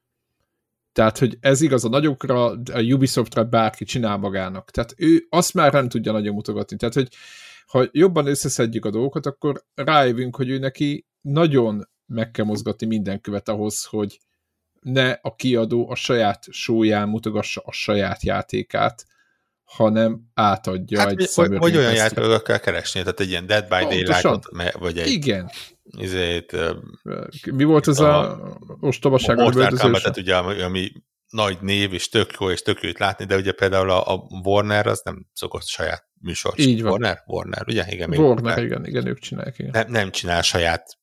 Tehát, 0.91 1.17
hogy 1.17 1.37
ez 1.39 1.61
igaz 1.61 1.85
a 1.85 1.89
nagyokra, 1.89 2.45
a 2.49 2.81
Ubisoftra 2.91 3.43
bárki 3.43 3.85
csinál 3.85 4.17
magának. 4.17 4.71
Tehát 4.71 4.93
ő 4.97 5.25
azt 5.29 5.53
már 5.53 5.73
nem 5.73 5.89
tudja 5.89 6.11
nagyon 6.11 6.33
mutogatni. 6.33 6.77
Tehát, 6.77 6.93
hogy 6.93 7.07
ha 7.67 7.87
jobban 7.91 8.27
összeszedjük 8.27 8.85
a 8.85 8.89
dolgokat, 8.89 9.25
akkor 9.25 9.63
rájövünk, 9.73 10.35
hogy 10.35 10.49
ő 10.49 10.57
neki 10.57 11.06
nagyon 11.31 11.89
meg 12.05 12.31
kell 12.31 12.45
mozgatni 12.45 12.87
minden 12.87 13.21
követ 13.21 13.49
ahhoz, 13.49 13.85
hogy 13.85 14.19
ne 14.81 15.11
a 15.11 15.35
kiadó 15.35 15.89
a 15.89 15.95
saját 15.95 16.45
sóján 16.51 17.09
mutogassa 17.09 17.61
a 17.65 17.71
saját 17.71 18.23
játékát, 18.23 19.05
hanem 19.63 20.21
átadja 20.33 20.99
hát, 20.99 21.09
egy 21.09 21.29
vagy, 21.35 21.57
vagy 21.57 21.77
olyan 21.77 21.93
játékokat 21.93 22.43
kell 22.43 22.57
keresni, 22.57 22.99
tehát 22.99 23.19
egy 23.19 23.29
ilyen 23.29 23.45
Dead 23.45 23.63
by 23.63 23.83
Daylight, 23.83 24.73
vagy 24.73 24.97
egy... 24.97 25.07
Igen. 25.07 25.49
Izét, 25.83 26.55
Mi 27.51 27.63
volt 27.63 27.87
ez 27.87 27.99
a, 27.99 28.31
a 28.31 28.57
ostobaság? 28.79 29.37
A 29.39 29.43
Mortal 29.43 29.77
Kombat, 29.77 30.17
ugye, 30.17 30.35
ami, 30.35 30.61
ami 30.61 30.91
nagy 31.29 31.57
név, 31.61 31.93
és 31.93 32.09
tök 32.09 32.31
jó, 32.39 32.49
és 32.49 32.61
tök 32.61 32.81
jót 32.81 32.99
látni, 32.99 33.25
de 33.25 33.35
ugye 33.35 33.51
például 33.51 33.89
a, 33.89 34.13
a 34.13 34.27
Warner 34.43 34.87
az 34.87 35.01
nem 35.03 35.27
szokott 35.33 35.65
saját 35.65 36.07
műsort. 36.21 36.59
Így 36.59 36.81
van. 36.81 36.91
Warner? 36.91 37.23
Warner, 37.25 37.63
ugye? 37.67 37.85
Igen, 37.89 38.13
Warner, 38.13 38.63
igen, 38.63 38.85
igen, 38.85 39.07
ők 39.07 39.19
csinálják. 39.19 39.59
Igen. 39.59 39.71
Nem, 39.71 39.91
nem 39.91 40.11
csinál 40.11 40.41
saját 40.41 40.97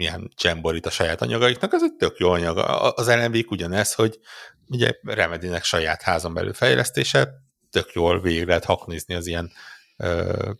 milyen 0.00 0.30
csemborit 0.34 0.86
a 0.86 0.90
saját 0.90 1.22
anyagaiknak, 1.22 1.72
az 1.72 1.82
egy 1.82 1.94
tök 1.94 2.18
jó 2.18 2.30
anyag. 2.30 2.58
Az 2.94 3.08
lmv 3.08 3.44
ugyanez, 3.46 3.94
hogy 3.94 4.18
ugye 4.66 4.92
Remedinek 5.02 5.64
saját 5.64 6.02
házon 6.02 6.34
belül 6.34 6.52
fejlesztése, 6.52 7.28
tök 7.70 7.92
jól 7.92 8.20
végig 8.20 8.46
lehet 8.46 8.64
haknizni 8.64 9.14
az 9.14 9.26
ilyen 9.26 9.52
uh, 9.96 10.50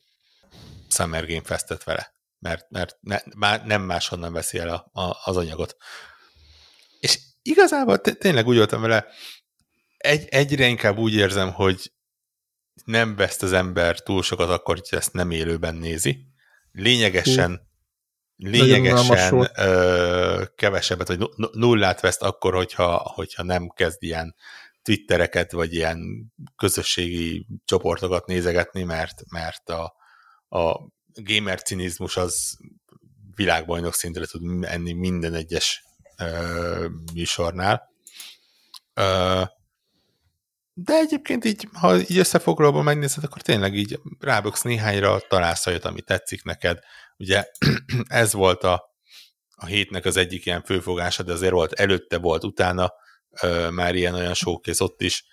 Summer 0.88 1.26
Game 1.26 1.42
Festet 1.42 1.84
vele, 1.84 2.14
mert, 2.38 2.70
mert 2.70 2.96
ne, 3.00 3.18
már 3.36 3.64
nem 3.64 3.82
máshonnan 3.82 4.32
veszi 4.32 4.58
el 4.58 4.68
a, 4.68 5.00
a, 5.00 5.18
az 5.24 5.36
anyagot. 5.36 5.76
És 6.98 7.18
igazából 7.42 8.00
tényleg 8.00 8.46
úgy 8.46 8.56
voltam 8.56 8.80
vele, 8.80 9.06
egy, 9.96 10.26
egyre 10.28 10.66
inkább 10.66 10.98
úgy 10.98 11.14
érzem, 11.14 11.52
hogy 11.52 11.92
nem 12.84 13.16
veszt 13.16 13.42
az 13.42 13.52
ember 13.52 14.00
túl 14.00 14.22
sokat 14.22 14.50
akkor, 14.50 14.74
hogy 14.74 14.98
ezt 14.98 15.12
nem 15.12 15.30
élőben 15.30 15.74
nézi. 15.74 16.26
Lényegesen 16.72 17.68
lényegesen 18.40 19.50
ö, 19.56 20.44
kevesebbet, 20.54 21.08
vagy 21.08 21.28
nullát 21.52 22.00
veszt 22.00 22.22
akkor, 22.22 22.54
hogyha, 22.54 22.96
hogyha 23.14 23.42
nem 23.42 23.68
kezd 23.68 24.02
ilyen 24.02 24.34
twittereket, 24.82 25.52
vagy 25.52 25.74
ilyen 25.74 26.32
közösségi 26.56 27.46
csoportokat 27.64 28.26
nézegetni, 28.26 28.82
mert, 28.82 29.22
mert 29.30 29.68
a, 29.68 29.94
a 30.48 30.88
gamer 31.14 31.62
cinizmus 31.62 32.16
az 32.16 32.56
világbajnok 33.34 33.94
szintre 33.94 34.26
tud 34.26 34.64
enni 34.64 34.92
minden 34.92 35.34
egyes 35.34 35.84
ö, 36.18 36.86
műsornál. 37.14 37.88
Ö, 38.94 39.42
de 40.74 40.94
egyébként 40.94 41.44
így, 41.44 41.68
ha 41.72 41.96
így 41.98 42.18
összefoglalóban 42.18 42.84
megnézed, 42.84 43.24
akkor 43.24 43.42
tényleg 43.42 43.74
így 43.74 44.00
ráböksz 44.18 44.62
néhányra, 44.62 45.20
találsz 45.28 45.66
olyat, 45.66 45.84
ami 45.84 46.00
tetszik 46.00 46.42
neked. 46.44 46.78
Ugye 47.20 47.44
ez 48.22 48.32
volt 48.32 48.62
a, 48.62 48.82
a 49.56 49.66
hétnek 49.66 50.04
az 50.04 50.16
egyik 50.16 50.46
ilyen 50.46 50.62
főfogása, 50.62 51.22
de 51.22 51.32
azért 51.32 51.52
volt 51.52 51.72
előtte, 51.72 52.18
volt 52.18 52.44
utána, 52.44 52.92
már 53.70 53.94
ilyen 53.94 54.14
olyan 54.14 54.34
showkész 54.34 54.80
ott 54.80 55.02
is 55.02 55.24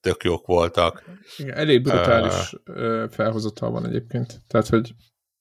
tök 0.00 0.24
jók 0.24 0.46
voltak. 0.46 1.04
Igen, 1.36 1.56
elég 1.56 1.82
brutális 1.82 2.52
uh, 2.64 3.10
felhozatal 3.10 3.70
van 3.70 3.86
egyébként. 3.86 4.40
Tehát, 4.46 4.68
hogy... 4.68 4.94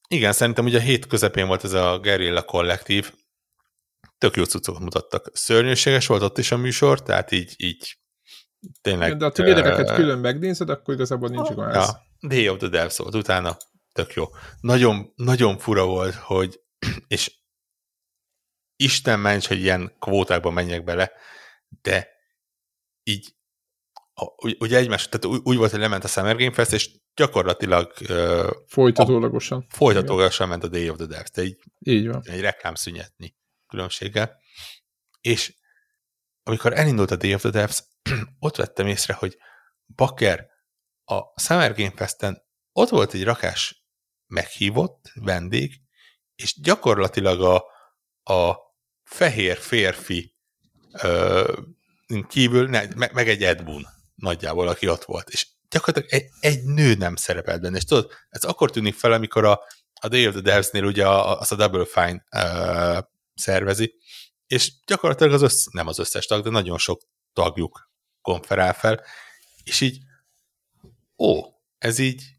Igen, 0.07 0.31
szerintem 0.31 0.65
ugye 0.65 0.77
a 0.77 0.81
hét 0.81 1.07
közepén 1.07 1.47
volt 1.47 1.63
ez 1.63 1.73
a 1.73 1.99
Guerrilla 1.99 2.41
kollektív, 2.41 3.13
tök 4.17 4.35
jó 4.35 4.43
cuccokat 4.43 4.81
mutattak. 4.81 5.29
Szörnyűséges 5.33 6.07
volt 6.07 6.21
ott 6.21 6.37
is 6.37 6.51
a 6.51 6.57
műsor, 6.57 7.01
tehát 7.01 7.31
így, 7.31 7.53
így 7.57 7.97
tényleg... 8.81 9.07
Igen, 9.07 9.17
de 9.17 9.25
a 9.25 9.31
trailereket 9.31 9.89
uh, 9.89 9.95
külön 9.95 10.19
megnézed, 10.19 10.69
akkor 10.69 10.93
igazából 10.93 11.29
nincs 11.29 11.49
uh, 11.49 11.73
Ja, 11.73 11.85
Day 12.27 12.49
of 12.49 12.57
the 12.57 12.67
Devs 12.67 12.97
volt 12.97 13.15
utána, 13.15 13.57
tök 13.95 14.13
jó. 14.13 14.25
Nagyon, 14.59 15.13
nagyon 15.15 15.57
fura 15.57 15.85
volt, 15.85 16.13
hogy 16.13 16.61
és 17.07 17.39
Isten 18.75 19.19
ments, 19.19 19.47
hogy 19.47 19.59
ilyen 19.59 19.95
kvótákban 19.99 20.53
menjek 20.53 20.83
bele, 20.83 21.11
de 21.81 22.09
így 23.03 23.35
ugye 24.59 24.77
egymás, 24.77 25.09
tehát 25.09 25.37
úgy 25.43 25.57
volt, 25.57 25.71
hogy 25.71 25.79
lement 25.79 26.03
a 26.03 26.07
Summer 26.07 26.35
Game 26.37 26.51
Fest, 26.51 26.73
és 26.73 26.89
gyakorlatilag 27.13 27.93
uh, 28.09 28.49
folytatólagosan. 28.67 29.65
A, 29.69 29.75
folytatólagosan 29.75 30.47
ment 30.47 30.63
a 30.63 30.67
Day 30.67 30.89
of 30.89 30.97
the 30.97 31.05
Devs, 31.05 31.31
de 31.31 31.43
így, 31.43 31.59
így 31.79 32.07
van. 32.07 32.21
egy 32.25 32.41
reklámszünetnyi 32.41 33.35
különbséggel. 33.67 34.39
És 35.21 35.55
amikor 36.43 36.73
elindult 36.73 37.11
a 37.11 37.15
Day 37.15 37.33
of 37.33 37.41
the 37.41 37.49
Devs, 37.49 37.83
ott 38.39 38.55
vettem 38.55 38.87
észre, 38.87 39.13
hogy 39.13 39.37
Baker 39.85 40.47
a 41.05 41.41
Summer 41.41 41.75
Game 41.75 41.93
Festen 41.95 42.43
ott 42.71 42.89
volt 42.89 43.13
egy 43.13 43.23
rakás 43.23 43.84
meghívott 44.27 45.11
vendég, 45.13 45.81
és 46.35 46.61
gyakorlatilag 46.61 47.41
a, 47.41 47.55
a 48.33 48.57
fehér 49.03 49.57
férfi 49.57 50.35
ö, 51.01 51.53
kívül, 52.27 52.67
ne, 52.67 52.83
meg, 52.95 53.13
meg 53.13 53.29
egy 53.29 53.43
Ed 53.43 53.63
Boon 53.63 53.85
nagyjából, 54.15 54.67
aki 54.67 54.87
ott 54.87 55.03
volt. 55.03 55.29
És 55.29 55.47
gyakorlatilag 55.69 56.13
egy, 56.13 56.29
egy 56.39 56.63
nő 56.63 56.93
nem 56.93 57.15
szerepelt 57.15 57.61
benne. 57.61 57.77
És 57.77 57.83
tudod, 57.83 58.11
ez 58.29 58.43
akkor 58.43 58.71
tűnik 58.71 58.95
fel, 58.95 59.11
amikor 59.11 59.45
a, 59.45 59.61
a 60.01 60.07
Day 60.07 60.27
of 60.27 60.33
the 60.33 60.41
Devs-nél 60.41 60.83
ugye 60.83 61.07
az 61.09 61.51
a 61.51 61.55
Double 61.55 61.85
Fine 61.85 62.25
ö, 62.31 62.99
szervezi, 63.33 63.95
és 64.47 64.73
gyakorlatilag 64.85 65.33
az 65.33 65.41
össz, 65.41 65.65
nem 65.71 65.87
az 65.87 65.99
összes 65.99 66.25
tag, 66.25 66.43
de 66.43 66.49
nagyon 66.49 66.77
sok 66.77 67.01
tagjuk 67.33 67.89
konferál 68.21 68.73
fel, 68.73 69.03
és 69.63 69.81
így 69.81 69.99
ó, 71.17 71.41
ez 71.77 71.99
így 71.99 72.34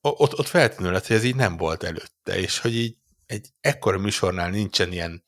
ott, 0.00 0.38
ott 0.38 0.46
feltűnő 0.46 0.90
lett, 0.90 1.06
hogy 1.06 1.16
ez 1.16 1.24
így 1.24 1.34
nem 1.34 1.56
volt 1.56 1.82
előtte, 1.82 2.38
és 2.38 2.58
hogy 2.58 2.74
így 2.74 2.96
egy 3.26 3.48
ekkora 3.60 3.98
műsornál 3.98 4.50
nincsen 4.50 4.92
ilyen 4.92 5.24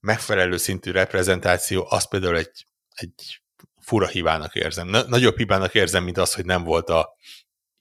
megfelelő 0.00 0.56
szintű 0.56 0.90
reprezentáció, 0.90 1.86
az 1.88 2.08
például 2.08 2.36
egy, 2.36 2.66
egy 2.94 3.42
fura 3.80 4.06
hibának 4.06 4.54
érzem. 4.54 4.88
Na, 4.88 5.02
nagyobb 5.02 5.36
hibának 5.36 5.74
érzem, 5.74 6.04
mint 6.04 6.18
az, 6.18 6.34
hogy 6.34 6.44
nem 6.44 6.62
volt 6.62 6.88
a 6.88 7.16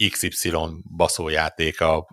XY 0.09 0.53
baszójáték 0.95 1.81
a 1.81 2.07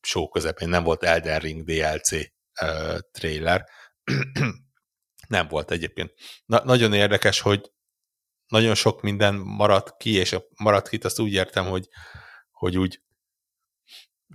show 0.00 0.28
közepén, 0.28 0.68
nem 0.68 0.82
volt 0.82 1.02
Elden 1.02 1.38
Ring 1.38 1.64
DLC 1.64 2.12
uh, 2.12 2.98
trailer. 3.10 3.66
nem 5.28 5.48
volt 5.48 5.70
egyébként. 5.70 6.12
Na, 6.44 6.64
nagyon 6.64 6.92
érdekes, 6.92 7.40
hogy 7.40 7.70
nagyon 8.46 8.74
sok 8.74 9.02
minden 9.02 9.34
maradt 9.34 9.96
ki, 9.96 10.10
és 10.14 10.32
a 10.32 10.44
maradt 10.56 10.88
ki, 10.88 10.98
azt 11.02 11.20
úgy 11.20 11.32
értem, 11.32 11.66
hogy, 11.66 11.88
hogy 12.50 12.78
úgy 12.78 13.00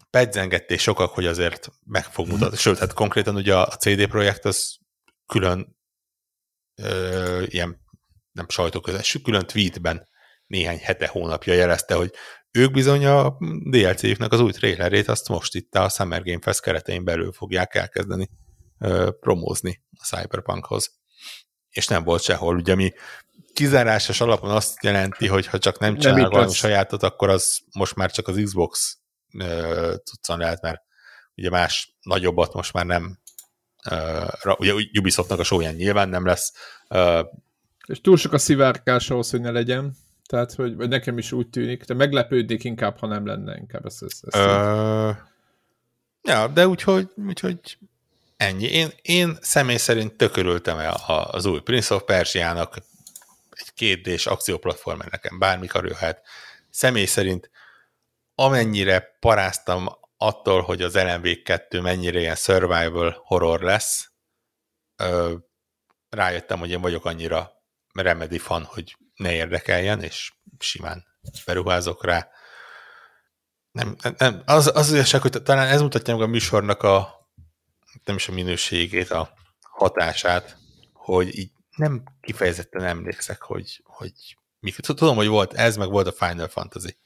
pedzengették 0.09 0.79
sokak, 0.79 1.11
hogy 1.11 1.25
azért 1.25 1.71
meg 1.85 2.03
fog 2.03 2.25
mhm. 2.25 2.35
mutatni. 2.35 2.57
Sőt, 2.57 2.77
hát 2.77 2.93
konkrétan 2.93 3.35
ugye 3.35 3.55
a 3.55 3.65
CD 3.67 4.07
Projekt 4.07 4.45
az 4.45 4.77
külön 5.25 5.77
ö, 6.75 7.43
ilyen 7.45 7.79
nem 8.31 8.49
sajtóközös, 8.49 9.19
külön 9.23 9.45
tweetben 9.45 10.07
néhány 10.47 10.77
hete, 10.77 11.07
hónapja 11.07 11.53
jelezte, 11.53 11.95
hogy 11.95 12.13
ők 12.51 12.71
bizony 12.71 13.05
a 13.05 13.37
DLC-nek 13.69 14.31
az 14.31 14.39
új 14.39 14.51
trailerét 14.51 15.07
azt 15.07 15.27
most 15.27 15.55
itt 15.55 15.75
a 15.75 15.89
Summer 15.89 16.23
Game 16.23 16.41
Fest 16.41 16.61
keretein 16.61 17.03
belül 17.03 17.31
fogják 17.31 17.75
elkezdeni 17.75 18.29
ö, 18.79 19.09
promózni 19.19 19.81
a 19.91 20.05
Cyberpunkhoz. 20.05 20.99
És 21.69 21.87
nem 21.87 22.03
volt 22.03 22.21
sehol, 22.21 22.55
ugye 22.55 22.75
mi 22.75 22.93
kizárásos 23.53 24.21
alapon 24.21 24.49
azt 24.49 24.83
jelenti, 24.83 25.27
hogy 25.27 25.47
ha 25.47 25.57
csak 25.57 25.79
nem 25.79 25.97
csinál 25.97 26.15
nem 26.15 26.29
valami 26.29 26.53
sajátot, 26.53 27.03
akkor 27.03 27.29
az 27.29 27.59
most 27.73 27.95
már 27.95 28.11
csak 28.11 28.27
az 28.27 28.41
Xbox 28.43 29.00
tudszan 30.03 30.37
lehet, 30.37 30.61
mert 30.61 30.81
ugye 31.35 31.49
más 31.49 31.95
nagyobbat 32.01 32.53
most 32.53 32.73
már 32.73 32.85
nem 32.85 33.19
uh, 33.89 34.59
ugye 34.59 34.73
Ubisoftnak 34.99 35.39
a 35.39 35.43
sóján 35.43 35.75
nyilván 35.75 36.09
nem 36.09 36.25
lesz. 36.25 36.53
Uh, 36.89 37.25
és 37.87 38.01
túl 38.01 38.17
sok 38.17 38.33
a 38.33 38.37
szivárkás 38.37 39.09
ahhoz, 39.09 39.29
hogy 39.29 39.41
ne 39.41 39.51
legyen. 39.51 39.95
Tehát, 40.25 40.53
hogy 40.53 40.75
vagy 40.75 40.89
nekem 40.89 41.17
is 41.17 41.31
úgy 41.31 41.49
tűnik, 41.49 41.83
de 41.83 41.93
meglepődnék 41.93 42.63
inkább, 42.63 42.97
ha 42.97 43.07
nem 43.07 43.25
lenne 43.25 43.57
inkább 43.57 43.85
ezt. 43.85 44.03
ezt, 44.03 44.23
ezt 44.27 44.45
uh, 44.45 45.15
ja, 46.21 46.47
de 46.47 46.67
úgyhogy, 46.67 47.09
úgyhogy 47.27 47.77
ennyi. 48.37 48.65
Én, 48.65 48.89
én 49.01 49.37
személy 49.41 49.77
szerint 49.77 50.13
tökörültem 50.13 50.77
el 50.77 50.95
az 51.31 51.45
új 51.45 51.59
Prince 51.59 51.95
of 51.95 52.03
Persia-nak 52.03 52.77
egy 53.49 53.73
kétdés 53.73 54.25
akcióplatformer 54.25 55.07
nekem 55.11 55.39
bármikor 55.39 55.85
jöhet. 55.85 56.21
Személy 56.69 57.05
szerint 57.05 57.49
amennyire 58.35 59.17
paráztam 59.19 59.89
attól, 60.17 60.61
hogy 60.61 60.81
az 60.81 60.93
LMV2 60.95 61.81
mennyire 61.81 62.19
ilyen 62.19 62.35
survival 62.35 63.21
horror 63.25 63.61
lesz, 63.61 64.11
ö, 64.95 65.33
rájöttem, 66.09 66.59
hogy 66.59 66.69
én 66.69 66.81
vagyok 66.81 67.05
annyira 67.05 67.51
Remedy 67.93 68.37
fan, 68.37 68.63
hogy 68.63 68.97
ne 69.15 69.33
érdekeljen, 69.33 70.03
és 70.03 70.33
simán 70.59 71.05
beruházok 71.45 72.05
rá. 72.05 72.29
Nem, 73.71 73.95
nem, 74.17 74.41
az, 74.45 74.71
az 74.75 74.93
igazság, 74.93 75.21
hogy 75.21 75.31
talán 75.43 75.67
ez 75.67 75.81
mutatja 75.81 76.13
meg 76.13 76.23
a 76.23 76.27
műsornak 76.27 76.83
a 76.83 77.21
nem 78.03 78.15
is 78.15 78.27
a 78.27 78.31
minőségét, 78.31 79.09
a 79.09 79.33
hatását, 79.61 80.57
hogy 80.93 81.37
így 81.37 81.51
nem 81.75 82.03
kifejezetten 82.21 82.83
emlékszek, 82.83 83.41
hogy, 83.41 83.81
hogy 83.83 84.37
mik. 84.59 84.75
Tudom, 84.75 85.15
hogy 85.15 85.27
volt 85.27 85.53
ez, 85.53 85.77
meg 85.77 85.89
volt 85.89 86.07
a 86.07 86.25
Final 86.25 86.47
Fantasy. 86.47 86.97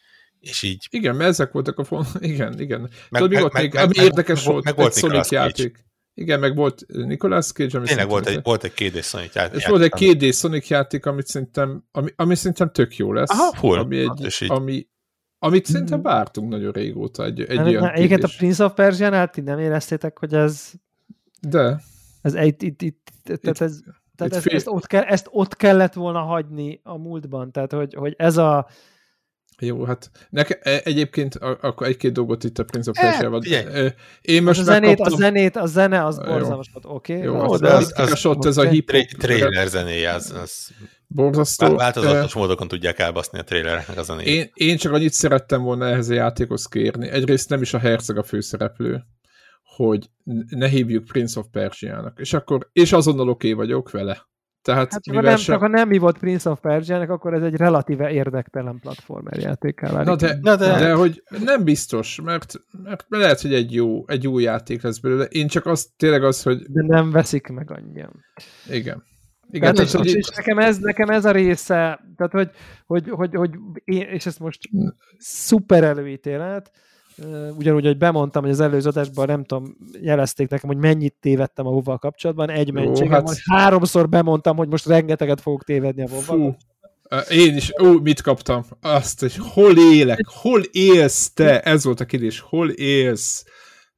És 0.49 0.63
így... 0.63 0.87
Igen, 0.89 1.15
mert 1.15 1.29
ezek 1.29 1.51
voltak 1.51 1.79
a 1.79 1.83
font... 1.83 2.07
Igen, 2.31 2.59
igen. 2.59 2.79
Meg, 2.81 3.21
Tudod, 3.21 3.29
mi 3.29 3.39
volt 3.39 3.53
meg, 3.53 3.61
még, 3.63 3.73
meg, 3.73 3.83
ami 3.83 3.93
meg, 3.97 4.05
érdekes 4.05 4.43
meg, 4.43 4.53
volt, 4.53 4.63
meg 4.63 4.75
volt 4.75 4.95
egy 4.95 4.97
Sonic 4.97 5.31
játék. 5.31 5.85
Igen, 6.13 6.39
meg 6.39 6.55
volt 6.55 6.85
Nicolas 6.87 7.51
Cage, 7.51 7.77
ami 7.77 7.87
Tényleg 7.87 8.07
volt 8.07 8.27
egy, 8.27 8.39
volt 8.43 8.63
egy 8.63 8.73
2D 8.75 9.03
Sonic 9.03 9.35
játék. 9.35 9.59
És 9.59 9.67
volt 9.67 9.81
egy 9.81 9.93
2D 9.95 10.37
Sonic 10.37 10.69
játék, 10.69 11.05
amit 11.05 11.27
szerintem, 11.27 11.83
ami, 11.91 12.11
ami 12.15 12.35
szerintem 12.35 12.71
tök 12.71 12.97
jó 12.97 13.13
lesz. 13.13 13.29
Aha, 13.29 13.53
full. 13.53 13.77
Ami 13.77 13.97
egy, 13.97 14.07
hát, 14.07 14.41
így... 14.41 14.51
ami, 14.51 14.87
amit 15.39 15.65
szerintem 15.65 16.01
vártunk 16.01 16.49
nagyon 16.49 16.71
régóta. 16.71 17.23
Egy, 17.23 17.41
egy 17.41 17.57
hát, 17.57 17.65
olyan 17.65 17.89
Egyébként 17.89 18.23
a 18.23 18.29
Prince 18.37 18.63
of 18.63 18.73
Persia-nál 18.73 19.29
ti 19.29 19.41
nem 19.41 19.59
éreztétek, 19.59 20.19
hogy 20.19 20.33
ez... 20.33 20.71
De. 21.41 21.81
Ez 22.21 22.33
egy, 22.33 22.63
itt, 22.63 22.81
itt, 22.81 23.11
tehát 23.23 23.61
ez, 23.61 23.79
tehát 24.15 24.33
ez, 24.33 24.41
fél... 24.41 24.55
ezt, 24.55 24.67
ott 24.67 24.87
kell, 24.87 25.03
ezt 25.03 25.27
ott 25.31 25.55
kellett 25.55 25.93
volna 25.93 26.19
hagyni 26.19 26.79
a 26.83 26.97
múltban. 26.97 27.51
Tehát, 27.51 27.71
hogy, 27.71 27.93
hogy 27.93 28.13
ez 28.17 28.37
a 28.37 28.67
jó, 29.59 29.83
hát 29.83 30.11
neke, 30.29 30.59
e, 30.61 30.81
egyébként 30.83 31.35
akkor 31.35 31.87
egy-két 31.87 32.11
dolgot 32.11 32.43
itt 32.43 32.59
a 32.59 32.63
Prince 32.63 32.89
of 32.89 32.99
Persia-val. 32.99 33.41
E, 33.49 33.95
én 34.21 34.43
most 34.43 34.59
a 34.59 34.63
zenét, 34.63 34.87
megkaptam... 34.87 35.13
a 35.13 35.17
zenét, 35.17 35.55
a 35.55 35.65
zene 35.65 36.05
az 36.05 36.17
borzalmas 36.17 36.69
volt, 36.73 36.85
oké. 36.85 37.13
Okay, 37.13 37.25
jó, 37.25 37.39
az, 37.39 37.61
az, 37.61 37.93
az, 37.95 38.11
az, 38.11 38.25
ott 38.25 38.45
ez 38.45 38.57
a 38.57 38.67
hip 38.67 38.91
Trailer 39.17 39.67
zenéje, 39.67 40.13
az, 40.13 40.35
az 40.41 40.71
borzasztó. 41.07 41.75
Változatos 41.75 42.35
uh, 42.35 42.41
módokon 42.41 42.67
tudják 42.67 42.99
elbaszni 42.99 43.39
a 43.39 43.43
trailereknek 43.43 43.97
a 43.97 44.03
zenét. 44.03 44.27
Én, 44.27 44.49
én 44.53 44.77
csak 44.77 44.93
annyit 44.93 45.13
szerettem 45.13 45.61
volna 45.61 45.87
ehhez 45.87 46.09
a 46.09 46.13
játékhoz 46.13 46.65
kérni. 46.65 47.09
Egyrészt 47.09 47.49
nem 47.49 47.61
is 47.61 47.73
a 47.73 47.79
herceg 47.79 48.17
a 48.17 48.23
főszereplő, 48.23 49.03
hogy 49.75 50.09
ne 50.49 50.67
hívjuk 50.67 51.05
Prince 51.05 51.39
of 51.39 51.45
Persia-nak. 51.51 52.19
És 52.19 52.33
akkor, 52.33 52.69
és 52.73 52.91
azonnal 52.91 53.29
oké 53.29 53.51
okay 53.51 53.65
vagyok 53.65 53.91
vele. 53.91 54.27
Tehát 54.65 54.91
hát, 54.91 55.01
ha 55.13 55.21
nem, 55.21 55.37
sem... 55.37 55.59
ha 55.59 55.67
nem 55.67 55.87
mi 55.87 55.97
volt 55.97 56.17
Prince 56.17 56.49
of 56.49 56.59
persia 56.59 56.99
akkor 56.99 57.33
ez 57.33 57.41
egy 57.41 57.55
relatíve 57.55 58.11
érdektelen 58.11 58.79
platformer 58.79 59.37
játékká 59.37 59.91
válik. 59.91 60.07
Na 60.07 60.15
de, 60.15 60.37
Na 60.41 60.55
de... 60.55 60.79
de 60.79 60.93
hogy 60.93 61.23
nem 61.43 61.63
biztos, 61.63 62.21
mert, 62.23 62.53
mert 62.83 63.05
lehet, 63.09 63.41
hogy 63.41 63.53
egy 63.53 63.73
jó, 63.73 64.07
egy 64.07 64.23
jó 64.23 64.39
játék 64.39 64.81
lesz 64.81 64.97
belőle. 64.97 65.25
Én 65.25 65.47
csak 65.47 65.65
az, 65.65 65.89
tényleg 65.97 66.23
az, 66.23 66.43
hogy... 66.43 66.57
De 66.67 66.83
nem 66.87 67.11
veszik 67.11 67.47
meg 67.47 67.71
annyian. 67.71 68.25
Igen. 68.69 69.03
Igen, 69.51 69.73
tehát, 69.73 69.89
és, 69.89 69.95
hogy... 69.95 70.15
és 70.15 70.29
nekem, 70.35 70.59
ez, 70.59 70.77
nekem 70.77 71.09
ez 71.09 71.25
a 71.25 71.31
része, 71.31 71.99
tehát 72.17 72.31
hogy, 72.31 72.49
hogy, 72.85 73.09
hogy, 73.09 73.35
hogy 73.35 73.51
én, 73.83 74.01
és 74.01 74.25
ezt 74.25 74.39
most 74.39 74.69
szuper 75.17 75.83
előítélet, 75.83 76.71
ugyanúgy, 77.57 77.85
hogy 77.85 77.97
bemondtam, 77.97 78.41
hogy 78.41 78.51
az 78.51 78.59
előző 78.59 78.89
adásban 78.89 79.25
nem 79.25 79.43
tudom, 79.43 79.77
jelezték 80.01 80.49
nekem, 80.49 80.69
hogy 80.69 80.77
mennyit 80.77 81.15
tévedtem 81.19 81.67
a 81.67 81.69
vov 81.69 81.99
kapcsolatban, 81.99 82.49
egy 82.49 82.71
mentségem, 82.71 83.11
hát... 83.11 83.27
hogy 83.27 83.37
háromszor 83.49 84.09
bemondtam, 84.09 84.57
hogy 84.57 84.67
most 84.67 84.85
rengeteget 84.85 85.41
fogok 85.41 85.63
tévedni 85.63 86.03
a 86.03 86.07
vov 86.07 86.55
én 87.29 87.55
is, 87.55 87.71
ó, 87.81 87.99
mit 87.99 88.21
kaptam? 88.21 88.65
Azt, 88.81 89.19
hogy 89.19 89.35
hol 89.35 89.77
élek, 89.77 90.19
hol 90.25 90.61
élsz 90.71 91.33
te? 91.33 91.61
Ez 91.61 91.83
volt 91.83 91.99
a 91.99 92.05
kérdés, 92.05 92.39
hol 92.39 92.69
élsz? 92.69 93.45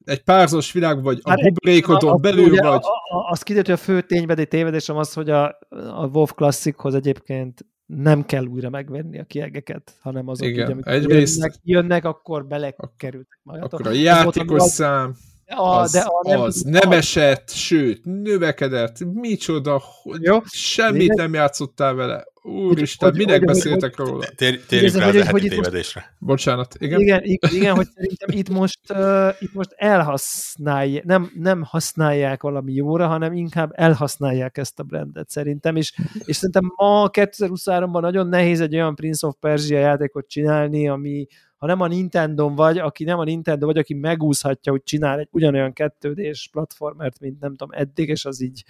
Egy 0.06 0.24
párzos 0.24 0.72
világ 0.72 1.04
vagy, 1.04 1.20
a 1.22 1.30
hát 1.30 1.42
buborékodon 1.42 2.22
belül 2.22 2.50
ugye, 2.50 2.62
vagy? 2.62 2.82
A, 2.84 3.18
a, 3.18 3.30
az 3.30 3.42
kiderült, 3.42 3.66
hogy 3.66 3.76
a 3.76 3.94
fő 3.94 4.02
ténybeli 4.02 4.46
tévedésem 4.46 4.98
az, 4.98 5.14
hogy 5.14 5.30
a, 5.30 5.46
a 5.70 6.08
WoW 6.12 6.26
Classichoz 6.26 6.96
egyébként 6.96 7.66
nem 7.88 8.26
kell 8.26 8.46
újra 8.46 8.70
megvenni 8.70 9.20
a 9.20 9.24
kiegeket, 9.24 9.98
hanem 10.02 10.28
azok, 10.28 10.48
Igen, 10.48 10.66
így, 10.66 10.72
amikor 10.72 10.92
egyrészt, 10.92 11.38
jönnek, 11.38 11.54
jönnek, 11.64 12.06
akkor 12.06 12.46
belekerültek 12.48 13.40
magatok. 13.44 13.80
Akkor 13.80 13.88
a 13.92 13.96
játékos 13.96 14.64
szám, 14.64 15.16
a, 15.56 15.80
az, 15.80 15.92
de 15.92 16.00
a 16.00 16.28
nem, 16.28 16.42
az 16.42 16.62
nem 16.62 16.92
esett, 16.92 17.50
sőt, 17.50 18.06
növekedett, 18.06 18.98
micsoda, 19.14 19.82
hogy 20.02 20.22
Jó, 20.22 20.40
semmit 20.46 21.14
nem 21.14 21.34
játszottál 21.34 21.94
vele. 21.94 22.26
Úristen, 22.44 23.10
hogy, 23.10 23.18
minek 23.18 23.38
hogy, 23.38 23.48
beszéltek 23.48 23.96
hogy, 23.96 24.08
róla? 24.08 24.26
Térjünk 24.36 24.96
rá 24.96 25.08
a 25.08 25.24
heti 25.24 25.48
tévedésre. 25.48 26.16
Bocsánat, 26.20 26.76
igen? 26.80 27.00
Igen, 27.00 27.22
igen 27.52 27.76
hogy 27.76 27.88
szerintem 27.96 28.30
itt 28.38 28.50
most, 28.50 28.80
uh, 28.90 29.30
itt 29.40 29.54
most 29.54 29.74
elhasználják, 29.76 31.04
nem, 31.04 31.32
nem 31.36 31.64
használják 31.64 32.42
valami 32.42 32.74
jóra, 32.74 33.08
hanem 33.08 33.34
inkább 33.34 33.72
elhasználják 33.76 34.58
ezt 34.58 34.80
a 34.80 34.84
brandet 34.84 35.30
szerintem, 35.30 35.76
és, 35.76 35.94
és 36.26 36.36
szerintem 36.36 36.74
ma 36.76 37.10
2023-ban 37.12 38.02
nagyon 38.02 38.28
nehéz 38.28 38.62
egy 38.62 38.76
olyan 38.76 38.96
Prince 38.96 39.28
of 39.28 39.36
Persia 39.40 39.80
játékot 39.80 40.28
csinálni, 40.28 40.88
ami, 40.88 41.28
ha 41.58 41.66
nem 41.66 41.82
a 41.82 41.88
Nintendo 41.88 42.54
vagy, 42.54 42.78
aki 42.78 43.04
nem 43.04 43.20
a 43.20 43.24
Nintendo 43.24 43.66
vagy, 43.66 43.78
aki 43.78 43.94
megúszhatja, 43.94 44.72
hogy 44.72 44.84
csinál 44.84 45.20
egy 45.20 45.28
ugyanolyan 45.32 45.74
2 45.74 46.32
platformert, 46.52 47.20
mint 47.20 47.40
nem 47.40 47.56
tudom 47.56 47.80
eddig, 47.80 48.10
és 48.10 48.26
az 48.26 48.42
így 48.42 48.64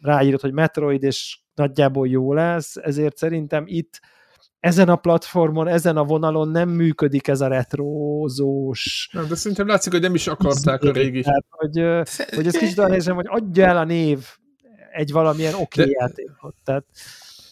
ráírott, 0.00 0.40
hogy 0.40 0.52
Metroid, 0.52 1.02
és 1.02 1.38
nagyjából 1.54 2.08
jó 2.08 2.32
lesz, 2.32 2.76
ezért 2.76 3.16
szerintem 3.16 3.64
itt 3.66 4.00
ezen 4.60 4.88
a 4.88 4.96
platformon, 4.96 5.68
ezen 5.68 5.96
a 5.96 6.04
vonalon 6.04 6.48
nem 6.48 6.68
működik 6.68 7.28
ez 7.28 7.40
a 7.40 7.46
retrózós... 7.46 9.08
Nem, 9.12 9.28
de 9.28 9.34
szerintem 9.34 9.66
látszik, 9.66 9.92
hogy 9.92 10.00
nem 10.00 10.14
is 10.14 10.26
akarták 10.26 10.82
a 10.82 10.92
régi. 10.92 11.22
Tehát, 11.22 11.44
hogy, 11.48 11.76
hogy 12.34 12.46
ez 12.46 12.56
kicsit 12.56 12.78
olyan 12.78 12.92
érzem, 12.92 13.14
hogy 13.14 13.26
adja 13.28 13.66
el 13.66 13.76
a 13.76 13.84
név 13.84 14.26
egy 14.92 15.12
valamilyen 15.12 15.54
oké 15.54 15.80
okay 15.80 15.92
de... 15.92 15.98
játékot. 16.00 16.54
Tehát... 16.64 16.84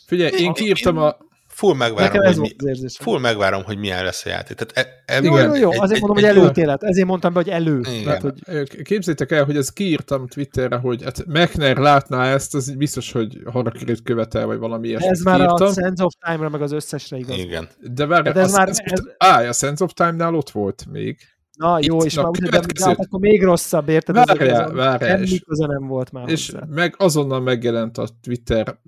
Figyelj, 0.06 0.42
én 0.42 0.52
kiírtam 0.52 0.98
a, 0.98 1.16
full 1.56 1.74
megvárom, 1.74 2.24
hogy, 2.24 2.54
mi, 2.58 2.88
full 2.98 3.20
megvárom, 3.20 3.62
hogy 3.64 3.78
milyen 3.78 4.04
lesz 4.04 4.26
a 4.26 4.28
játék. 4.28 4.56
Tehát 4.56 5.02
e, 5.06 5.14
e, 5.14 5.22
jó, 5.22 5.36
jó, 5.36 5.54
jó, 5.54 5.70
egy, 5.70 5.78
azért 5.80 6.00
egy, 6.00 6.00
mondom, 6.00 6.24
egy, 6.24 6.30
hogy 6.30 6.38
előtélet. 6.38 6.82
Ezért 6.82 7.06
mondtam 7.06 7.32
be, 7.32 7.38
hogy 7.38 7.48
elő. 7.48 7.80
Tehát, 8.04 8.22
hogy... 8.22 8.42
Képzétek 8.82 9.32
el, 9.32 9.44
hogy 9.44 9.56
ez 9.56 9.72
kiírtam 9.72 10.26
Twitterre, 10.26 10.76
hogy 10.76 11.02
hát 11.02 11.26
Mechner 11.26 11.76
látná 11.76 12.32
ezt, 12.32 12.54
az 12.54 12.74
biztos, 12.76 13.12
hogy 13.12 13.38
harakirét 13.52 14.02
követel, 14.02 14.46
vagy 14.46 14.58
valami 14.58 14.88
ilyesmit. 14.88 15.10
Ez 15.10 15.20
már 15.20 15.36
kiírtam. 15.36 15.66
a 15.66 15.72
Sense 15.72 16.04
of 16.04 16.12
Time-ra, 16.26 16.48
meg 16.48 16.62
az 16.62 16.72
összesre 16.72 17.16
igaz. 17.16 17.38
Igen. 17.38 17.68
De 17.80 18.06
várj, 18.06 18.28
ez 18.28 18.52
már, 18.52 18.68
ez... 18.68 18.78
Á, 19.18 19.48
a 19.48 19.52
Sense 19.52 19.84
of 19.84 19.92
Time-nál 19.92 20.34
ott 20.34 20.50
volt 20.50 20.86
még. 20.90 21.18
Na 21.58 21.78
jó, 21.82 21.96
Itt, 21.96 22.04
és 22.04 22.14
na, 22.14 22.22
már 22.22 22.30
ugye, 22.30 22.40
de, 22.40 22.50
de 22.50 22.56
következő. 22.56 22.88
hát 22.88 22.98
akkor 22.98 23.20
még 23.20 23.42
rosszabb, 23.42 23.88
érted? 23.88 24.14
Várjál, 24.14 24.72
várjál, 24.72 25.16
Semmi 25.16 25.38
köze 25.38 25.66
nem 25.66 25.86
volt 25.86 26.12
már 26.12 26.28
És 26.28 26.50
hozzá. 26.50 26.64
meg 26.68 26.94
azonnal 26.98 27.40
megjelent 27.40 27.98
a 27.98 28.08
Twitter 28.22 28.78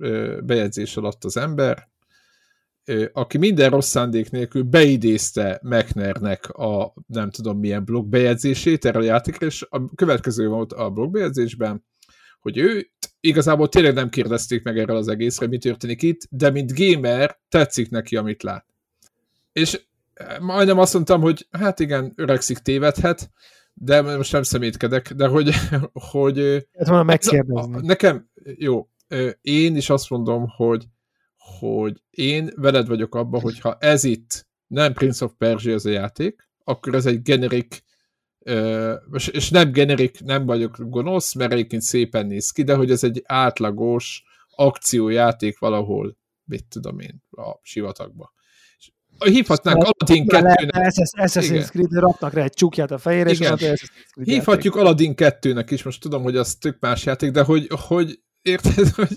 bejegyzés 0.45 0.97
alatt 0.97 1.25
az 1.25 1.37
ember, 1.37 1.89
aki 3.13 3.39
minden 3.39 3.71
rossz 3.71 3.89
szándék 3.89 4.31
nélkül 4.31 4.63
beidézte 4.63 5.61
Mechnernek 5.63 6.49
a 6.49 6.95
nem 7.07 7.31
tudom 7.31 7.59
milyen 7.59 7.85
blog 7.85 8.07
bejegyzését 8.07 8.85
erre 8.85 8.99
a 8.99 9.03
játékra, 9.03 9.47
és 9.47 9.67
a 9.71 9.95
következő 9.95 10.49
volt 10.49 10.73
a 10.73 10.91
blog 10.91 11.13
bejegyzésben, 11.13 11.85
hogy 12.41 12.59
ő 12.59 12.91
igazából 13.21 13.69
tényleg 13.69 13.95
nem 13.95 14.09
kérdezték 14.09 14.63
meg 14.63 14.79
erről 14.79 14.97
az 14.97 15.09
egészre, 15.09 15.47
mi 15.47 15.59
történik 15.59 16.03
itt, 16.03 16.21
de 16.31 16.51
mint 16.51 16.73
gamer 16.79 17.39
tetszik 17.49 17.91
neki, 17.91 18.17
amit 18.17 18.43
lát. 18.43 18.67
És 19.53 19.81
majdnem 20.41 20.79
azt 20.79 20.95
mondtam, 20.95 21.21
hogy 21.21 21.47
hát 21.51 21.81
igen, 21.81 22.13
öregszik, 22.17 22.59
tévedhet, 22.59 23.31
de 23.75 24.03
most 24.17 24.33
nem 24.33 24.43
szemétkedek, 24.43 25.13
de 25.13 25.27
hogy, 25.27 25.51
hogy 26.13 26.67
Hát 26.79 26.89
volna 26.89 27.03
megkérdezni. 27.03 27.87
Nekem, 27.87 28.31
jó, 28.45 28.89
én 29.41 29.77
is 29.77 29.91
azt 29.91 30.11
mondom, 30.11 30.47
hogy, 30.57 30.85
hogy 31.59 32.03
én 32.11 32.51
veled 32.57 32.87
vagyok 32.89 33.15
abban, 33.15 33.41
hogyha 33.41 33.77
ez 33.81 34.05
itt 34.05 34.47
nem 34.67 34.93
Prince 34.93 35.25
of 35.25 35.33
Persia 35.39 35.75
az 35.75 35.87
a 35.87 35.91
játék, 35.91 36.49
akkor 36.65 36.95
ez 36.95 37.07
egy 37.07 37.23
generik, 37.23 37.83
és- 39.13 39.29
és 39.29 39.51
nem 39.51 39.73
generik, 39.73 40.21
nem 40.25 40.47
vagyok 40.47 40.77
gonosz, 40.79 41.35
mert 41.35 41.53
egyébként 41.53 41.83
szépen 41.83 42.27
néz 42.27 42.51
ki, 42.51 42.63
de 42.63 42.75
hogy 42.75 42.91
ez 42.91 43.05
egy 43.05 43.23
átlagos 43.27 44.23
akciójáték 44.57 45.59
valahol, 45.59 46.17
mit 46.45 46.65
tudom 46.69 46.99
én, 46.99 47.23
a 47.31 47.59
sivatagba. 47.63 48.33
És 48.79 48.91
Hívhatnánk 49.19 49.77
Aladdin 49.85 50.25
Már 50.27 50.43
lehet, 50.43 50.95
2-nek, 50.95 51.27
Assassin's. 51.27 51.69
Creed 51.69 51.93
raknak 51.93 52.33
rá 52.33 52.43
egy 52.43 52.53
csukját 52.53 52.91
a 52.91 52.99
fejére, 52.99 53.31
és 53.31 53.39
Igen. 53.41 53.57
Creed 53.57 53.79
Hívhatjuk 54.23 54.77
Aladdin 54.77 55.13
2-nek 55.17 55.67
is, 55.69 55.83
most 55.83 56.01
tudom, 56.01 56.23
hogy 56.23 56.37
az 56.37 56.55
tök 56.55 56.77
más 56.81 57.05
játék, 57.05 57.31
de 57.31 57.43
hogy, 57.43 57.69
hogy 57.71 58.21
érted, 58.43 58.89
hogy, 58.97 59.17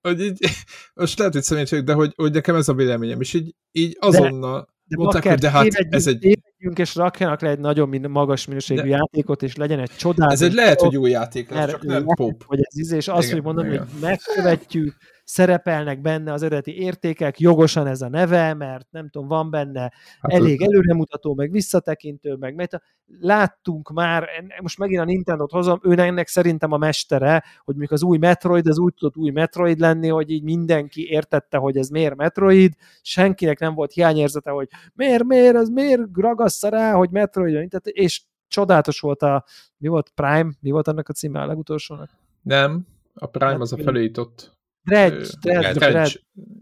hogy 0.00 0.20
így, 0.20 0.46
most 0.94 1.18
lehet, 1.18 1.32
hogy 1.32 1.42
személy 1.42 1.64
vagyok, 1.70 1.84
de 1.84 1.92
hogy, 1.92 2.12
hogy 2.16 2.32
nekem 2.32 2.54
ez 2.54 2.68
a 2.68 2.74
véleményem, 2.74 3.20
és 3.20 3.34
így, 3.34 3.54
így 3.72 3.96
azonnal 4.00 4.68
De 4.84 4.96
mondták, 4.96 5.22
bakker, 5.22 5.32
hogy 5.32 5.40
de 5.40 5.50
hát 5.50 5.86
ez 5.90 6.06
egy, 6.06 6.38
és 6.74 6.94
rakjanak 6.94 7.40
le 7.40 7.50
egy 7.50 7.58
nagyon 7.58 8.10
magas 8.10 8.46
minőségű 8.46 8.80
De- 8.80 8.88
játékot, 8.88 9.42
és 9.42 9.56
legyen 9.56 9.78
egy 9.78 9.90
csodálatos 9.96 10.40
ez 10.40 10.46
egy 10.46 10.54
lehet, 10.54 10.80
hogy 10.80 10.92
jó 10.92 11.06
játék 11.06 11.50
mert 11.50 11.70
csak 11.70 11.82
nem 11.82 12.04
pop. 12.04 12.44
Hogy 12.44 12.58
ez 12.62 12.78
íz, 12.78 12.92
és 12.92 13.08
azt, 13.08 13.22
Igen, 13.22 13.34
hogy 13.34 13.44
mondom, 13.44 13.66
igen. 13.66 13.78
hogy 13.78 14.00
megkövetjük, 14.00 14.96
szerepelnek 15.26 16.00
benne 16.00 16.32
az 16.32 16.42
eredeti 16.42 16.80
értékek, 16.80 17.40
jogosan 17.40 17.86
ez 17.86 18.00
a 18.00 18.08
neve, 18.08 18.54
mert 18.54 18.86
nem 18.90 19.08
tudom, 19.08 19.28
van 19.28 19.50
benne 19.50 19.80
Hát, 19.80 20.32
elég 20.32 20.62
előremutató, 20.62 21.34
meg 21.34 21.50
visszatekintő, 21.50 22.34
meg 22.34 22.54
meta. 22.54 22.82
Láttunk 23.20 23.92
már, 23.92 24.28
most 24.62 24.78
megint 24.78 25.00
a 25.00 25.04
Nintendo-t 25.04 25.50
hozom, 25.50 25.80
ő 25.82 25.98
ennek 25.98 26.28
szerintem 26.28 26.72
a 26.72 26.76
mestere, 26.76 27.32
hogy 27.64 27.74
mondjuk 27.76 27.90
az 27.90 28.02
új 28.02 28.18
Metroid, 28.18 28.66
az 28.66 28.78
úgy 28.78 28.94
tudott 28.94 29.16
új 29.16 29.30
Metroid 29.30 29.78
lenni, 29.78 30.08
hogy 30.08 30.30
így 30.30 30.42
mindenki 30.42 31.08
értette, 31.10 31.56
hogy 31.56 31.76
ez 31.76 31.88
miért 31.88 32.16
Metroid, 32.16 32.72
senkinek 33.02 33.58
nem 33.58 33.74
volt 33.74 33.92
hiányérzete, 33.92 34.50
hogy 34.50 34.68
miért, 34.94 35.24
miért, 35.24 35.56
az 35.56 35.68
miért 35.68 36.00
ragassza 36.14 36.68
rá, 36.68 36.92
hogy 36.92 37.10
Metroid, 37.10 37.80
és 37.82 38.22
csodálatos 38.48 39.00
volt 39.00 39.22
a, 39.22 39.44
mi 39.76 39.88
volt 39.88 40.10
Prime, 40.14 40.52
mi 40.60 40.70
volt 40.70 40.88
annak 40.88 41.08
a 41.08 41.12
címe 41.12 41.40
a 41.40 41.46
legutolsónak? 41.46 42.10
Nem, 42.42 42.86
a 43.14 43.26
Prime 43.26 43.60
az 43.60 43.72
a 43.72 43.76
felújított. 43.76 44.55
Dredge, 44.86 45.26
Dredge, 45.40 45.72
Dredge. 45.72 46.20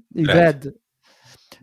Dredge. 0.09 0.70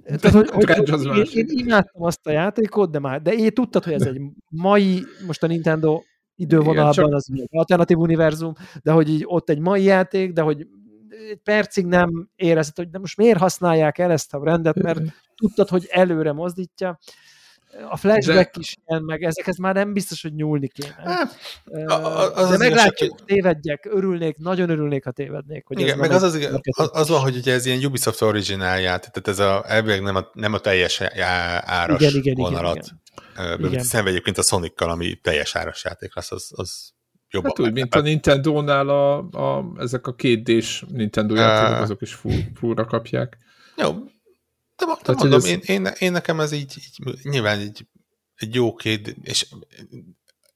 Tehát, 0.05 0.31
hogy, 0.31 0.49
hogy, 0.49 1.17
én, 1.17 1.25
én, 1.33 1.45
imádtam 1.49 2.03
azt 2.03 2.27
a 2.27 2.31
játékot, 2.31 2.91
de 2.91 2.99
már, 2.99 3.21
de 3.21 3.31
én 3.31 3.53
tudtad, 3.53 3.83
hogy 3.83 3.93
ez 3.93 4.01
egy 4.01 4.21
mai, 4.49 5.03
most 5.25 5.43
a 5.43 5.47
Nintendo 5.47 6.01
idővonalban 6.35 6.93
csak- 6.93 7.13
az 7.13 7.27
egy 7.33 7.47
alternatív 7.51 7.97
univerzum, 7.97 8.53
de 8.83 8.91
hogy 8.91 9.09
így 9.09 9.23
ott 9.25 9.49
egy 9.49 9.59
mai 9.59 9.83
játék, 9.83 10.33
de 10.33 10.41
hogy 10.41 10.67
egy 11.29 11.39
percig 11.43 11.85
nem 11.85 12.29
érezted, 12.35 12.75
hogy 12.75 12.89
de 12.89 12.99
most 12.99 13.17
miért 13.17 13.39
használják 13.39 13.97
el 13.97 14.11
ezt 14.11 14.33
a 14.33 14.43
rendet, 14.43 14.75
mert 14.75 14.99
tudtad, 15.35 15.69
hogy 15.69 15.87
előre 15.89 16.31
mozdítja. 16.31 16.99
A 17.89 17.97
flashback 17.97 18.57
is 18.57 18.75
ilyen, 18.85 19.03
meg 19.03 19.23
ezekhez 19.23 19.57
már 19.57 19.75
nem 19.75 19.93
biztos, 19.93 20.21
hogy 20.21 20.33
nyúlni 20.33 20.67
kéne. 20.67 20.95
Hát, 20.97 21.37
a- 21.85 21.93
a- 21.93 22.35
az 22.35 22.47
de 22.47 22.53
az 22.53 22.59
meglátjuk, 22.59 23.09
igazság, 23.09 23.25
tévedjek, 23.27 23.85
örülnék, 23.89 24.37
nagyon 24.37 24.69
örülnék, 24.69 25.03
ha 25.03 25.11
tévednék. 25.11 25.65
Hogy 25.65 25.79
Igen, 25.79 25.93
ez 25.93 25.99
meg 25.99 26.11
az, 26.11 26.23
az, 26.23 26.47
az, 26.77 26.89
az 26.93 27.09
van, 27.09 27.19
hogy 27.21 27.35
ugye 27.35 27.53
ez 27.53 27.65
ilyen 27.65 27.85
Ubisoft 27.85 28.21
originál 28.21 28.79
játék, 28.81 29.11
tehát 29.11 29.39
ez 29.39 29.45
a, 29.45 29.63
elvileg 29.67 30.01
nem 30.01 30.15
a, 30.15 30.29
nem 30.33 30.53
a 30.53 30.59
teljes 30.59 31.01
áras 31.01 32.01
Igen, 32.01 32.15
igen, 32.15 32.33
vonalat. 32.35 32.75
igen. 32.75 32.99
Igen. 33.55 33.69
Igen. 33.71 33.83
Szemben 33.83 34.11
egyébként 34.11 34.37
a 34.37 34.41
Sonic-kal, 34.41 34.89
ami 34.89 35.15
teljes 35.15 35.55
áras 35.55 35.83
játék 35.83 36.15
lesz, 36.15 36.31
az, 36.31 36.51
az 36.55 36.91
jobban 37.29 37.51
Hát 37.57 37.67
úgy, 37.67 37.73
mint 37.73 37.95
a. 37.95 38.01
Nintendo-nál 38.01 38.89
a, 38.89 39.17
a, 39.17 39.73
ezek 39.77 40.07
a 40.07 40.13
két 40.15 40.43
d 40.43 40.63
Nintendo 40.87 41.35
játékok, 41.35 41.81
azok 41.81 42.01
is 42.01 42.13
full, 42.13 42.39
fullra 42.55 42.85
kapják. 42.85 43.37
Jó, 43.77 43.95
de, 44.77 44.85
de 44.85 44.93
Tehát, 45.01 45.21
mondom, 45.21 45.39
hogy 45.39 45.49
én, 45.49 45.59
én, 45.65 45.87
én, 45.99 46.11
nekem 46.11 46.39
ez 46.39 46.51
így, 46.51 46.73
így 46.77 47.19
nyilván 47.23 47.59
így, 47.59 47.85
egy 48.35 48.55
jó 48.55 48.73
két, 48.73 49.15
és 49.21 49.47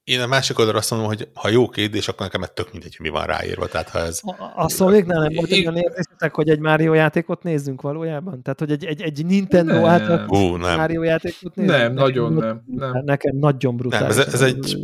én 0.03 0.19
a 0.21 0.27
másik 0.27 0.57
oldalra 0.59 0.79
azt 0.79 0.91
mondom, 0.91 1.07
hogy 1.09 1.29
ha 1.33 1.49
jó 1.49 1.69
két, 1.69 1.95
és 1.95 2.07
akkor 2.07 2.19
nekem 2.25 2.43
ez 2.43 2.49
tök 2.53 2.71
mindegy, 2.71 2.95
hogy 2.95 3.05
mi 3.05 3.11
van 3.11 3.25
ráírva. 3.25 3.67
Tehát 3.67 3.89
ha 3.89 3.99
ez... 3.99 4.19
A, 4.23 4.63
a 4.63 4.69
Sonicnál 4.69 5.19
nem 5.21 5.33
volt 5.35 5.51
egy 5.51 5.59
olyan 5.59 5.75
érzésetek, 5.77 6.33
hogy 6.35 6.49
egy 6.49 6.59
Mario 6.59 6.93
játékot 6.93 7.43
nézzünk 7.43 7.81
valójában? 7.81 8.41
Tehát, 8.41 8.59
hogy 8.59 8.71
egy, 8.71 8.85
egy, 8.85 9.01
egy 9.01 9.25
Nintendo 9.25 9.73
Nem. 9.73 9.85
által 9.85 10.25
Hú, 10.27 10.55
nem. 10.55 10.77
Mario 10.77 11.03
játékot 11.03 11.55
nézzünk? 11.55 11.77
Nem, 11.77 11.93
Nekem 11.93 11.93
nagyon 11.93 12.33
nem. 12.33 12.63
nem. 12.65 13.01
Nekem 13.05 13.35
nagyon 13.37 13.75
brutális. 13.77 14.15
Nem, 14.15 14.25
ez- 14.27 14.33
ez 14.33 14.41
egy- 14.41 14.77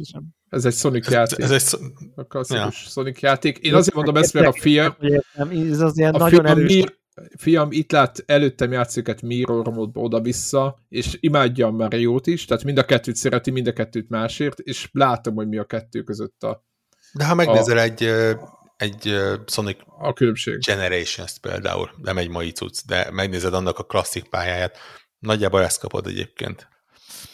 Ez 0.50 0.66
egy 0.66 0.74
Sonic 0.74 1.06
Ez, 1.08 1.14
játék. 1.14 1.40
ez 1.40 1.52
egy, 1.52 1.80
a 2.16 2.24
klasszikus 2.24 2.76
Sonic 2.76 3.20
játék. 3.22 3.58
Én 3.58 3.74
azért 3.76 3.96
mondom 3.96 4.16
ezt, 4.16 4.34
mert 4.34 4.48
a 4.48 4.68
értem, 4.68 5.50
ez 5.72 5.80
az 5.80 5.98
ilyen 5.98 6.14
a 6.14 6.18
nagyon 6.18 6.46
fiam, 6.46 6.58
erős. 6.58 7.00
Fiam 7.38 7.72
itt 7.72 7.92
lát 7.92 8.24
előttem 8.26 8.72
játszik 8.72 9.22
Mirror 9.22 9.68
módba 9.68 10.02
oda-vissza, 10.02 10.78
és 10.90 11.18
imádja 11.20 11.68
a 11.68 11.72
Mario-t 11.72 12.28
is, 12.28 12.46
tehát 12.46 12.64
mind 12.64 12.78
a 12.78 12.86
kettőt 12.86 13.16
szereti, 13.16 13.52
mind 13.52 13.68
a 13.68 13.74
kettőt 13.74 14.10
másért, 14.10 14.60
és 14.60 14.90
látom, 14.92 15.36
hogy 15.36 15.48
mi 15.48 15.58
a 15.58 15.66
kettő 15.66 16.04
között 16.04 16.44
a, 16.44 16.66
de 17.14 17.26
ha 17.26 17.36
megnézel 17.36 17.80
egy, 17.80 18.04
ö, 18.04 18.34
egy 18.78 19.08
ö, 19.08 19.36
Sonic 19.48 19.78
a 20.00 20.14
különbség. 20.14 20.60
Generations 20.60 21.40
például, 21.40 21.92
nem 22.02 22.18
egy 22.18 22.30
mai 22.30 22.52
cucc, 22.52 22.86
de 22.86 23.12
megnézed 23.12 23.54
annak 23.54 23.80
a 23.80 23.84
klasszik 23.84 24.30
pályáját, 24.30 24.78
nagyjából 25.20 25.64
ezt 25.64 25.80
kapod 25.80 26.08
egyébként. 26.08 26.68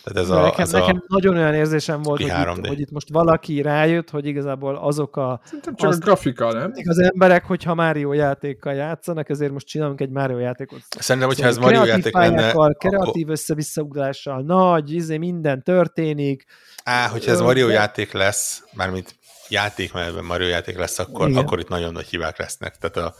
Tehát 0.04 0.24
ez 0.30 0.30
a, 0.30 0.42
nekem, 0.42 0.60
ez 0.62 0.72
nekem 0.72 0.96
a 0.96 1.04
nagyon 1.08 1.38
olyan 1.38 1.54
érzésem 1.54 2.02
volt, 2.02 2.22
hogy 2.22 2.32
3D. 2.34 2.56
itt, 2.58 2.68
hogy 2.68 2.80
itt 2.80 2.92
most 2.92 3.10
valaki 3.12 3.62
rájött, 3.62 4.10
hogy 4.10 4.26
igazából 4.26 4.76
azok 4.76 5.16
a, 5.18 5.42
Szerintem 5.46 5.76
csak 5.76 5.90
Azt- 5.90 6.02
a 6.02 6.06
grafika, 6.06 6.52
nem? 6.54 6.74
az 6.84 7.00
emberek, 7.00 7.46
hogyha 7.46 7.74
Mario 7.76 8.14
játékkal 8.14 8.74
játszanak, 8.74 9.30
ezért 9.30 9.52
most 9.52 9.68
csinálunk 9.68 10.02
egy 10.02 10.10
Mario 10.10 10.38
játékot. 10.38 10.80
Szerintem, 11.00 11.30
hogyha 11.30 11.46
ez 11.48 11.54
Szóval 11.54 11.70
Mario 11.70 11.84
kreatív 11.84 12.04
játék 12.06 12.22
lenne, 12.22 12.36
pályákkal, 12.36 12.72
akkor, 12.72 12.90
kreatív 12.90 13.30
össze-visszaugrással, 13.30 14.42
nagy, 14.42 14.94
izé, 14.94 15.18
minden 15.18 15.64
történik. 15.64 16.46
á, 16.84 17.08
hogyha 17.08 17.32
ez 17.32 17.40
Mario 17.40 17.68
de- 17.68 17.74
játék 17.74 18.12
lesz, 18.14 18.64
mármint 18.74 19.16
játékmenetben 19.50 20.24
Mario 20.26 20.48
játék 20.48 20.78
lesz, 20.78 21.00
akkor, 21.00 21.30
Igen. 21.30 21.44
akkor 21.44 21.60
itt 21.60 21.68
nagyon 21.70 21.92
nagy 21.92 22.06
hibák 22.08 22.38
lesznek. 22.38 22.76
Tehát 22.78 22.98
a, 23.12 23.16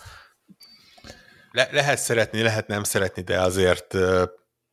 le, 1.52 1.68
lehet 1.72 1.98
szeretni, 1.98 2.42
lehet 2.42 2.68
nem 2.68 2.84
szeretni, 2.84 3.22
de 3.22 3.42
azért 3.42 3.98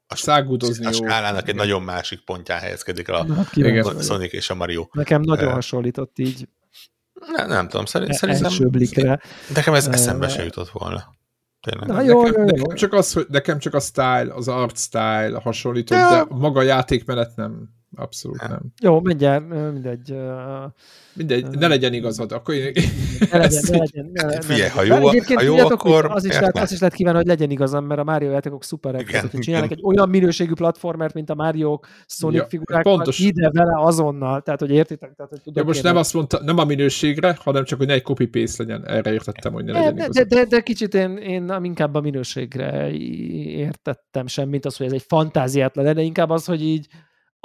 a, 0.06 0.16
Szágúdozni 0.16 0.86
a 0.86 0.92
skálának 0.92 1.48
egy 1.48 1.54
nagyon 1.54 1.82
másik 1.82 2.24
pontján 2.24 2.58
helyezkedik 2.60 3.08
a 3.08 3.24
Na, 3.24 3.34
hát. 3.34 4.02
Sonic 4.04 4.32
és 4.32 4.50
a 4.50 4.54
Mario. 4.54 4.86
Nekem 4.92 5.20
nagyon 5.20 5.52
hasonlított 5.52 6.18
így 6.18 6.48
Ne, 7.36 7.46
nem 7.46 7.68
tudom, 7.68 7.84
szerint, 7.84 8.10
e- 8.10 8.14
szerintem 8.14 8.68
blikre. 8.70 9.20
nekem 9.54 9.74
ez 9.74 9.86
eszembe 9.86 10.28
se 10.28 10.44
jutott 10.44 10.68
volna. 10.68 11.14
Tényleg. 11.60 11.88
Na, 11.88 12.00
jó, 12.00 12.22
nekem, 12.22 12.40
jó, 12.42 12.48
jó. 12.48 12.56
nekem, 12.56 12.76
csak 12.76 12.92
az, 12.92 13.12
hogy 13.12 13.26
nekem 13.28 13.58
csak 13.58 13.74
a 13.74 13.80
style, 13.80 14.34
az 14.34 14.48
art 14.48 14.78
style 14.78 15.40
hasonlított, 15.42 15.98
Ja. 15.98 16.08
de 16.10 16.34
maga 16.34 16.58
a 16.58 16.62
játékmenet 16.62 17.36
nem. 17.36 17.68
Abszolút 17.96 18.38
Ja. 18.42 18.48
nem. 18.48 18.60
Jó, 18.82 19.00
mindjárt, 19.00 19.48
mindegy. 19.72 20.14
Mindegy, 21.12 21.46
ne 21.58 21.66
legyen 21.66 21.92
igazad, 21.92 22.32
akkor 22.32 22.54
én... 22.54 22.72
Ne 23.30 23.38
legyen, 23.38 23.62
ne 23.70 23.78
legyen. 23.78 24.10
Ne, 24.12 24.22
ne, 24.24 24.40
Figyelj, 24.40 24.68
ha 24.68 24.82
jó- 24.82 25.08
ha 25.34 25.42
jó, 25.42 25.56
akkor 25.56 26.06
az 26.10 26.24
is, 26.24 26.38
lehet, 26.38 26.58
azt 26.58 26.72
is 26.72 26.78
lehet 26.78 26.94
kívánni, 26.94 27.16
hogy 27.16 27.26
legyen 27.26 27.50
igazam, 27.50 27.84
mert 27.84 28.00
a 28.00 28.04
Mario 28.04 28.30
játékok 28.30 28.64
szuperek. 28.64 29.00
Igen, 29.00 29.14
Igen, 29.14 29.30
hogy 29.30 29.40
csinálnak 29.40 29.70
igen. 29.70 29.84
egy 29.84 29.94
olyan 29.94 30.08
minőségű 30.08 30.52
platformert, 30.52 31.14
mint 31.14 31.30
a 31.30 31.34
Mario 31.34 31.78
Sonic 32.06 32.38
Ja, 32.40 32.46
figurákkal, 32.48 32.94
pontos. 32.94 33.18
ide 33.18 33.50
vele 33.50 33.80
azonnal. 33.80 34.42
Tehát, 34.42 34.60
hogy 34.60 34.70
értitek? 34.70 35.12
Tehát, 35.16 35.30
hogy 35.30 35.40
tudok 35.42 35.58
Ja, 35.58 35.64
most 35.64 35.78
én, 35.78 35.84
nem 35.84 35.96
azt 35.96 36.14
mondta, 36.14 36.40
nem 36.44 36.58
a 36.58 36.64
minőségre, 36.64 37.36
hanem 37.40 37.64
csak, 37.64 37.78
hogy 37.78 37.86
ne 37.86 37.92
egy 37.92 38.02
copy-paste 38.02 38.62
legyen. 38.62 38.86
Erre 38.86 39.12
értettem, 39.12 39.52
hogy 39.52 39.64
ne 39.64 39.72
legyen 39.72 39.94
de, 39.94 40.02
igazad. 40.04 40.26
de, 40.28 40.36
de, 40.36 40.44
de 40.44 40.60
kicsit 40.60 40.94
én, 40.94 41.16
én 41.16 41.54
inkább 41.62 41.94
a 41.94 42.00
minőségre 42.00 42.90
értettem 42.90 44.26
sem, 44.26 44.48
mint 44.48 44.64
az, 44.64 44.76
hogy 44.76 44.86
ez 44.86 44.92
egy 44.92 45.04
fantáziát 45.06 45.76
legyen, 45.76 45.94
de 45.94 46.02
inkább 46.02 46.30
az, 46.30 46.44
hogy 46.44 46.62
így 46.62 46.86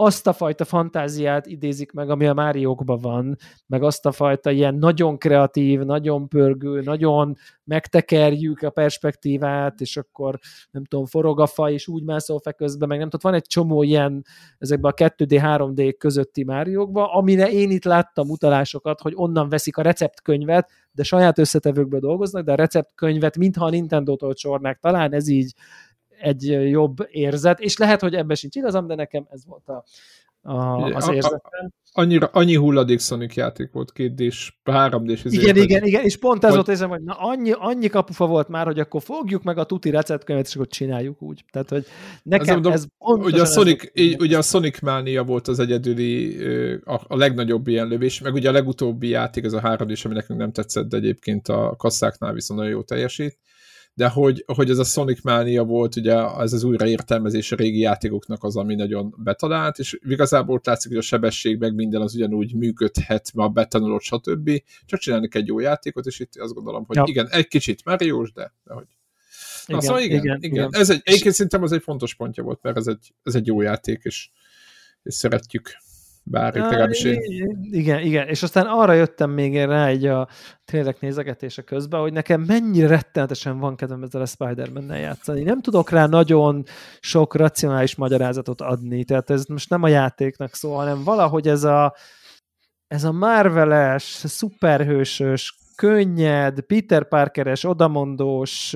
azt 0.01 0.27
a 0.27 0.33
fajta 0.33 0.65
fantáziát 0.65 1.45
idézik 1.45 1.91
meg, 1.91 2.09
ami 2.09 2.27
a 2.27 2.33
Máriókban 2.33 2.99
van, 2.99 3.37
meg 3.65 3.83
azt 3.83 4.05
a 4.05 4.11
fajta 4.11 4.51
ilyen 4.51 4.75
nagyon 4.75 5.17
kreatív, 5.17 5.79
nagyon 5.79 6.27
pörgő, 6.27 6.81
nagyon 6.81 7.37
megtekerjük 7.63 8.61
a 8.61 8.69
perspektívát, 8.69 9.81
és 9.81 9.97
akkor 9.97 10.39
nem 10.71 10.85
tudom, 10.85 11.05
forog 11.05 11.39
a 11.39 11.45
fa, 11.45 11.71
és 11.71 11.87
úgy 11.87 12.03
mászol 12.03 12.39
fe 12.39 12.51
közben, 12.51 12.87
meg 12.87 12.99
nem 12.99 13.09
tudom, 13.09 13.31
van 13.31 13.41
egy 13.41 13.47
csomó 13.47 13.83
ilyen 13.83 14.25
ezekben 14.57 14.91
a 14.91 15.03
2D, 15.03 15.39
3D 15.43 15.95
közötti 15.97 16.43
Máriókban, 16.43 17.09
amire 17.11 17.51
én 17.51 17.71
itt 17.71 17.85
láttam 17.85 18.29
utalásokat, 18.29 19.01
hogy 19.01 19.13
onnan 19.15 19.49
veszik 19.49 19.77
a 19.77 19.81
receptkönyvet, 19.81 20.69
de 20.91 21.03
saját 21.03 21.37
összetevőkből 21.37 21.99
dolgoznak, 21.99 22.43
de 22.45 22.51
a 22.51 22.55
receptkönyvet 22.55 23.37
mintha 23.37 23.65
a 23.65 23.69
Nintendo-tól 23.69 24.33
csornák. 24.33 24.79
Talán 24.79 25.13
ez 25.13 25.27
így 25.27 25.53
egy 26.21 26.43
jobb 26.69 26.95
érzet, 27.09 27.59
és 27.59 27.77
lehet, 27.77 28.01
hogy 28.01 28.13
ebben 28.13 28.35
sincs 28.35 28.55
igazam, 28.55 28.87
de 28.87 28.95
nekem 28.95 29.27
ez 29.29 29.45
volt 29.45 29.67
a, 29.67 29.83
a, 30.41 30.83
az 30.95 31.07
a, 31.07 31.13
érzetem. 31.13 31.71
Annyira, 31.91 32.29
annyi 32.33 32.55
hulladék 32.55 32.99
Sonic 32.99 33.35
játék 33.35 33.71
volt, 33.71 33.91
két 33.91 34.15
d 34.15 34.33
3 34.63 35.05
d 35.05 35.09
Igen, 35.09 35.25
igen, 35.25 35.55
igen, 35.55 35.83
igen, 35.83 36.03
és 36.03 36.17
pont 36.17 36.43
ez 36.43 36.47
vagy... 36.47 36.55
volt 36.55 36.67
érzem, 36.67 36.89
hogy 36.89 37.01
na, 37.03 37.13
annyi, 37.13 37.51
annyi 37.51 37.87
kapufa 37.87 38.25
volt 38.25 38.47
már, 38.47 38.65
hogy 38.65 38.79
akkor 38.79 39.01
fogjuk 39.01 39.43
meg 39.43 39.57
a 39.57 39.63
tuti 39.63 39.89
receptkönyvet, 39.89 40.47
és 40.47 40.55
akkor 40.55 40.67
csináljuk 40.67 41.21
úgy. 41.21 41.45
Tehát, 41.51 41.69
hogy 41.69 41.85
nekem 42.23 42.53
mondom, 42.53 42.71
ez 42.71 42.85
ugye 42.97 43.41
a, 43.41 43.45
Sonic, 43.45 43.91
így, 43.93 44.21
ugye 44.21 44.37
a 44.37 44.41
Sonic 44.41 44.81
Mania 44.81 45.23
volt 45.23 45.47
az 45.47 45.59
egyedüli, 45.59 46.43
a, 46.83 47.01
a 47.07 47.15
legnagyobb 47.15 47.67
ilyen 47.67 47.87
lövés, 47.87 48.21
meg 48.21 48.33
ugye 48.33 48.49
a 48.49 48.51
legutóbbi 48.51 49.07
játék, 49.07 49.43
ez 49.43 49.53
a 49.53 49.59
3 49.59 49.87
d 49.87 49.99
ami 50.03 50.13
nekünk 50.13 50.39
nem 50.39 50.51
tetszett, 50.51 50.89
de 50.89 50.97
egyébként 50.97 51.47
a 51.47 51.75
kasszáknál 51.77 52.33
viszont 52.33 52.59
nagyon 52.59 52.75
jó 52.75 52.81
teljesít 52.81 53.37
de 53.99 54.07
hogy, 54.07 54.43
hogy 54.47 54.69
ez 54.69 54.77
a 54.77 54.83
Sonic 54.83 55.23
Mania 55.23 55.63
volt, 55.63 55.95
ugye 55.95 56.15
ez 56.37 56.53
az 56.53 56.63
újraértelmezés 56.63 57.51
a 57.51 57.55
régi 57.55 57.79
játékoknak 57.79 58.43
az, 58.43 58.55
ami 58.55 58.75
nagyon 58.75 59.15
betalált, 59.17 59.79
és 59.79 59.99
igazából 60.07 60.55
ott 60.55 60.65
látszik, 60.65 60.89
hogy 60.89 60.99
a 60.99 61.01
sebesség 61.01 61.57
meg 61.59 61.75
minden 61.75 62.01
az 62.01 62.15
ugyanúgy 62.15 62.55
működhet, 62.55 63.31
ma 63.33 63.47
betanulott, 63.47 64.01
stb. 64.01 64.61
Csak 64.85 64.99
csinálni 64.99 65.27
egy 65.31 65.47
jó 65.47 65.59
játékot, 65.59 66.05
és 66.05 66.19
itt 66.19 66.35
azt 66.35 66.53
gondolom, 66.53 66.85
hogy 66.85 66.95
ja. 66.95 67.03
igen, 67.07 67.27
egy 67.29 67.47
kicsit 67.47 67.85
mario 67.85 68.23
de, 68.33 68.53
de 68.63 68.73
hogy 68.73 68.87
Na, 69.67 69.75
igen, 69.75 69.81
szóval 69.81 70.01
igen, 70.01 70.23
igen, 70.23 70.37
igen. 70.41 70.51
igen. 70.51 70.69
Ez 70.71 70.89
egy, 70.89 71.01
egyébként 71.03 71.33
szerintem 71.33 71.63
az 71.63 71.71
egy 71.71 71.83
fontos 71.83 72.15
pontja 72.15 72.43
volt, 72.43 72.59
mert 72.61 72.77
ez 72.77 72.87
egy, 72.87 73.13
ez 73.23 73.35
egy 73.35 73.47
jó 73.47 73.61
játék, 73.61 73.99
és, 74.03 74.29
és 75.03 75.13
szeretjük 75.13 75.71
bár 76.29 76.55
itt 76.55 76.61
legalábbis 76.61 77.03
én... 77.03 77.19
Igen, 77.71 77.99
igen, 77.99 78.27
és 78.27 78.43
aztán 78.43 78.65
arra 78.65 78.93
jöttem 78.93 79.29
még 79.29 79.55
rá 79.55 79.87
egy 79.87 80.05
a 80.05 80.27
trélek 80.65 80.99
nézegetése 80.99 81.61
közben, 81.61 81.99
hogy 81.99 82.13
nekem 82.13 82.41
mennyire 82.41 82.87
rettenetesen 82.87 83.59
van 83.59 83.75
kedvem 83.75 84.03
ezzel 84.03 84.21
a 84.21 84.25
Spider-Man-nel 84.25 84.99
játszani. 84.99 85.43
Nem 85.43 85.61
tudok 85.61 85.89
rá 85.89 86.05
nagyon 86.05 86.63
sok 86.99 87.35
racionális 87.35 87.95
magyarázatot 87.95 88.61
adni, 88.61 89.03
tehát 89.03 89.29
ez 89.29 89.45
most 89.45 89.69
nem 89.69 89.83
a 89.83 89.87
játéknak 89.87 90.53
szól, 90.53 90.75
hanem 90.75 91.03
valahogy 91.03 91.47
ez 91.47 91.63
a 91.63 91.95
ez 92.87 93.03
a 93.03 93.11
Marveles, 93.11 94.03
szuperhősös, 94.03 95.57
könnyed, 95.75 96.61
Peter 96.61 97.07
Parkeres, 97.07 97.63
odamondós, 97.63 98.75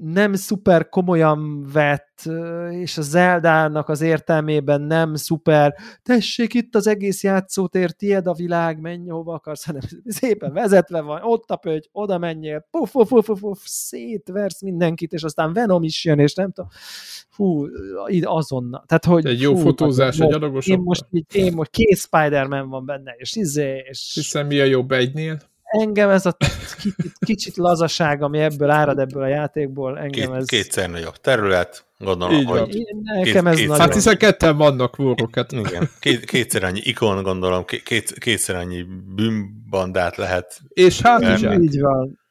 nem 0.00 0.34
szuper 0.34 0.88
komolyan 0.88 1.66
vett, 1.72 2.22
és 2.70 2.98
a 2.98 3.02
Zeldának 3.02 3.88
az 3.88 4.00
értelmében 4.00 4.80
nem 4.80 5.14
szuper, 5.14 5.74
tessék 6.02 6.54
itt 6.54 6.74
az 6.74 6.86
egész 6.86 7.22
játszótér, 7.22 7.90
tied 7.90 8.26
a 8.26 8.34
világ, 8.34 8.80
menj 8.80 9.08
hova 9.08 9.34
akarsz, 9.34 9.64
hanem 9.64 9.80
szépen 10.04 10.52
vezetve 10.52 11.00
van, 11.00 11.20
ott 11.22 11.50
a 11.50 11.56
pöty, 11.56 11.88
oda 11.92 12.18
menjél, 12.18 12.66
puf, 12.70 12.90
puf, 12.90 13.08
puf, 13.08 13.26
puf, 13.26 13.40
puf 13.40 13.60
szétversz 13.64 14.62
mindenkit, 14.62 15.12
és 15.12 15.22
aztán 15.22 15.52
Venom 15.52 15.82
is 15.82 16.04
jön, 16.04 16.18
és 16.18 16.34
nem 16.34 16.52
tudom, 16.52 17.70
így 18.08 18.24
azonnal. 18.26 18.84
Tehát, 18.86 19.04
hogy, 19.04 19.26
egy 19.26 19.40
jó 19.40 19.54
fú, 19.54 19.60
fotózás, 19.60 20.18
egy 20.18 20.32
adagos. 20.32 20.66
Én 20.66 20.78
most, 20.78 21.04
így, 21.10 21.26
én 21.32 21.52
most 21.52 21.70
két 21.70 21.96
Spider-Man 21.96 22.68
van 22.68 22.84
benne, 22.84 23.14
és 23.16 23.36
izé, 23.36 23.84
és... 23.88 24.10
Hiszen 24.14 24.46
mi 24.46 24.60
a 24.60 24.64
jobb 24.64 24.92
egynél? 24.92 25.40
Engem 25.66 26.10
ez 26.10 26.26
a 26.26 26.36
kicsit, 26.78 27.12
kicsit 27.18 27.56
lazaság, 27.56 28.22
ami 28.22 28.38
ebből 28.38 28.70
árad 28.70 28.98
ebből 28.98 29.22
a 29.22 29.26
játékból, 29.26 29.98
engem 29.98 30.30
Két, 30.30 30.40
ez... 30.40 30.46
Kétszer 30.46 30.90
nagyobb 30.90 31.16
terület, 31.16 31.84
gondolom, 31.98 32.34
Így 32.34 32.46
hogy... 32.46 32.74
Én, 32.74 33.00
nekem 33.02 33.46
ez 33.46 33.56
két, 33.56 33.66
nagyon... 33.66 33.80
Hát 33.82 33.94
hiszen 33.94 34.16
ketten 34.16 34.56
vannak 34.56 34.96
vórokat. 34.96 35.52
Igen, 35.52 35.90
két, 36.00 36.24
kétszer 36.24 36.64
annyi 36.64 36.80
ikon, 36.82 37.22
gondolom, 37.22 37.64
két, 37.64 38.18
kétszer 38.18 38.56
annyi 38.56 38.86
bűnbandát 39.14 40.16
lehet. 40.16 40.60
És 40.68 41.00
hátizsák. 41.00 41.58
Így 41.62 41.80
van. 41.80 42.24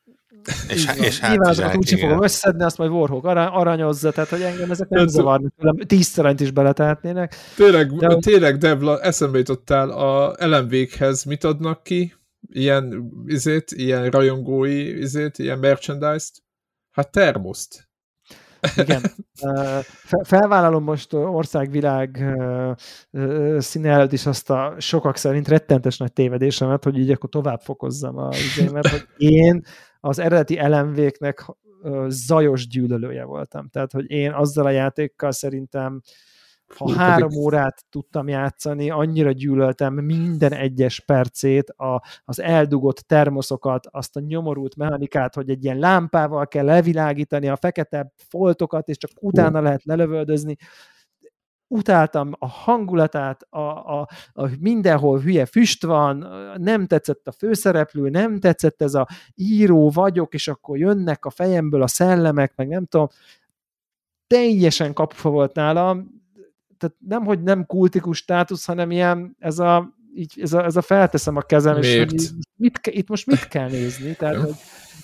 És, 0.69 0.85
és, 0.85 1.05
és 1.05 1.21
Nyilván 1.21 1.49
azokat 1.49 1.75
úgy 1.75 1.99
fogom 1.99 2.23
összedni, 2.23 2.63
azt 2.63 2.77
majd 2.77 2.91
Warhawk 2.91 3.25
aranyozza, 3.25 4.11
tehát 4.11 4.29
hogy 4.29 4.41
engem 4.41 4.71
ezek 4.71 4.89
nem 4.89 5.07
zavarnak, 5.07 5.53
tőlem 5.57 5.77
tízszerent 5.77 6.39
is 6.39 6.51
beletehetnének. 6.51 7.35
Tényleg, 7.55 7.91
de, 7.91 8.15
tényleg 8.15 8.57
Devla, 8.57 9.01
eszembe 9.01 9.37
jutottál 9.37 9.89
a 9.89 10.35
elemvékhez, 10.39 11.23
mit 11.23 11.43
adnak 11.43 11.83
ki? 11.83 12.13
Ilyen, 12.55 13.11
izét, 13.25 13.71
ilyen 13.71 14.09
rajongói, 14.09 14.99
izét, 14.99 15.37
ilyen 15.37 15.59
merchandise-t? 15.59 16.43
Hát 16.91 17.11
termoszt. 17.11 17.89
Igen. 18.75 19.01
Felvállalom 20.23 20.83
most 20.83 21.13
országvilág 21.13 22.35
színe 23.57 24.07
is 24.11 24.25
azt 24.25 24.49
a 24.49 24.75
sokak 24.79 25.17
szerint 25.17 25.47
rettentes 25.47 25.97
nagy 25.97 26.13
tévedésemet, 26.13 26.83
hogy 26.83 26.97
így 26.97 27.11
akkor 27.11 27.29
tovább 27.29 27.61
fokozzam 27.61 28.17
a 28.17 28.29
izémet, 28.33 28.87
hogy 28.87 29.05
én 29.37 29.61
az 29.99 30.19
eredeti 30.19 30.57
elemvéknek 30.57 31.45
zajos 32.07 32.67
gyűlölője 32.67 33.23
voltam. 33.23 33.67
Tehát, 33.67 33.91
hogy 33.91 34.11
én 34.11 34.31
azzal 34.31 34.65
a 34.65 34.69
játékkal 34.69 35.31
szerintem 35.31 36.01
ha 36.77 36.91
három 36.91 37.35
órát 37.35 37.85
tudtam 37.89 38.27
játszani, 38.27 38.89
annyira 38.89 39.31
gyűlöltem 39.31 39.93
minden 39.93 40.53
egyes 40.53 40.99
percét, 40.99 41.69
a, 41.69 42.03
az 42.25 42.39
eldugott 42.39 42.99
termoszokat, 42.99 43.87
azt 43.91 44.15
a 44.15 44.19
nyomorult 44.19 44.75
mechanikát, 44.75 45.35
hogy 45.35 45.49
egy 45.49 45.63
ilyen 45.63 45.79
lámpával 45.79 46.47
kell 46.47 46.65
levilágítani 46.65 47.47
a 47.47 47.55
fekete 47.55 48.13
foltokat, 48.15 48.87
és 48.87 48.97
csak 48.97 49.11
utána 49.19 49.61
lehet 49.61 49.83
lelövöldözni. 49.83 50.55
Utáltam 51.67 52.31
a 52.39 52.47
hangulatát, 52.47 53.41
a, 53.49 53.59
a, 53.99 54.07
a 54.33 54.49
mindenhol 54.59 55.19
hülye 55.19 55.45
füst 55.45 55.83
van, 55.83 56.27
nem 56.57 56.87
tetszett 56.87 57.27
a 57.27 57.31
főszereplő, 57.31 58.09
nem 58.09 58.39
tetszett 58.39 58.81
ez 58.81 58.93
a 58.93 59.07
író 59.35 59.89
vagyok, 59.89 60.33
és 60.33 60.47
akkor 60.47 60.77
jönnek 60.77 61.25
a 61.25 61.29
fejemből 61.29 61.81
a 61.81 61.87
szellemek, 61.87 62.53
meg 62.55 62.67
nem 62.67 62.85
tudom, 62.85 63.07
teljesen 64.27 64.93
kapufa 64.93 65.29
volt 65.29 65.53
nálam, 65.53 66.23
tehát 66.85 66.95
nem, 67.07 67.25
hogy 67.25 67.43
nem 67.43 67.65
kultikus 67.65 68.17
státusz, 68.17 68.65
hanem 68.65 68.91
ilyen 68.91 69.35
ez 69.39 69.59
a, 69.59 69.93
így, 70.15 70.33
ez 70.41 70.53
a, 70.53 70.63
ez 70.63 70.75
a 70.75 70.81
felteszem 70.81 71.35
a 71.35 71.41
kezem, 71.41 71.79
Miért? 71.79 72.11
és 72.11 72.29
mit, 72.55 72.79
itt 72.83 73.07
most 73.07 73.25
mit 73.25 73.47
kell 73.47 73.69
nézni, 73.69 74.15
tehát, 74.15 74.35
hogy 74.35 74.55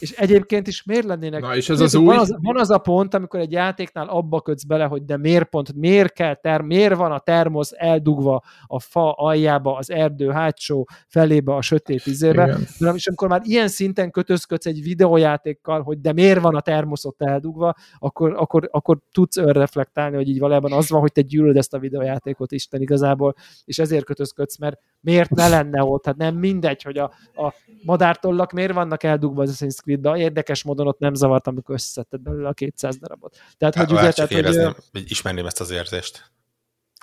és 0.01 0.11
egyébként 0.11 0.67
is 0.67 0.83
miért 0.83 1.05
lennének... 1.05 1.41
Na, 1.41 1.55
és 1.55 1.69
ez 1.69 1.79
az 1.79 1.95
új... 1.95 2.05
Van 2.05 2.17
az, 2.17 2.35
van 2.41 2.59
az 2.59 2.69
a 2.69 2.77
pont, 2.77 3.13
amikor 3.13 3.39
egy 3.39 3.51
játéknál 3.51 4.07
abba 4.07 4.41
kötsz 4.41 4.63
bele, 4.63 4.85
hogy 4.85 5.05
de 5.05 5.17
miért 5.17 5.49
pont, 5.49 5.73
miért 5.73 6.13
kell, 6.13 6.35
ter, 6.35 6.61
miért 6.61 6.95
van 6.95 7.11
a 7.11 7.19
termosz 7.19 7.71
eldugva 7.75 8.43
a 8.65 8.79
fa 8.79 9.11
aljába, 9.11 9.75
az 9.75 9.91
erdő 9.91 10.29
hátsó 10.29 10.87
felébe, 11.07 11.55
a 11.55 11.61
sötét 11.61 12.05
izébe. 12.05 12.57
De 12.79 12.91
és 12.95 13.07
amikor 13.07 13.27
már 13.27 13.41
ilyen 13.43 13.67
szinten 13.67 14.11
kötözködsz 14.11 14.65
egy 14.65 14.83
videójátékkal, 14.83 15.81
hogy 15.81 16.01
de 16.01 16.13
miért 16.13 16.41
van 16.41 16.55
a 16.55 16.61
termoszot 16.61 17.21
eldugva, 17.21 17.75
akkor, 17.99 18.33
akkor, 18.37 18.67
akkor 18.71 18.97
tudsz 19.11 19.37
önreflektálni, 19.37 20.15
hogy 20.15 20.29
így 20.29 20.39
valójában 20.39 20.71
az 20.71 20.89
van, 20.89 21.01
hogy 21.01 21.11
te 21.11 21.21
gyűlöd 21.21 21.57
ezt 21.57 21.73
a 21.73 21.79
videójátékot 21.79 22.51
Isten 22.51 22.81
igazából, 22.81 23.35
és 23.65 23.79
ezért 23.79 24.05
kötözködsz, 24.05 24.57
mert 24.57 24.79
miért 25.01 25.29
ne 25.29 25.47
lenne 25.47 25.83
ott? 25.83 26.05
Hát 26.05 26.17
nem 26.17 26.35
mindegy, 26.35 26.81
hogy 26.81 26.97
a, 26.97 27.11
a 27.33 27.40
madártollak 27.83 28.51
miért 28.51 28.73
vannak 28.73 29.03
eldugva 29.03 29.41
az 29.41 29.57
Assassin's 29.57 29.81
Creed-be. 29.81 30.17
Érdekes 30.17 30.63
módon 30.63 30.87
ott 30.87 30.99
nem 30.99 31.13
zavart, 31.13 31.47
amikor 31.47 31.75
összeszedted 31.75 32.21
belőle 32.21 32.47
a 32.47 32.53
200 32.53 32.97
darabot. 32.97 33.37
Tehát, 33.57 33.75
hogy 33.75 33.91
ugye, 33.91 34.11
tehát, 34.11 34.31
érezném, 34.31 34.75
hogy, 34.91 35.11
ismerném 35.11 35.45
ezt 35.45 35.59
az 35.59 35.71
érzést. 35.71 36.31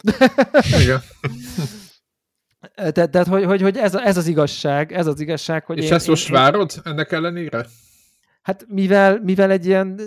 Igen. 0.82 1.00
Tehát, 2.74 3.10
tehát 3.10 3.26
hogy, 3.26 3.44
hogy, 3.44 3.62
hogy 3.62 3.76
ez, 3.76 3.94
ez 3.94 4.16
az 4.16 4.26
igazság, 4.26 4.92
ez 4.92 5.06
az 5.06 5.20
igazság, 5.20 5.64
hogy 5.64 5.78
És 5.78 5.84
én, 5.84 5.92
ezt 5.92 6.08
most 6.08 6.28
én, 6.28 6.34
várod 6.34 6.72
ennek 6.84 7.12
ellenére? 7.12 7.66
Hát 8.42 8.66
mivel, 8.68 9.20
mivel 9.22 9.50
egy 9.50 9.66
ilyen 9.66 10.00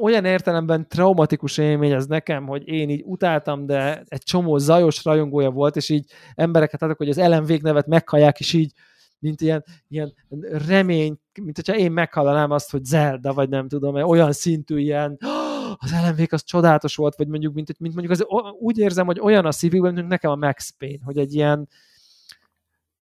olyan 0.00 0.24
értelemben 0.24 0.88
traumatikus 0.88 1.58
élmény 1.58 1.92
ez 1.92 2.06
nekem, 2.06 2.46
hogy 2.46 2.68
én 2.68 2.88
így 2.88 3.02
utáltam, 3.04 3.66
de 3.66 4.02
egy 4.08 4.22
csomó 4.22 4.58
zajos 4.58 5.04
rajongója 5.04 5.50
volt, 5.50 5.76
és 5.76 5.88
így 5.88 6.10
embereket 6.34 6.82
adok, 6.82 6.96
hogy 6.96 7.08
az 7.08 7.18
Ellen 7.18 7.44
végnevet 7.44 7.86
meghallják, 7.86 8.40
és 8.40 8.52
így 8.52 8.72
mint 9.18 9.40
ilyen, 9.40 9.64
ilyen 9.88 10.14
remény, 10.66 11.18
mint 11.42 11.56
hogyha 11.56 11.76
én 11.76 11.92
meghallanám 11.92 12.50
azt, 12.50 12.70
hogy 12.70 12.84
Zelda, 12.84 13.34
vagy 13.34 13.48
nem 13.48 13.68
tudom, 13.68 13.94
olyan 13.94 14.32
szintű 14.32 14.78
ilyen, 14.78 15.18
az 15.76 15.92
ellenvég 15.92 16.32
az 16.32 16.44
csodálatos 16.44 16.96
volt, 16.96 17.16
vagy 17.16 17.28
mondjuk, 17.28 17.54
mint, 17.54 17.78
mint 17.78 17.94
mondjuk 17.94 18.20
az, 18.20 18.26
úgy 18.58 18.78
érzem, 18.78 19.06
hogy 19.06 19.20
olyan 19.20 19.46
a 19.46 19.52
szívükben, 19.52 19.94
mint 19.94 20.08
nekem 20.08 20.30
a 20.30 20.36
Max 20.36 20.70
Payne, 20.78 21.04
hogy 21.04 21.18
egy 21.18 21.34
ilyen 21.34 21.68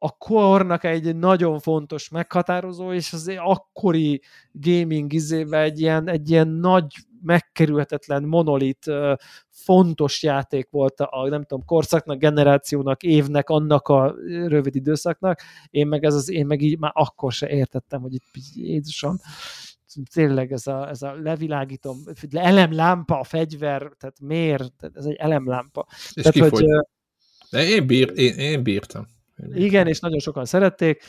a 0.05 0.11
kornak 0.19 0.85
egy 0.85 1.17
nagyon 1.17 1.59
fontos 1.59 2.09
meghatározó, 2.09 2.93
és 2.93 3.13
az 3.13 3.33
akkori 3.37 4.23
gaming 4.53 5.13
izébe 5.13 5.61
egy 5.61 5.81
ilyen, 5.81 6.09
egy 6.09 6.31
ilyen 6.31 6.49
nagy 6.49 6.87
megkerülhetetlen 7.23 8.23
monolit 8.23 8.87
fontos 9.51 10.23
játék 10.23 10.71
volt 10.71 11.01
a, 11.01 11.29
nem 11.29 11.45
tudom, 11.45 11.65
korszaknak, 11.65 12.19
generációnak, 12.19 13.03
évnek, 13.03 13.49
annak 13.49 13.89
a 13.89 14.15
rövid 14.27 14.75
időszaknak, 14.75 15.41
én 15.71 15.87
meg, 15.87 16.05
ez 16.05 16.15
az, 16.15 16.31
én 16.31 16.47
meg 16.47 16.63
így 16.63 16.79
már 16.79 16.93
akkor 16.95 17.33
se 17.33 17.49
értettem, 17.49 18.01
hogy 18.01 18.15
itt 18.15 18.25
Jézusom, 18.55 19.17
tényleg 20.15 20.53
ez 20.53 20.67
a, 20.67 20.89
ez 20.89 21.03
a 21.03 21.15
levilágítom, 21.23 21.97
elemlámpa, 22.31 23.19
a 23.19 23.25
fegyver, 23.25 23.93
tehát 23.99 24.21
miért? 24.21 24.91
Ez 24.95 25.05
egy 25.05 25.17
elemlámpa. 25.17 25.87
És 26.13 26.23
tehát, 26.23 26.51
hogy, 26.51 26.65
De 27.51 27.67
én, 27.67 27.87
bír, 27.87 28.13
én, 28.15 28.35
én 28.35 28.63
bírtam. 28.63 29.13
Igen, 29.55 29.87
és 29.87 30.01
nagyon 30.01 30.19
sokan 30.19 30.45
szerették. 30.45 31.03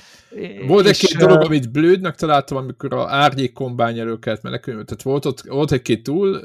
Volt 0.68 0.86
egy-két 0.86 1.18
dolog, 1.18 1.42
amit 1.42 1.72
blődnek 1.72 2.16
találtam, 2.16 2.58
amikor 2.58 2.94
a 2.94 3.08
árnyék 3.10 3.54
kombány 3.54 4.00
elő 4.00 4.20
kellett 4.20 4.42
menekülni. 4.42 4.84
Tehát 4.84 5.02
volt, 5.02 5.26
ott, 5.26 5.42
volt 5.42 5.72
egy-két 5.72 6.04
túl... 6.04 6.42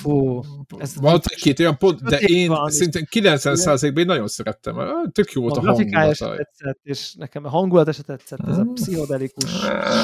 Fú, 0.00 0.40
ez 0.78 0.96
volt 1.00 1.24
egy-két 1.26 1.60
olyan 1.60 1.78
pont, 1.78 2.02
de 2.02 2.18
én 2.18 2.48
van. 2.48 2.70
szintén 2.70 3.06
90%-ban 3.10 3.98
én 3.98 4.06
nagyon 4.06 4.28
szerettem. 4.28 4.76
Tök 5.12 5.32
jó 5.32 5.42
volt 5.42 5.56
a, 5.56 5.60
a 5.60 5.64
hangulata. 5.64 6.34
tetszett, 6.36 6.80
és 6.82 7.14
nekem 7.14 7.44
a 7.44 7.48
hangulata 7.48 7.92
se 7.92 8.02
tetszett. 8.02 8.48
Ez 8.48 8.58
a 8.58 8.62
hmm. 8.62 8.74
pszichodelikus, 8.74 9.50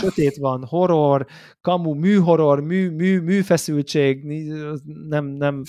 sötét 0.01 0.37
van, 0.37 0.65
horror, 0.65 1.27
kamu, 1.61 1.95
műhorror, 1.95 2.61
mű, 2.61 2.91
mű, 2.91 3.21
műfeszültség, 3.21 4.25
nem, 5.09 5.27
nem 5.27 5.63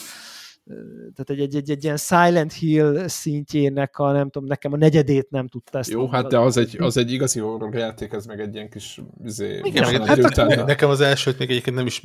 tehát 1.15 1.29
egy, 1.29 1.39
egy, 1.39 1.55
egy, 1.55 1.69
egy 1.69 1.83
ilyen 1.83 1.97
Silent 1.97 2.53
Hill 2.53 3.07
szintjének 3.07 3.97
a, 3.97 4.11
nem 4.11 4.29
tudom, 4.29 4.47
nekem 4.47 4.73
a 4.73 4.77
negyedét 4.77 5.29
nem 5.29 5.47
tudta 5.47 5.77
ezt. 5.77 5.89
Jó, 5.89 6.07
hát 6.07 6.27
de 6.27 6.39
az 6.39 6.57
egy, 6.57 6.75
az 6.79 6.97
egy 6.97 7.11
igazi 7.11 7.39
horror 7.39 7.75
játék, 7.75 8.11
ez 8.11 8.25
meg 8.25 8.39
egy 8.39 8.53
ilyen 8.53 8.69
kis 8.69 9.01
izé, 9.23 9.59
Igen, 9.63 9.91
meg, 9.91 10.05
hát, 10.05 10.35
ne, 10.35 10.63
nekem 10.63 10.89
az 10.89 11.01
elsőt 11.01 11.37
még 11.37 11.49
egyébként 11.49 11.75
nem 11.75 11.85
is 11.85 12.01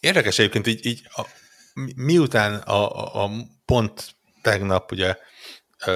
érdekes 0.00 0.38
egyébként 0.38 0.66
így, 0.66 0.86
így 0.86 1.02
a, 1.04 1.22
miután 1.96 2.54
a, 2.54 2.98
a, 2.98 3.24
a 3.24 3.30
pont 3.64 4.16
tegnap 4.42 4.92
ugye 4.92 5.16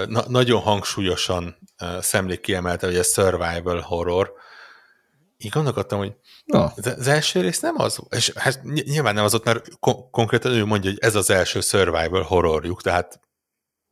na, 0.07 0.25
nagyon 0.29 0.61
hangsúlyosan 0.61 1.57
szemlék 2.01 2.41
kiemelte, 2.41 2.87
hogy 2.87 2.97
a 2.97 3.03
survival 3.03 3.81
horror, 3.81 4.33
így 5.45 5.51
gondolkodtam, 5.51 5.99
hogy 5.99 6.13
Na. 6.45 6.73
Az 6.77 7.09
első 7.09 7.41
rész 7.41 7.61
nem 7.61 7.75
az, 7.79 7.99
és 8.11 8.33
hát 8.35 8.63
nyilván 8.63 9.15
nem 9.15 9.25
az 9.25 9.35
ott, 9.35 9.45
mert 9.45 9.69
kon- 9.81 10.11
konkrétan 10.11 10.53
ő 10.53 10.65
mondja, 10.65 10.91
hogy 10.91 10.99
ez 11.03 11.15
az 11.15 11.31
első 11.31 11.61
survival 11.61 12.23
horrorjuk, 12.23 12.83
tehát 12.83 13.21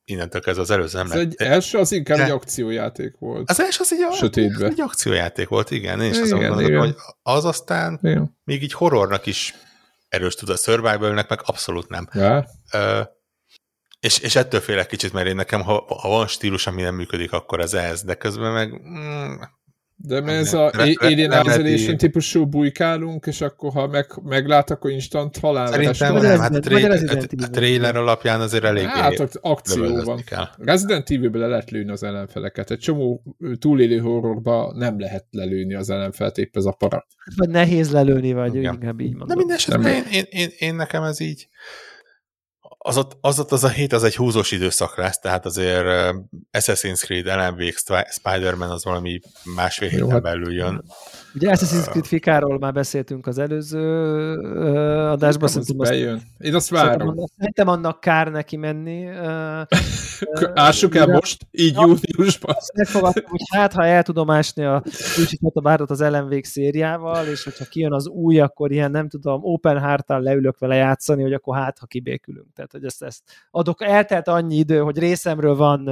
innentől 0.04 0.40
kezdve 0.40 0.62
az 0.62 0.70
előző 0.70 0.98
nem 0.98 1.10
Ez 1.10 1.18
egy 1.18 1.34
első 1.38 1.78
az 1.78 1.92
inkább 1.92 2.18
de... 2.18 2.24
egy 2.24 2.30
akciójáték 2.30 3.16
volt. 3.18 3.50
Az 3.50 3.60
első 3.60 3.78
az 3.80 3.92
egy, 3.92 4.12
Sötétbe. 4.12 4.66
egy 4.66 4.80
akciójáték 4.80 5.48
volt, 5.48 5.70
igen. 5.70 6.00
Én 6.00 6.10
is 6.10 6.18
azt 6.18 6.30
gondolom, 6.30 6.78
hogy 6.78 6.94
az 7.22 7.44
aztán 7.44 7.98
igen. 8.02 8.38
még 8.44 8.62
így 8.62 8.72
horrornak 8.72 9.26
is 9.26 9.54
erős 10.08 10.34
tud 10.34 10.48
a 10.48 10.56
survivalnek, 10.56 11.28
meg 11.28 11.40
abszolút 11.44 11.88
nem. 11.88 12.08
Ja. 12.12 12.46
Ö, 12.72 13.00
és, 14.00 14.18
és 14.18 14.36
ettől 14.36 14.60
félek 14.60 14.86
kicsit, 14.86 15.12
mert 15.12 15.26
én 15.26 15.34
nekem, 15.34 15.62
ha, 15.62 15.84
ha 16.00 16.08
van 16.08 16.26
stílus, 16.26 16.66
ami 16.66 16.82
nem 16.82 16.94
működik, 16.94 17.32
akkor 17.32 17.60
ez 17.60 17.74
ez, 17.74 18.02
de 18.02 18.14
közben 18.14 18.52
meg 18.52 18.82
mm, 18.82 19.34
de 20.02 20.20
mert 20.20 20.38
ez 20.38 20.54
a 20.54 20.70
Alien 20.98 21.32
Isolation 21.46 21.96
típusú 21.96 22.46
bujkálunk, 22.46 23.26
és 23.26 23.40
akkor 23.40 23.72
ha 23.72 23.86
meg, 23.86 24.06
meglát, 24.22 24.70
akkor 24.70 24.90
instant 24.90 25.38
halál. 25.38 25.66
Szerintem 25.66 26.14
nem, 26.14 26.40
hát 26.40 26.54
a, 26.54 26.58
tra- 26.58 27.42
a 27.42 27.50
trailer 27.50 27.96
alapján 27.96 28.40
azért 28.40 28.64
elég 28.64 28.84
Hát 28.84 29.38
akció 29.40 30.02
van. 30.02 30.22
Kell. 30.24 30.48
Resident 30.58 31.10
Evil-be 31.10 31.38
le 31.38 31.46
lehet 31.46 31.70
lőni 31.70 31.90
az 31.90 32.02
ellenfeleket. 32.02 32.70
Egy 32.70 32.78
csomó 32.78 33.22
túlélő 33.58 33.98
horrorba 33.98 34.72
nem 34.76 35.00
lehet 35.00 35.26
lelőni 35.30 35.74
az 35.74 35.90
ellenfelet, 35.90 36.38
épp 36.38 36.56
ez 36.56 36.64
a 36.64 36.72
para. 36.72 37.06
Vagy 37.36 37.48
nehéz 37.48 37.90
lelőni, 37.90 38.32
vagy 38.32 38.54
inkább 38.54 39.00
így 39.00 39.14
mondom. 39.16 39.28
De 39.28 39.34
minden 39.34 39.56
esetben 39.56 39.92
én, 39.92 40.04
én, 40.12 40.24
én, 40.30 40.48
én, 40.58 40.74
nekem 40.74 41.02
ez 41.02 41.20
így 41.20 41.48
az 42.82 42.96
ott, 42.96 43.16
az 43.20 43.38
ott 43.38 43.52
az 43.52 43.64
a 43.64 43.68
hét, 43.68 43.92
az 43.92 44.04
egy 44.04 44.16
húzós 44.16 44.50
időszak 44.50 44.96
lesz, 44.96 45.18
tehát 45.18 45.44
azért 45.44 46.14
Assassin's 46.52 47.00
Creed, 47.00 47.26
LMV, 47.26 47.72
Spider-Man 48.10 48.70
az 48.70 48.84
valami 48.84 49.20
másfél 49.44 49.88
héten 49.88 50.10
hát 50.10 50.22
belül 50.22 50.52
jön. 50.52 50.84
Ugye 51.34 51.50
Assassin's 51.52 51.88
Creed 51.88 52.06
Fikáról 52.06 52.58
már 52.58 52.72
beszéltünk 52.72 53.26
az 53.26 53.38
előző 53.38 54.34
adásban. 55.10 55.48
Szerintem 55.48 55.80
azt, 55.80 55.90
bejön. 55.90 56.22
Én 56.38 56.54
azt 56.54 56.68
várom. 56.68 57.14
Szerintem 57.36 57.68
annak 57.68 58.00
kár 58.00 58.30
neki 58.30 58.56
menni. 58.56 59.06
Ássuk 60.54 60.94
el 60.94 61.06
most, 61.06 61.46
így 61.50 61.74
júniusban. 61.74 62.54
Megfogadtam, 62.74 63.24
hogy 63.26 63.40
hát, 63.52 63.72
ha 63.72 63.84
el 63.84 64.02
tudom 64.02 64.30
ásni 64.30 64.64
a 64.64 64.82
kicsit 65.14 65.40
bárat 65.62 65.90
az 65.90 66.00
LMV 66.00 66.40
szériával, 66.42 67.26
és 67.26 67.44
hogyha 67.44 67.64
kijön 67.64 67.92
az 67.92 68.08
új, 68.08 68.40
akkor 68.40 68.72
ilyen 68.72 68.90
nem 68.90 69.08
tudom, 69.08 69.40
open 69.44 69.78
heart 69.80 70.04
leülök 70.08 70.58
vele 70.58 70.74
játszani, 70.74 71.22
hogy 71.22 71.32
akkor 71.32 71.56
hát, 71.56 71.78
ha 71.78 71.86
kibékülünk. 71.86 72.52
Tehát, 72.54 72.72
hogy 72.72 72.84
ezt, 72.84 73.02
ezt 73.02 73.22
adok, 73.50 73.82
eltelt 73.82 74.28
annyi 74.28 74.56
idő, 74.56 74.78
hogy 74.78 74.98
részemről 74.98 75.56
van 75.56 75.88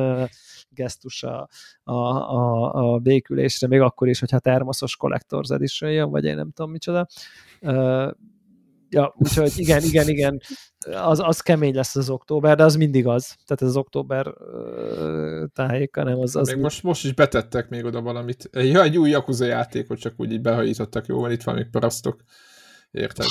gesztus 0.70 1.22
a, 1.22 1.48
a, 1.84 1.92
a, 1.92 2.72
a 2.74 2.98
békülésre, 2.98 3.66
még 3.66 3.80
akkor 3.80 4.08
is, 4.08 4.18
hogyha 4.18 4.38
termoszos 4.38 4.96
Collector's 5.28 5.50
Edition 5.50 5.90
jön, 5.90 6.10
vagy 6.10 6.24
én 6.24 6.36
nem 6.36 6.50
tudom 6.50 6.70
micsoda. 6.70 7.06
Uh, 7.60 8.10
ja, 8.88 9.14
úgyhogy 9.16 9.52
igen, 9.56 9.82
igen, 9.82 10.08
igen, 10.08 10.40
az, 10.92 11.20
az 11.20 11.40
kemény 11.40 11.74
lesz 11.74 11.96
az 11.96 12.10
október, 12.10 12.56
de 12.56 12.64
az 12.64 12.76
mindig 12.76 13.06
az. 13.06 13.26
Tehát 13.26 13.62
ez 13.62 13.68
az 13.68 13.76
október 13.76 14.26
uh, 14.26 15.44
tájéka, 15.52 16.02
nem 16.02 16.18
az... 16.18 16.36
az 16.36 16.48
még 16.48 16.58
most, 16.58 16.82
most 16.82 17.04
is 17.04 17.12
betettek 17.12 17.68
még 17.68 17.84
oda 17.84 18.00
valamit. 18.00 18.50
Ja, 18.52 18.82
egy 18.82 18.98
új 18.98 19.10
Yakuza 19.10 19.44
játékot 19.44 19.98
csak 19.98 20.14
úgy 20.16 20.32
így 20.32 20.40
behajítottak, 20.40 21.06
jó, 21.06 21.20
mert 21.20 21.34
itt 21.34 21.42
van 21.42 21.54
még 21.54 21.70
parasztok. 21.70 22.22
Érted? 22.90 23.26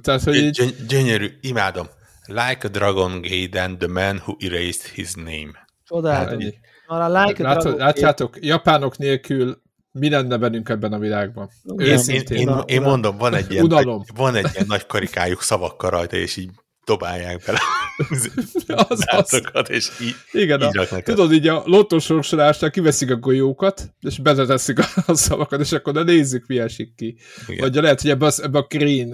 Tehát, 0.00 0.22
hogy 0.22 0.34
így... 0.34 0.74
Gyönyörű, 0.88 1.28
imádom. 1.40 1.86
Like 2.26 2.66
a 2.66 2.68
Dragon 2.68 3.20
Gaiden, 3.20 3.78
the 3.78 3.88
man 3.88 4.16
who 4.16 4.36
erased 4.38 4.82
his 4.82 5.14
name. 5.14 5.68
Csodálom. 5.84 6.40
Hát, 6.86 7.28
like 7.28 7.42
Látod, 7.42 7.78
látjátok, 7.78 8.36
japánok 8.40 8.98
nélkül 8.98 9.62
mi 9.92 10.10
lenne 10.10 10.36
bennünk 10.36 10.68
ebben 10.68 10.92
a 10.92 10.98
világban? 10.98 11.50
Én, 11.76 11.98
én, 12.06 12.22
én, 12.28 12.62
én 12.66 12.80
mondom, 12.80 13.16
van 13.16 13.34
egy, 13.34 13.50
ilyen, 13.52 13.66
nagy, 13.66 13.88
van 14.14 14.34
egy 14.34 14.48
ilyen 14.52 14.66
nagy 14.68 14.86
karikájuk 14.86 15.42
szavakkal 15.42 15.90
rajta, 15.90 16.16
és 16.16 16.36
így 16.36 16.50
dobálják 16.84 17.42
bele 17.46 17.58
az, 18.88 19.04
az. 19.06 19.42
és 19.68 19.90
így, 20.00 20.14
Igen, 20.32 20.62
így 20.62 20.78
a, 20.78 21.02
tudod, 21.02 21.32
így 21.32 21.48
a 21.48 21.62
lottosorsolásnál 21.64 22.70
kiveszik 22.70 23.10
a 23.10 23.16
golyókat, 23.16 23.94
és 24.00 24.18
bezeteszik 24.18 24.78
a 25.06 25.14
szavakat, 25.14 25.60
és 25.60 25.72
akkor 25.72 25.92
de 25.92 26.02
nézzük, 26.02 26.46
mi 26.46 26.58
esik 26.58 26.94
ki. 26.94 27.16
Igen. 27.46 27.60
Vagy 27.60 27.82
lehet, 27.82 28.00
hogy 28.00 28.10
ebbe, 28.10 28.26
az, 28.26 28.42
ebbe 28.42 28.58
a 28.58 28.66
green 28.68 29.08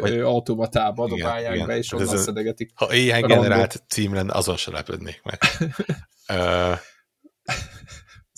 Vagy, 0.00 0.18
automatába 0.18 1.08
dobálják 1.08 1.54
igen, 1.54 1.66
be, 1.66 1.76
és 1.76 1.90
hát 1.90 2.00
onnan 2.00 2.16
szedegetik. 2.16 2.70
Ha 2.74 2.94
ilyen 2.94 3.22
generált 3.22 3.82
cím 3.88 4.14
lenne, 4.14 4.32
azon 4.32 4.56
se 4.56 4.70
lepődnék 4.70 5.22
meg. 5.22 5.38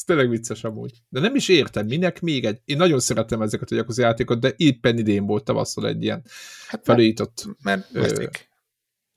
Ez 0.06 0.14
tényleg 0.14 0.28
vicces 0.28 0.64
amúgy. 0.64 1.02
De 1.09 1.20
nem 1.20 1.35
is 1.35 1.48
értem, 1.48 1.86
minek 1.86 2.20
még 2.20 2.44
egy... 2.44 2.60
Én 2.64 2.76
nagyon 2.76 3.01
szeretem 3.01 3.43
ezeket 3.43 3.70
a 3.70 3.74
Yakuza 3.74 4.02
játékot, 4.02 4.40
de 4.40 4.52
éppen 4.56 4.98
idén 4.98 5.26
volt 5.26 5.44
tavasszal 5.44 5.86
egy 5.86 6.02
ilyen 6.02 6.24
hát 6.68 6.85
felújított... 6.85 7.47
Mert, 7.62 7.93
mert 7.93 8.48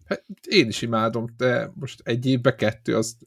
Hát 0.06 0.24
én 0.48 0.68
is 0.68 0.82
imádom, 0.82 1.34
de 1.38 1.72
most 1.74 2.02
egy 2.04 2.26
évbe 2.26 2.56
kettő, 2.56 2.96
az, 2.96 3.18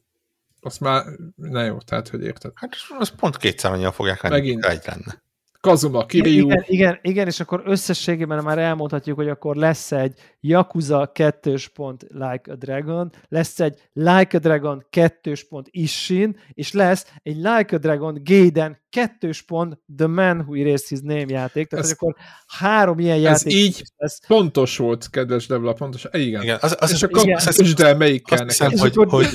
az 0.59 0.77
már, 0.77 1.05
na 1.35 1.63
jó, 1.63 1.77
tehát, 1.77 2.07
hogy 2.07 2.23
érted. 2.23 2.51
Hát 2.55 2.75
az 2.97 3.09
pont 3.09 3.37
kétszer 3.37 3.71
annyian 3.71 3.91
fogják 3.91 4.21
venni, 4.21 4.35
Megint. 4.35 4.65
egy 4.65 4.83
lenne. 4.85 5.20
Kazuma, 5.61 6.05
Kiryu. 6.05 6.45
Igen, 6.45 6.63
igen, 6.67 6.99
igen, 7.01 7.27
és 7.27 7.39
akkor 7.39 7.61
összességében 7.65 8.43
már 8.43 8.57
elmondhatjuk, 8.57 9.15
hogy 9.15 9.29
akkor 9.29 9.55
lesz 9.55 9.91
egy 9.91 10.13
Yakuza 10.39 11.11
2. 11.13 11.55
pont 11.73 12.05
Like 12.09 12.51
a 12.51 12.55
Dragon, 12.55 13.11
lesz 13.27 13.59
egy 13.59 13.89
Like 13.93 14.37
a 14.37 14.39
Dragon 14.39 14.85
2. 14.89 15.33
pont 15.49 15.67
Ishin, 15.71 16.37
és 16.53 16.71
lesz 16.71 17.05
egy 17.23 17.35
Like 17.35 17.75
a 17.75 17.77
Dragon 17.77 18.21
Gaiden 18.23 18.77
2. 18.89 19.29
pont 19.47 19.77
The 19.97 20.07
Man 20.07 20.39
Who 20.39 20.53
Erased 20.55 20.87
His 20.87 20.99
Name 21.01 21.25
játék, 21.27 21.67
tehát 21.67 21.85
ez, 21.85 21.91
akkor 21.91 22.15
három 22.47 22.99
ilyen 22.99 23.15
ez 23.15 23.21
játék 23.23 23.53
így 23.53 23.83
lesz. 23.97 24.19
pontos 24.27 24.77
volt, 24.77 25.09
kedves 25.09 25.47
Debla, 25.47 25.73
pontos. 25.73 26.07
Igen. 26.11 26.41
igen 26.41 26.57
az, 26.61 26.75
az, 26.79 26.91
és 26.91 27.03
akkor 27.03 27.23
igen. 27.23 27.97
melyik 27.97 28.25
kell 28.25 28.45
nekem. 28.45 28.71
Hogy, 28.77 28.95
hogy, 28.95 29.27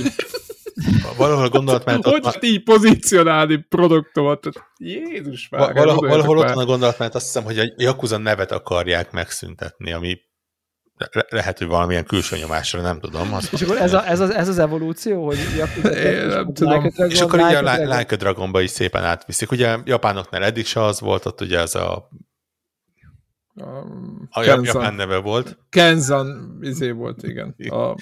valahol 1.17 1.49
gondolatmenet... 1.49 2.05
Hogy 2.05 2.21
ott 2.23 2.43
így 2.43 2.63
pozícionálni 2.63 3.65
produktomat? 3.69 4.49
Jézus 4.77 5.49
már. 5.49 5.73
Valahol, 5.73 6.07
valahol 6.07 6.37
ott 6.37 6.49
van 6.49 6.63
a 6.63 6.65
gondolatmenet, 6.65 7.15
azt 7.15 7.25
hiszem, 7.25 7.43
hogy 7.43 7.59
a 7.59 7.73
Yakuza 7.77 8.17
nevet 8.17 8.51
akarják 8.51 9.11
megszüntetni, 9.11 9.91
ami 9.91 10.19
le- 11.11 11.25
lehet, 11.29 11.57
hogy 11.57 11.67
valamilyen 11.67 12.05
külső 12.05 12.37
nyomásra, 12.37 12.81
nem 12.81 12.99
tudom. 12.99 13.33
Azt 13.33 13.53
és 13.53 13.61
akkor 13.61 13.77
ez, 13.77 13.93
a, 13.93 14.07
ez, 14.07 14.19
az, 14.19 14.29
ez 14.29 14.47
az 14.47 14.59
evolúció, 14.59 15.25
hogy 15.25 15.37
Én 15.83 16.25
nem 16.25 16.53
tudom. 16.53 16.73
Like 16.73 16.89
Dragon, 16.89 17.09
és 17.09 17.21
akkor 17.21 17.39
like 17.39 17.59
ugye 17.59 17.71
a 17.71 17.97
Like 17.97 18.13
a 18.13 18.17
Dragonba 18.17 18.61
is 18.61 18.69
szépen 18.69 19.03
átviszik. 19.03 19.51
Ugye 19.51 19.77
japánoknál 19.85 20.43
eddig 20.43 20.65
se 20.65 20.83
az 20.83 20.99
volt, 20.99 21.25
ott 21.25 21.41
ugye 21.41 21.59
ez 21.59 21.75
a 21.75 22.09
a, 23.59 23.83
a 24.29 24.41
Kenzan. 24.41 24.63
japán 24.63 24.93
neve 24.93 25.17
volt. 25.17 25.57
Kenzan 25.69 26.57
izé 26.61 26.91
volt, 26.91 27.23
igen. 27.23 27.55
A 27.57 27.95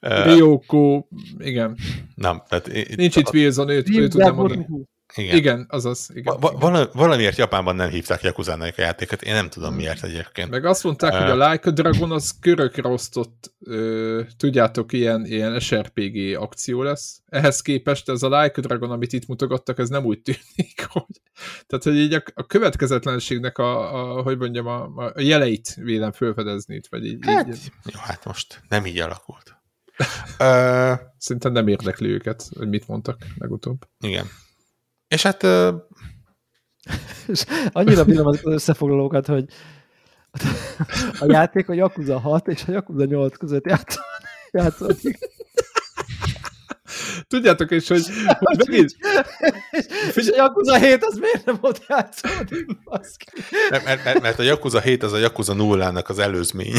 Ryoko, 0.00 1.06
igen. 1.38 1.76
Nem, 2.14 2.42
tehát... 2.48 2.96
Nincs 2.96 3.16
itt 3.16 3.32
Wilson, 3.32 3.68
őt, 3.68 3.96
őt 3.96 4.10
tudnám 4.10 4.34
mondani. 4.34 4.66
Igen, 5.14 5.36
igen 5.36 5.66
azaz. 5.68 6.10
Igen, 6.14 6.36
Va- 6.40 6.60
vala, 6.60 6.90
valamiért 6.92 7.36
Japánban 7.36 7.76
nem 7.76 7.88
hívták 7.88 8.22
Yakuza-nak 8.22 8.78
a 8.78 8.80
játékot, 8.80 9.22
én 9.22 9.34
nem 9.34 9.48
tudom 9.48 9.74
miért 9.74 10.04
egyébként. 10.04 10.50
Meg 10.50 10.64
azt 10.64 10.84
mondták, 10.84 11.12
uh, 11.12 11.18
hogy 11.18 11.40
a 11.40 11.50
Like 11.50 11.68
a 11.68 11.72
Dragon 11.72 12.12
az 12.12 12.34
körökre 12.40 12.88
osztott, 12.88 13.52
ö, 13.60 14.20
tudjátok, 14.36 14.92
ilyen, 14.92 15.24
ilyen 15.26 15.60
SRPG 15.60 16.36
akció 16.36 16.82
lesz. 16.82 17.20
Ehhez 17.28 17.60
képest 17.60 18.08
ez 18.08 18.22
a 18.22 18.40
Like 18.40 18.54
a 18.56 18.60
Dragon, 18.60 18.90
amit 18.90 19.12
itt 19.12 19.26
mutogattak, 19.26 19.78
ez 19.78 19.88
nem 19.88 20.04
úgy 20.04 20.22
tűnik, 20.22 20.86
hogy... 20.92 21.20
Tehát, 21.66 21.84
hogy 21.84 21.96
így 21.96 22.14
a, 22.14 22.22
a 22.34 22.46
következetlenségnek 22.46 23.58
a, 23.58 23.94
a, 23.94 24.22
hogy 24.22 24.38
mondjam, 24.38 24.66
a, 24.66 24.82
a 24.96 25.20
jeleit 25.20 25.74
vélem 25.74 26.12
felfedezni 26.12 26.74
itt, 26.74 26.86
vagy 26.90 27.06
így. 27.06 27.18
Hát, 27.20 27.48
így. 27.48 27.72
Jó, 27.84 28.00
hát 28.02 28.24
most 28.24 28.62
nem 28.68 28.86
így 28.86 28.98
alakult. 28.98 29.59
Uh, 30.38 30.98
Szerintem 31.18 31.52
nem 31.52 31.68
érdekli 31.68 32.08
őket, 32.08 32.48
hogy 32.58 32.68
mit 32.68 32.88
mondtak 32.88 33.16
legutóbb. 33.38 33.78
Igen. 34.00 34.26
És 35.08 35.22
hát... 35.22 35.42
Uh... 35.42 35.74
és 37.26 37.44
annyira 37.72 38.04
bírom 38.04 38.26
az 38.26 38.40
összefoglalókat, 38.44 39.26
hogy 39.26 39.44
a 41.20 41.24
játék 41.26 41.68
a 41.68 41.72
Yakuza 41.72 42.18
6 42.18 42.48
és 42.48 42.64
a 42.66 42.72
Yakuza 42.72 43.04
8 43.04 43.36
között 43.36 43.64
játszódik. 44.50 45.18
Tudjátok 47.28 47.70
is, 47.70 47.88
hogy, 47.88 48.04
hogy 48.38 48.58
megint... 48.66 48.96
és 50.14 50.28
a 50.28 50.36
Yakuza 50.36 50.78
7 50.78 51.04
az 51.04 51.16
miért 51.16 51.44
nem 51.44 51.58
ott 51.60 51.84
játszódik? 51.88 52.66
Mert, 53.70 54.04
mert, 54.04 54.20
mert 54.20 54.38
a 54.38 54.42
Yakuza 54.42 54.80
7 54.80 55.02
az 55.02 55.12
a 55.12 55.18
Yakuza 55.18 55.54
0-nak 55.56 56.06
az 56.06 56.18
előzmény. 56.18 56.78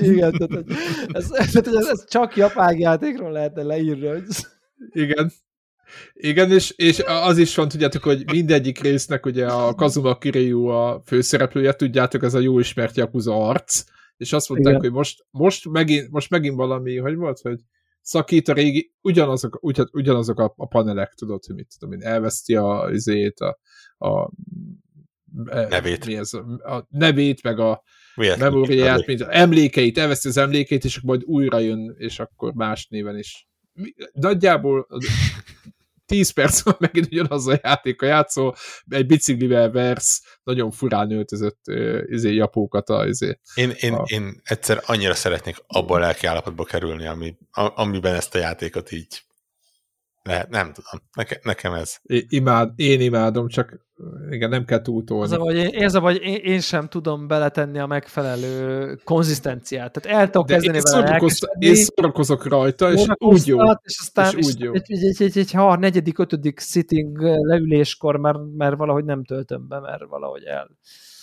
Igen, 0.00 0.32
tehát 0.32 0.64
ez, 1.12 1.30
ez, 1.30 1.56
ez, 1.56 1.86
ez 1.86 2.08
csak 2.08 2.36
japán 2.36 2.78
játékról 2.78 3.32
lehetne 3.32 3.62
leírni, 3.62 4.06
hogy... 4.06 4.24
Igen. 4.92 5.32
Igen, 6.12 6.50
és, 6.50 6.70
és 6.70 7.02
az 7.06 7.38
is 7.38 7.54
van, 7.54 7.68
tudjátok, 7.68 8.02
hogy 8.02 8.24
mindegyik 8.32 8.80
résznek 8.80 9.26
ugye 9.26 9.46
a 9.46 9.74
Kazuma 9.74 10.18
Kiryu 10.18 10.66
a 10.66 11.02
főszereplője, 11.06 11.72
tudjátok, 11.72 12.22
ez 12.22 12.34
a 12.34 12.38
jó 12.38 12.58
ismert 12.58 12.96
Yakuza 12.96 13.48
arc, 13.48 13.84
és 14.16 14.32
azt 14.32 14.48
mondták, 14.48 14.72
Igen. 14.72 14.84
hogy 14.84 14.92
most, 14.92 15.24
most, 15.30 15.68
megint, 15.68 16.10
most 16.10 16.30
megint 16.30 16.56
valami, 16.56 16.96
hogy 16.96 17.14
volt, 17.14 17.40
hogy 17.40 17.60
szakít 18.00 18.48
a 18.48 18.52
régi, 18.52 18.94
ugyanazok, 19.00 19.58
ugyan, 19.60 19.88
ugyanazok 19.92 20.38
a, 20.40 20.54
a 20.56 20.66
panelek, 20.66 21.12
tudod, 21.12 21.44
hogy 21.44 21.54
mit 21.54 21.74
tudom 21.78 21.94
én, 21.94 22.02
elveszti 22.02 22.54
a, 22.54 22.88
izét, 22.92 23.40
a, 23.40 23.58
a 24.06 24.30
nevét. 25.68 26.06
Mi 26.06 26.16
ez, 26.16 26.32
a, 26.32 26.74
a 26.74 26.86
nevét, 26.90 27.42
meg 27.42 27.58
a 27.58 27.82
memóriát, 28.14 29.06
mint 29.06 29.20
emlékeit, 29.20 29.98
elveszti 29.98 30.28
az 30.28 30.36
emlékeit, 30.36 30.84
és 30.84 30.96
akkor 30.96 31.08
majd 31.08 31.24
újra 31.24 31.58
jön, 31.58 31.94
és 31.98 32.18
akkor 32.18 32.52
más 32.52 32.86
néven 32.86 33.18
is. 33.18 33.46
Nagyjából 34.12 34.86
10 36.06 36.30
perc 36.38 36.60
van 36.60 36.76
megint 36.78 37.06
ugyanaz 37.06 37.46
a 37.46 37.58
játék 37.62 38.02
a 38.02 38.06
játszó, 38.06 38.54
egy 38.88 39.06
biciklivel 39.06 39.70
versz, 39.70 40.38
nagyon 40.42 40.70
furán 40.70 41.10
öltözött 41.10 41.60
izé, 42.06 42.34
japókat 42.34 42.88
a, 42.88 43.06
izé, 43.06 43.38
én, 43.54 43.72
én, 43.80 43.92
a... 43.92 44.02
én 44.06 44.40
egyszer 44.44 44.82
annyira 44.86 45.14
szeretnék 45.14 45.56
abban 45.66 45.96
a 45.96 46.04
lelki 46.04 46.26
állapotba 46.26 46.64
kerülni, 46.64 47.06
ami, 47.06 47.36
amiben 47.52 48.14
ezt 48.14 48.34
a 48.34 48.38
játékot 48.38 48.92
így 48.92 49.22
lehet, 50.22 50.50
nem 50.50 50.72
tudom, 50.72 51.08
Neke, 51.16 51.40
nekem 51.42 51.72
ez. 51.72 51.96
I, 52.02 52.26
imád, 52.28 52.72
én 52.76 53.00
imádom, 53.00 53.48
csak 53.48 53.80
igen, 54.30 54.48
nem 54.48 54.64
kell 54.64 54.82
túltolni. 54.82 55.24
Az 55.24 55.32
a, 55.32 55.38
vagy, 55.38 55.56
én, 55.56 55.68
ez 55.72 55.94
a, 55.94 56.00
vagy 56.00 56.22
én, 56.22 56.34
én 56.34 56.60
sem 56.60 56.88
tudom 56.88 57.26
beletenni 57.26 57.78
a 57.78 57.86
megfelelő 57.86 58.94
konzisztenciát. 59.04 59.92
Tehát 59.92 60.18
el 60.18 60.30
tudok 60.30 60.46
kezdeni 60.46 60.76
én 60.76 60.82
vele 60.82 61.20
Én 61.58 61.74
szórakozok 61.74 62.46
rajta, 62.46 62.92
és 62.92 63.06
úgy 63.18 63.46
jó. 63.46 63.58
És 63.82 63.98
aztán 64.00 64.36
és 64.36 64.46
úgy 64.46 64.60
jó. 64.60 64.74
Egy, 64.74 64.82
egy, 64.86 65.04
egy, 65.04 65.22
egy, 65.22 65.38
egy 65.38 65.52
ha 65.52 65.76
negyedik, 65.76 66.18
ötödik 66.18 66.60
sitting 66.60 67.20
leüléskor 67.20 68.16
mert, 68.16 68.38
mert 68.56 68.76
valahogy 68.76 69.04
nem 69.04 69.24
töltöm 69.24 69.68
be, 69.68 69.80
mert 69.80 70.04
valahogy 70.08 70.44
el. 70.44 70.70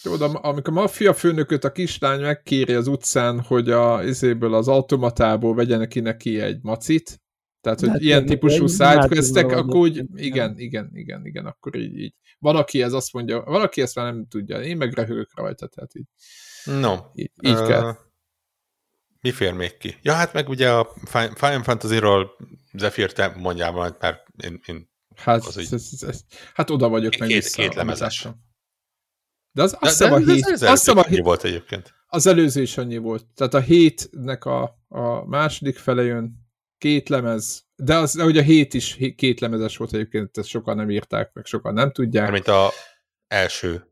Tudod, 0.03 0.39
amikor 0.41 0.77
a 0.77 0.79
maffia 0.79 1.13
főnököt 1.13 1.63
a 1.63 1.71
kislány 1.71 2.21
megkéri 2.21 2.73
az 2.73 2.87
utcán, 2.87 3.39
hogy 3.39 3.69
a, 3.69 4.03
izéből 4.03 4.53
az 4.53 4.67
automatából 4.67 5.55
vegyen 5.55 5.79
neki 5.79 5.99
neki 5.99 6.39
egy 6.39 6.59
macit, 6.61 7.21
tehát, 7.61 7.79
hogy 7.79 7.89
hát, 7.89 8.01
ilyen 8.01 8.25
típusú 8.25 8.67
sidequestek, 8.67 9.51
akkor 9.51 9.75
úgy, 9.75 10.03
igen, 10.15 10.59
igen, 10.59 10.89
igen, 10.93 11.25
igen, 11.25 11.45
akkor 11.45 11.75
így, 11.75 11.97
így. 11.97 12.13
Valaki 12.39 12.81
ez 12.81 12.93
azt 12.93 13.13
mondja, 13.13 13.41
valaki 13.41 13.81
ezt 13.81 13.95
már 13.95 14.13
nem 14.13 14.27
tudja, 14.27 14.61
én 14.61 14.77
meg 14.77 14.93
röhögök 14.93 15.29
rajta, 15.35 15.67
tehát 15.67 15.95
így. 15.95 16.05
No. 16.65 16.95
Így, 17.13 17.31
így 17.41 17.59
uh, 17.59 17.67
kell. 17.67 17.95
Mi 19.21 19.31
fér 19.31 19.53
még 19.53 19.77
ki? 19.77 19.95
Ja, 20.01 20.13
hát 20.13 20.33
meg 20.33 20.49
ugye 20.49 20.71
a 20.71 20.93
Final 21.35 21.63
Fantasy-ról 21.63 22.31
Zephyr, 22.73 23.13
te 23.13 23.35
mondjál 23.37 23.71
majd, 23.71 23.95
mert 23.99 24.27
én, 24.43 24.59
én 24.65 24.89
hát, 25.15 25.45
az 25.45 25.59
így... 25.59 25.73
ez, 25.73 25.89
ez, 26.07 26.23
hát 26.53 26.69
oda 26.69 26.89
vagyok 26.89 27.17
meg 27.17 27.29
két, 27.29 27.47
két 27.47 27.75
lemezes. 27.75 28.27
De 29.51 29.61
az 29.61 29.77
azt 29.79 29.97
hiszem 29.97 30.13
a 30.13 30.17
hét, 30.17 30.45
az, 30.45 30.61
az, 30.61 30.87
az, 30.87 30.87
annyi 30.87 31.19
volt 31.19 31.43
egyébként. 31.43 31.93
Az 32.07 32.27
előző 32.27 32.61
is 32.61 32.77
annyi 32.77 32.97
volt. 32.97 33.25
Tehát 33.35 33.53
a 33.53 33.59
hétnek 33.59 34.45
a, 34.45 34.79
a 34.87 35.25
második 35.25 35.77
fele 35.77 36.03
jön, 36.03 36.48
két 36.79 37.09
lemez, 37.09 37.65
de 37.75 37.95
az, 37.95 38.13
de 38.13 38.23
ugye 38.23 38.39
a 38.39 38.43
hét 38.43 38.73
is 38.73 38.97
két 39.15 39.39
lemezes 39.39 39.77
volt 39.77 39.93
egyébként, 39.93 40.37
ezt 40.37 40.47
sokan 40.47 40.75
nem 40.75 40.89
írták, 40.89 41.33
meg 41.33 41.45
sokan 41.45 41.73
nem 41.73 41.91
tudják. 41.91 42.31
Mint 42.31 42.47
a 42.47 42.71
első, 43.27 43.87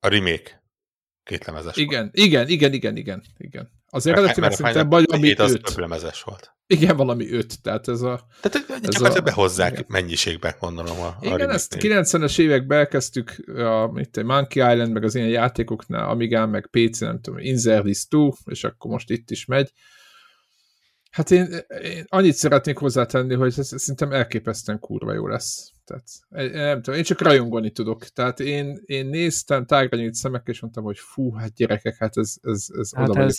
a 0.00 0.08
remake 0.08 0.64
két 1.22 1.44
lemezes 1.44 1.76
igen, 1.76 2.02
volt. 2.02 2.16
Igen, 2.16 2.48
igen, 2.48 2.72
igen, 2.72 2.96
igen, 2.96 3.22
igen. 3.38 3.70
Az 3.86 4.06
eredeti 4.06 4.40
meg 4.40 4.52
szerintem 4.52 4.88
valami 4.88 5.30
öt. 5.30 5.38
Az 5.38 5.58
több 5.62 5.78
lemezes 5.78 6.22
volt. 6.22 6.54
Igen, 6.66 6.96
valami 6.96 7.30
öt, 7.30 7.62
tehát 7.62 7.88
ez 7.88 8.00
a... 8.00 8.26
Tehát 8.40 8.84
ez 8.86 9.02
csak 9.02 9.16
a, 9.16 9.20
behozzák 9.20 9.72
igen. 9.72 9.84
mennyiségbe, 9.88 10.56
gondolom. 10.60 11.00
A, 11.00 11.16
igen, 11.20 11.50
a 11.50 11.52
ezt 11.52 11.76
90-es 11.78 12.38
években 12.38 12.78
elkezdtük 12.78 13.36
a 13.46 13.90
mint 13.92 14.16
egy 14.16 14.24
Monkey 14.24 14.72
Island, 14.72 14.92
meg 14.92 15.04
az 15.04 15.14
ilyen 15.14 15.28
játékoknál, 15.28 16.08
Amigán, 16.08 16.48
meg 16.48 16.68
PC, 16.70 17.00
nem 17.00 17.20
tudom, 17.20 17.38
Inzerdis 17.38 18.06
2, 18.08 18.28
és 18.44 18.64
akkor 18.64 18.90
most 18.90 19.10
itt 19.10 19.30
is 19.30 19.44
megy. 19.44 19.72
Hát 21.16 21.30
én, 21.30 21.56
én 21.82 22.04
annyit 22.08 22.34
szeretnék 22.34 22.78
hozzátenni, 22.78 23.34
hogy 23.34 23.54
ez, 23.56 23.72
ez 23.72 23.80
szerintem 23.80 24.12
elképesztően 24.12 24.78
kurva 24.78 25.12
jó 25.12 25.26
lesz. 25.26 25.72
Tehát, 25.84 26.04
nem 26.52 26.82
tudom, 26.82 26.98
én 26.98 27.04
csak 27.04 27.20
rajongani 27.20 27.70
tudok. 27.70 28.04
Tehát 28.04 28.40
én, 28.40 28.82
én 28.84 29.06
néztem 29.06 29.66
tágra 29.66 29.96
nyílt 29.96 30.14
szemekkel, 30.14 30.54
és 30.54 30.60
mondtam, 30.60 30.84
hogy 30.84 30.98
fú, 30.98 31.32
hát 31.32 31.54
gyerekek, 31.54 31.96
hát 31.96 32.16
ez, 32.16 32.34
ez, 32.42 32.66
ez 32.78 32.94
hát 32.94 33.08
oda 33.08 33.20
ez, 33.20 33.38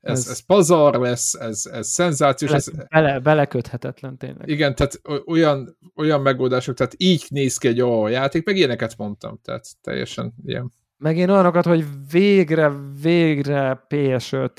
ez, 0.00 0.18
ez, 0.18 0.28
ez 0.28 0.40
pazar 0.40 0.94
lesz, 0.94 1.34
ez, 1.34 1.66
ez 1.72 1.88
szenzációs. 1.88 2.50
Bele, 2.50 2.62
ez, 2.64 2.88
bele, 2.88 3.20
beleköthetetlen 3.20 4.16
tényleg. 4.16 4.48
Igen, 4.48 4.74
tehát 4.74 5.00
olyan, 5.26 5.78
olyan 5.96 6.20
megoldások, 6.20 6.76
tehát 6.76 6.94
így 6.96 7.26
néz 7.28 7.56
ki 7.56 7.68
egy 7.68 7.80
a 7.80 8.08
játék, 8.08 8.44
meg 8.44 8.56
ilyeneket 8.56 8.96
mondtam, 8.96 9.40
tehát 9.42 9.66
teljesen 9.82 10.34
ilyen. 10.44 10.72
Meg 11.04 11.16
én 11.16 11.30
olyanokat, 11.30 11.64
hogy 11.64 11.84
végre, 12.10 12.72
végre 13.02 13.86
PS5. 13.88 14.50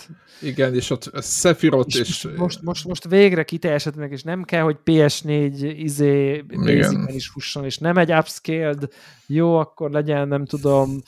Igen, 0.41 0.73
és 0.73 0.89
ott 0.89 1.11
Sephiroth 1.21 1.99
és... 1.99 2.09
és 2.09 2.27
most, 2.37 2.61
most, 2.61 2.87
most 2.87 3.07
végre 3.07 3.43
kiteljesednek, 3.43 4.11
és 4.11 4.23
nem 4.23 4.43
kell, 4.43 4.61
hogy 4.61 4.77
PS4 4.85 5.73
izé 5.77 6.41
basic 6.41 7.13
is 7.13 7.27
fusson, 7.27 7.65
és 7.65 7.77
nem 7.77 7.97
egy 7.97 8.11
upscaled, 8.11 8.87
jó, 9.27 9.57
akkor 9.57 9.91
legyen, 9.91 10.27
nem 10.27 10.45
tudom, 10.45 11.01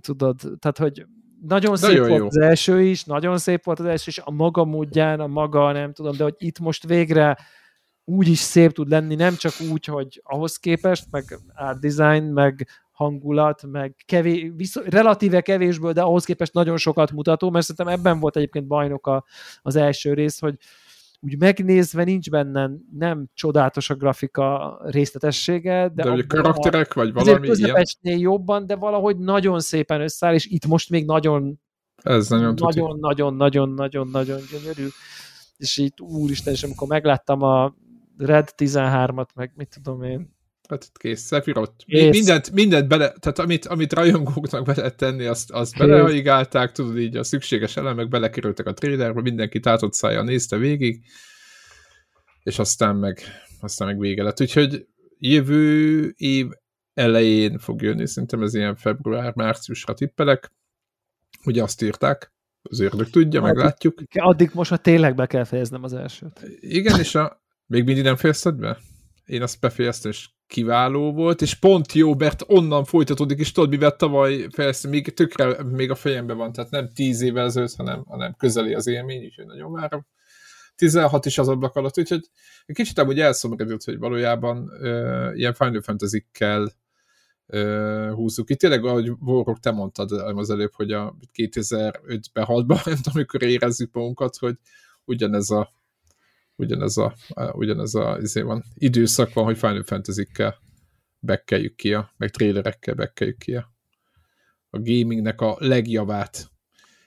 tudod, 0.00 0.36
tehát, 0.58 0.78
hogy 0.78 1.06
nagyon 1.46 1.76
szép 1.76 1.90
nagyon 1.90 2.08
volt 2.08 2.20
jó. 2.20 2.26
az 2.26 2.36
első 2.36 2.82
is, 2.82 3.04
nagyon 3.04 3.38
szép 3.38 3.64
volt 3.64 3.80
az 3.80 3.86
első 3.86 4.04
is, 4.06 4.18
a 4.18 4.30
maga 4.30 4.64
módján, 4.64 5.20
a 5.20 5.26
maga, 5.26 5.72
nem 5.72 5.92
tudom, 5.92 6.16
de 6.16 6.22
hogy 6.22 6.34
itt 6.38 6.58
most 6.58 6.86
végre 6.86 7.38
úgy 8.04 8.28
is 8.28 8.38
szép 8.38 8.72
tud 8.72 8.88
lenni, 8.88 9.14
nem 9.14 9.34
csak 9.34 9.52
úgy, 9.72 9.84
hogy 9.84 10.20
ahhoz 10.24 10.56
képest, 10.56 11.04
meg 11.10 11.38
art 11.54 11.80
design, 11.80 12.24
meg 12.24 12.68
hangulat, 12.96 13.66
meg 13.66 13.96
kevés, 14.06 14.50
viszont, 14.56 14.86
relatíve 14.88 15.40
kevésből, 15.40 15.92
de 15.92 16.02
ahhoz 16.02 16.24
képest 16.24 16.52
nagyon 16.52 16.76
sokat 16.76 17.12
mutató, 17.12 17.50
mert 17.50 17.64
szerintem 17.64 17.98
ebben 17.98 18.20
volt 18.20 18.36
egyébként 18.36 18.66
bajnok 18.66 19.06
a, 19.06 19.24
az 19.62 19.76
első 19.76 20.14
rész, 20.14 20.38
hogy 20.38 20.54
úgy 21.20 21.38
megnézve 21.38 22.04
nincs 22.04 22.30
benne 22.30 22.70
nem 22.98 23.26
csodálatos 23.34 23.90
a 23.90 23.94
grafika 23.94 24.78
részletessége, 24.84 25.88
de, 25.94 26.02
de 26.02 26.10
a 26.10 26.24
karakterek, 26.28 26.94
vagy 26.94 27.12
valami 27.12 27.48
ilyen? 27.54 28.18
jobban, 28.18 28.66
de 28.66 28.76
valahogy 28.76 29.18
nagyon 29.18 29.60
szépen 29.60 30.00
összeáll, 30.00 30.34
és 30.34 30.46
itt 30.46 30.66
most 30.66 30.90
még 30.90 31.04
nagyon 31.04 31.60
ez 31.96 32.28
nagyon 32.28 32.54
nagyon, 32.58 32.98
nagyon, 32.98 33.34
nagyon, 33.34 33.68
nagyon, 33.68 34.08
nagyon 34.08 34.40
gyönyörű. 34.50 34.86
És 35.56 35.76
itt 35.76 36.00
úristen, 36.00 36.52
és 36.52 36.62
amikor 36.62 36.88
megláttam 36.88 37.42
a 37.42 37.74
Red 38.18 38.48
13-at, 38.56 39.28
meg 39.34 39.52
mit 39.54 39.68
tudom 39.82 40.02
én, 40.02 40.35
Hát 40.68 40.84
itt 40.84 40.98
kész, 40.98 41.26
Sephiroth. 41.26 41.86
Mindent, 41.86 42.50
mindent 42.50 42.88
bele, 42.88 43.12
tehát 43.12 43.38
amit, 43.38 43.66
amit 43.66 43.92
rajongóknak 43.92 44.64
be 44.64 44.74
lehet 44.76 44.96
tenni, 44.96 45.24
azt, 45.24 45.50
azt 45.50 45.78
belehaigálták, 45.78 46.72
tudod 46.72 46.98
így 46.98 47.16
a 47.16 47.24
szükséges 47.24 47.76
elemek 47.76 48.08
belekerültek 48.08 48.66
a 48.66 48.72
trailerbe, 48.72 49.20
mindenki 49.20 49.60
tátott 49.60 49.92
szája 49.92 50.22
nézte 50.22 50.56
végig, 50.56 51.04
és 52.42 52.58
aztán 52.58 52.96
meg, 52.96 53.20
aztán 53.60 53.88
meg 53.88 53.98
vége 53.98 54.22
lett. 54.22 54.40
Úgyhogy 54.40 54.86
jövő 55.18 56.08
év 56.16 56.46
elején 56.94 57.58
fog 57.58 57.82
jönni, 57.82 58.06
szerintem 58.06 58.42
ez 58.42 58.54
ilyen 58.54 58.76
február-márciusra 58.76 59.94
tippelek. 59.94 60.52
Ugye 61.44 61.62
azt 61.62 61.82
írták, 61.82 62.32
az 62.62 62.80
ördög 62.80 63.10
tudja, 63.10 63.42
Addig- 63.42 63.54
meglátjuk. 63.54 64.02
Addig 64.12 64.50
most 64.54 64.70
már 64.70 64.80
tényleg 64.80 65.14
be 65.14 65.26
kell 65.26 65.44
fejeznem 65.44 65.82
az 65.82 65.92
elsőt. 65.92 66.40
Igen, 66.60 66.98
és 66.98 67.14
a, 67.14 67.42
még 67.66 67.84
mindig 67.84 68.04
nem 68.04 68.16
fejezted 68.16 68.54
be? 68.54 68.78
Én 69.26 69.42
azt 69.42 69.60
befejeztem, 69.60 70.10
és 70.10 70.28
kiváló 70.46 71.12
volt, 71.12 71.42
és 71.42 71.54
pont 71.54 71.92
jó, 71.92 72.14
mert 72.14 72.42
onnan 72.46 72.84
folytatódik, 72.84 73.38
és 73.38 73.52
tudod, 73.52 73.70
mivel 73.70 73.96
tavaly 73.96 74.46
fejeztem, 74.52 74.90
még 74.90 75.14
tökre 75.14 75.62
még 75.62 75.90
a 75.90 75.94
fejemben 75.94 76.36
van, 76.36 76.52
tehát 76.52 76.70
nem 76.70 76.88
10 76.94 77.20
évvel 77.20 77.44
ezelőtt, 77.44 77.74
hanem, 77.74 78.04
hanem 78.04 78.34
közeli 78.38 78.74
az 78.74 78.86
élmény, 78.86 79.24
úgyhogy 79.24 79.46
nagyon 79.46 79.72
várom. 79.72 80.06
16 80.76 81.26
is 81.26 81.38
az 81.38 81.48
ablak 81.48 81.76
alatt, 81.76 81.98
úgyhogy 81.98 82.30
egy 82.66 82.74
kicsit 82.74 82.98
amúgy 82.98 83.20
elszomorodott, 83.20 83.84
hogy 83.84 83.98
valójában 83.98 84.70
ö, 84.80 85.32
ilyen 85.34 85.54
Final 85.54 85.80
Fantasy-kkel 85.80 86.72
ö, 87.46 88.10
húzzuk 88.14 88.46
ki. 88.46 88.56
Tényleg, 88.56 88.84
ahogy 88.84 89.12
Vorok, 89.18 89.58
te 89.58 89.70
mondtad 89.70 90.10
az 90.12 90.50
előbb, 90.50 90.72
hogy 90.74 90.92
a 90.92 91.16
2005-ben, 91.34 92.44
6-ban, 92.48 92.84
nem 92.84 92.94
tudom, 92.94 93.12
amikor 93.14 93.42
érezzük 93.42 93.92
magunkat, 93.92 94.36
hogy 94.36 94.56
ugyanez 95.04 95.50
a 95.50 95.75
ugyanez 96.56 96.96
a, 96.96 97.14
ugyanez 97.52 97.94
a 97.94 98.18
izé 98.20 98.40
van, 98.40 98.64
időszak 98.74 99.32
van, 99.32 99.44
hogy 99.44 99.58
Final 99.58 99.82
Fantasy-kkel 99.82 100.56
bekkeljük 101.18 101.74
ki, 101.74 101.94
a, 101.94 102.12
meg 102.16 102.30
trailerekkel 102.30 102.94
bekkeljük 102.94 103.38
ki 103.38 103.54
a, 103.54 103.74
a 104.70 104.78
gamingnek 104.78 105.40
a 105.40 105.56
legjavát. 105.58 106.50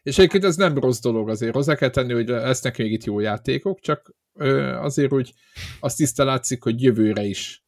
És 0.02 0.18
egyébként 0.18 0.44
ez 0.44 0.56
nem 0.56 0.78
rossz 0.78 1.00
dolog 1.00 1.30
azért. 1.30 1.54
Hozzá 1.54 1.76
kell 1.76 1.90
tenni, 1.90 2.14
hogy 2.14 2.28
lesznek 2.28 2.78
még 2.78 2.92
itt 2.92 3.04
jó 3.04 3.20
játékok, 3.20 3.80
csak 3.80 4.16
ö, 4.34 4.76
azért 4.76 5.14
úgy 5.14 5.34
azt 5.80 5.98
tiszta 5.98 6.24
látszik, 6.24 6.64
hogy 6.64 6.82
jövőre 6.82 7.24
is 7.24 7.64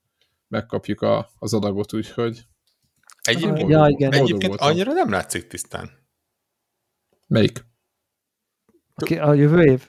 megkapjuk 0.48 1.02
a, 1.02 1.30
az 1.40 1.54
adagot, 1.54 1.94
úgyhogy 1.94 2.46
Egyébként, 3.22 3.70
Ja, 3.70 3.88
igen. 3.88 4.14
egyébként 4.14 4.56
annyira 4.56 4.94
nem 4.94 5.10
látszik 5.10 5.48
tisztán. 5.48 5.90
melyik? 7.28 7.66
Aki 8.94 9.18
a 9.18 9.34
jövő 9.34 9.64
év? 9.64 9.88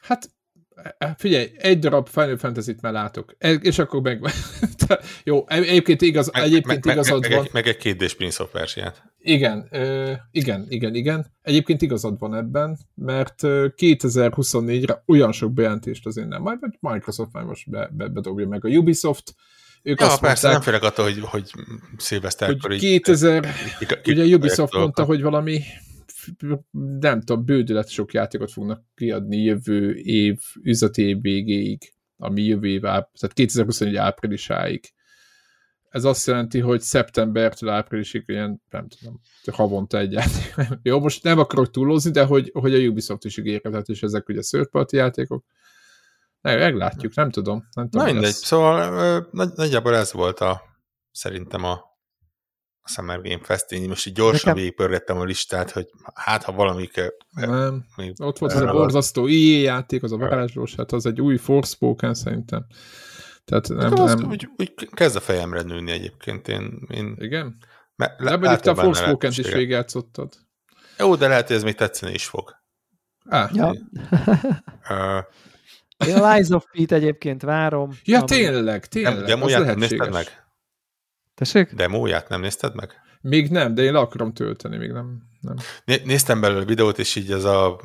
Hát 0.00 0.24
e, 0.24 0.35
figyelj, 1.16 1.50
egy 1.58 1.78
darab 1.78 2.08
Final 2.08 2.36
Fantasy-t 2.36 2.80
már 2.80 2.92
látok, 2.92 3.34
E- 3.38 3.50
és 3.52 3.78
akkor 3.78 4.00
meg... 4.00 4.20
Jó, 5.24 5.44
e- 5.46 5.54
egyébként, 5.56 6.02
igaz, 6.02 6.30
Meg, 6.32 6.42
egyébként 6.42 6.84
meg, 6.84 6.94
igazad 6.94 7.20
meg, 7.20 7.30
van. 7.30 7.40
meg, 7.40 7.50
meg 7.52 7.66
egy 7.66 7.76
két 7.76 7.96
d 7.96 8.14
Prince 8.16 8.42
of 8.42 8.50
Persia-t. 8.50 9.02
Igen, 9.18 9.68
igen, 10.30 10.66
igen, 10.68 10.94
igen. 10.94 11.26
Egyébként 11.42 11.82
igazad 11.82 12.18
van 12.18 12.34
ebben, 12.34 12.78
mert 12.94 13.42
ö, 13.42 13.66
2024-re 13.76 15.02
olyan 15.06 15.32
sok 15.32 15.52
bejelentést 15.52 16.06
azért 16.06 16.28
nem. 16.28 16.42
Majd 16.42 16.58
Microsoft 16.80 17.32
már 17.32 17.44
most 17.44 17.70
be, 17.70 17.90
be, 17.92 18.08
bedobja 18.08 18.46
meg 18.48 18.64
a 18.64 18.68
Ubisoft. 18.68 19.34
Ők 19.82 20.00
Ja, 20.00 20.06
azt 20.06 20.20
persze, 20.20 20.48
nem 20.48 20.52
mondták, 20.56 20.74
félek 20.74 20.92
attól, 20.92 21.04
hogy, 21.04 21.20
hogy 21.20 21.50
szilveszterkor 21.96 22.70
hogy 22.70 22.74
így... 22.74 22.80
2000, 22.80 23.46
ki- 23.78 23.86
ki- 24.02 24.12
ugye 24.12 24.34
Ubisoft 24.36 24.72
mondta, 24.72 25.04
hogy 25.04 25.22
valami 25.22 25.60
nem 27.00 27.20
tudom, 27.20 27.44
bődület 27.44 27.88
sok 27.88 28.12
játékot 28.12 28.52
fognak 28.52 28.82
kiadni 28.94 29.36
jövő 29.36 29.94
év, 29.94 30.38
üzleti 30.62 31.02
év 31.02 31.20
végéig, 31.20 31.94
ami 32.16 32.42
jövő 32.42 32.68
év, 32.68 32.80
tehát 32.80 33.32
2021 33.32 33.96
áprilisáig. 33.96 34.92
Ez 35.88 36.04
azt 36.04 36.26
jelenti, 36.26 36.60
hogy 36.60 36.80
szeptembertől 36.80 37.68
áprilisig 37.70 38.24
ilyen, 38.26 38.62
nem 38.70 38.88
tudom, 38.88 39.20
havonta 39.52 39.98
egy 39.98 40.12
játék. 40.12 40.54
Jó, 40.82 41.00
most 41.00 41.22
nem 41.22 41.38
akarok 41.38 41.70
túlózni, 41.70 42.10
de 42.10 42.24
hogy, 42.24 42.50
hogy 42.54 42.74
a 42.74 42.78
Ubisoft 42.78 43.24
is 43.24 43.36
ígérkezett, 43.36 43.88
és 43.88 44.02
ezek 44.02 44.28
ugye 44.28 44.40
third 44.40 44.92
játékok. 44.92 45.44
Ne, 46.40 46.56
meglátjuk, 46.56 47.14
nem 47.14 47.30
tudom. 47.30 47.56
Nem 47.56 47.84
Na 47.84 47.90
tudom 47.90 48.06
mi 48.06 48.12
mindegy, 48.12 48.30
lesz. 48.30 48.44
szóval 48.44 49.28
nagy, 49.30 49.50
nagyjából 49.54 49.96
ez 49.96 50.12
volt 50.12 50.40
a 50.40 50.62
szerintem 51.10 51.64
a, 51.64 51.95
a 52.86 52.88
Summer 52.88 53.20
Game 53.20 53.42
Fest. 53.42 53.72
Én 53.72 53.88
most 53.88 54.06
így 54.06 54.12
gyorsan 54.14 54.40
Nekem- 54.44 54.54
végigpörgettem 54.54 55.18
a 55.18 55.24
listát, 55.24 55.70
hogy 55.70 55.86
hát 56.14 56.42
ha 56.42 56.52
valamik 56.52 57.00
Nem, 57.30 57.84
még 57.96 58.12
ott 58.18 58.38
volt 58.38 58.52
az 58.52 58.60
a 58.60 58.72
borzasztó 58.72 59.26
IE 59.26 59.60
játék, 59.60 60.02
az 60.02 60.12
a 60.12 60.16
varázslós, 60.16 60.74
hát 60.74 60.92
az 60.92 61.06
egy 61.06 61.20
új 61.20 61.36
Forspoken 61.36 62.14
szerintem. 62.14 62.66
Tehát 63.44 63.68
nem, 63.68 64.00
az 64.02 64.14
nem, 64.14 64.28
úgy, 64.30 64.48
úgy 64.56 64.74
kezd 64.92 65.16
a 65.16 65.20
fejemre 65.20 65.62
nőni 65.62 65.90
egyébként. 65.90 66.48
Én, 66.48 66.86
én 66.90 67.16
igen? 67.18 67.56
me, 67.96 68.14
De 68.18 68.36
mondjuk 68.36 68.60
te 68.60 68.70
a 68.70 68.74
benne 68.74 68.86
Forspoken-t 68.86 69.36
is 69.38 69.48
végigjátszottad. 69.52 70.32
Jó, 70.98 71.14
de 71.16 71.28
lehet, 71.28 71.46
hogy 71.46 71.56
ez 71.56 71.62
még 71.62 71.74
tetszeni 71.74 72.12
is 72.12 72.26
fog. 72.26 72.54
Á, 73.28 73.50
Ja. 73.52 73.74
Én 76.06 76.14
a 76.16 76.32
Lies 76.32 76.48
of 76.48 76.64
Pete 76.72 76.94
egyébként 76.94 77.42
várom. 77.42 77.90
ja 78.04 78.18
Ami- 78.18 78.26
tényleg, 78.26 78.86
tényleg, 78.86 79.14
nem, 79.14 79.24
nem 79.26 79.38
nézted 79.38 79.66
lehetséges. 79.66 80.08
meg? 80.08 80.45
Tessék? 81.36 81.72
Demóját 81.72 82.28
nem 82.28 82.40
nézted 82.40 82.74
meg? 82.74 82.94
Még 83.20 83.50
nem, 83.50 83.74
de 83.74 83.82
én 83.82 83.92
le 83.92 83.98
akarom 83.98 84.32
tölteni, 84.32 84.76
még 84.76 84.90
nem. 84.90 85.22
nem. 85.40 85.56
Né- 85.84 86.04
Néztem 86.04 86.40
belőle 86.40 86.62
a 86.62 86.64
videót, 86.64 86.98
és 86.98 87.14
így 87.14 87.30
az 87.32 87.44
a... 87.44 87.80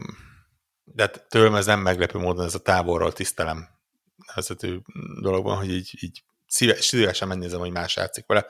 De 0.84 1.02
hát 1.04 1.26
tőlem 1.30 1.56
ez 1.56 1.66
nem 1.66 1.80
meglepő 1.80 2.20
módon, 2.20 2.46
ez 2.46 2.56
a 2.56 2.60
távolról 2.60 3.12
tisztelem 3.14 3.68
nevezető 4.28 4.82
dolog 5.22 5.44
van, 5.44 5.58
hogy 5.58 5.72
így, 5.72 5.98
így 6.00 6.24
szíves, 6.48 6.86
szívesen 6.86 7.28
megnézem, 7.28 7.60
hogy 7.60 7.72
más 7.72 7.96
játszik 7.96 8.26
vele. 8.26 8.46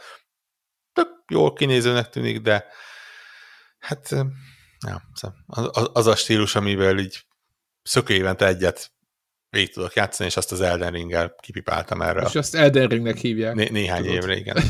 Tök 0.94 1.08
jól 1.28 1.54
kinézőnek 1.54 2.10
tűnik, 2.10 2.42
de 2.42 2.66
hát 3.80 4.10
ja, 4.88 5.02
szóval 5.14 5.38
az, 5.48 5.70
az- 5.72 5.90
az 5.94 6.08
a 6.08 6.16
stílus, 6.16 6.56
amivel 6.56 6.98
így 7.00 7.26
szökő 7.84 8.14
évente 8.14 8.48
egyet 8.48 8.92
végig 9.52 9.74
tudok 9.74 9.94
játszani, 9.94 10.30
és 10.30 10.38
azt 10.38 10.52
az 10.52 10.62
Elden 10.62 10.92
Ringgel 10.92 11.36
kipipáltam 11.42 12.02
erre. 12.02 12.22
És 12.22 12.36
azt 12.36 12.56
Elden 12.56 12.88
Ringnek 12.88 13.18
hívják. 13.18 13.56
Né- 13.56 13.72
néhány 13.72 14.02
Tudod. 14.02 14.16
évre, 14.16 14.36
igen. 14.36 14.58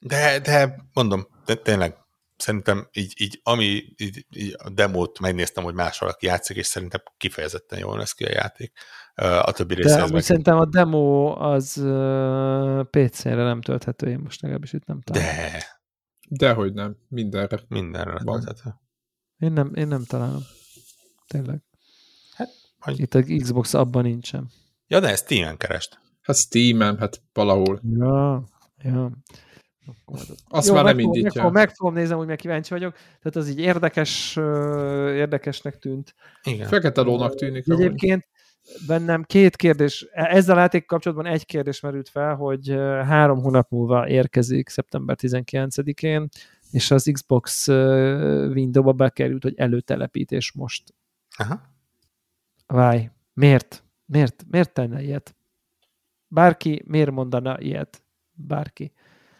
De, 0.00 0.38
de 0.38 0.84
mondom, 0.92 1.26
de 1.44 1.54
tényleg, 1.54 1.96
szerintem 2.36 2.88
így, 2.92 3.14
így 3.16 3.40
ami 3.42 3.64
így, 3.96 4.26
így 4.30 4.54
a 4.58 4.70
demót 4.70 5.20
megnéztem, 5.20 5.64
hogy 5.64 5.74
más 5.74 5.98
valaki 5.98 6.26
játszik, 6.26 6.56
és 6.56 6.66
szerintem 6.66 7.00
kifejezetten 7.16 7.78
jól 7.78 7.98
lesz 7.98 8.12
ki 8.12 8.24
a 8.24 8.30
játék. 8.30 8.72
A 9.14 9.52
többi 9.52 9.74
De 9.74 9.82
része 9.82 9.98
amúgy 9.98 10.12
meg... 10.12 10.22
szerintem 10.22 10.58
a 10.58 10.66
demo 10.66 11.36
az 11.38 11.76
uh, 11.76 12.84
PC-re 12.84 13.42
nem 13.42 13.60
tölthető, 13.60 14.08
én 14.08 14.18
most 14.18 14.42
legalábbis 14.42 14.72
itt 14.72 14.84
nem 14.84 15.00
találom. 15.00 15.34
De 15.36 15.64
Dehogy 16.28 16.72
nem, 16.72 16.96
mindenre. 17.08 17.60
mindenre 17.68 18.18
Van. 18.24 18.38
letölthető. 18.38 18.76
Én 19.38 19.52
nem, 19.52 19.72
én 19.74 19.88
nem 19.88 20.04
találom. 20.04 20.42
Tényleg. 21.26 21.62
Hogy... 22.80 23.00
Itt 23.00 23.14
a 23.14 23.22
Xbox 23.22 23.74
abban 23.74 24.02
nincsen. 24.02 24.50
Ja, 24.86 25.00
de 25.00 25.08
ezt 25.08 25.24
Steam-en 25.24 25.56
kerest. 25.56 25.98
Hát 26.22 26.36
Steam-en, 26.36 26.98
hát 26.98 27.22
valahol. 27.32 27.80
Ja, 27.98 28.44
ja. 28.82 29.10
Azt 30.48 30.66
Jó, 30.68 30.74
már 30.74 30.84
nem 30.84 30.94
meg 30.94 31.04
fogom- 31.04 31.16
indítja. 31.16 31.22
Meg, 31.22 31.32
fogom- 31.32 31.52
meg 31.52 31.74
fogom 31.74 31.94
nézni, 31.94 32.14
hogy 32.14 32.26
meg 32.26 32.36
kíváncsi 32.36 32.70
vagyok. 32.74 32.92
Tehát 32.94 33.36
az 33.36 33.48
így 33.48 33.58
érdekes, 33.58 34.36
érdekesnek 35.14 35.78
tűnt. 35.78 36.14
Igen. 36.42 36.68
Fekete 36.68 37.00
lónak 37.00 37.34
tűnik. 37.34 37.68
Egyébként 37.68 38.26
bennem 38.86 39.22
két 39.22 39.56
kérdés, 39.56 40.06
ezzel 40.12 40.56
a 40.56 40.60
játék 40.60 40.86
kapcsolatban 40.86 41.26
egy 41.26 41.46
kérdés 41.46 41.80
merült 41.80 42.08
fel, 42.08 42.34
hogy 42.34 42.68
három 43.04 43.40
hónap 43.40 43.70
múlva 43.70 44.08
érkezik 44.08 44.68
szeptember 44.68 45.16
19-én, 45.20 46.28
és 46.70 46.90
az 46.90 47.10
Xbox 47.12 47.68
ö, 47.68 48.48
Windows-ba 48.52 48.92
bekerült, 48.92 49.42
hogy 49.42 49.54
előtelepítés 49.56 50.52
most. 50.52 50.94
Aha. 51.36 51.60
Váj, 52.72 53.10
miért? 53.32 53.84
Miért? 54.04 54.44
Miért 54.50 54.72
tenne 54.72 55.02
ilyet? 55.02 55.36
Bárki 56.26 56.82
miért 56.86 57.10
mondana 57.10 57.60
ilyet? 57.60 58.02
Bárki. 58.32 58.92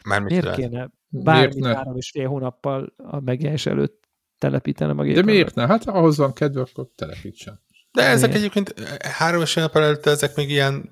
Mármint 0.04 0.30
Miért 0.30 0.44
lehet. 0.44 0.60
kéne 0.60 0.90
bármit 1.08 1.64
három 1.64 1.96
és 1.96 2.10
fél 2.10 2.26
hónappal 2.28 2.94
a 2.96 3.20
megjelenés 3.20 3.66
előtt 3.66 4.04
telepítenem 4.38 4.98
a 4.98 5.02
De 5.02 5.08
gépemre? 5.08 5.32
miért 5.32 5.54
ne? 5.54 5.66
Hát 5.66 5.84
ahhoz 5.84 6.16
van 6.16 6.32
kedve, 6.32 6.60
akkor 6.60 6.88
telepítsen. 6.94 7.60
De 7.92 8.02
ezek 8.02 8.28
Miért? 8.32 8.42
egyébként 8.44 8.74
eh, 8.80 9.12
három 9.12 9.40
és 9.42 9.52
fél 9.52 9.62
nap 9.62 9.76
előtt 9.76 10.06
ezek 10.06 10.36
még 10.36 10.50
ilyen, 10.50 10.90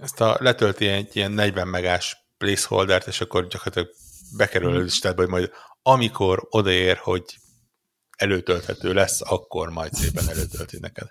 ezt 0.00 0.20
a 0.20 0.36
letölti 0.40 0.86
egy 0.86 1.16
ilyen 1.16 1.32
40 1.32 1.68
megás 1.68 2.16
placeholdert, 2.38 3.06
és 3.06 3.20
akkor 3.20 3.46
gyakorlatilag 3.46 3.88
bekerül 4.36 4.76
a 4.76 4.78
listába, 4.78 5.20
hogy 5.20 5.30
majd 5.30 5.50
amikor 5.82 6.46
odaér, 6.50 6.96
hogy 6.96 7.24
előtölthető 8.16 8.92
lesz, 8.92 9.20
akkor 9.30 9.68
majd 9.70 9.92
szépen 9.92 10.28
előtölti 10.28 10.78
neked. 10.80 11.08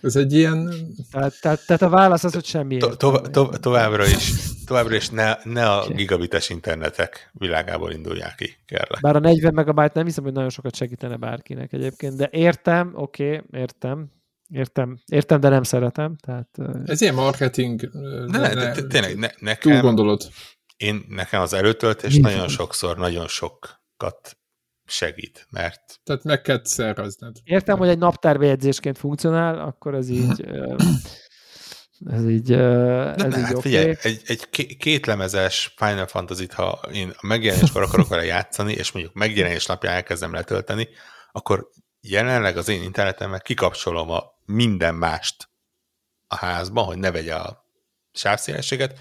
Ez 0.00 0.16
egy 0.16 0.32
ilyen... 0.32 0.70
Tehát, 1.10 1.40
tehát, 1.40 1.66
tehát 1.66 1.82
a 1.82 1.88
válasz 1.88 2.24
az, 2.24 2.32
hogy 2.32 2.44
semmi 2.44 2.76
To- 2.76 2.98
to- 2.98 3.30
to- 3.30 3.60
továbbra 3.60 4.06
is, 4.06 4.32
továbbra 4.66 4.94
is 4.94 5.08
ne, 5.08 5.34
ne 5.44 5.70
a 5.70 5.88
gigabites 5.88 6.48
internetek 6.48 7.30
világából 7.32 7.92
indulják 7.92 8.34
ki, 8.34 8.56
kérlek. 8.66 9.00
Bár 9.00 9.16
a 9.16 9.18
40 9.18 9.54
megabyte 9.54 9.92
nem 9.94 10.04
hiszem, 10.04 10.24
hogy 10.24 10.32
nagyon 10.32 10.50
sokat 10.50 10.74
segítene 10.74 11.16
bárkinek 11.16 11.72
egyébként, 11.72 12.16
de 12.16 12.28
értem, 12.32 12.92
oké, 12.94 13.36
okay, 13.36 13.60
értem, 13.60 14.10
értem, 14.48 14.98
értem, 15.06 15.40
de 15.40 15.48
nem 15.48 15.62
szeretem, 15.62 16.16
tehát 16.16 16.48
Ez 16.84 17.00
ilyen 17.00 17.14
marketing... 17.14 17.90
Ne, 18.26 18.38
ne, 18.38 18.54
ne, 18.54 18.72
tényleg, 18.72 19.16
ne, 19.18 19.28
Túl 19.28 19.38
nekem, 19.40 19.80
gondolod. 19.80 20.28
én, 20.76 21.04
nekem 21.08 21.40
az 21.40 21.52
előtöltés 21.52 22.16
nagyon 22.16 22.48
sokszor, 22.48 22.96
nagyon 22.96 23.28
sokat 23.28 24.36
segít, 24.86 25.46
mert 25.50 26.00
Tehát 26.04 26.24
meg 26.24 26.40
kell 26.40 26.60
szervezned. 26.64 27.36
értem, 27.44 27.78
hogy 27.78 27.88
egy 27.88 27.98
naptárbejegyzésként 27.98 28.98
funkcionál, 28.98 29.58
akkor 29.58 29.94
az 29.94 30.08
így 30.08 30.40
ö, 30.44 30.76
Ez 32.06 32.28
így, 32.28 32.52
ez 32.52 33.16
De 33.16 33.26
így 33.26 33.34
hát 33.34 33.50
oké. 33.54 33.60
figyelj, 33.60 33.96
egy, 34.02 34.22
egy 34.26 34.48
ké- 34.50 34.76
két 34.76 35.06
lemezes 35.06 35.74
Final 35.76 36.06
Fantasy-t, 36.06 36.52
ha 36.52 36.80
én 36.92 37.10
a 37.16 37.26
megjelenéskor 37.26 37.82
akarok 37.82 38.08
vele 38.08 38.24
játszani, 38.24 38.72
és 38.72 38.92
mondjuk 38.92 39.14
megjelenés 39.14 39.66
napján 39.66 39.94
elkezdem 39.94 40.32
letölteni, 40.32 40.88
akkor 41.32 41.68
jelenleg 42.00 42.56
az 42.56 42.68
én 42.68 42.82
internetemmel 42.82 43.40
kikapcsolom 43.40 44.10
a 44.10 44.22
minden 44.44 44.94
mást 44.94 45.48
a 46.26 46.36
házban, 46.36 46.84
hogy 46.84 46.98
ne 46.98 47.10
vegye 47.10 47.34
a 47.34 47.64
sávszélességet, 48.12 48.98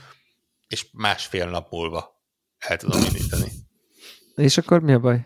és 0.67 0.87
másfél 0.91 1.49
nap 1.49 1.71
múlva 1.71 2.23
el 2.57 2.77
tudom 2.77 3.01
indítani. 3.03 3.51
És 4.35 4.57
akkor 4.57 4.81
mi 4.81 4.93
a 4.93 4.99
baj? 4.99 5.25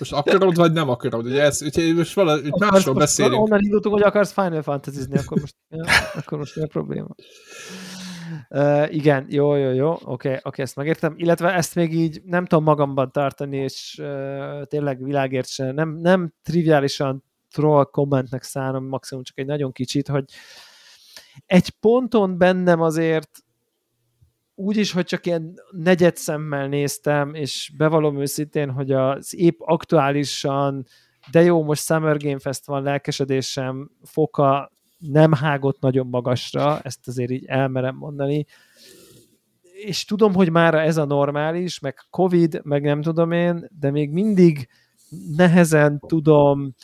Most 0.00 0.12
akarod, 0.12 0.56
vagy 0.56 0.72
nem 0.72 0.88
akarod? 0.88 1.26
Ugye 1.26 1.42
ez, 1.42 1.62
úgyhogy 1.62 1.94
most 1.94 2.14
valahogy 2.14 2.46
Akarsz 2.46 2.72
másról 2.72 2.94
most- 2.94 3.06
beszélünk. 3.06 3.42
Onnan 3.42 3.60
indultunk, 3.62 3.94
hogy 3.94 4.04
akarsz 4.04 4.32
Final 4.32 4.62
Fantasy-zni, 4.62 5.18
akkor 5.18 5.40
most, 5.40 5.54
ja, 5.68 5.84
akkor 6.14 6.38
most 6.38 6.56
mi 6.56 6.62
a 6.62 6.66
probléma? 6.66 7.14
Uh, 8.48 8.94
igen, 8.94 9.26
jó, 9.28 9.54
jó, 9.54 9.70
jó, 9.70 9.90
oké, 9.92 10.04
okay, 10.04 10.36
okay, 10.42 10.64
ezt 10.64 10.76
megértem, 10.76 11.14
illetve 11.16 11.54
ezt 11.54 11.74
még 11.74 11.94
így 11.94 12.20
nem 12.24 12.46
tudom 12.46 12.64
magamban 12.64 13.12
tartani, 13.12 13.56
és 13.56 13.98
uh, 14.02 14.62
tényleg 14.62 15.04
világért 15.04 15.48
se, 15.48 15.72
nem, 15.72 15.88
nem 15.88 16.32
triviálisan 16.42 17.24
troll 17.50 17.84
kommentnek 17.84 18.42
szánom, 18.42 18.86
maximum 18.86 19.22
csak 19.22 19.38
egy 19.38 19.46
nagyon 19.46 19.72
kicsit, 19.72 20.08
hogy 20.08 20.24
egy 21.46 21.70
ponton 21.70 22.38
bennem 22.38 22.80
azért 22.80 23.30
úgy 24.60 24.76
is, 24.76 24.92
hogy 24.92 25.04
csak 25.04 25.26
ilyen 25.26 25.54
negyed 25.70 26.16
szemmel 26.16 26.68
néztem, 26.68 27.34
és 27.34 27.72
bevallom 27.76 28.20
őszintén, 28.20 28.70
hogy 28.70 28.92
az 28.92 29.34
épp 29.36 29.60
aktuálisan, 29.60 30.86
de 31.30 31.42
jó, 31.42 31.62
most 31.62 31.84
Summer 31.84 32.16
Game 32.16 32.38
Fest 32.38 32.66
van, 32.66 32.82
lelkesedésem 32.82 33.90
foka 34.02 34.72
nem 34.98 35.32
hágott 35.32 35.80
nagyon 35.80 36.06
magasra, 36.06 36.80
ezt 36.80 37.08
azért 37.08 37.30
így 37.30 37.44
elmerem 37.44 37.96
mondani, 37.96 38.46
és 39.72 40.04
tudom, 40.04 40.34
hogy 40.34 40.50
már 40.50 40.74
ez 40.74 40.96
a 40.96 41.04
normális, 41.04 41.78
meg 41.78 41.98
Covid, 42.10 42.60
meg 42.64 42.82
nem 42.82 43.02
tudom 43.02 43.32
én, 43.32 43.68
de 43.78 43.90
még 43.90 44.10
mindig 44.10 44.68
nehezen 45.36 46.00
tudom 46.06 46.74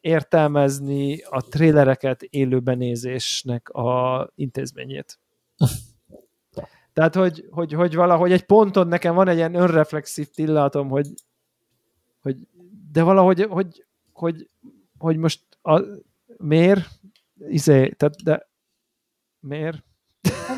értelmezni 0.00 1.20
a 1.22 1.42
trélereket 1.48 2.22
élőben 2.22 2.78
nézésnek 2.78 3.68
a 3.68 4.30
intézményét. 4.34 5.18
Tehát, 6.98 7.14
hogy, 7.14 7.46
hogy, 7.50 7.72
hogy 7.72 7.94
valahogy 7.94 8.32
egy 8.32 8.42
ponton 8.42 8.88
nekem 8.88 9.14
van 9.14 9.28
egy 9.28 9.36
ilyen 9.36 9.54
önreflexív 9.54 10.28
pillanatom, 10.34 10.88
hogy, 10.88 11.06
hogy 12.20 12.36
de 12.92 13.02
valahogy, 13.02 13.42
hogy, 13.48 13.86
hogy, 14.12 14.48
hogy 14.98 15.16
most 15.16 15.40
a, 15.62 15.82
miért? 16.36 16.88
Izé, 17.48 17.88
tehát, 17.88 18.22
de 18.22 18.48
miért? 19.40 19.84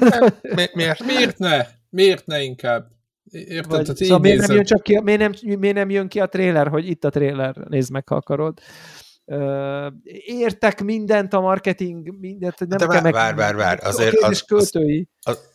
Mi, 0.57 0.65
miért? 0.75 1.05
Miért 1.05 1.39
ne? 1.39 1.67
Miért 1.91 2.27
ne 2.27 2.43
inkább? 2.43 2.91
Érted? 3.31 3.71
Vagy, 3.71 3.83
Tehát 3.83 3.97
szóval 3.97 4.19
miért 4.19 4.39
nem, 4.39 4.49
nézed. 4.49 4.57
jön 4.57 4.65
csak 4.65 4.83
ki, 4.83 5.01
miért, 5.01 5.21
nem, 5.21 5.59
miért 5.59 5.77
nem 5.77 5.91
jön 5.91 6.09
ki 6.09 6.21
a 6.21 6.27
tréler, 6.27 6.69
hogy 6.69 6.89
itt 6.89 7.05
a 7.05 7.11
tréler, 7.11 7.57
nézd 7.57 7.91
meg, 7.91 8.09
ha 8.09 8.15
akarod. 8.15 8.59
Értek 10.25 10.83
mindent 10.83 11.33
a 11.33 11.41
marketing, 11.41 12.19
mindent, 12.19 12.59
nem 12.59 12.69
De 12.69 12.77
kell 12.77 12.87
vár, 12.87 13.03
meg... 13.03 13.13
vár, 13.13 13.35
vár, 13.35 13.55
vár, 13.55 13.79
azért 13.83 14.17
az- 14.17 14.43
költői. 14.43 15.09
A, 15.21 15.31
hát 15.31 15.50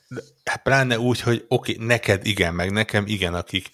pláne 0.63 0.99
úgy, 0.99 1.19
hogy 1.19 1.45
oké, 1.47 1.73
okay, 1.73 1.85
neked 1.85 2.25
igen, 2.25 2.53
meg 2.53 2.71
nekem 2.71 3.05
igen, 3.07 3.33
akik 3.33 3.69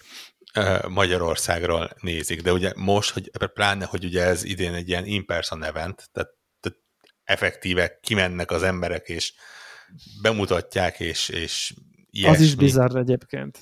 Magyarországról 0.87 1.89
nézik, 2.01 2.41
de 2.41 2.51
ugye 2.51 2.73
most, 2.75 3.11
hogy 3.11 3.31
pláne, 3.53 3.85
hogy 3.85 4.05
ugye 4.05 4.23
ez 4.23 4.43
idén 4.43 4.73
egy 4.73 4.89
ilyen 4.89 5.05
in-person 5.05 5.63
event, 5.63 6.09
tehát, 6.11 6.29
tehát 6.59 6.79
effektíve 7.23 7.99
kimennek 8.01 8.51
az 8.51 8.63
emberek, 8.63 9.07
és 9.07 9.33
bemutatják, 10.21 10.99
és, 10.99 11.29
és 11.29 11.73
ilyesmi. 12.09 12.35
Az 12.35 12.41
is 12.41 12.55
bizarr 12.55 12.95
egyébként. 12.95 13.61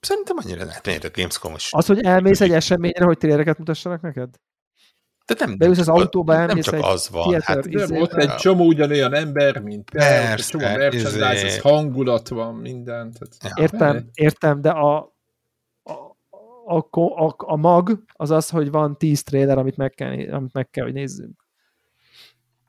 Szerintem 0.00 0.36
annyira 0.44 0.64
lehet, 0.64 1.04
a 1.04 1.10
Gamescom 1.12 1.54
is. 1.54 1.68
Az, 1.70 1.86
hogy 1.86 2.00
elmész 2.00 2.40
egy 2.40 2.52
eseményre, 2.52 3.04
hogy 3.04 3.18
trélereket 3.18 3.58
mutassanak 3.58 4.00
neked? 4.00 4.28
De 5.38 5.46
nem, 5.46 5.58
beülsz 5.58 5.78
nem 5.86 5.94
az 5.94 6.00
autóba, 6.00 6.46
nem 6.46 6.60
csak 6.60 6.74
egy 6.74 6.80
az 6.84 7.08
van. 7.10 7.28
theater 7.28 7.56
Hát, 7.56 7.66
izé- 7.66 8.00
ott 8.00 8.12
egy 8.12 8.34
csomó 8.34 8.66
ugyanolyan 8.66 9.14
ember, 9.14 9.58
mint 9.62 9.90
te, 9.90 9.98
ott 9.98 10.04
egy 10.22 10.26
Persze, 10.28 10.50
csomó 10.50 10.64
merchandise, 10.64 11.32
izé. 11.34 11.46
ez 11.46 11.60
hangulat 11.60 12.28
van, 12.28 12.54
minden. 12.54 13.12
Tehát, 13.12 13.56
Ja. 13.56 13.62
Értem, 13.62 14.08
értem, 14.14 14.60
de 14.60 14.70
a, 14.70 15.14
a, 15.82 15.92
a, 16.76 17.26
a, 17.26 17.34
a 17.36 17.56
mag 17.56 18.02
az 18.12 18.30
az, 18.30 18.48
hogy 18.48 18.70
van 18.70 18.98
10 18.98 19.22
trailer, 19.22 19.58
amit 19.58 19.76
meg 19.76 19.90
kell, 19.94 20.32
amit 20.32 20.52
meg 20.52 20.70
kell, 20.70 20.84
hogy 20.84 20.92
nézzünk. 20.94 21.44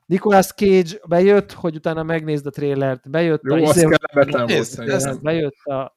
Nicolas 0.06 0.46
Cage 0.52 0.98
bejött, 1.08 1.52
hogy 1.52 1.74
utána 1.76 2.02
megnézd 2.02 2.46
a 2.46 2.50
trailert, 2.50 3.10
bejött 3.10 3.42
a, 3.42 3.56
Jó, 3.56 3.64
az 3.64 3.76
izé- 3.76 3.88
kellemetlen 3.88 4.46
volt 4.46 4.58
Ez- 4.60 4.68
szerintem. 4.68 5.08
ez- 5.08 5.18
bejött 5.18 5.54
a 5.64 5.96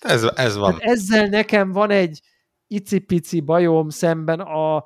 Ez, 0.00 0.22
ez 0.34 0.56
van. 0.56 0.72
Hát 0.72 0.80
ezzel 0.82 1.26
nekem 1.26 1.72
van 1.72 1.90
egy 1.90 2.20
icipici 2.66 3.40
bajom 3.40 3.88
szemben 3.88 4.40
a 4.40 4.84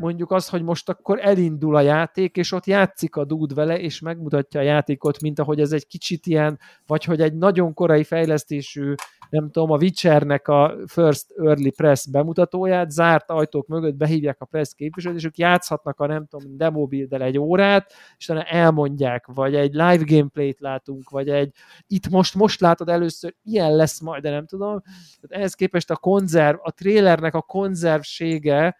mondjuk 0.00 0.30
az, 0.30 0.48
hogy 0.48 0.62
most 0.62 0.88
akkor 0.88 1.18
elindul 1.20 1.76
a 1.76 1.80
játék, 1.80 2.36
és 2.36 2.52
ott 2.52 2.66
játszik 2.66 3.16
a 3.16 3.24
dúd 3.24 3.54
vele, 3.54 3.78
és 3.78 4.00
megmutatja 4.00 4.60
a 4.60 4.62
játékot, 4.62 5.20
mint 5.20 5.38
ahogy 5.38 5.60
ez 5.60 5.72
egy 5.72 5.86
kicsit 5.86 6.26
ilyen, 6.26 6.58
vagy 6.86 7.04
hogy 7.04 7.20
egy 7.20 7.34
nagyon 7.34 7.74
korai 7.74 8.04
fejlesztésű, 8.04 8.94
nem 9.30 9.50
tudom, 9.50 9.70
a 9.70 9.76
Witchernek 9.76 10.48
a 10.48 10.74
First 10.86 11.26
Early 11.36 11.70
Press 11.70 12.06
bemutatóját, 12.06 12.90
zárt 12.90 13.30
ajtók 13.30 13.66
mögött 13.66 13.94
behívják 13.94 14.40
a 14.40 14.44
press 14.44 14.74
képviselőt, 14.74 15.18
és 15.18 15.24
ők 15.24 15.38
játszhatnak 15.38 16.00
a 16.00 16.06
nem 16.06 16.26
tudom, 16.26 16.56
demo 16.56 16.86
build 16.86 17.12
egy 17.12 17.38
órát, 17.38 17.92
és 18.18 18.28
utána 18.28 18.44
elmondják, 18.44 19.26
vagy 19.26 19.54
egy 19.54 19.72
live 19.72 20.02
gameplayt 20.06 20.60
látunk, 20.60 21.10
vagy 21.10 21.28
egy 21.28 21.52
itt 21.86 22.08
most, 22.08 22.34
most 22.34 22.60
látod 22.60 22.88
először, 22.88 23.34
ilyen 23.42 23.76
lesz 23.76 24.00
majd, 24.00 24.22
de 24.22 24.30
nem 24.30 24.46
tudom. 24.46 24.82
Tehát 25.20 25.36
ehhez 25.36 25.54
képest 25.54 25.90
a 25.90 25.96
konzerv, 25.96 26.58
a 26.62 26.70
trélernek 26.70 27.34
a 27.34 27.42
konzervsége 27.42 28.76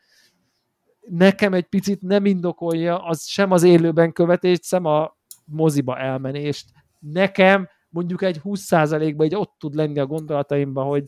nekem 1.09 1.55
egy 1.55 1.67
picit 1.67 2.03
nem 2.03 2.27
indokolja 2.27 3.05
az 3.05 3.27
sem 3.27 3.51
az 3.51 3.63
élőben 3.63 4.13
követést, 4.13 4.65
sem 4.65 4.85
a 4.85 5.17
moziba 5.45 5.99
elmenést. 5.99 6.71
Nekem 6.99 7.69
mondjuk 7.89 8.23
egy 8.23 8.41
20%-ban 8.45 9.27
egy 9.27 9.35
ott 9.35 9.55
tud 9.59 9.75
lenni 9.75 9.99
a 9.99 10.07
gondolataimban, 10.07 10.87
hogy 10.87 11.05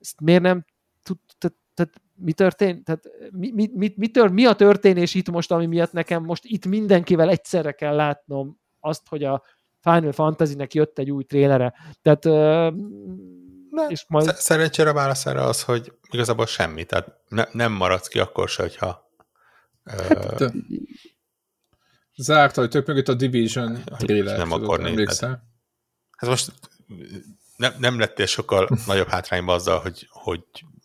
ezt 0.00 0.20
miért 0.20 0.42
nem 0.42 0.64
tud, 1.02 1.16
tehát, 1.38 1.56
tehát 1.74 1.92
mi 2.14 2.32
történt? 2.32 2.84
Tehát 2.84 3.04
mi, 3.30 3.50
mi, 3.52 3.70
mi, 3.74 3.92
mi, 3.96 4.08
tör, 4.08 4.30
mi 4.30 4.44
a 4.44 4.54
történés 4.54 5.14
itt 5.14 5.30
most, 5.30 5.50
ami 5.50 5.66
miatt 5.66 5.92
nekem 5.92 6.24
most 6.24 6.44
itt 6.44 6.66
mindenkivel 6.66 7.30
egyszerre 7.30 7.72
kell 7.72 7.94
látnom 7.94 8.58
azt, 8.80 9.08
hogy 9.08 9.24
a 9.24 9.42
Final 9.80 10.12
Fantasy-nek 10.12 10.74
jött 10.74 10.98
egy 10.98 11.10
új 11.10 11.24
trélere. 11.24 11.74
Tehát 12.02 12.24
Ne, 13.74 13.86
és 13.86 14.04
majd 14.08 14.26
Sz- 14.26 14.36
Szerencsére 14.36 14.92
válasz 14.92 15.26
erre 15.26 15.42
az, 15.42 15.62
hogy 15.62 15.92
igazából 16.10 16.46
semmi, 16.46 16.84
tehát 16.84 17.20
ne, 17.28 17.44
nem 17.52 17.72
maradsz 17.72 18.08
ki 18.08 18.18
akkor 18.18 18.48
se, 18.48 18.62
hogyha 18.62 19.03
Hát, 19.84 20.40
ö, 20.40 20.48
Zárt 22.16 22.58
ajtók 22.58 22.86
mögött 22.86 23.08
a 23.08 23.14
Division 23.14 23.82
trailer. 23.84 24.36
nem 24.38 24.48
tudod, 24.48 24.62
akar 24.64 24.78
nézni. 24.78 24.92
emlékszel? 24.92 25.44
hát 26.16 26.30
most 26.30 26.52
nem, 27.56 27.72
nem 27.78 27.98
lettél 27.98 28.26
sokkal 28.26 28.68
nagyobb 28.86 29.08
hátrányba 29.08 29.52
azzal, 29.52 29.78
hogy, 29.80 30.08
hogy 30.10 30.42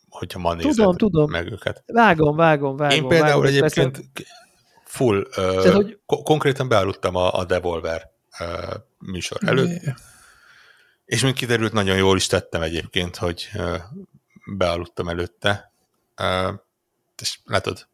hogyha 0.08 0.38
ma 0.38 0.54
nézed 0.54 0.70
Tudom, 0.74 0.96
tudom. 0.96 1.30
meg 1.30 1.52
őket. 1.52 1.82
vágom, 1.86 2.36
vágom, 2.36 2.76
vágom. 2.76 2.96
Én 2.96 3.08
például 3.08 3.28
vágom, 3.42 3.44
egyébként 3.44 3.92
persze- 4.12 4.32
full, 4.84 5.26
Tehát, 5.34 5.72
hogy- 5.72 5.98
ko- 6.06 6.22
konkrétan 6.24 6.68
bealudtam 6.68 7.14
a, 7.14 7.32
a 7.38 7.44
Devolver 7.44 8.10
ö, 8.40 8.74
műsor 8.98 9.38
előtt, 9.44 9.82
és 11.04 11.22
mint 11.22 11.36
kiderült, 11.36 11.72
nagyon 11.72 11.96
jól 11.96 12.16
is 12.16 12.26
tettem 12.26 12.62
egyébként, 12.62 13.16
hogy 13.16 13.48
ö, 13.54 13.76
bealudtam 14.56 15.08
előtte. 15.08 15.72
Ö, 16.16 16.52
és 17.22 17.38
látod, 17.44 17.88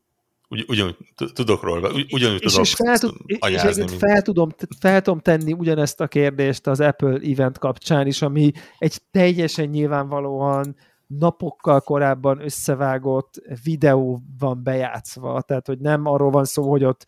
ugy, 0.49 0.65
ugyanúgy 0.69 0.97
tudok 1.35 1.63
róla, 1.63 1.93
ugy, 1.93 2.13
ugyanúgy 2.13 2.43
és, 2.43 2.53
tudok 2.53 2.67
és, 2.67 2.75
fel, 2.75 2.99
tud, 2.99 3.15
és 3.27 3.37
anyázni, 3.41 3.89
fel, 3.89 4.23
tudom, 4.23 4.49
fel 4.81 5.03
tudom 5.03 5.21
tenni 5.21 5.53
ugyanezt 5.53 6.01
a 6.01 6.09
kérdést 6.09 6.67
az 6.67 6.81
Apple 6.81 7.19
event 7.23 7.59
kapcsán 7.59 8.07
is, 8.07 8.23
ami 8.23 8.53
egy 8.79 9.01
teljesen 9.11 9.69
nyilvánvalóan 9.69 10.77
napokkal 11.07 11.81
korábban 11.81 12.45
összevágott 12.45 13.43
videó 13.65 14.23
van 14.39 14.63
bejátszva, 14.63 15.43
tehát 15.43 15.67
hogy 15.67 15.79
nem 15.79 16.07
arról 16.07 16.31
van 16.31 16.45
szó, 16.45 16.71
hogy 16.71 16.85
ott 16.85 17.07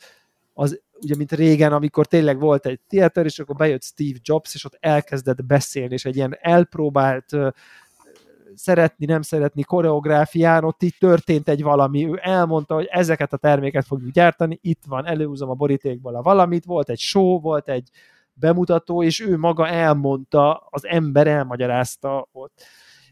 az, 0.55 0.81
ugye 1.01 1.17
mint 1.17 1.33
régen, 1.33 1.73
amikor 1.73 2.07
tényleg 2.07 2.39
volt 2.39 2.67
egy 2.67 2.81
theater, 2.89 3.25
és 3.25 3.39
akkor 3.39 3.57
bejött 3.57 3.83
Steve 3.83 4.19
Jobs, 4.23 4.55
és 4.55 4.65
ott 4.65 4.77
elkezdett 4.81 5.45
beszélni, 5.45 5.95
és 5.95 6.05
egy 6.05 6.17
ilyen 6.17 6.37
elpróbált 6.41 7.37
szeretni, 8.59 9.07
nem 9.07 9.23
szeretni 9.23 9.63
koreográfián, 9.63 10.65
ott 10.65 10.83
így 10.83 10.97
történt 10.99 11.49
egy 11.49 11.63
valami, 11.63 12.07
ő 12.07 12.19
elmondta, 12.23 12.75
hogy 12.75 12.89
ezeket 12.91 13.33
a 13.33 13.37
terméket 13.37 13.87
fogjuk 13.87 14.11
gyártani, 14.11 14.59
itt 14.63 14.83
van, 14.87 15.07
előhúzom 15.07 15.51
a 15.51 15.55
borítékból 15.55 16.15
a 16.15 16.23
valamit, 16.23 16.65
volt 16.65 16.89
egy 16.89 16.99
show, 16.99 17.41
volt 17.41 17.69
egy 17.69 17.89
bemutató, 18.33 19.03
és 19.03 19.21
ő 19.21 19.39
maga 19.39 19.69
elmondta, 19.69 20.67
az 20.71 20.87
ember 20.87 21.27
elmagyarázta 21.27 22.29
ott. 22.33 22.63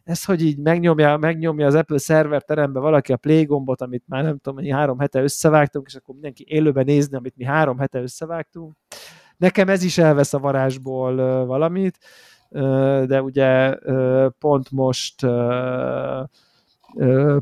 ez, 0.04 0.24
hogy 0.24 0.42
így 0.42 0.58
megnyomja, 0.58 1.16
megnyomja 1.16 1.66
az 1.66 1.74
Apple 1.74 1.98
szerver 1.98 2.42
terembe 2.42 2.80
valaki 2.80 3.12
a 3.12 3.16
play 3.16 3.44
gombot, 3.44 3.80
amit 3.80 4.04
már 4.06 4.22
nem 4.22 4.38
tudom, 4.38 4.58
hogy 4.58 4.70
három 4.70 4.98
hete 4.98 5.22
összevágtunk, 5.22 5.86
és 5.86 5.94
akkor 5.94 6.14
mindenki 6.14 6.44
élőben 6.48 6.84
nézni, 6.84 7.16
amit 7.16 7.36
mi 7.36 7.44
három 7.44 7.78
hete 7.78 8.00
összevágtunk. 8.00 8.74
Nekem 9.36 9.68
ez 9.68 9.82
is 9.82 9.98
elvesz 9.98 10.34
a 10.34 10.38
varázsból 10.38 11.46
valamit, 11.46 11.98
de 13.06 13.22
ugye 13.22 13.74
pont 14.38 14.70
most 14.70 15.26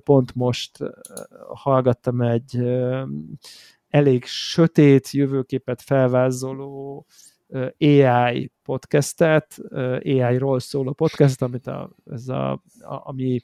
pont 0.04 0.34
most 0.34 0.78
hallgattam 1.48 2.20
egy 2.20 2.58
elég 3.88 4.24
sötét 4.24 5.10
jövőképet 5.10 5.82
felvázoló 5.82 7.06
AI 7.78 8.52
podcastet, 8.62 9.58
AI-ról 10.02 10.60
szóló 10.60 10.92
podcast, 10.92 11.42
amit 11.42 11.66
a, 11.66 11.90
ez 12.04 12.28
a, 12.28 12.52
a, 12.52 12.60
ami 12.80 13.40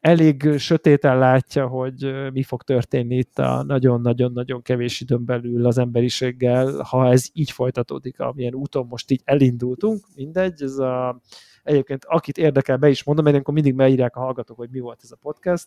elég 0.00 0.58
sötéten 0.58 1.18
látja, 1.18 1.66
hogy 1.66 2.30
mi 2.32 2.42
fog 2.42 2.62
történni 2.62 3.16
itt 3.16 3.38
a 3.38 3.62
nagyon-nagyon-nagyon 3.62 4.62
kevés 4.62 5.00
időn 5.00 5.24
belül 5.24 5.66
az 5.66 5.78
emberiséggel, 5.78 6.82
ha 6.82 7.10
ez 7.10 7.28
így 7.32 7.50
folytatódik, 7.50 8.20
amilyen 8.20 8.54
úton 8.54 8.86
most 8.86 9.10
így 9.10 9.20
elindultunk, 9.24 10.04
mindegy, 10.14 10.62
ez 10.62 10.78
a, 10.78 11.20
egyébként 11.62 12.04
akit 12.04 12.38
érdekel, 12.38 12.76
be 12.76 12.88
is 12.88 13.04
mondom, 13.04 13.24
mert 13.24 13.36
akkor 13.36 13.54
mindig 13.54 13.74
beírják 13.74 14.16
a 14.16 14.20
hallgatók, 14.20 14.56
hogy 14.56 14.70
mi 14.70 14.80
volt 14.80 15.00
ez 15.02 15.10
a 15.10 15.16
podcast, 15.16 15.66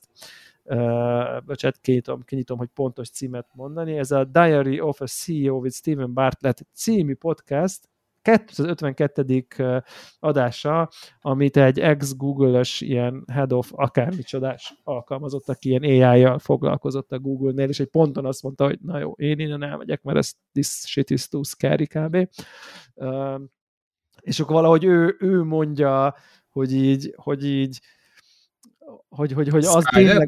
uh, 0.64 1.44
bocsánat, 1.46 1.80
kinyitom, 1.82 2.22
kinyitom, 2.24 2.58
hogy 2.58 2.70
pontos 2.74 3.10
címet 3.10 3.48
mondani, 3.54 3.98
ez 3.98 4.12
a 4.12 4.24
Diary 4.24 4.80
of 4.80 5.02
a 5.02 5.08
CEO 5.08 5.56
with 5.56 5.76
Stephen 5.76 6.14
Bartlett 6.14 6.66
című 6.74 7.16
podcast, 7.16 7.90
252. 8.24 9.46
adása, 10.20 10.90
amit 11.22 11.58
egy 11.58 11.80
ex-Google-ös 11.80 12.82
ilyen 12.82 13.24
head 13.32 13.54
of 13.54 13.72
akármicsodás 13.76 14.74
alkalmazott, 14.84 15.50
aki 15.50 15.70
ilyen 15.70 15.84
AI-jal 15.84 16.40
foglalkozott 16.40 17.12
a 17.12 17.20
Google-nél, 17.20 17.70
és 17.70 17.80
egy 17.80 17.88
ponton 17.90 18.26
azt 18.26 18.44
mondta, 18.44 18.66
hogy 18.66 18.80
na 18.82 19.00
jó, 19.00 19.12
én 19.12 19.40
innen 19.40 19.64
elmegyek, 19.64 20.02
mert 20.02 20.18
ez 20.18 20.32
this 20.52 20.68
shit 20.68 21.10
is 21.10 21.28
too 21.28 21.44
scary 21.44 21.88
kb. 21.88 22.16
és 24.22 24.40
akkor 24.40 24.56
valahogy 24.56 24.84
ő, 24.84 25.16
ő 25.20 25.44
mondja, 25.44 26.16
hogy 26.50 26.74
így, 26.74 27.14
hogy 27.16 27.46
így, 27.46 27.82
hogy, 29.10 29.32
hogy, 29.32 29.50
hogy 29.50 29.66
az 29.66 29.84
tényleg... 29.84 30.28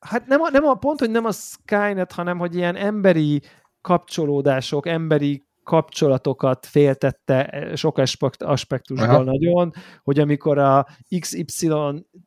Hát 0.00 0.26
nem 0.26 0.40
a, 0.40 0.50
nem 0.50 0.64
a 0.64 0.74
pont, 0.74 0.98
hogy 0.98 1.10
nem 1.10 1.24
a 1.24 1.32
Skynet, 1.32 2.12
hanem 2.12 2.38
hogy 2.38 2.54
ilyen 2.54 2.76
emberi 2.76 3.42
kapcsolódások, 3.80 4.86
emberi 4.86 5.47
kapcsolatokat 5.68 6.66
féltette 6.66 7.70
sok 7.74 7.98
aspektusból 8.38 9.08
Aha. 9.08 9.22
nagyon, 9.22 9.72
hogy 10.02 10.18
amikor 10.18 10.58
a 10.58 10.86
XY 11.18 11.70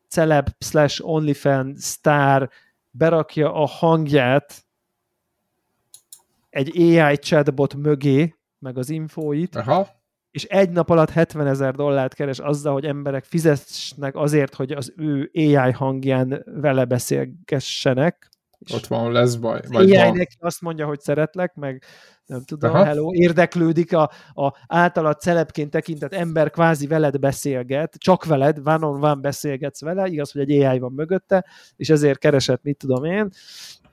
celeb 0.08 0.50
slash 0.60 1.08
OnlyFans 1.08 1.84
sztár 1.84 2.50
berakja 2.92 3.54
a 3.54 3.66
hangját 3.66 4.66
egy 6.50 6.78
AI 6.78 7.18
chatbot 7.18 7.76
mögé, 7.76 8.36
meg 8.60 8.78
az 8.78 8.90
infóit, 8.90 9.56
Aha. 9.56 9.88
és 10.32 10.44
egy 10.44 10.70
nap 10.70 10.90
alatt 10.90 11.10
70 11.10 11.48
ezer 11.48 11.76
dollárt 11.76 12.14
keres 12.14 12.40
azzal, 12.40 12.74
hogy 12.74 12.86
emberek 12.86 13.24
fizessenek 13.24 14.16
azért, 14.16 14.56
hogy 14.56 14.72
az 14.72 14.94
ő 14.98 15.32
AI 15.34 15.72
hangján 15.72 16.44
vele 16.46 16.86
beszélgessenek. 16.86 18.30
Ott 18.74 18.88
van, 18.88 19.12
lesz 19.12 19.36
baj. 19.36 19.62
Vagy 19.68 19.96
AI 19.96 20.10
van. 20.10 20.28
azt 20.40 20.62
mondja, 20.62 20.86
hogy 20.86 21.00
szeretlek, 21.00 21.56
meg 21.56 21.84
nem 22.26 22.44
tudom, 22.44 22.74
Aha. 22.74 22.84
hello, 22.84 23.14
érdeklődik 23.14 23.94
a, 23.94 24.12
a 24.34 24.54
általad 24.68 25.20
celebként 25.20 25.70
tekintett 25.70 26.14
ember 26.14 26.50
kvázi 26.50 26.88
veled 26.88 27.20
beszélget, 27.20 27.96
csak 27.98 28.26
veled, 28.26 28.64
van 28.64 28.84
on 28.84 29.00
van 29.00 29.22
beszélgetsz 29.22 29.82
vele, 29.82 30.08
igaz, 30.08 30.32
hogy 30.32 30.52
egy 30.52 30.64
AI 30.64 30.80
van 30.80 30.92
mögötte, 30.92 31.46
és 31.76 31.90
ezért 31.90 32.20
keresett, 32.20 32.64
mit 32.64 32.78
tudom 32.78 33.04
én, 33.04 33.30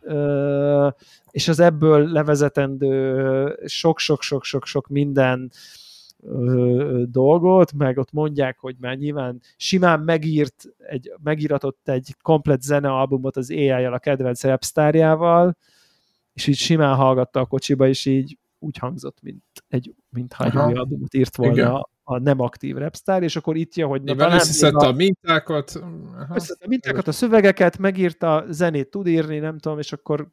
Ö, 0.01 0.89
és 1.31 1.49
az 1.49 1.61
ebből 1.61 2.09
levezetendő 2.12 3.59
sok-sok-sok-sok-sok 3.65 4.89
minden 4.89 5.51
ö, 6.23 7.03
dolgot, 7.07 7.73
meg 7.73 7.99
ott 7.99 8.12
mondják, 8.12 8.59
hogy 8.59 8.77
már 8.81 8.97
nyilván 8.97 9.40
simán 9.57 10.01
megírt 10.01 10.65
egy, 10.78 11.12
megíratott 11.23 11.89
egy 11.89 12.15
komplet 12.23 12.62
zenealbumot 12.62 13.36
az 13.36 13.51
AI-jal 13.51 13.93
a 13.93 13.99
kedvenc 13.99 14.43
repsztárjával, 14.43 15.57
és 16.32 16.47
így 16.47 16.57
simán 16.57 16.97
hallgatta 16.97 17.40
a 17.40 17.47
kocsiba, 17.47 17.89
és 17.89 18.07
így 18.07 18.39
úgy 18.59 18.78
hangzott, 18.78 19.23
mint 19.23 19.43
egy, 19.69 19.95
mintha 20.09 20.45
egy 20.45 20.57
új 20.57 20.78
albumot 20.78 21.15
írt 21.15 21.36
volna 21.36 21.53
Igen. 21.53 21.86
A 22.10 22.18
nem 22.18 22.40
aktív 22.40 22.76
repstar, 22.76 23.22
és 23.22 23.36
akkor 23.36 23.56
itt 23.56 23.74
jön, 23.74 23.89
hogy 23.89 24.02
na, 24.02 24.14
talán 24.14 24.35
összeszedte 24.35 24.86
a, 24.86 24.89
a 24.89 24.93
mintákat. 24.93 25.82
Összeszedte 26.35 26.64
a 26.64 26.68
mintákat, 26.68 27.09
a 27.09 27.12
szövegeket, 27.12 27.78
megírta, 27.78 28.44
zenét 28.48 28.90
tud 28.90 29.06
írni, 29.06 29.39
nem 29.39 29.59
tudom, 29.59 29.78
és 29.78 29.93
akkor 29.93 30.28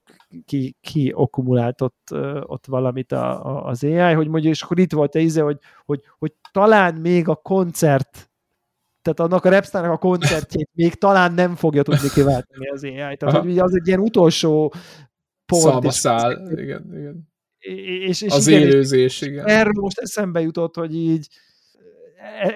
ki, 0.45 0.75
ki 0.81 1.13
akkumulált 1.15 1.81
ott, 1.81 2.07
ott 2.41 2.65
valamit 2.65 3.11
a, 3.11 3.45
a, 3.45 3.65
az 3.65 3.83
AI, 3.83 4.13
hogy 4.13 4.27
mondja, 4.27 4.49
és 4.49 4.61
akkor 4.61 4.79
itt 4.79 4.91
volt 4.91 5.15
a 5.15 5.19
íze, 5.19 5.41
hogy, 5.41 5.57
hogy, 5.85 6.01
hogy 6.17 6.33
talán 6.51 6.95
még 6.95 7.27
a 7.27 7.35
koncert 7.35 8.29
tehát 9.01 9.19
annak 9.19 9.45
a 9.45 9.49
repstarnak 9.49 9.91
a 9.91 9.97
koncertjét 9.97 10.69
még 10.73 10.93
talán 10.93 11.33
nem 11.33 11.55
fogja 11.55 11.83
tudni 11.83 12.09
kiváltani 12.09 12.67
az 12.67 12.83
AI. 12.83 12.91
Tehát 12.91 13.21
Aha. 13.21 13.41
hogy 13.41 13.59
az 13.59 13.75
egy 13.75 13.87
ilyen 13.87 13.99
utolsó 13.99 14.73
pont. 15.45 15.63
Szalmaszál, 15.63 16.51
igen, 16.51 16.97
igen. 16.97 17.33
És, 18.07 18.21
és 18.21 18.31
az 18.31 18.47
igen, 18.47 18.61
élőzés, 18.61 19.21
igen. 19.21 19.45
Erről 19.45 19.81
most 19.81 19.99
eszembe 19.99 20.41
jutott, 20.41 20.75
hogy 20.75 20.95
így 20.95 21.27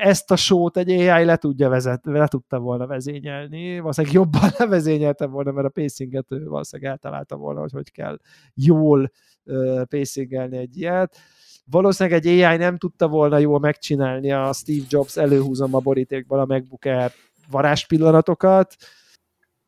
ezt 0.01 0.31
a 0.31 0.35
sót 0.35 0.77
egy 0.77 0.89
AI 0.89 1.25
le 1.25 1.35
tudja 1.35 1.69
vezet, 1.69 2.01
le 2.03 2.27
tudta 2.27 2.59
volna 2.59 2.87
vezényelni, 2.87 3.79
valószínűleg 3.79 4.15
jobban 4.15 4.49
levezényelte 4.57 5.25
volna, 5.25 5.51
mert 5.51 5.67
a 5.67 5.81
pacinget 5.81 6.31
ő 6.31 6.47
valószínűleg 6.47 6.91
eltalálta 6.91 7.35
volna, 7.35 7.59
hogy 7.59 7.71
hogy 7.71 7.91
kell 7.91 8.19
jól 8.53 9.11
uh, 9.43 9.83
pacingelni 9.83 10.57
egy 10.57 10.77
ilyet. 10.77 11.17
Valószínűleg 11.65 12.25
egy 12.25 12.41
AI 12.41 12.57
nem 12.57 12.77
tudta 12.77 13.07
volna 13.07 13.37
jól 13.37 13.59
megcsinálni 13.59 14.31
a 14.31 14.53
Steve 14.53 14.85
Jobs 14.89 15.17
előhúzom 15.17 15.75
a 15.75 15.79
borítékból 15.79 16.39
a 16.39 16.45
MacBook 16.45 16.85
Air 16.85 17.11
varázspillanatokat, 17.51 18.75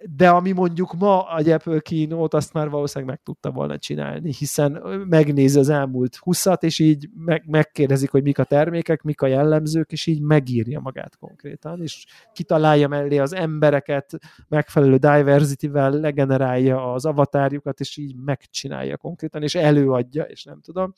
de 0.10 0.30
ami 0.30 0.52
mondjuk 0.52 0.94
ma 0.94 1.22
a 1.22 1.52
Apple 1.52 1.80
keynote, 1.80 2.38
azt 2.38 2.54
már 2.54 2.70
valószínűleg 2.70 3.14
meg 3.14 3.24
tudta 3.24 3.52
volna 3.52 3.78
csinálni, 3.78 4.34
hiszen 4.34 4.72
megnézi 5.08 5.60
az 5.60 5.70
elmúlt 5.70 6.16
20 6.16 6.46
és 6.60 6.80
így 6.80 7.10
meg, 7.16 7.44
megkérdezik, 7.48 8.12
hogy 8.12 8.24
mik 8.24 8.40
a 8.40 8.44
termékek, 8.44 9.02
mik 9.02 9.22
a 9.22 9.28
jellemzők, 9.28 9.92
és 9.92 10.06
így 10.06 10.22
megírja 10.22 10.80
magát 10.80 11.18
konkrétan, 11.18 11.82
és 11.82 12.06
kitalálja 12.34 12.88
mellé 12.88 13.18
az 13.18 13.34
embereket, 13.34 14.20
megfelelő 14.48 14.98
diversity-vel 14.98 15.92
legenerálja 15.92 16.94
az 16.94 17.06
avatárjukat, 17.06 17.80
és 17.80 17.98
így 17.98 18.16
megcsinálja 18.16 18.98
konkrétan, 18.98 19.44
és 19.44 19.56
előadja, 19.56 20.24
és 20.24 20.44
nem 20.44 20.62
tudom. 20.62 20.94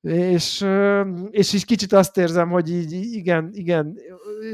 És, 0.00 0.66
és 1.30 1.52
is 1.52 1.64
kicsit 1.64 1.92
azt 1.92 2.16
érzem, 2.18 2.50
hogy 2.50 2.70
így 2.70 2.92
igen, 2.92 3.50
igen, 3.52 3.98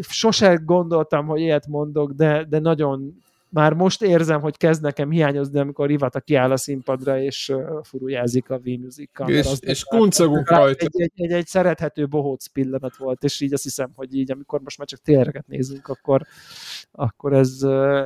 sose 0.01 0.55
gondoltam, 0.65 1.27
hogy 1.27 1.41
ilyet 1.41 1.67
mondok, 1.67 2.13
de, 2.13 2.45
de 2.45 2.59
nagyon 2.59 3.15
már 3.51 3.73
most 3.73 4.03
érzem, 4.03 4.41
hogy 4.41 4.57
kezd 4.57 4.83
nekem 4.83 5.11
hiányozni, 5.11 5.59
amikor 5.59 5.87
Rivata 5.87 6.21
kiáll 6.21 6.51
a 6.51 6.57
színpadra, 6.57 7.21
és 7.21 7.53
furujázik 7.83 8.51
a 8.51 8.59
V-musical. 8.59 9.29
És, 9.29 9.47
az 9.47 9.65
és 9.65 9.85
kuncogunk 9.85 10.51
rajta. 10.51 10.85
Egy, 10.85 11.01
egy, 11.01 11.13
egy, 11.15 11.33
egy, 11.33 11.47
szerethető 11.47 12.07
bohóc 12.07 12.47
pillanat 12.47 12.97
volt, 12.97 13.25
és 13.25 13.41
így 13.41 13.53
azt 13.53 13.63
hiszem, 13.63 13.93
hogy 13.95 14.15
így, 14.15 14.31
amikor 14.31 14.61
most 14.61 14.79
már 14.79 14.87
csak 14.87 15.01
téreket 15.01 15.47
nézünk, 15.47 15.89
akkor, 15.89 16.27
akkor 16.93 17.33
ez, 17.33 17.63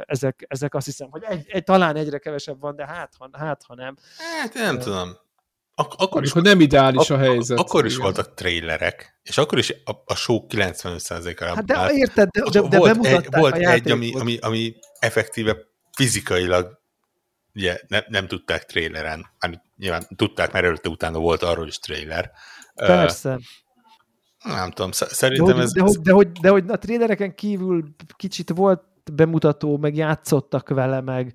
ezek, 0.06 0.44
ezek 0.48 0.74
azt 0.74 0.86
hiszem, 0.86 1.08
hogy 1.10 1.22
egy, 1.28 1.44
egy, 1.48 1.64
talán 1.64 1.96
egyre 1.96 2.18
kevesebb 2.18 2.60
van, 2.60 2.76
de 2.76 2.86
hát 2.86 3.12
ha, 3.18 3.28
hát, 3.32 3.62
ha 3.66 3.74
nem. 3.74 3.96
Hát 4.40 4.54
nem 4.54 4.78
tudom. 4.78 5.23
Ak- 5.74 6.00
akkor 6.00 6.22
is, 6.22 6.32
nem 6.32 6.60
ideális 6.60 7.10
a 7.10 7.18
helyzet. 7.18 7.58
Akkor 7.58 7.84
is 7.84 7.92
igen. 7.92 8.04
voltak 8.04 8.34
trailerek, 8.34 9.18
és 9.22 9.38
akkor 9.38 9.58
is 9.58 9.74
a, 9.84 9.90
a 10.04 10.14
show 10.14 10.46
95%-a. 10.48 11.44
Hát 11.44 11.64
de 11.64 11.90
érted, 11.92 12.28
de, 12.28 12.42
de, 12.50 12.68
de 12.68 12.78
volt 12.78 13.06
egy, 13.06 13.26
volt 13.30 13.56
egy 13.56 13.90
ami, 13.90 14.12
ami, 14.14 14.38
ami 14.40 14.74
effektíve 14.98 15.56
fizikailag 15.96 16.82
ugye 17.54 17.80
ne, 17.88 18.00
nem 18.08 18.26
tudták 18.26 18.64
traileren, 18.64 19.26
hát 19.38 19.62
nyilván 19.76 20.06
tudták, 20.16 20.52
mert 20.52 20.64
előtte 20.64 20.88
utána 20.88 21.18
volt 21.18 21.42
arról 21.42 21.66
is 21.66 21.78
trailer. 21.78 22.30
Persze. 22.74 23.32
Uh, 24.44 24.54
nem 24.54 24.70
tudom, 24.70 24.90
szerintem 24.92 25.56
de, 25.56 25.62
ez... 25.62 25.72
De, 25.72 25.82
hogy, 25.82 26.00
de, 26.00 26.12
hogy, 26.12 26.32
de 26.32 26.48
hogy 26.48 26.64
a 26.68 26.78
trailereken 26.78 27.34
kívül 27.34 27.84
kicsit 28.16 28.50
volt 28.50 28.82
bemutató, 29.12 29.76
meg 29.76 29.96
játszottak 29.96 30.68
vele, 30.68 31.00
meg 31.00 31.34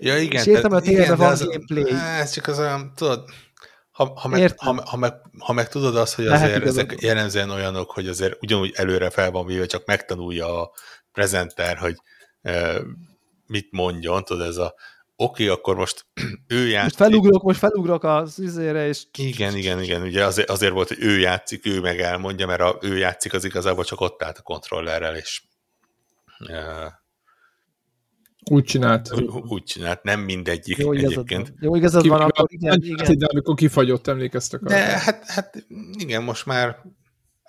Ja, 0.00 0.18
igen. 0.18 0.40
És 0.40 0.46
értem, 0.46 0.70
hogy 0.70 0.94
a 0.94 1.16
van 1.16 1.30
az, 1.30 1.44
gameplay. 1.44 1.90
Ez 2.20 2.30
csak 2.30 2.46
az 2.46 2.58
olyan, 2.58 2.92
tudod, 2.96 3.24
ha, 3.98 4.12
ha, 4.16 4.28
meg, 4.28 4.54
ha, 4.56 4.82
ha, 4.84 4.96
meg, 4.96 5.14
ha 5.38 5.52
meg 5.52 5.68
tudod 5.68 5.96
azt, 5.96 6.14
hogy 6.14 6.26
azért 6.26 6.48
Lehet 6.48 6.66
ezek 6.66 6.94
jellemzően 7.00 7.50
olyanok, 7.50 7.90
hogy 7.90 8.08
azért 8.08 8.42
ugyanúgy 8.42 8.72
előre 8.74 9.10
fel 9.10 9.30
van 9.30 9.46
véve, 9.46 9.66
csak 9.66 9.86
megtanulja 9.86 10.60
a 10.62 10.72
prezenter, 11.12 11.76
hogy 11.76 11.96
e, 12.42 12.80
mit 13.46 13.68
mondjon, 13.70 14.24
tudod, 14.24 14.46
ez 14.46 14.56
a 14.56 14.74
oké, 15.16 15.44
okay, 15.44 15.56
akkor 15.56 15.76
most 15.76 16.06
ő 16.46 16.66
játszik. 16.66 16.98
Most 16.98 17.10
felugrok, 17.10 17.42
most 17.42 17.58
felugrok 17.58 18.04
az 18.04 18.38
üzére, 18.38 18.86
és... 18.86 19.02
Igen, 19.16 19.56
igen, 19.56 19.82
igen, 19.82 20.02
ugye 20.02 20.24
azért, 20.24 20.50
azért 20.50 20.72
volt, 20.72 20.88
hogy 20.88 21.02
ő 21.02 21.18
játszik, 21.18 21.66
ő 21.66 21.80
meg 21.80 22.00
elmondja, 22.00 22.46
mert 22.46 22.60
a, 22.60 22.78
ő 22.80 22.96
játszik, 22.96 23.32
az 23.32 23.44
igazából 23.44 23.84
csak 23.84 24.00
ott 24.00 24.22
állt 24.22 24.38
a 24.38 24.42
kontrollerrel, 24.42 25.16
és 25.16 25.42
Úgy 28.50 28.64
csinált. 28.64 29.10
Úgy 29.48 29.62
csinált, 29.62 30.02
nem 30.02 30.20
mindegyik 30.20 30.76
Jó, 30.76 30.92
egyébként. 30.92 31.52
Jó, 31.60 31.74
igazad 31.76 32.08
van, 32.08 32.20
akkor 32.20 32.46
igen, 32.48 32.82
igen. 32.82 33.18
De 33.18 33.26
amikor 33.26 33.54
kifagyott, 33.54 34.06
emlékeztek 34.06 34.62
arra. 34.62 34.74
De 34.74 34.98
hát, 34.98 35.24
hát 35.26 35.66
igen, 35.98 36.22
most 36.22 36.46
már 36.46 36.76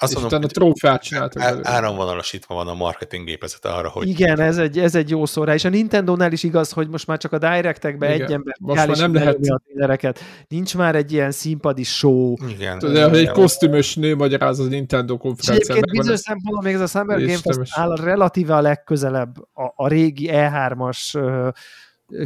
azt 0.01 0.13
és 0.13 0.19
mondom, 0.19 0.43
a 0.43 0.47
trófeát 0.47 1.03
csináltak. 1.03 1.43
Á, 1.43 1.55
áramvonalasítva 1.61 2.55
van 2.55 2.67
a 2.67 2.73
marketing 2.73 3.25
gépezete 3.25 3.69
arra, 3.69 3.89
hogy... 3.89 4.07
Igen, 4.07 4.39
ez 4.39 4.57
egy, 4.57 4.79
ez 4.79 4.95
egy 4.95 5.09
jó 5.09 5.25
szóra. 5.25 5.53
És 5.53 5.63
a 5.63 5.69
Nintendo-nál 5.69 6.31
is 6.31 6.43
igaz, 6.43 6.71
hogy 6.71 6.89
most 6.89 7.07
már 7.07 7.17
csak 7.17 7.31
a 7.31 7.37
directekbe 7.37 8.07
egy 8.07 8.31
ember 8.31 8.55
most 8.59 8.87
már 8.87 8.97
nem 8.97 9.13
lehet 9.13 9.35
a 9.35 9.61
trailereket. 9.65 10.19
Nincs 10.47 10.75
már 10.75 10.95
egy 10.95 11.11
ilyen 11.11 11.31
színpadi 11.31 11.83
show. 11.83 12.33
Igen. 12.47 12.79
Tudod, 12.79 13.09
hogy 13.09 13.17
egy 13.17 13.29
kosztümös 13.29 13.95
nő 13.95 14.15
magyaráz 14.15 14.59
a 14.59 14.63
Nintendo 14.63 15.17
konferencián. 15.17 15.77
Egyébként 15.77 15.97
bizonyos 15.97 16.19
szempontból 16.19 16.63
még 16.63 16.73
ez 16.73 16.81
a 16.81 16.87
Summer 16.87 17.19
Game 17.19 17.37
Fest 17.37 17.77
áll 17.77 17.95
relatíve 17.95 18.55
a 18.55 18.61
legközelebb 18.61 19.37
a, 19.53 19.73
a 19.75 19.87
régi 19.87 20.29
E3-as 20.31 21.17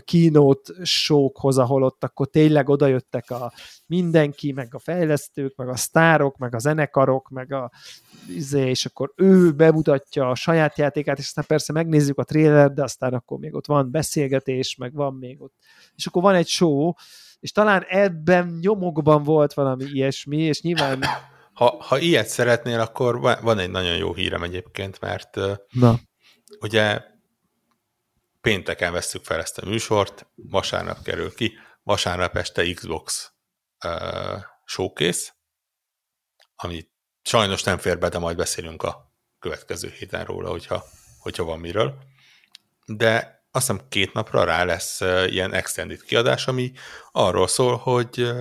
keynote 0.06 0.74
showkhoz, 0.84 1.58
ahol 1.58 1.84
ott 1.84 2.04
akkor 2.04 2.28
tényleg 2.28 2.70
odajöttek 2.70 3.32
a 3.32 3.54
mindenki, 3.86 4.52
meg 4.52 4.68
a 4.72 4.80
fejlesztők, 4.80 5.56
meg 5.56 5.70
a 5.70 5.76
sztárok, 5.76 6.38
meg 6.38 6.56
a 6.56 6.60
zenekarok, 6.60 7.30
meg 7.30 7.54
a 7.54 7.72
izé, 8.28 8.70
és 8.70 8.86
akkor 8.86 9.14
ő 9.16 9.52
bemutatja 9.52 10.30
a 10.30 10.36
saját 10.36 10.78
játékát, 10.78 11.18
és 11.18 11.26
aztán 11.26 11.46
persze 11.48 11.74
megnézzük 11.74 12.18
a 12.18 12.24
trailer, 12.24 12.74
de 12.74 12.84
aztán 12.84 13.14
akkor 13.14 13.40
még 13.40 13.56
ott 13.56 13.68
van 13.68 13.92
beszélgetés, 13.92 14.76
meg 14.76 14.94
van 14.94 15.14
még 15.14 15.42
ott, 15.42 15.54
és 15.96 16.06
akkor 16.06 16.22
van 16.22 16.36
egy 16.36 16.48
show, 16.48 16.94
és 17.40 17.52
talán 17.52 17.86
ebben 17.88 18.58
nyomokban 18.62 19.24
volt 19.24 19.54
valami 19.54 19.84
ilyesmi, 19.84 20.38
és 20.38 20.62
nyilván 20.62 21.04
ha, 21.54 21.78
ha 21.80 21.98
ilyet 21.98 22.28
szeretnél, 22.28 22.80
akkor 22.80 23.20
van 23.42 23.60
egy 23.60 23.70
nagyon 23.70 23.96
jó 23.96 24.14
hírem 24.14 24.44
egyébként, 24.44 25.00
mert 25.00 25.40
Na. 25.72 26.00
ugye 26.60 27.02
pénteken 28.44 28.94
veszük 28.94 29.24
fel 29.24 29.40
ezt 29.40 29.58
a 29.58 29.66
műsort, 29.66 30.26
vasárnap 30.36 31.04
kerül 31.04 31.34
ki, 31.36 31.54
vasárnap 31.84 32.36
este 32.36 32.74
Xbox 32.74 33.32
uh, 33.86 34.42
showcase, 34.66 35.32
ami 36.56 36.90
sajnos 37.22 37.64
nem 37.64 37.78
fér 37.78 38.00
be, 38.00 38.10
de 38.10 38.18
majd 38.18 38.38
beszélünk 38.38 38.84
a 38.84 39.12
következő 39.40 39.90
héten 39.90 40.26
róla, 40.26 40.50
hogyha, 40.50 40.84
hogyha 41.20 41.44
van 41.44 41.60
miről. 41.60 41.98
De 42.86 43.44
azt 43.52 43.68
hiszem 43.68 43.88
két 43.90 44.14
napra 44.14 44.44
rá 44.44 44.64
lesz 44.64 45.00
ilyen 45.28 45.54
extended 45.54 46.04
kiadás, 46.04 46.48
ami 46.48 46.72
arról 47.12 47.48
szól, 47.48 47.78
hogy 47.78 48.32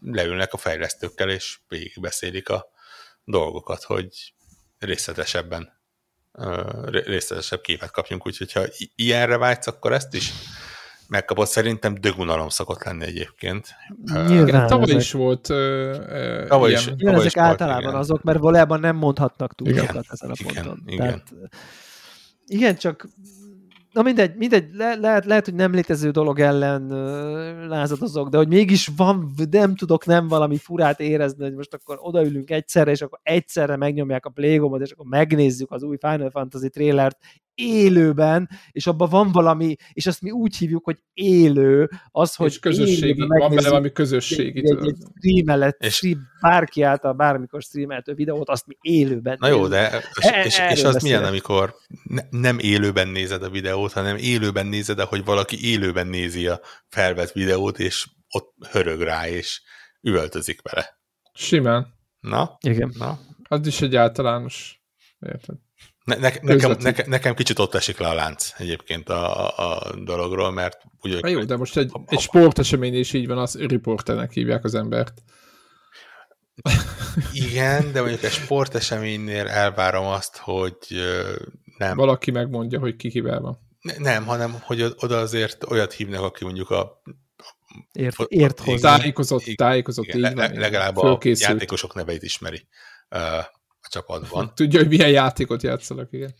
leülnek 0.00 0.52
a 0.52 0.56
fejlesztőkkel, 0.56 1.30
és 1.30 1.58
végigbeszélik 1.68 2.48
a 2.48 2.66
dolgokat, 3.24 3.82
hogy 3.82 4.34
részletesebben 4.78 5.75
részletesebb 6.90 7.60
képet 7.60 7.90
kapjunk, 7.90 8.26
úgyhogy 8.26 8.52
ha 8.52 8.62
ilyenre 8.94 9.38
vágysz, 9.38 9.66
akkor 9.66 9.92
ezt 9.92 10.14
is 10.14 10.32
megkapott. 11.08 11.48
Szerintem 11.48 11.94
dögunalom 11.94 12.48
szokott 12.48 12.84
lenni 12.84 13.04
egyébként. 13.04 13.68
Nyilván. 14.26 14.66
Tavaly 14.66 14.94
is 14.94 15.12
volt 15.12 15.48
uh, 15.48 16.46
tavaly 16.46 16.70
ilyen. 16.70 16.82
Is, 16.82 16.86
tavaly 16.98 17.14
ezek 17.14 17.26
is 17.26 17.36
általában 17.36 17.82
igen. 17.82 17.94
azok, 17.94 18.22
mert 18.22 18.38
valójában 18.38 18.80
nem 18.80 18.96
mondhatnak 18.96 19.54
túl 19.54 19.74
sokat 19.74 20.06
ezen 20.08 20.30
a 20.30 20.34
ponton. 20.42 20.82
Igen, 20.86 21.06
Tehát, 21.06 21.22
igen, 22.46 22.76
csak 22.76 23.08
na 23.96 24.02
mindegy, 24.02 24.36
mindegy 24.36 24.68
le, 24.72 24.94
lehet, 24.94 25.24
lehet, 25.24 25.44
hogy 25.44 25.54
nem 25.54 25.72
létező 25.72 26.10
dolog 26.10 26.40
ellen 26.40 26.92
uh, 26.92 27.66
lázadozok, 27.68 28.28
de 28.28 28.36
hogy 28.36 28.48
mégis 28.48 28.90
van, 28.96 29.34
nem 29.50 29.74
tudok 29.74 30.06
nem 30.06 30.28
valami 30.28 30.56
furát 30.56 31.00
érezni, 31.00 31.44
hogy 31.44 31.54
most 31.54 31.74
akkor 31.74 31.98
odaülünk 32.00 32.50
egyszerre, 32.50 32.90
és 32.90 33.02
akkor 33.02 33.18
egyszerre 33.22 33.76
megnyomják 33.76 34.26
a 34.26 34.30
plégomot, 34.30 34.80
és 34.80 34.90
akkor 34.90 35.06
megnézzük 35.06 35.70
az 35.70 35.82
új 35.82 35.96
Final 36.00 36.30
Fantasy 36.30 36.68
trailert, 36.68 37.18
élőben, 37.56 38.48
és 38.72 38.86
abban 38.86 39.08
van 39.08 39.32
valami, 39.32 39.76
és 39.92 40.06
ezt 40.06 40.22
mi 40.22 40.30
úgy 40.30 40.56
hívjuk, 40.56 40.84
hogy 40.84 40.98
élő, 41.12 41.90
az, 42.10 42.34
hogy 42.34 42.50
és 42.50 42.58
közösségi, 42.58 43.26
van 43.26 43.54
benne 43.54 43.68
valami 43.68 43.92
közösségi. 43.92 44.58
Egy, 44.58 44.70
egy, 44.70 44.86
egy 44.86 44.96
streamelet, 45.16 45.76
és 45.82 45.94
stream, 45.94 46.18
bárki 46.40 46.82
által 46.82 47.12
bármikor 47.12 47.62
streameltő 47.62 48.14
videót, 48.14 48.48
azt 48.48 48.66
mi 48.66 48.76
élőben 48.80 49.36
Na 49.40 49.48
jó, 49.48 49.68
de 49.68 50.02
és, 50.14 50.24
e, 50.24 50.44
és, 50.44 50.60
és 50.70 50.84
az 50.84 51.02
milyen, 51.02 51.24
amikor 51.24 51.74
ne, 52.02 52.22
nem 52.30 52.58
élőben 52.58 53.08
nézed 53.08 53.42
a 53.42 53.50
videót, 53.50 53.92
hanem 53.92 54.16
élőben 54.16 54.66
nézed, 54.66 54.98
ahogy 54.98 55.24
valaki 55.24 55.70
élőben 55.70 56.06
nézi 56.06 56.46
a 56.46 56.60
felvett 56.88 57.32
videót, 57.32 57.78
és 57.78 58.06
ott 58.28 58.54
hörög 58.70 59.00
rá, 59.00 59.28
és 59.28 59.62
üvöltözik 60.00 60.62
vele. 60.62 60.98
Simán. 61.34 61.86
Na? 62.20 62.58
Igen. 62.60 62.92
Na? 62.98 63.18
Az 63.48 63.66
is 63.66 63.80
egy 63.80 63.96
általános. 63.96 64.82
Érted? 65.18 65.56
Ne, 66.06 66.14
ne, 66.14 66.30
nekem, 66.42 66.76
nekem, 66.78 67.08
nekem 67.08 67.34
kicsit 67.34 67.58
ott 67.58 67.74
esik 67.74 67.98
le 67.98 68.08
a 68.08 68.14
lánc 68.14 68.52
egyébként 68.56 69.08
a, 69.08 69.56
a 69.58 69.94
dologról, 70.04 70.50
mert 70.50 70.82
ugye... 71.00 71.18
Na 71.20 71.28
jó, 71.28 71.44
de 71.44 71.56
most 71.56 71.76
egy, 71.76 71.92
egy 72.06 72.18
sportesemény 72.18 72.94
is 72.94 73.12
így 73.12 73.26
van, 73.26 73.38
az 73.38 73.58
riporternek 73.58 74.32
hívják 74.32 74.64
az 74.64 74.74
embert. 74.74 75.22
Igen, 77.32 77.92
de 77.92 78.00
mondjuk 78.00 78.22
egy 78.22 78.30
sporteseménynél 78.30 79.48
elvárom 79.48 80.06
azt, 80.06 80.36
hogy 80.36 80.76
nem... 81.78 81.96
Valaki 81.96 82.30
megmondja, 82.30 82.78
hogy 82.78 82.96
ki 82.96 83.10
kivel 83.10 83.40
van. 83.40 83.58
Ne, 83.80 83.94
nem, 83.98 84.24
hanem, 84.24 84.56
hogy 84.60 84.94
oda 84.96 85.18
azért 85.18 85.70
olyat 85.70 85.92
hívnak, 85.92 86.22
aki 86.22 86.44
mondjuk 86.44 86.70
a 86.70 87.02
Ért, 87.92 88.16
ért 88.28 88.60
hozzá. 88.60 88.96
Tájékozott, 88.96 89.42
tájékozott, 89.54 90.06
igen, 90.06 90.30
így 90.30 90.36
van. 90.36 90.52
Legalább 90.52 90.96
a 90.96 91.18
játékosok 91.22 91.94
neveit 91.94 92.22
ismeri 92.22 92.66
a 93.86 93.88
csapatban. 93.90 94.52
Tudja, 94.54 94.78
hogy 94.78 94.88
milyen 94.88 95.10
játékot 95.10 95.62
játszanak, 95.62 96.08
igen. 96.12 96.34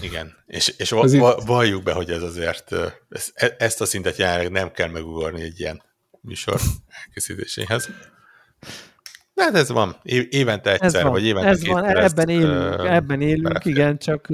Igen, 0.00 0.34
és, 0.46 0.74
és 0.78 0.90
va, 0.90 1.08
va, 1.08 1.36
valljuk 1.46 1.82
be, 1.82 1.92
hogy 1.92 2.10
ez 2.10 2.22
azért, 2.22 2.72
ezt, 3.08 3.32
e, 3.34 3.54
ezt 3.58 3.80
a 3.80 3.84
szintet 3.84 4.16
jelenleg 4.16 4.50
nem 4.50 4.72
kell 4.72 4.88
megugorni 4.88 5.42
egy 5.42 5.60
ilyen 5.60 5.82
műsor 6.20 6.60
elkészítéséhez. 7.06 7.88
De 9.34 9.42
hát 9.42 9.54
ez 9.54 9.68
van, 9.68 9.96
évente 10.28 10.72
egyszer, 10.72 10.94
ez 10.94 11.02
van, 11.02 11.12
vagy 11.12 11.24
évente 11.24 11.48
ez 11.48 11.66
van, 11.66 11.84
ebben 11.84 12.28
élünk, 12.28 12.84
ebben 12.84 13.20
élünk, 13.20 13.64
igen, 13.64 13.98
csak 13.98 14.28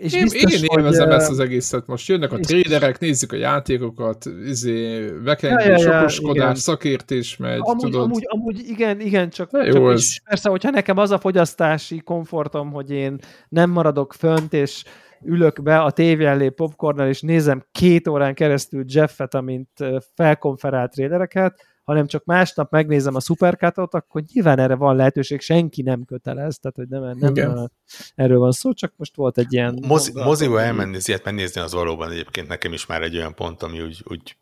és 0.00 0.14
én, 0.14 0.22
biztos, 0.22 0.62
én 0.62 0.64
élvezem 0.76 1.06
hogy, 1.06 1.16
ezt 1.16 1.30
az 1.30 1.38
egészet. 1.38 1.86
Most 1.86 2.08
jönnek 2.08 2.32
a 2.32 2.38
tréderek, 2.38 2.98
nézzük 2.98 3.32
a 3.32 3.36
játékokat, 3.36 4.24
izé, 4.46 5.08
vekengő, 5.24 5.70
ja, 5.70 5.70
ja, 5.70 5.78
ja, 5.78 5.78
sokoskodás, 5.78 6.44
igen. 6.44 6.54
szakértés 6.54 7.36
megy, 7.36 7.58
amúgy, 7.60 7.80
tudod. 7.80 8.02
Amúgy, 8.02 8.24
amúgy 8.26 8.68
igen, 8.68 9.00
igen, 9.00 9.30
csak, 9.30 9.50
jó, 9.52 9.72
csak 9.72 9.90
ez... 9.90 10.22
persze, 10.24 10.48
hogyha 10.48 10.70
nekem 10.70 10.98
az 10.98 11.10
a 11.10 11.18
fogyasztási 11.18 11.98
komfortom, 11.98 12.72
hogy 12.72 12.90
én 12.90 13.18
nem 13.48 13.70
maradok 13.70 14.12
fönt, 14.12 14.52
és 14.52 14.84
ülök 15.24 15.62
be 15.62 15.80
a 15.80 15.90
tévé 15.90 16.24
elé 16.24 16.48
popcornnal, 16.48 17.08
és 17.08 17.20
nézem 17.20 17.64
két 17.72 18.08
órán 18.08 18.34
keresztül 18.34 18.84
Jeffet, 18.86 19.34
amint 19.34 19.70
felkonferált 20.14 20.90
trédereket, 20.90 21.66
hanem 21.84 22.06
csak 22.06 22.24
másnap 22.24 22.70
megnézem 22.70 23.14
a 23.14 23.20
szuperkátot, 23.20 23.94
akkor 23.94 24.22
nyilván 24.32 24.58
erre 24.58 24.74
van 24.74 24.96
lehetőség, 24.96 25.40
senki 25.40 25.82
nem 25.82 26.04
kötelez, 26.04 26.58
tehát 26.58 26.76
hogy 26.76 26.88
nem, 26.88 27.18
nem 27.18 27.30
Igen. 27.30 27.72
erről 28.14 28.38
van 28.38 28.52
szó, 28.52 28.72
csak 28.72 28.92
most 28.96 29.16
volt 29.16 29.38
egy 29.38 29.52
ilyen... 29.52 29.78
Mozi, 29.86 30.12
moziba 30.14 30.60
elmenni, 30.60 30.98
ilyet 31.04 31.24
megnézni 31.24 31.60
az 31.60 31.72
valóban 31.72 32.10
egyébként 32.10 32.48
nekem 32.48 32.72
is 32.72 32.86
már 32.86 33.02
egy 33.02 33.16
olyan 33.16 33.34
pont, 33.34 33.62
ami 33.62 33.80
úgy, 33.80 34.02
úgy 34.04 34.36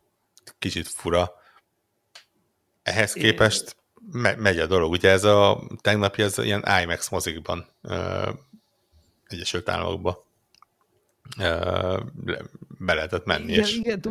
kicsit 0.59 0.87
fura. 0.87 1.31
Ehhez 2.83 3.13
képest 3.13 3.75
me, 4.11 4.35
megy 4.35 4.59
a 4.59 4.65
dolog. 4.65 4.91
Ugye 4.91 5.09
ez 5.09 5.23
a 5.23 5.61
tegnapi, 5.81 6.21
ez 6.21 6.37
ilyen 6.37 6.63
IMAX 6.81 7.09
mozikban 7.09 7.65
Egyesült 9.27 9.69
Államokban 9.69 10.17
be 11.37 12.93
lehetett 12.93 13.25
menni. 13.25 13.51
Igen, 13.51 13.63
és... 13.63 13.77
igen 13.77 14.01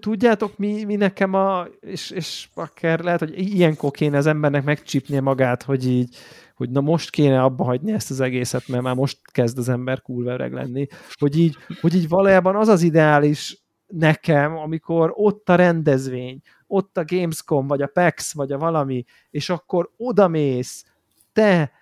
tudjátok, 0.00 0.58
mi, 0.58 0.84
mi 0.84 0.96
nekem 0.96 1.34
a, 1.34 1.66
és, 1.80 2.10
és 2.10 2.48
akár 2.54 3.00
lehet, 3.00 3.20
hogy 3.20 3.38
ilyenkor 3.38 3.90
kéne 3.90 4.16
az 4.16 4.26
embernek 4.26 4.64
megcsipnie 4.64 5.20
magát, 5.20 5.62
hogy 5.62 5.86
így, 5.86 6.16
hogy 6.54 6.70
na 6.70 6.80
most 6.80 7.10
kéne 7.10 7.42
abba 7.42 7.64
hagyni 7.64 7.92
ezt 7.92 8.10
az 8.10 8.20
egészet, 8.20 8.68
mert 8.68 8.82
már 8.82 8.94
most 8.94 9.18
kezd 9.32 9.58
az 9.58 9.68
ember 9.68 10.02
kurvereg 10.02 10.52
lenni, 10.52 10.86
hogy 11.18 11.38
így, 11.38 11.56
hogy 11.80 11.94
így 11.94 12.08
valójában 12.08 12.56
az 12.56 12.68
az 12.68 12.82
ideális 12.82 13.58
nekem, 13.86 14.56
amikor 14.56 15.12
ott 15.14 15.48
a 15.48 15.54
rendezvény, 15.54 16.40
ott 16.66 16.96
a 16.96 17.04
Gamescom, 17.06 17.66
vagy 17.66 17.82
a 17.82 17.86
PAX, 17.86 18.32
vagy 18.32 18.52
a 18.52 18.58
valami, 18.58 19.04
és 19.30 19.50
akkor 19.50 19.90
odamész, 19.96 20.84
te, 21.32 21.72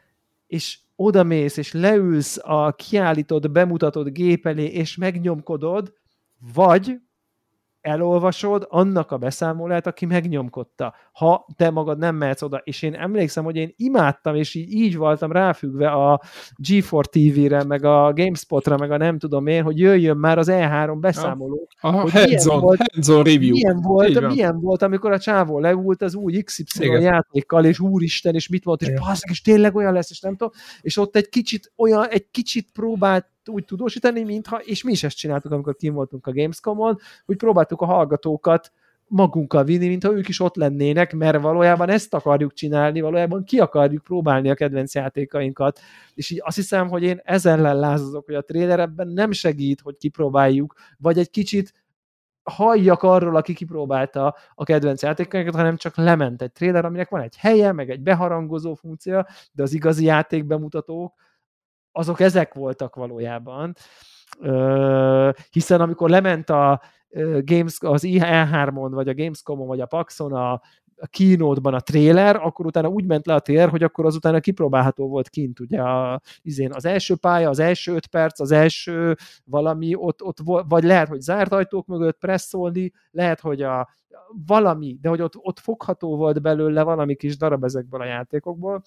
és 0.46 0.78
odamész, 1.00 1.56
és 1.56 1.72
leülsz 1.72 2.38
a 2.42 2.72
kiállított, 2.72 3.50
bemutatott 3.50 4.08
gép 4.08 4.46
elé, 4.46 4.64
és 4.64 4.96
megnyomkodod, 4.96 5.92
vagy 6.54 6.96
elolvasod 7.80 8.66
annak 8.68 9.10
a 9.10 9.16
beszámolát, 9.16 9.86
aki 9.86 10.06
megnyomkodta. 10.06 10.94
Ha 11.12 11.46
te 11.56 11.70
magad 11.70 11.98
nem 11.98 12.16
mehetsz 12.16 12.42
oda, 12.42 12.60
és 12.64 12.82
én 12.82 12.94
emlékszem, 12.94 13.44
hogy 13.44 13.56
én 13.56 13.72
imádtam, 13.76 14.34
és 14.34 14.54
így, 14.54 14.72
így 14.72 14.96
voltam 14.96 15.32
ráfüggve 15.32 15.90
a 15.90 16.22
G4 16.62 17.02
TV-re, 17.02 17.64
meg 17.64 17.84
a 17.84 18.12
GameSpot-ra, 18.12 18.76
meg 18.76 18.90
a 18.90 18.96
nem 18.96 19.18
tudom 19.18 19.46
én, 19.46 19.62
hogy 19.62 19.78
jöjjön 19.78 20.16
már 20.16 20.38
az 20.38 20.48
E3 20.50 20.96
beszámoló. 21.00 21.68
Aha, 21.80 22.00
hogy 22.00 22.12
hands 22.12 22.44
milyen, 22.44 22.60
volt, 22.60 22.80
hands 22.92 23.08
on 23.08 23.22
review. 23.22 23.50
Milyen 23.50 23.80
volt, 23.80 24.26
milyen 24.26 24.60
volt, 24.60 24.82
amikor 24.82 25.12
a 25.12 25.18
csávó 25.18 25.58
leült 25.58 26.02
az 26.02 26.14
új 26.14 26.42
XY 26.42 26.64
Igen. 26.84 27.00
játékkal, 27.00 27.64
és 27.64 27.80
úristen, 27.80 28.34
és 28.34 28.48
mit 28.48 28.64
volt, 28.64 28.82
és 28.82 28.92
basz, 29.00 29.20
és 29.30 29.42
tényleg 29.42 29.76
olyan 29.76 29.92
lesz, 29.92 30.10
és 30.10 30.20
nem 30.20 30.36
tudom, 30.36 30.52
és 30.80 30.96
ott 30.96 31.16
egy 31.16 31.28
kicsit 31.28 31.72
olyan, 31.76 32.08
egy 32.08 32.30
kicsit 32.30 32.68
próbált 32.72 33.26
úgy 33.48 33.64
tudósítani, 33.64 34.24
mintha, 34.24 34.56
és 34.56 34.82
mi 34.82 34.92
is 34.92 35.02
ezt 35.02 35.16
csináltuk, 35.16 35.52
amikor 35.52 35.76
kim 35.76 35.94
voltunk 35.94 36.26
a 36.26 36.32
Gamescom-on, 36.32 36.98
hogy 37.24 37.36
próbáltuk 37.36 37.80
a 37.80 37.86
hallgatókat 37.86 38.72
magunkkal 39.08 39.64
vinni, 39.64 39.88
mintha 39.88 40.12
ők 40.12 40.28
is 40.28 40.40
ott 40.40 40.56
lennének, 40.56 41.12
mert 41.12 41.40
valójában 41.40 41.88
ezt 41.88 42.14
akarjuk 42.14 42.52
csinálni, 42.52 43.00
valójában 43.00 43.44
ki 43.44 43.58
akarjuk 43.58 44.02
próbálni 44.02 44.50
a 44.50 44.54
kedvenc 44.54 44.94
játékainkat. 44.94 45.80
És 46.14 46.30
így 46.30 46.40
azt 46.44 46.56
hiszem, 46.56 46.88
hogy 46.88 47.02
én 47.02 47.20
ezzel 47.24 47.58
ellen 47.58 47.78
lázazok, 47.78 48.24
hogy 48.24 48.34
a 48.34 48.42
trailer 48.42 48.80
ebben 48.80 49.08
nem 49.08 49.32
segít, 49.32 49.80
hogy 49.80 49.96
kipróbáljuk, 49.96 50.74
vagy 50.98 51.18
egy 51.18 51.30
kicsit 51.30 51.72
halljak 52.42 53.02
arról, 53.02 53.36
aki 53.36 53.54
kipróbálta 53.54 54.36
a 54.54 54.64
kedvenc 54.64 55.02
játékainkat, 55.02 55.54
hanem 55.54 55.76
csak 55.76 55.96
lement 55.96 56.42
egy 56.42 56.52
trailer, 56.52 56.84
aminek 56.84 57.08
van 57.08 57.20
egy 57.20 57.36
helye, 57.36 57.72
meg 57.72 57.90
egy 57.90 58.00
beharangozó 58.00 58.74
funkció, 58.74 59.26
de 59.52 59.62
az 59.62 59.72
igazi 59.72 60.04
játékbemutatók, 60.04 61.14
azok 61.98 62.20
ezek 62.20 62.54
voltak 62.54 62.94
valójában. 62.94 63.74
hiszen 65.50 65.80
amikor 65.80 66.10
lement 66.10 66.50
a 66.50 66.80
Games, 67.44 67.76
az 67.80 68.02
E3-on, 68.06 68.88
vagy 68.90 69.08
a 69.08 69.14
Gamescom-on, 69.14 69.66
vagy 69.66 69.80
a 69.80 69.86
Paxon 69.86 70.32
a, 70.32 70.52
a 70.96 71.06
keynote-ban 71.06 71.74
a 71.74 71.80
trailer, 71.80 72.36
akkor 72.36 72.66
utána 72.66 72.88
úgy 72.88 73.04
ment 73.04 73.26
le 73.26 73.34
a 73.34 73.40
tér, 73.40 73.68
hogy 73.68 73.82
akkor 73.82 74.06
azután 74.06 74.40
kipróbálható 74.40 75.08
volt 75.08 75.28
kint, 75.28 75.60
ugye 75.60 75.80
a, 75.80 76.20
izén, 76.42 76.72
az 76.74 76.84
első 76.84 77.16
pálya, 77.16 77.48
az 77.48 77.58
első 77.58 77.94
öt 77.94 78.06
perc, 78.06 78.40
az 78.40 78.50
első 78.50 79.16
valami, 79.44 79.94
ott, 79.94 80.22
ott 80.22 80.38
vagy 80.68 80.84
lehet, 80.84 81.08
hogy 81.08 81.20
zárt 81.20 81.52
ajtók 81.52 81.86
mögött 81.86 82.18
presszolni, 82.18 82.92
lehet, 83.10 83.40
hogy 83.40 83.62
a, 83.62 83.88
valami, 84.46 84.98
de 85.00 85.08
hogy 85.08 85.22
ott, 85.22 85.36
ott 85.36 85.58
fogható 85.58 86.16
volt 86.16 86.42
belőle 86.42 86.82
valami 86.82 87.14
kis 87.14 87.36
darab 87.36 87.64
ezekből 87.64 88.00
a 88.00 88.04
játékokból, 88.04 88.82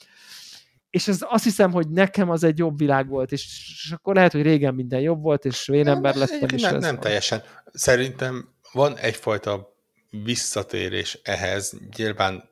és 0.92 1.08
ez 1.08 1.18
azt 1.22 1.44
hiszem, 1.44 1.72
hogy 1.72 1.90
nekem 1.90 2.30
az 2.30 2.44
egy 2.44 2.58
jobb 2.58 2.78
világ 2.78 3.08
volt, 3.08 3.32
és, 3.32 3.44
és 3.44 3.92
akkor 3.92 4.16
lehet, 4.16 4.32
hogy 4.32 4.42
régen 4.42 4.76
minden 4.76 5.00
jobb 5.00 5.22
volt, 5.22 5.46
és 5.46 5.68
ember 5.68 6.16
lettem. 6.16 6.50
is 6.54 6.62
nem, 6.62 6.78
nem 6.78 7.00
teljesen. 7.00 7.44
Szerintem 7.74 8.56
van 8.72 8.98
egyfajta 8.98 9.76
visszatérés 10.10 11.20
ehhez, 11.24 11.74
nyilván 11.98 12.50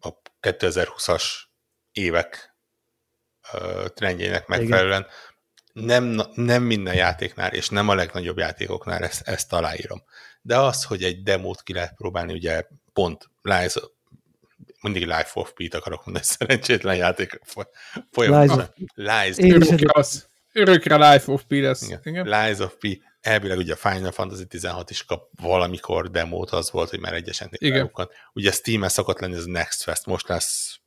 a 0.00 0.08
2020-as 0.40 1.24
évek 1.92 2.54
trendjének 3.94 4.46
megfelelően 4.46 5.06
nem, 5.72 6.20
nem 6.34 6.62
minden 6.62 6.94
játéknál, 6.94 7.52
és 7.52 7.68
nem 7.68 7.88
a 7.88 7.94
legnagyobb 7.94 8.38
játékoknál 8.38 9.04
ezt, 9.04 9.28
ezt 9.28 9.52
aláírom. 9.52 10.02
De 10.42 10.58
az, 10.58 10.84
hogy 10.84 11.02
egy 11.04 11.22
demót 11.22 11.62
ki 11.62 11.72
lehet 11.72 11.94
próbálni, 11.94 12.32
ugye 12.32 12.66
pont 12.92 13.30
Lies 13.42 13.74
mindig 14.82 15.02
Life 15.02 15.30
of 15.32 15.52
Pete 15.52 15.78
akarok 15.78 16.04
mondani, 16.04 16.24
szerencsétlen 16.38 16.96
játék 16.96 17.40
folyamatosan. 18.10 18.74
Lies. 18.94 19.36
Lies. 19.36 20.28
Örökre 20.52 21.12
Life 21.12 21.32
of 21.32 21.42
P 21.42 21.50
lesz. 21.50 21.82
Igen. 21.82 22.00
Igen. 22.02 22.26
Lies 22.26 22.58
of 22.58 22.74
P. 22.78 22.86
Elvileg 23.20 23.58
ugye 23.58 23.72
a 23.72 23.76
Final 23.76 24.10
Fantasy 24.10 24.46
16 24.46 24.90
is 24.90 25.04
kap 25.04 25.40
valamikor 25.40 26.10
demót, 26.10 26.50
az 26.50 26.70
volt, 26.70 26.90
hogy 26.90 27.00
már 27.00 27.14
egyesen 27.14 27.48
Igen. 27.52 27.90
Ugye 28.32 28.52
Steam-e 28.52 28.88
szokott 28.88 29.18
lenni 29.18 29.34
ez 29.34 29.44
a 29.44 29.50
Next 29.50 29.82
Fest, 29.82 30.06
most 30.06 30.28
lesz 30.28 30.78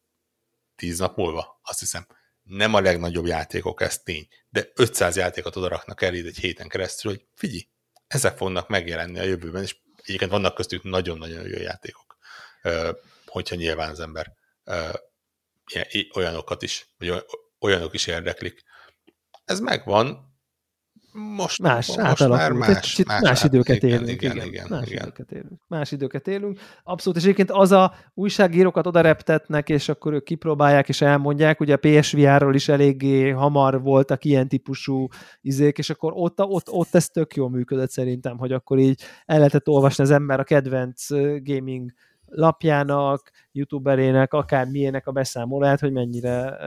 tíz 0.75 0.99
nap 0.99 1.17
múlva, 1.17 1.59
azt 1.63 1.79
hiszem. 1.79 2.07
Nem 2.43 2.73
a 2.73 2.81
legnagyobb 2.81 3.25
játékok, 3.25 3.81
ez 3.81 3.99
tény, 3.99 4.27
de 4.49 4.67
500 4.75 5.15
játékot 5.15 5.55
oda 5.55 5.67
raknak 5.67 6.01
el 6.01 6.13
egy 6.13 6.37
héten 6.37 6.67
keresztül, 6.67 7.11
hogy 7.11 7.25
figyelj, 7.35 7.67
ezek 8.07 8.37
fognak 8.37 8.67
megjelenni 8.67 9.19
a 9.19 9.23
jövőben, 9.23 9.61
és 9.61 9.75
egyébként 10.03 10.31
vannak 10.31 10.55
köztük 10.55 10.83
nagyon-nagyon 10.83 11.47
jó 11.47 11.57
játékok 11.57 12.17
hogyha 13.33 13.55
nyilván 13.55 13.89
az 13.89 13.99
ember 13.99 14.33
olyanokat 16.15 16.61
is, 16.61 16.93
vagy 16.97 17.25
olyanok 17.59 17.93
is 17.93 18.07
érdeklik. 18.07 18.63
Ez 19.45 19.59
megvan, 19.59 20.33
most, 21.13 21.61
más, 21.61 21.87
most 21.87 22.27
már 22.27 22.51
más, 22.51 23.01
más, 23.05 23.21
más 23.21 23.43
időket 23.43 23.83
igen, 23.83 23.89
élünk. 23.89 24.21
Igen, 24.21 24.35
igen, 24.35 24.47
igen, 24.47 24.65
más 24.69 24.87
igen. 24.87 25.01
időket 25.01 25.31
élünk. 25.31 25.61
Más 25.67 25.91
időket 25.91 26.27
élünk. 26.27 26.59
Abszolút, 26.83 27.17
és 27.17 27.23
egyébként 27.23 27.51
az 27.51 27.71
a 27.71 27.93
újságírókat 28.13 28.87
oda 28.87 29.01
reptetnek, 29.01 29.69
és 29.69 29.89
akkor 29.89 30.13
ők 30.13 30.23
kipróbálják, 30.23 30.89
és 30.89 31.01
elmondják, 31.01 31.59
ugye 31.59 31.73
a 31.73 31.77
PSVR-ról 31.77 32.55
is 32.55 32.67
eléggé 32.67 33.29
hamar 33.29 33.81
voltak 33.81 34.25
ilyen 34.25 34.47
típusú 34.47 35.07
izék, 35.41 35.77
és 35.77 35.89
akkor 35.89 36.11
ott, 36.15 36.39
ott, 36.41 36.69
ott 36.69 36.95
ez 36.95 37.07
tök 37.07 37.35
jól 37.35 37.49
működött 37.49 37.91
szerintem, 37.91 38.37
hogy 38.37 38.51
akkor 38.51 38.79
így 38.79 39.01
el 39.25 39.37
lehetett 39.37 39.67
olvasni 39.67 40.03
az 40.03 40.11
ember 40.11 40.39
a 40.39 40.43
kedvenc 40.43 41.09
gaming 41.43 41.91
lapjának, 42.35 43.31
youtuberének, 43.51 44.33
akár 44.33 44.67
milyenek 44.67 45.07
a 45.07 45.11
beszámolóját, 45.11 45.79
hogy 45.79 45.91
mennyire 45.91 46.57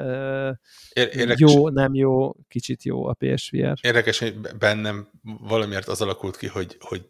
Érdekes, 0.93 1.41
jó, 1.41 1.69
nem 1.69 1.95
jó, 1.95 2.33
kicsit 2.49 2.83
jó 2.83 3.07
a 3.07 3.17
PSVR. 3.19 3.79
Érdekes, 3.81 4.19
hogy 4.19 4.41
bennem 4.59 5.09
valamiért 5.23 5.89
az 5.89 6.01
alakult 6.01 6.37
ki, 6.37 6.47
hogy, 6.47 6.77
hogy 6.81 7.07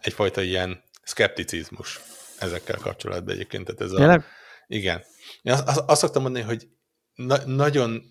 egyfajta 0.00 0.42
ilyen 0.42 0.82
szkepticizmus 1.02 2.00
ezekkel 2.38 2.76
kapcsolatban 2.76 3.34
egyébként. 3.34 3.64
Tehát 3.64 3.80
ez 3.80 3.92
a, 3.92 4.24
igen. 4.66 5.02
Én 5.42 5.52
azt, 5.52 5.82
azt 5.86 6.00
szoktam 6.00 6.22
mondani, 6.22 6.44
hogy 6.44 6.68
na, 7.14 7.36
nagyon 7.46 8.02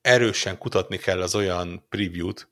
erősen 0.00 0.58
kutatni 0.58 0.96
kell 0.96 1.22
az 1.22 1.34
olyan 1.34 1.86
preview-t, 1.88 2.48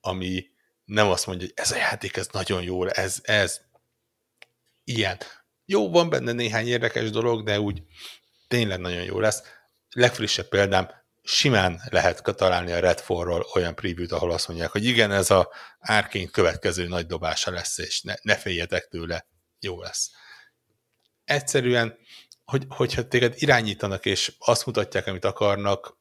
ami 0.00 0.44
nem 0.84 1.08
azt 1.08 1.26
mondja, 1.26 1.46
hogy 1.46 1.56
ez 1.56 1.70
a 1.70 1.76
játék, 1.76 2.16
ez 2.16 2.28
nagyon 2.32 2.62
jó, 2.62 2.86
ez, 2.86 3.18
ez 3.22 3.60
ilyen. 4.84 5.18
Jó, 5.72 5.90
van 5.90 6.08
benne 6.08 6.32
néhány 6.32 6.66
érdekes 6.66 7.10
dolog, 7.10 7.44
de 7.44 7.60
úgy 7.60 7.82
tényleg 8.48 8.80
nagyon 8.80 9.02
jó 9.02 9.20
lesz. 9.20 9.42
Legfrissebb 9.90 10.48
példám, 10.48 10.90
simán 11.22 11.80
lehet 11.90 12.22
találni 12.36 12.72
a 12.72 12.78
Redfallról 12.78 13.46
olyan 13.54 13.74
preview-t, 13.74 14.12
ahol 14.12 14.30
azt 14.30 14.48
mondják, 14.48 14.70
hogy 14.70 14.84
igen, 14.84 15.10
ez 15.10 15.30
a 15.30 15.50
árként 15.78 16.30
következő 16.30 16.88
nagy 16.88 17.06
dobása 17.06 17.50
lesz, 17.50 17.78
és 17.78 18.02
ne, 18.02 18.14
ne 18.22 18.36
féljetek 18.36 18.88
tőle, 18.88 19.26
jó 19.60 19.80
lesz. 19.80 20.10
Egyszerűen, 21.24 21.98
hogy, 22.44 22.64
hogyha 22.68 23.08
téged 23.08 23.34
irányítanak, 23.36 24.06
és 24.06 24.32
azt 24.38 24.66
mutatják, 24.66 25.06
amit 25.06 25.24
akarnak, 25.24 25.98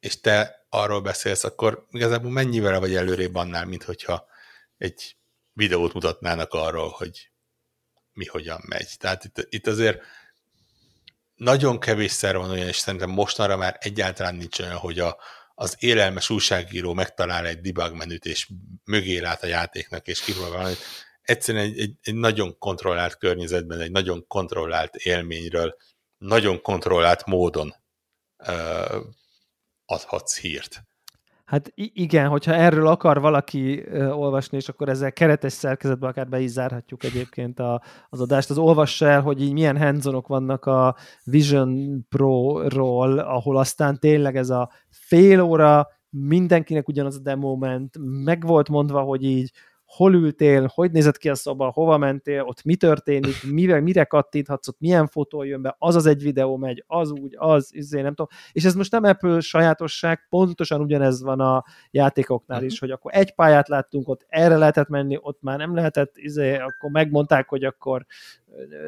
és 0.00 0.20
te 0.20 0.66
arról 0.68 1.00
beszélsz, 1.00 1.44
akkor 1.44 1.86
igazából 1.90 2.30
mennyivel 2.30 2.80
vagy 2.80 2.94
előrébb 2.94 3.34
annál, 3.34 3.64
mint 3.64 3.82
hogyha 3.82 4.26
egy 4.78 5.16
videót 5.52 5.92
mutatnának 5.92 6.52
arról, 6.52 6.88
hogy 6.88 7.30
mi 8.16 8.24
hogyan 8.24 8.60
megy. 8.68 8.88
Tehát 8.98 9.24
itt, 9.24 9.46
itt 9.48 9.66
azért 9.66 10.02
nagyon 11.34 11.78
kevésszer 11.78 12.36
van 12.36 12.50
olyan, 12.50 12.68
és 12.68 12.76
szerintem 12.76 13.10
mostanra 13.10 13.56
már 13.56 13.76
egyáltalán 13.80 14.34
nincs 14.34 14.58
olyan, 14.58 14.76
hogy 14.76 14.98
a, 14.98 15.16
az 15.54 15.76
élelmes 15.78 16.30
újságíró 16.30 16.92
megtalál 16.92 17.46
egy 17.46 17.60
debug 17.60 17.96
menüt, 17.96 18.24
és 18.24 18.48
mögé 18.84 19.18
lát 19.18 19.42
a 19.42 19.46
játéknak, 19.46 20.06
és 20.06 20.20
kipróbál 20.20 20.74
Egyszerűen 21.26 21.64
egy, 21.64 21.78
egy, 21.78 21.94
egy 22.02 22.14
nagyon 22.14 22.58
kontrollált 22.58 23.16
környezetben, 23.16 23.80
egy 23.80 23.90
nagyon 23.90 24.26
kontrollált 24.26 24.94
élményről, 24.94 25.76
nagyon 26.18 26.62
kontrollált 26.62 27.26
módon 27.26 27.74
uh, 28.38 28.96
adhatsz 29.84 30.38
hírt. 30.38 30.82
Hát 31.46 31.72
igen, 31.74 32.28
hogyha 32.28 32.54
erről 32.54 32.86
akar 32.86 33.20
valaki 33.20 33.84
olvasni, 34.10 34.56
és 34.56 34.68
akkor 34.68 34.88
ezzel 34.88 35.12
keretes 35.12 35.52
szerkezetben 35.52 36.10
akár 36.10 36.28
be 36.28 36.40
is 36.40 36.50
zárhatjuk 36.50 37.04
egyébként 37.04 37.58
a, 37.58 37.82
az 38.08 38.20
adást, 38.20 38.50
az 38.50 38.58
olvassa 38.58 39.06
el, 39.06 39.20
hogy 39.20 39.42
így 39.42 39.52
milyen 39.52 39.78
handzonok 39.78 40.26
vannak 40.26 40.64
a 40.64 40.96
Vision 41.24 42.00
Pro-ról, 42.08 43.18
ahol 43.18 43.56
aztán 43.56 43.98
tényleg 43.98 44.36
ez 44.36 44.50
a 44.50 44.70
fél 44.90 45.40
óra 45.40 45.88
mindenkinek 46.10 46.88
ugyanaz 46.88 47.16
a 47.16 47.20
demo 47.20 47.56
ment, 47.56 47.96
meg 48.24 48.46
volt 48.46 48.68
mondva, 48.68 49.00
hogy 49.00 49.24
így 49.24 49.52
hol 49.96 50.14
ültél, 50.14 50.70
hogy 50.74 50.90
nézett 50.90 51.16
ki 51.16 51.28
a 51.28 51.34
szoba, 51.34 51.70
hova 51.74 51.98
mentél, 51.98 52.42
ott 52.42 52.64
mi 52.64 52.76
történik, 52.76 53.34
mire, 53.50 53.80
mire 53.80 54.04
kattinthatsz, 54.04 54.68
ott 54.68 54.80
milyen 54.80 55.06
fotó 55.06 55.42
jön 55.42 55.62
be, 55.62 55.76
az 55.78 55.94
az 55.94 56.06
egy 56.06 56.22
videó 56.22 56.56
megy, 56.56 56.84
az 56.86 57.10
úgy, 57.10 57.34
az, 57.36 57.74
izé, 57.74 58.00
nem 58.00 58.14
tudom. 58.14 58.26
És 58.52 58.64
ez 58.64 58.74
most 58.74 58.92
nem 58.92 59.04
Apple 59.04 59.40
sajátosság, 59.40 60.26
pontosan 60.28 60.80
ugyanez 60.80 61.22
van 61.22 61.40
a 61.40 61.64
játékoknál 61.90 62.62
is, 62.62 62.72
mhm. 62.72 62.80
hogy 62.80 62.90
akkor 62.90 63.10
egy 63.14 63.34
pályát 63.34 63.68
láttunk, 63.68 64.08
ott 64.08 64.24
erre 64.28 64.56
lehetett 64.56 64.88
menni, 64.88 65.18
ott 65.20 65.38
már 65.42 65.58
nem 65.58 65.74
lehetett, 65.74 66.16
izé, 66.16 66.56
akkor 66.56 66.90
megmondták, 66.90 67.48
hogy 67.48 67.64
akkor 67.64 68.06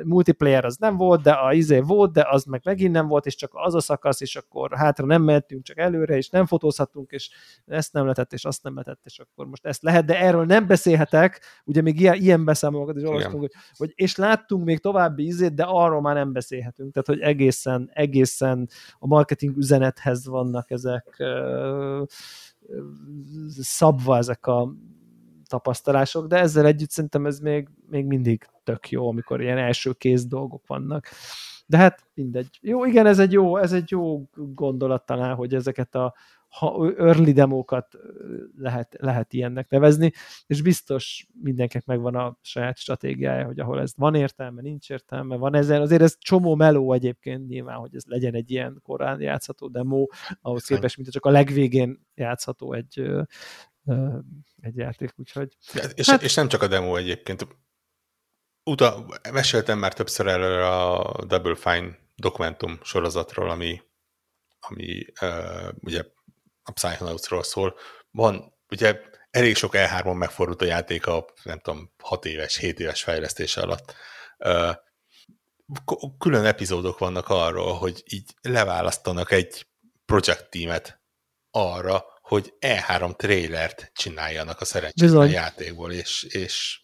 multiplayer 0.04 0.64
az 0.64 0.76
nem 0.76 0.96
volt, 0.96 1.22
de 1.22 1.30
a 1.30 1.52
izé 1.52 1.80
volt, 1.80 2.12
de 2.12 2.26
az 2.30 2.44
meg 2.44 2.60
megint 2.64 2.92
nem 2.92 3.06
volt, 3.06 3.26
és 3.26 3.34
csak 3.34 3.50
az 3.54 3.74
a 3.74 3.80
szakasz, 3.80 4.20
és 4.20 4.36
akkor 4.36 4.76
hátra 4.76 5.06
nem 5.06 5.22
mentünk, 5.22 5.62
csak 5.62 5.78
előre, 5.78 6.16
és 6.16 6.28
nem 6.28 6.46
fotózhattunk, 6.46 7.10
és 7.10 7.30
ezt 7.66 7.92
nem 7.92 8.02
lehetett, 8.02 8.32
és 8.32 8.44
azt 8.44 8.62
nem 8.62 8.72
lehetett, 8.74 9.00
és 9.04 9.18
akkor 9.18 9.46
most 9.46 9.66
ezt 9.66 9.82
lehet, 9.82 10.04
de 10.04 10.20
erről 10.20 10.44
nem 10.44 10.66
beszélhetek, 10.98 11.40
ugye 11.64 11.82
még 11.82 12.00
ilyen, 12.00 12.14
ilyen 12.14 12.44
beszámolókat 12.44 12.96
is 12.96 13.02
olvastunk, 13.02 13.40
hogy, 13.40 13.52
hogy, 13.76 13.92
és 13.94 14.16
láttunk 14.16 14.64
még 14.64 14.78
további 14.78 15.26
izét, 15.26 15.54
de 15.54 15.62
arról 15.62 16.00
már 16.00 16.14
nem 16.14 16.32
beszélhetünk, 16.32 16.92
tehát 16.92 17.06
hogy 17.06 17.20
egészen, 17.20 17.90
egészen 17.92 18.68
a 18.98 19.06
marketing 19.06 19.56
üzenethez 19.56 20.26
vannak 20.26 20.70
ezek 20.70 21.22
szabva 23.58 24.16
ezek 24.16 24.46
a 24.46 24.72
tapasztalások, 25.46 26.26
de 26.26 26.36
ezzel 26.36 26.66
együtt 26.66 26.90
szerintem 26.90 27.26
ez 27.26 27.38
még, 27.38 27.68
még 27.90 28.04
mindig 28.04 28.46
tök 28.64 28.90
jó, 28.90 29.08
amikor 29.08 29.40
ilyen 29.40 29.58
első 29.58 29.92
kéz 29.92 30.26
dolgok 30.26 30.66
vannak. 30.66 31.06
De 31.66 31.76
hát 31.76 32.06
mindegy. 32.14 32.58
Jó, 32.60 32.84
igen, 32.84 33.06
ez 33.06 33.18
egy 33.18 33.32
jó, 33.32 33.56
ez 33.56 33.72
egy 33.72 33.90
jó 33.90 34.28
gondolat 34.34 35.06
talán, 35.06 35.34
hogy 35.34 35.54
ezeket 35.54 35.94
a 35.94 36.14
ha 36.48 36.92
early 36.96 37.32
demókat 37.32 37.94
lehet, 38.56 38.96
lehet 39.00 39.32
ilyennek 39.32 39.68
nevezni, 39.70 40.12
és 40.46 40.62
biztos 40.62 41.26
mindenkinek 41.42 41.86
megvan 41.86 42.14
a 42.14 42.38
saját 42.42 42.76
stratégiája, 42.76 43.46
hogy 43.46 43.60
ahol 43.60 43.80
ez 43.80 43.92
van 43.96 44.14
értelme, 44.14 44.62
nincs 44.62 44.90
értelme, 44.90 45.36
van 45.36 45.54
ezen, 45.54 45.80
azért 45.80 46.02
ez 46.02 46.16
csomó 46.18 46.54
meló 46.54 46.92
egyébként 46.92 47.48
nyilván, 47.48 47.76
hogy 47.76 47.94
ez 47.94 48.04
legyen 48.04 48.34
egy 48.34 48.50
ilyen 48.50 48.80
korán 48.82 49.20
játszható 49.20 49.68
demo, 49.68 50.06
ahhoz 50.40 50.64
képest, 50.64 50.96
mint 50.96 51.10
csak 51.10 51.26
a 51.26 51.30
legvégén 51.30 52.06
játszható 52.14 52.72
egy, 52.72 53.10
egy 54.60 54.76
játék, 54.76 55.12
úgyhogy... 55.16 55.56
És, 55.94 56.10
hát, 56.10 56.22
és 56.22 56.34
nem 56.34 56.48
csak 56.48 56.62
a 56.62 56.68
demo 56.68 56.96
egyébként. 56.96 57.46
Uta, 58.64 59.06
meséltem 59.32 59.78
már 59.78 59.94
többször 59.94 60.26
előre 60.26 60.68
a 60.68 61.24
Double 61.26 61.54
Fine 61.54 61.98
dokumentum 62.16 62.78
sorozatról, 62.82 63.50
ami, 63.50 63.80
ami 64.60 65.04
uh, 65.20 65.68
ugye 65.80 66.02
a 66.68 66.72
Psychonautsról 66.72 67.42
szól. 67.42 67.78
Van, 68.10 68.54
ugye 68.70 69.00
elég 69.30 69.56
sok 69.56 69.72
E3-on 69.74 70.16
megfordult 70.16 70.62
a 70.62 70.64
játék 70.64 71.06
a, 71.06 71.24
nem 71.42 71.58
tudom, 71.58 71.92
6 72.02 72.24
éves, 72.24 72.56
7 72.56 72.80
éves 72.80 73.02
fejlesztése 73.02 73.60
alatt. 73.60 73.94
Külön 76.18 76.44
epizódok 76.44 76.98
vannak 76.98 77.28
arról, 77.28 77.74
hogy 77.74 78.02
így 78.06 78.34
leválasztanak 78.40 79.30
egy 79.30 79.66
project 80.04 80.50
teamet 80.50 81.00
arra, 81.50 82.04
hogy 82.22 82.54
E3 82.60 83.16
trailert 83.16 83.90
csináljanak 83.94 84.60
a 84.60 84.64
szerencsétlen 84.64 85.30
játékból, 85.30 85.92
és, 85.92 86.22
és 86.22 86.80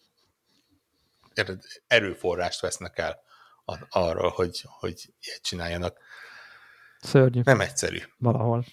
erőforrást 1.86 2.61
vesznek 2.61 2.98
el 2.98 3.23
arról, 3.89 4.31
hogy, 4.31 4.65
hogy 4.65 5.15
ilyet 5.20 5.43
csináljanak. 5.43 5.98
Szörnyű. 7.01 7.40
Nem 7.44 7.61
egyszerű. 7.61 7.98
Valahol. 8.19 8.65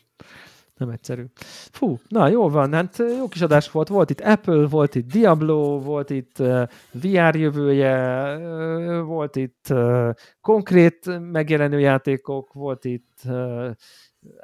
Nem 0.81 0.89
egyszerű. 0.89 1.23
Fú, 1.71 1.99
na 2.07 2.27
jó 2.27 2.49
van, 2.49 2.73
hát 2.73 2.97
jó 3.17 3.27
kis 3.27 3.41
adás 3.41 3.71
volt. 3.71 3.87
Volt 3.87 4.09
itt 4.09 4.21
Apple, 4.21 4.67
volt 4.67 4.95
itt 4.95 5.11
Diablo, 5.11 5.79
volt 5.79 6.09
itt 6.09 6.39
uh, 6.39 6.63
VR 6.91 7.35
jövője, 7.35 8.35
uh, 8.37 9.05
volt 9.05 9.35
itt 9.35 9.65
uh, 9.69 10.09
konkrét 10.41 11.19
megjelenő 11.31 11.79
játékok, 11.79 12.53
volt 12.53 12.85
itt 12.85 13.21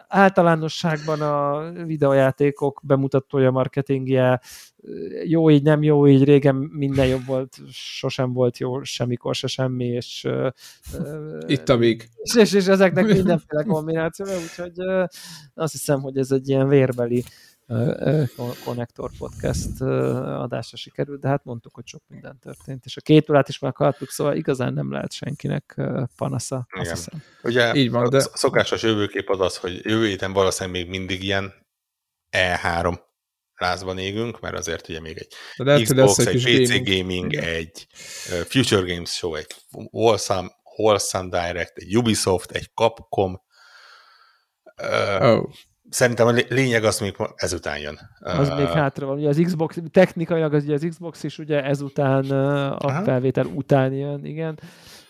általánosságban 0.07 1.21
a 1.21 1.71
videojátékok 1.85 2.81
bemutatója, 2.83 3.51
marketingje, 3.51 4.41
jó 5.23 5.49
így, 5.49 5.63
nem 5.63 5.83
jó 5.83 6.07
így, 6.07 6.23
régen 6.23 6.55
minden 6.55 7.07
jobb 7.07 7.25
volt, 7.25 7.57
sosem 7.71 8.33
volt 8.33 8.57
jó, 8.57 8.83
semmikor 8.83 9.35
se 9.35 9.47
semmi, 9.47 9.85
és 9.85 10.27
itt 11.47 11.69
a 11.69 11.77
vég. 11.77 12.09
És, 12.15 12.35
és, 12.35 12.53
és 12.53 12.67
ezeknek 12.67 13.05
mindenféle 13.05 13.63
kombinációja, 13.63 14.37
úgyhogy 14.37 14.79
azt 15.53 15.71
hiszem, 15.71 16.01
hogy 16.01 16.17
ez 16.17 16.31
egy 16.31 16.49
ilyen 16.49 16.67
vérbeli 16.67 17.23
Connector 18.63 19.11
Podcast 19.17 19.81
adásra 19.81 20.77
sikerült, 20.77 21.19
de 21.19 21.27
hát 21.27 21.43
mondtuk, 21.43 21.75
hogy 21.75 21.87
sok 21.87 22.03
minden 22.07 22.39
történt, 22.39 22.85
és 22.85 22.97
a 22.97 23.01
két 23.01 23.29
órát 23.29 23.49
is 23.49 23.59
meghallgattuk, 23.59 24.09
szóval 24.09 24.35
igazán 24.35 24.73
nem 24.73 24.91
lehet 24.91 25.11
senkinek 25.11 25.81
panasza, 26.15 26.67
azt 26.69 26.89
hiszem. 26.89 27.23
Ugye 27.43 27.75
Így 27.75 27.91
van, 27.91 28.09
de... 28.09 28.17
a 28.17 28.21
szokásos 28.33 28.83
jövőkép 28.83 29.29
az 29.29 29.39
az, 29.39 29.57
hogy 29.57 29.85
jövő 29.85 30.07
héten 30.07 30.33
valószínűleg 30.33 30.81
még 30.81 30.89
mindig 30.89 31.23
ilyen 31.23 31.53
E3 32.31 32.99
lázban 33.55 33.97
égünk, 33.97 34.39
mert 34.39 34.57
azért 34.57 34.89
ugye 34.89 34.99
még 34.99 35.17
egy 35.17 35.33
de 35.57 35.81
Xbox, 35.81 36.17
egy 36.17 36.43
PC 36.43 36.69
gaming, 36.69 36.87
gaming 36.87 37.33
egy 37.33 37.87
Future 38.45 38.93
Games 38.93 39.09
Show, 39.09 39.35
egy 39.35 39.55
Wholesome, 39.71 40.49
Wholesome 40.63 41.29
Direct, 41.29 41.77
egy 41.77 41.97
Ubisoft, 41.97 42.51
egy 42.51 42.69
Capcom, 42.73 43.41
oh. 45.19 45.49
Szerintem 45.89 46.27
a 46.27 46.31
lényeg 46.49 46.83
az 46.83 46.99
még 46.99 47.15
ezután 47.35 47.79
jön. 47.79 47.99
Az 48.19 48.49
uh, 48.49 48.57
még 48.57 48.67
hátra 48.67 49.05
van. 49.05 49.17
Ugye 49.17 49.29
az 49.29 49.39
Xbox, 49.43 49.77
technikailag 49.91 50.53
az, 50.53 50.63
ugye 50.63 50.73
az 50.73 50.85
Xbox 50.89 51.23
is 51.23 51.39
ugye 51.39 51.63
ezután, 51.63 52.25
uh, 52.25 52.31
a 52.31 52.77
aha. 52.77 53.03
felvétel 53.03 53.45
után 53.45 53.93
jön, 53.93 54.25
igen. 54.25 54.59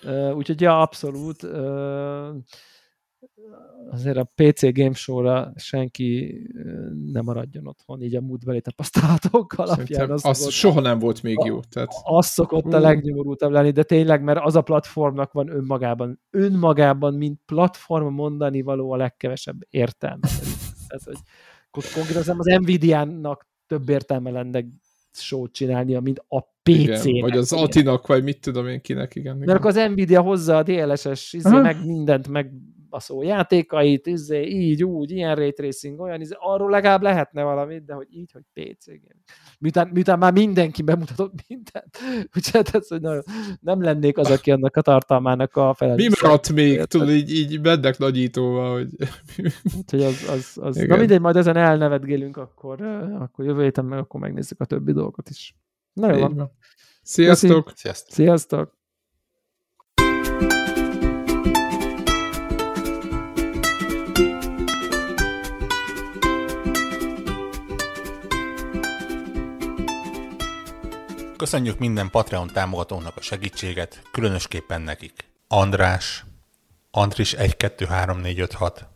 Uh, 0.03 0.35
úgyhogy 0.35 0.61
ja, 0.61 0.81
abszolút. 0.81 1.43
Uh, 1.43 2.35
azért 3.91 4.17
a 4.17 4.29
PC 4.35 4.73
Game 4.73 4.93
Show-ra 4.93 5.53
senki 5.55 6.41
nem 7.11 7.23
maradjon 7.23 7.67
otthon, 7.67 8.01
így 8.01 8.15
a 8.15 8.21
múltbeli 8.21 8.61
tapasztalatok 8.61 9.53
alapján. 9.55 10.11
Az, 10.11 10.25
az 10.25 10.49
soha 10.49 10.79
nem 10.79 10.99
volt 10.99 11.23
még 11.23 11.37
jó. 11.45 11.59
Tehát... 11.59 11.89
Az 12.03 12.25
szokott 12.25 12.73
a 12.73 12.79
legnyomorultabb 12.79 13.51
lenni, 13.51 13.71
de 13.71 13.83
tényleg, 13.83 14.23
mert 14.23 14.39
az 14.43 14.55
a 14.55 14.61
platformnak 14.61 15.31
van 15.31 15.49
önmagában, 15.49 16.21
önmagában, 16.29 17.13
mint 17.13 17.39
platform 17.45 18.13
mondani 18.13 18.61
való 18.61 18.91
a 18.91 18.97
legkevesebb 18.97 19.57
értelme. 19.69 20.27
Ez, 20.87 21.03
hogy 21.03 21.17
konkrétan 21.91 22.39
az 22.39 22.45
Nvidia-nak 22.59 23.47
több 23.67 23.89
értelme 23.89 24.29
lenne 24.29 24.63
show 25.11 25.49
csinálnia, 25.49 25.99
mint 25.99 26.23
a 26.27 26.41
PC-nek. 26.41 27.21
vagy 27.21 27.37
az 27.37 27.53
Atinak, 27.53 28.07
vagy 28.07 28.23
mit 28.23 28.41
tudom 28.41 28.67
én 28.67 28.81
kinek, 28.81 29.15
igen. 29.15 29.35
igen. 29.35 29.47
Mert 29.47 29.59
akkor 29.59 29.77
az 29.77 29.89
Nvidia 29.91 30.21
hozza 30.21 30.57
a 30.57 30.63
DLSS, 30.63 31.33
izé, 31.33 31.59
meg 31.59 31.85
mindent, 31.85 32.27
meg 32.27 32.51
baszó 32.89 33.21
játékait, 33.21 34.07
izé, 34.07 34.43
így, 34.43 34.83
úgy, 34.83 35.11
ilyen 35.11 35.35
ray 35.35 35.53
tracing, 35.53 35.99
olyan, 35.99 36.21
izé, 36.21 36.35
arról 36.39 36.69
legalább 36.69 37.01
lehetne 37.01 37.43
valamit, 37.43 37.85
de 37.85 37.93
hogy 37.93 38.07
így, 38.09 38.31
hogy 38.31 38.43
PC 38.53 38.85
game. 38.85 39.21
Miután, 39.59 39.89
miután 39.93 40.17
már 40.17 40.33
mindenki 40.33 40.81
bemutatott 40.81 41.33
mindent, 41.47 41.97
úgyhogy 42.35 42.69
ez, 42.71 42.87
hogy 42.87 43.01
nagyon, 43.01 43.23
nem 43.59 43.81
lennék 43.81 44.17
az, 44.17 44.31
aki 44.31 44.51
annak 44.51 44.75
a 44.75 44.81
tartalmának 44.81 45.55
a 45.55 45.73
felelős. 45.73 46.07
Mi 46.07 46.15
maradt 46.21 46.53
még, 46.53 46.83
tudod, 46.83 47.09
így, 47.09 47.31
így 47.31 47.61
mennek 47.61 47.97
nagyítóval, 47.97 48.73
hogy... 48.73 48.89
úgyhogy 49.77 50.03
az, 50.03 50.29
az, 50.29 50.57
az 50.61 50.75
na 50.75 50.97
mindegy, 50.97 51.21
majd 51.21 51.35
ezen 51.35 51.57
elnevetgélünk, 51.57 52.37
akkor, 52.37 52.81
akkor 53.19 53.45
jövő 53.45 53.63
héten 53.63 53.85
meg 53.85 53.99
akkor 53.99 54.19
megnézzük 54.19 54.61
a 54.61 54.65
többi 54.65 54.91
dolgot 54.91 55.29
is. 55.29 55.55
Na 55.93 56.13
jó 56.13 56.19
van. 56.19 56.51
Sziasztok! 57.01 57.71
Sziasztok! 57.75 58.13
Sziasztok! 58.13 58.77
Köszönjük 71.37 71.79
minden 71.79 72.09
Patreon 72.09 72.47
támogatónak 72.47 73.17
a 73.17 73.21
segítséget, 73.21 74.01
különösképpen 74.11 74.81
nekik. 74.81 75.29
András, 75.47 76.25
Andris 76.91 77.33
123456, 77.33 78.87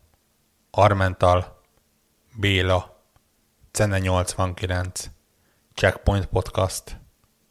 Armental, 0.72 1.62
Béla, 2.36 3.04
Cene 3.72 4.00
89, 4.00 5.10
Checkpoint 5.74 6.26
Podcast, 6.26 7.00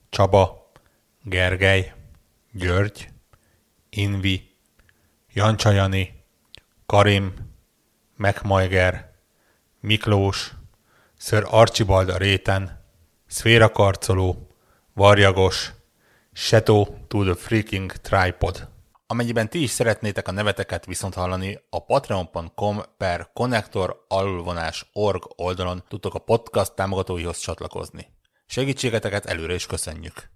Csaba, 0.08 0.70
Gergely, 1.22 1.94
György, 2.52 3.08
Invi, 3.90 4.56
Jancsajani, 5.32 6.24
Karim, 6.86 7.34
Megmajger, 8.16 9.12
Miklós, 9.80 10.52
Ször 11.16 11.46
Archibald 11.50 12.08
a 12.08 12.16
réten, 12.16 12.84
Szféra 13.26 13.70
Karcoló, 13.70 14.49
Varjagos, 15.00 15.72
Shadow 16.32 16.86
to 17.08 17.24
the 17.24 17.34
Freaking 17.34 17.92
Tripod. 17.92 18.68
Amennyiben 19.06 19.48
ti 19.48 19.62
is 19.62 19.70
szeretnétek 19.70 20.28
a 20.28 20.30
neveteket 20.30 20.86
viszont 20.86 21.14
hallani, 21.14 21.58
a 21.70 21.84
patreon.com 21.84 22.80
per 22.96 23.30
connector 23.32 24.06
org 24.92 25.22
oldalon 25.36 25.84
tudtok 25.88 26.14
a 26.14 26.18
podcast 26.18 26.74
támogatóihoz 26.74 27.38
csatlakozni. 27.38 28.06
Segítségeteket 28.46 29.26
előre 29.26 29.54
is 29.54 29.66
köszönjük! 29.66 30.30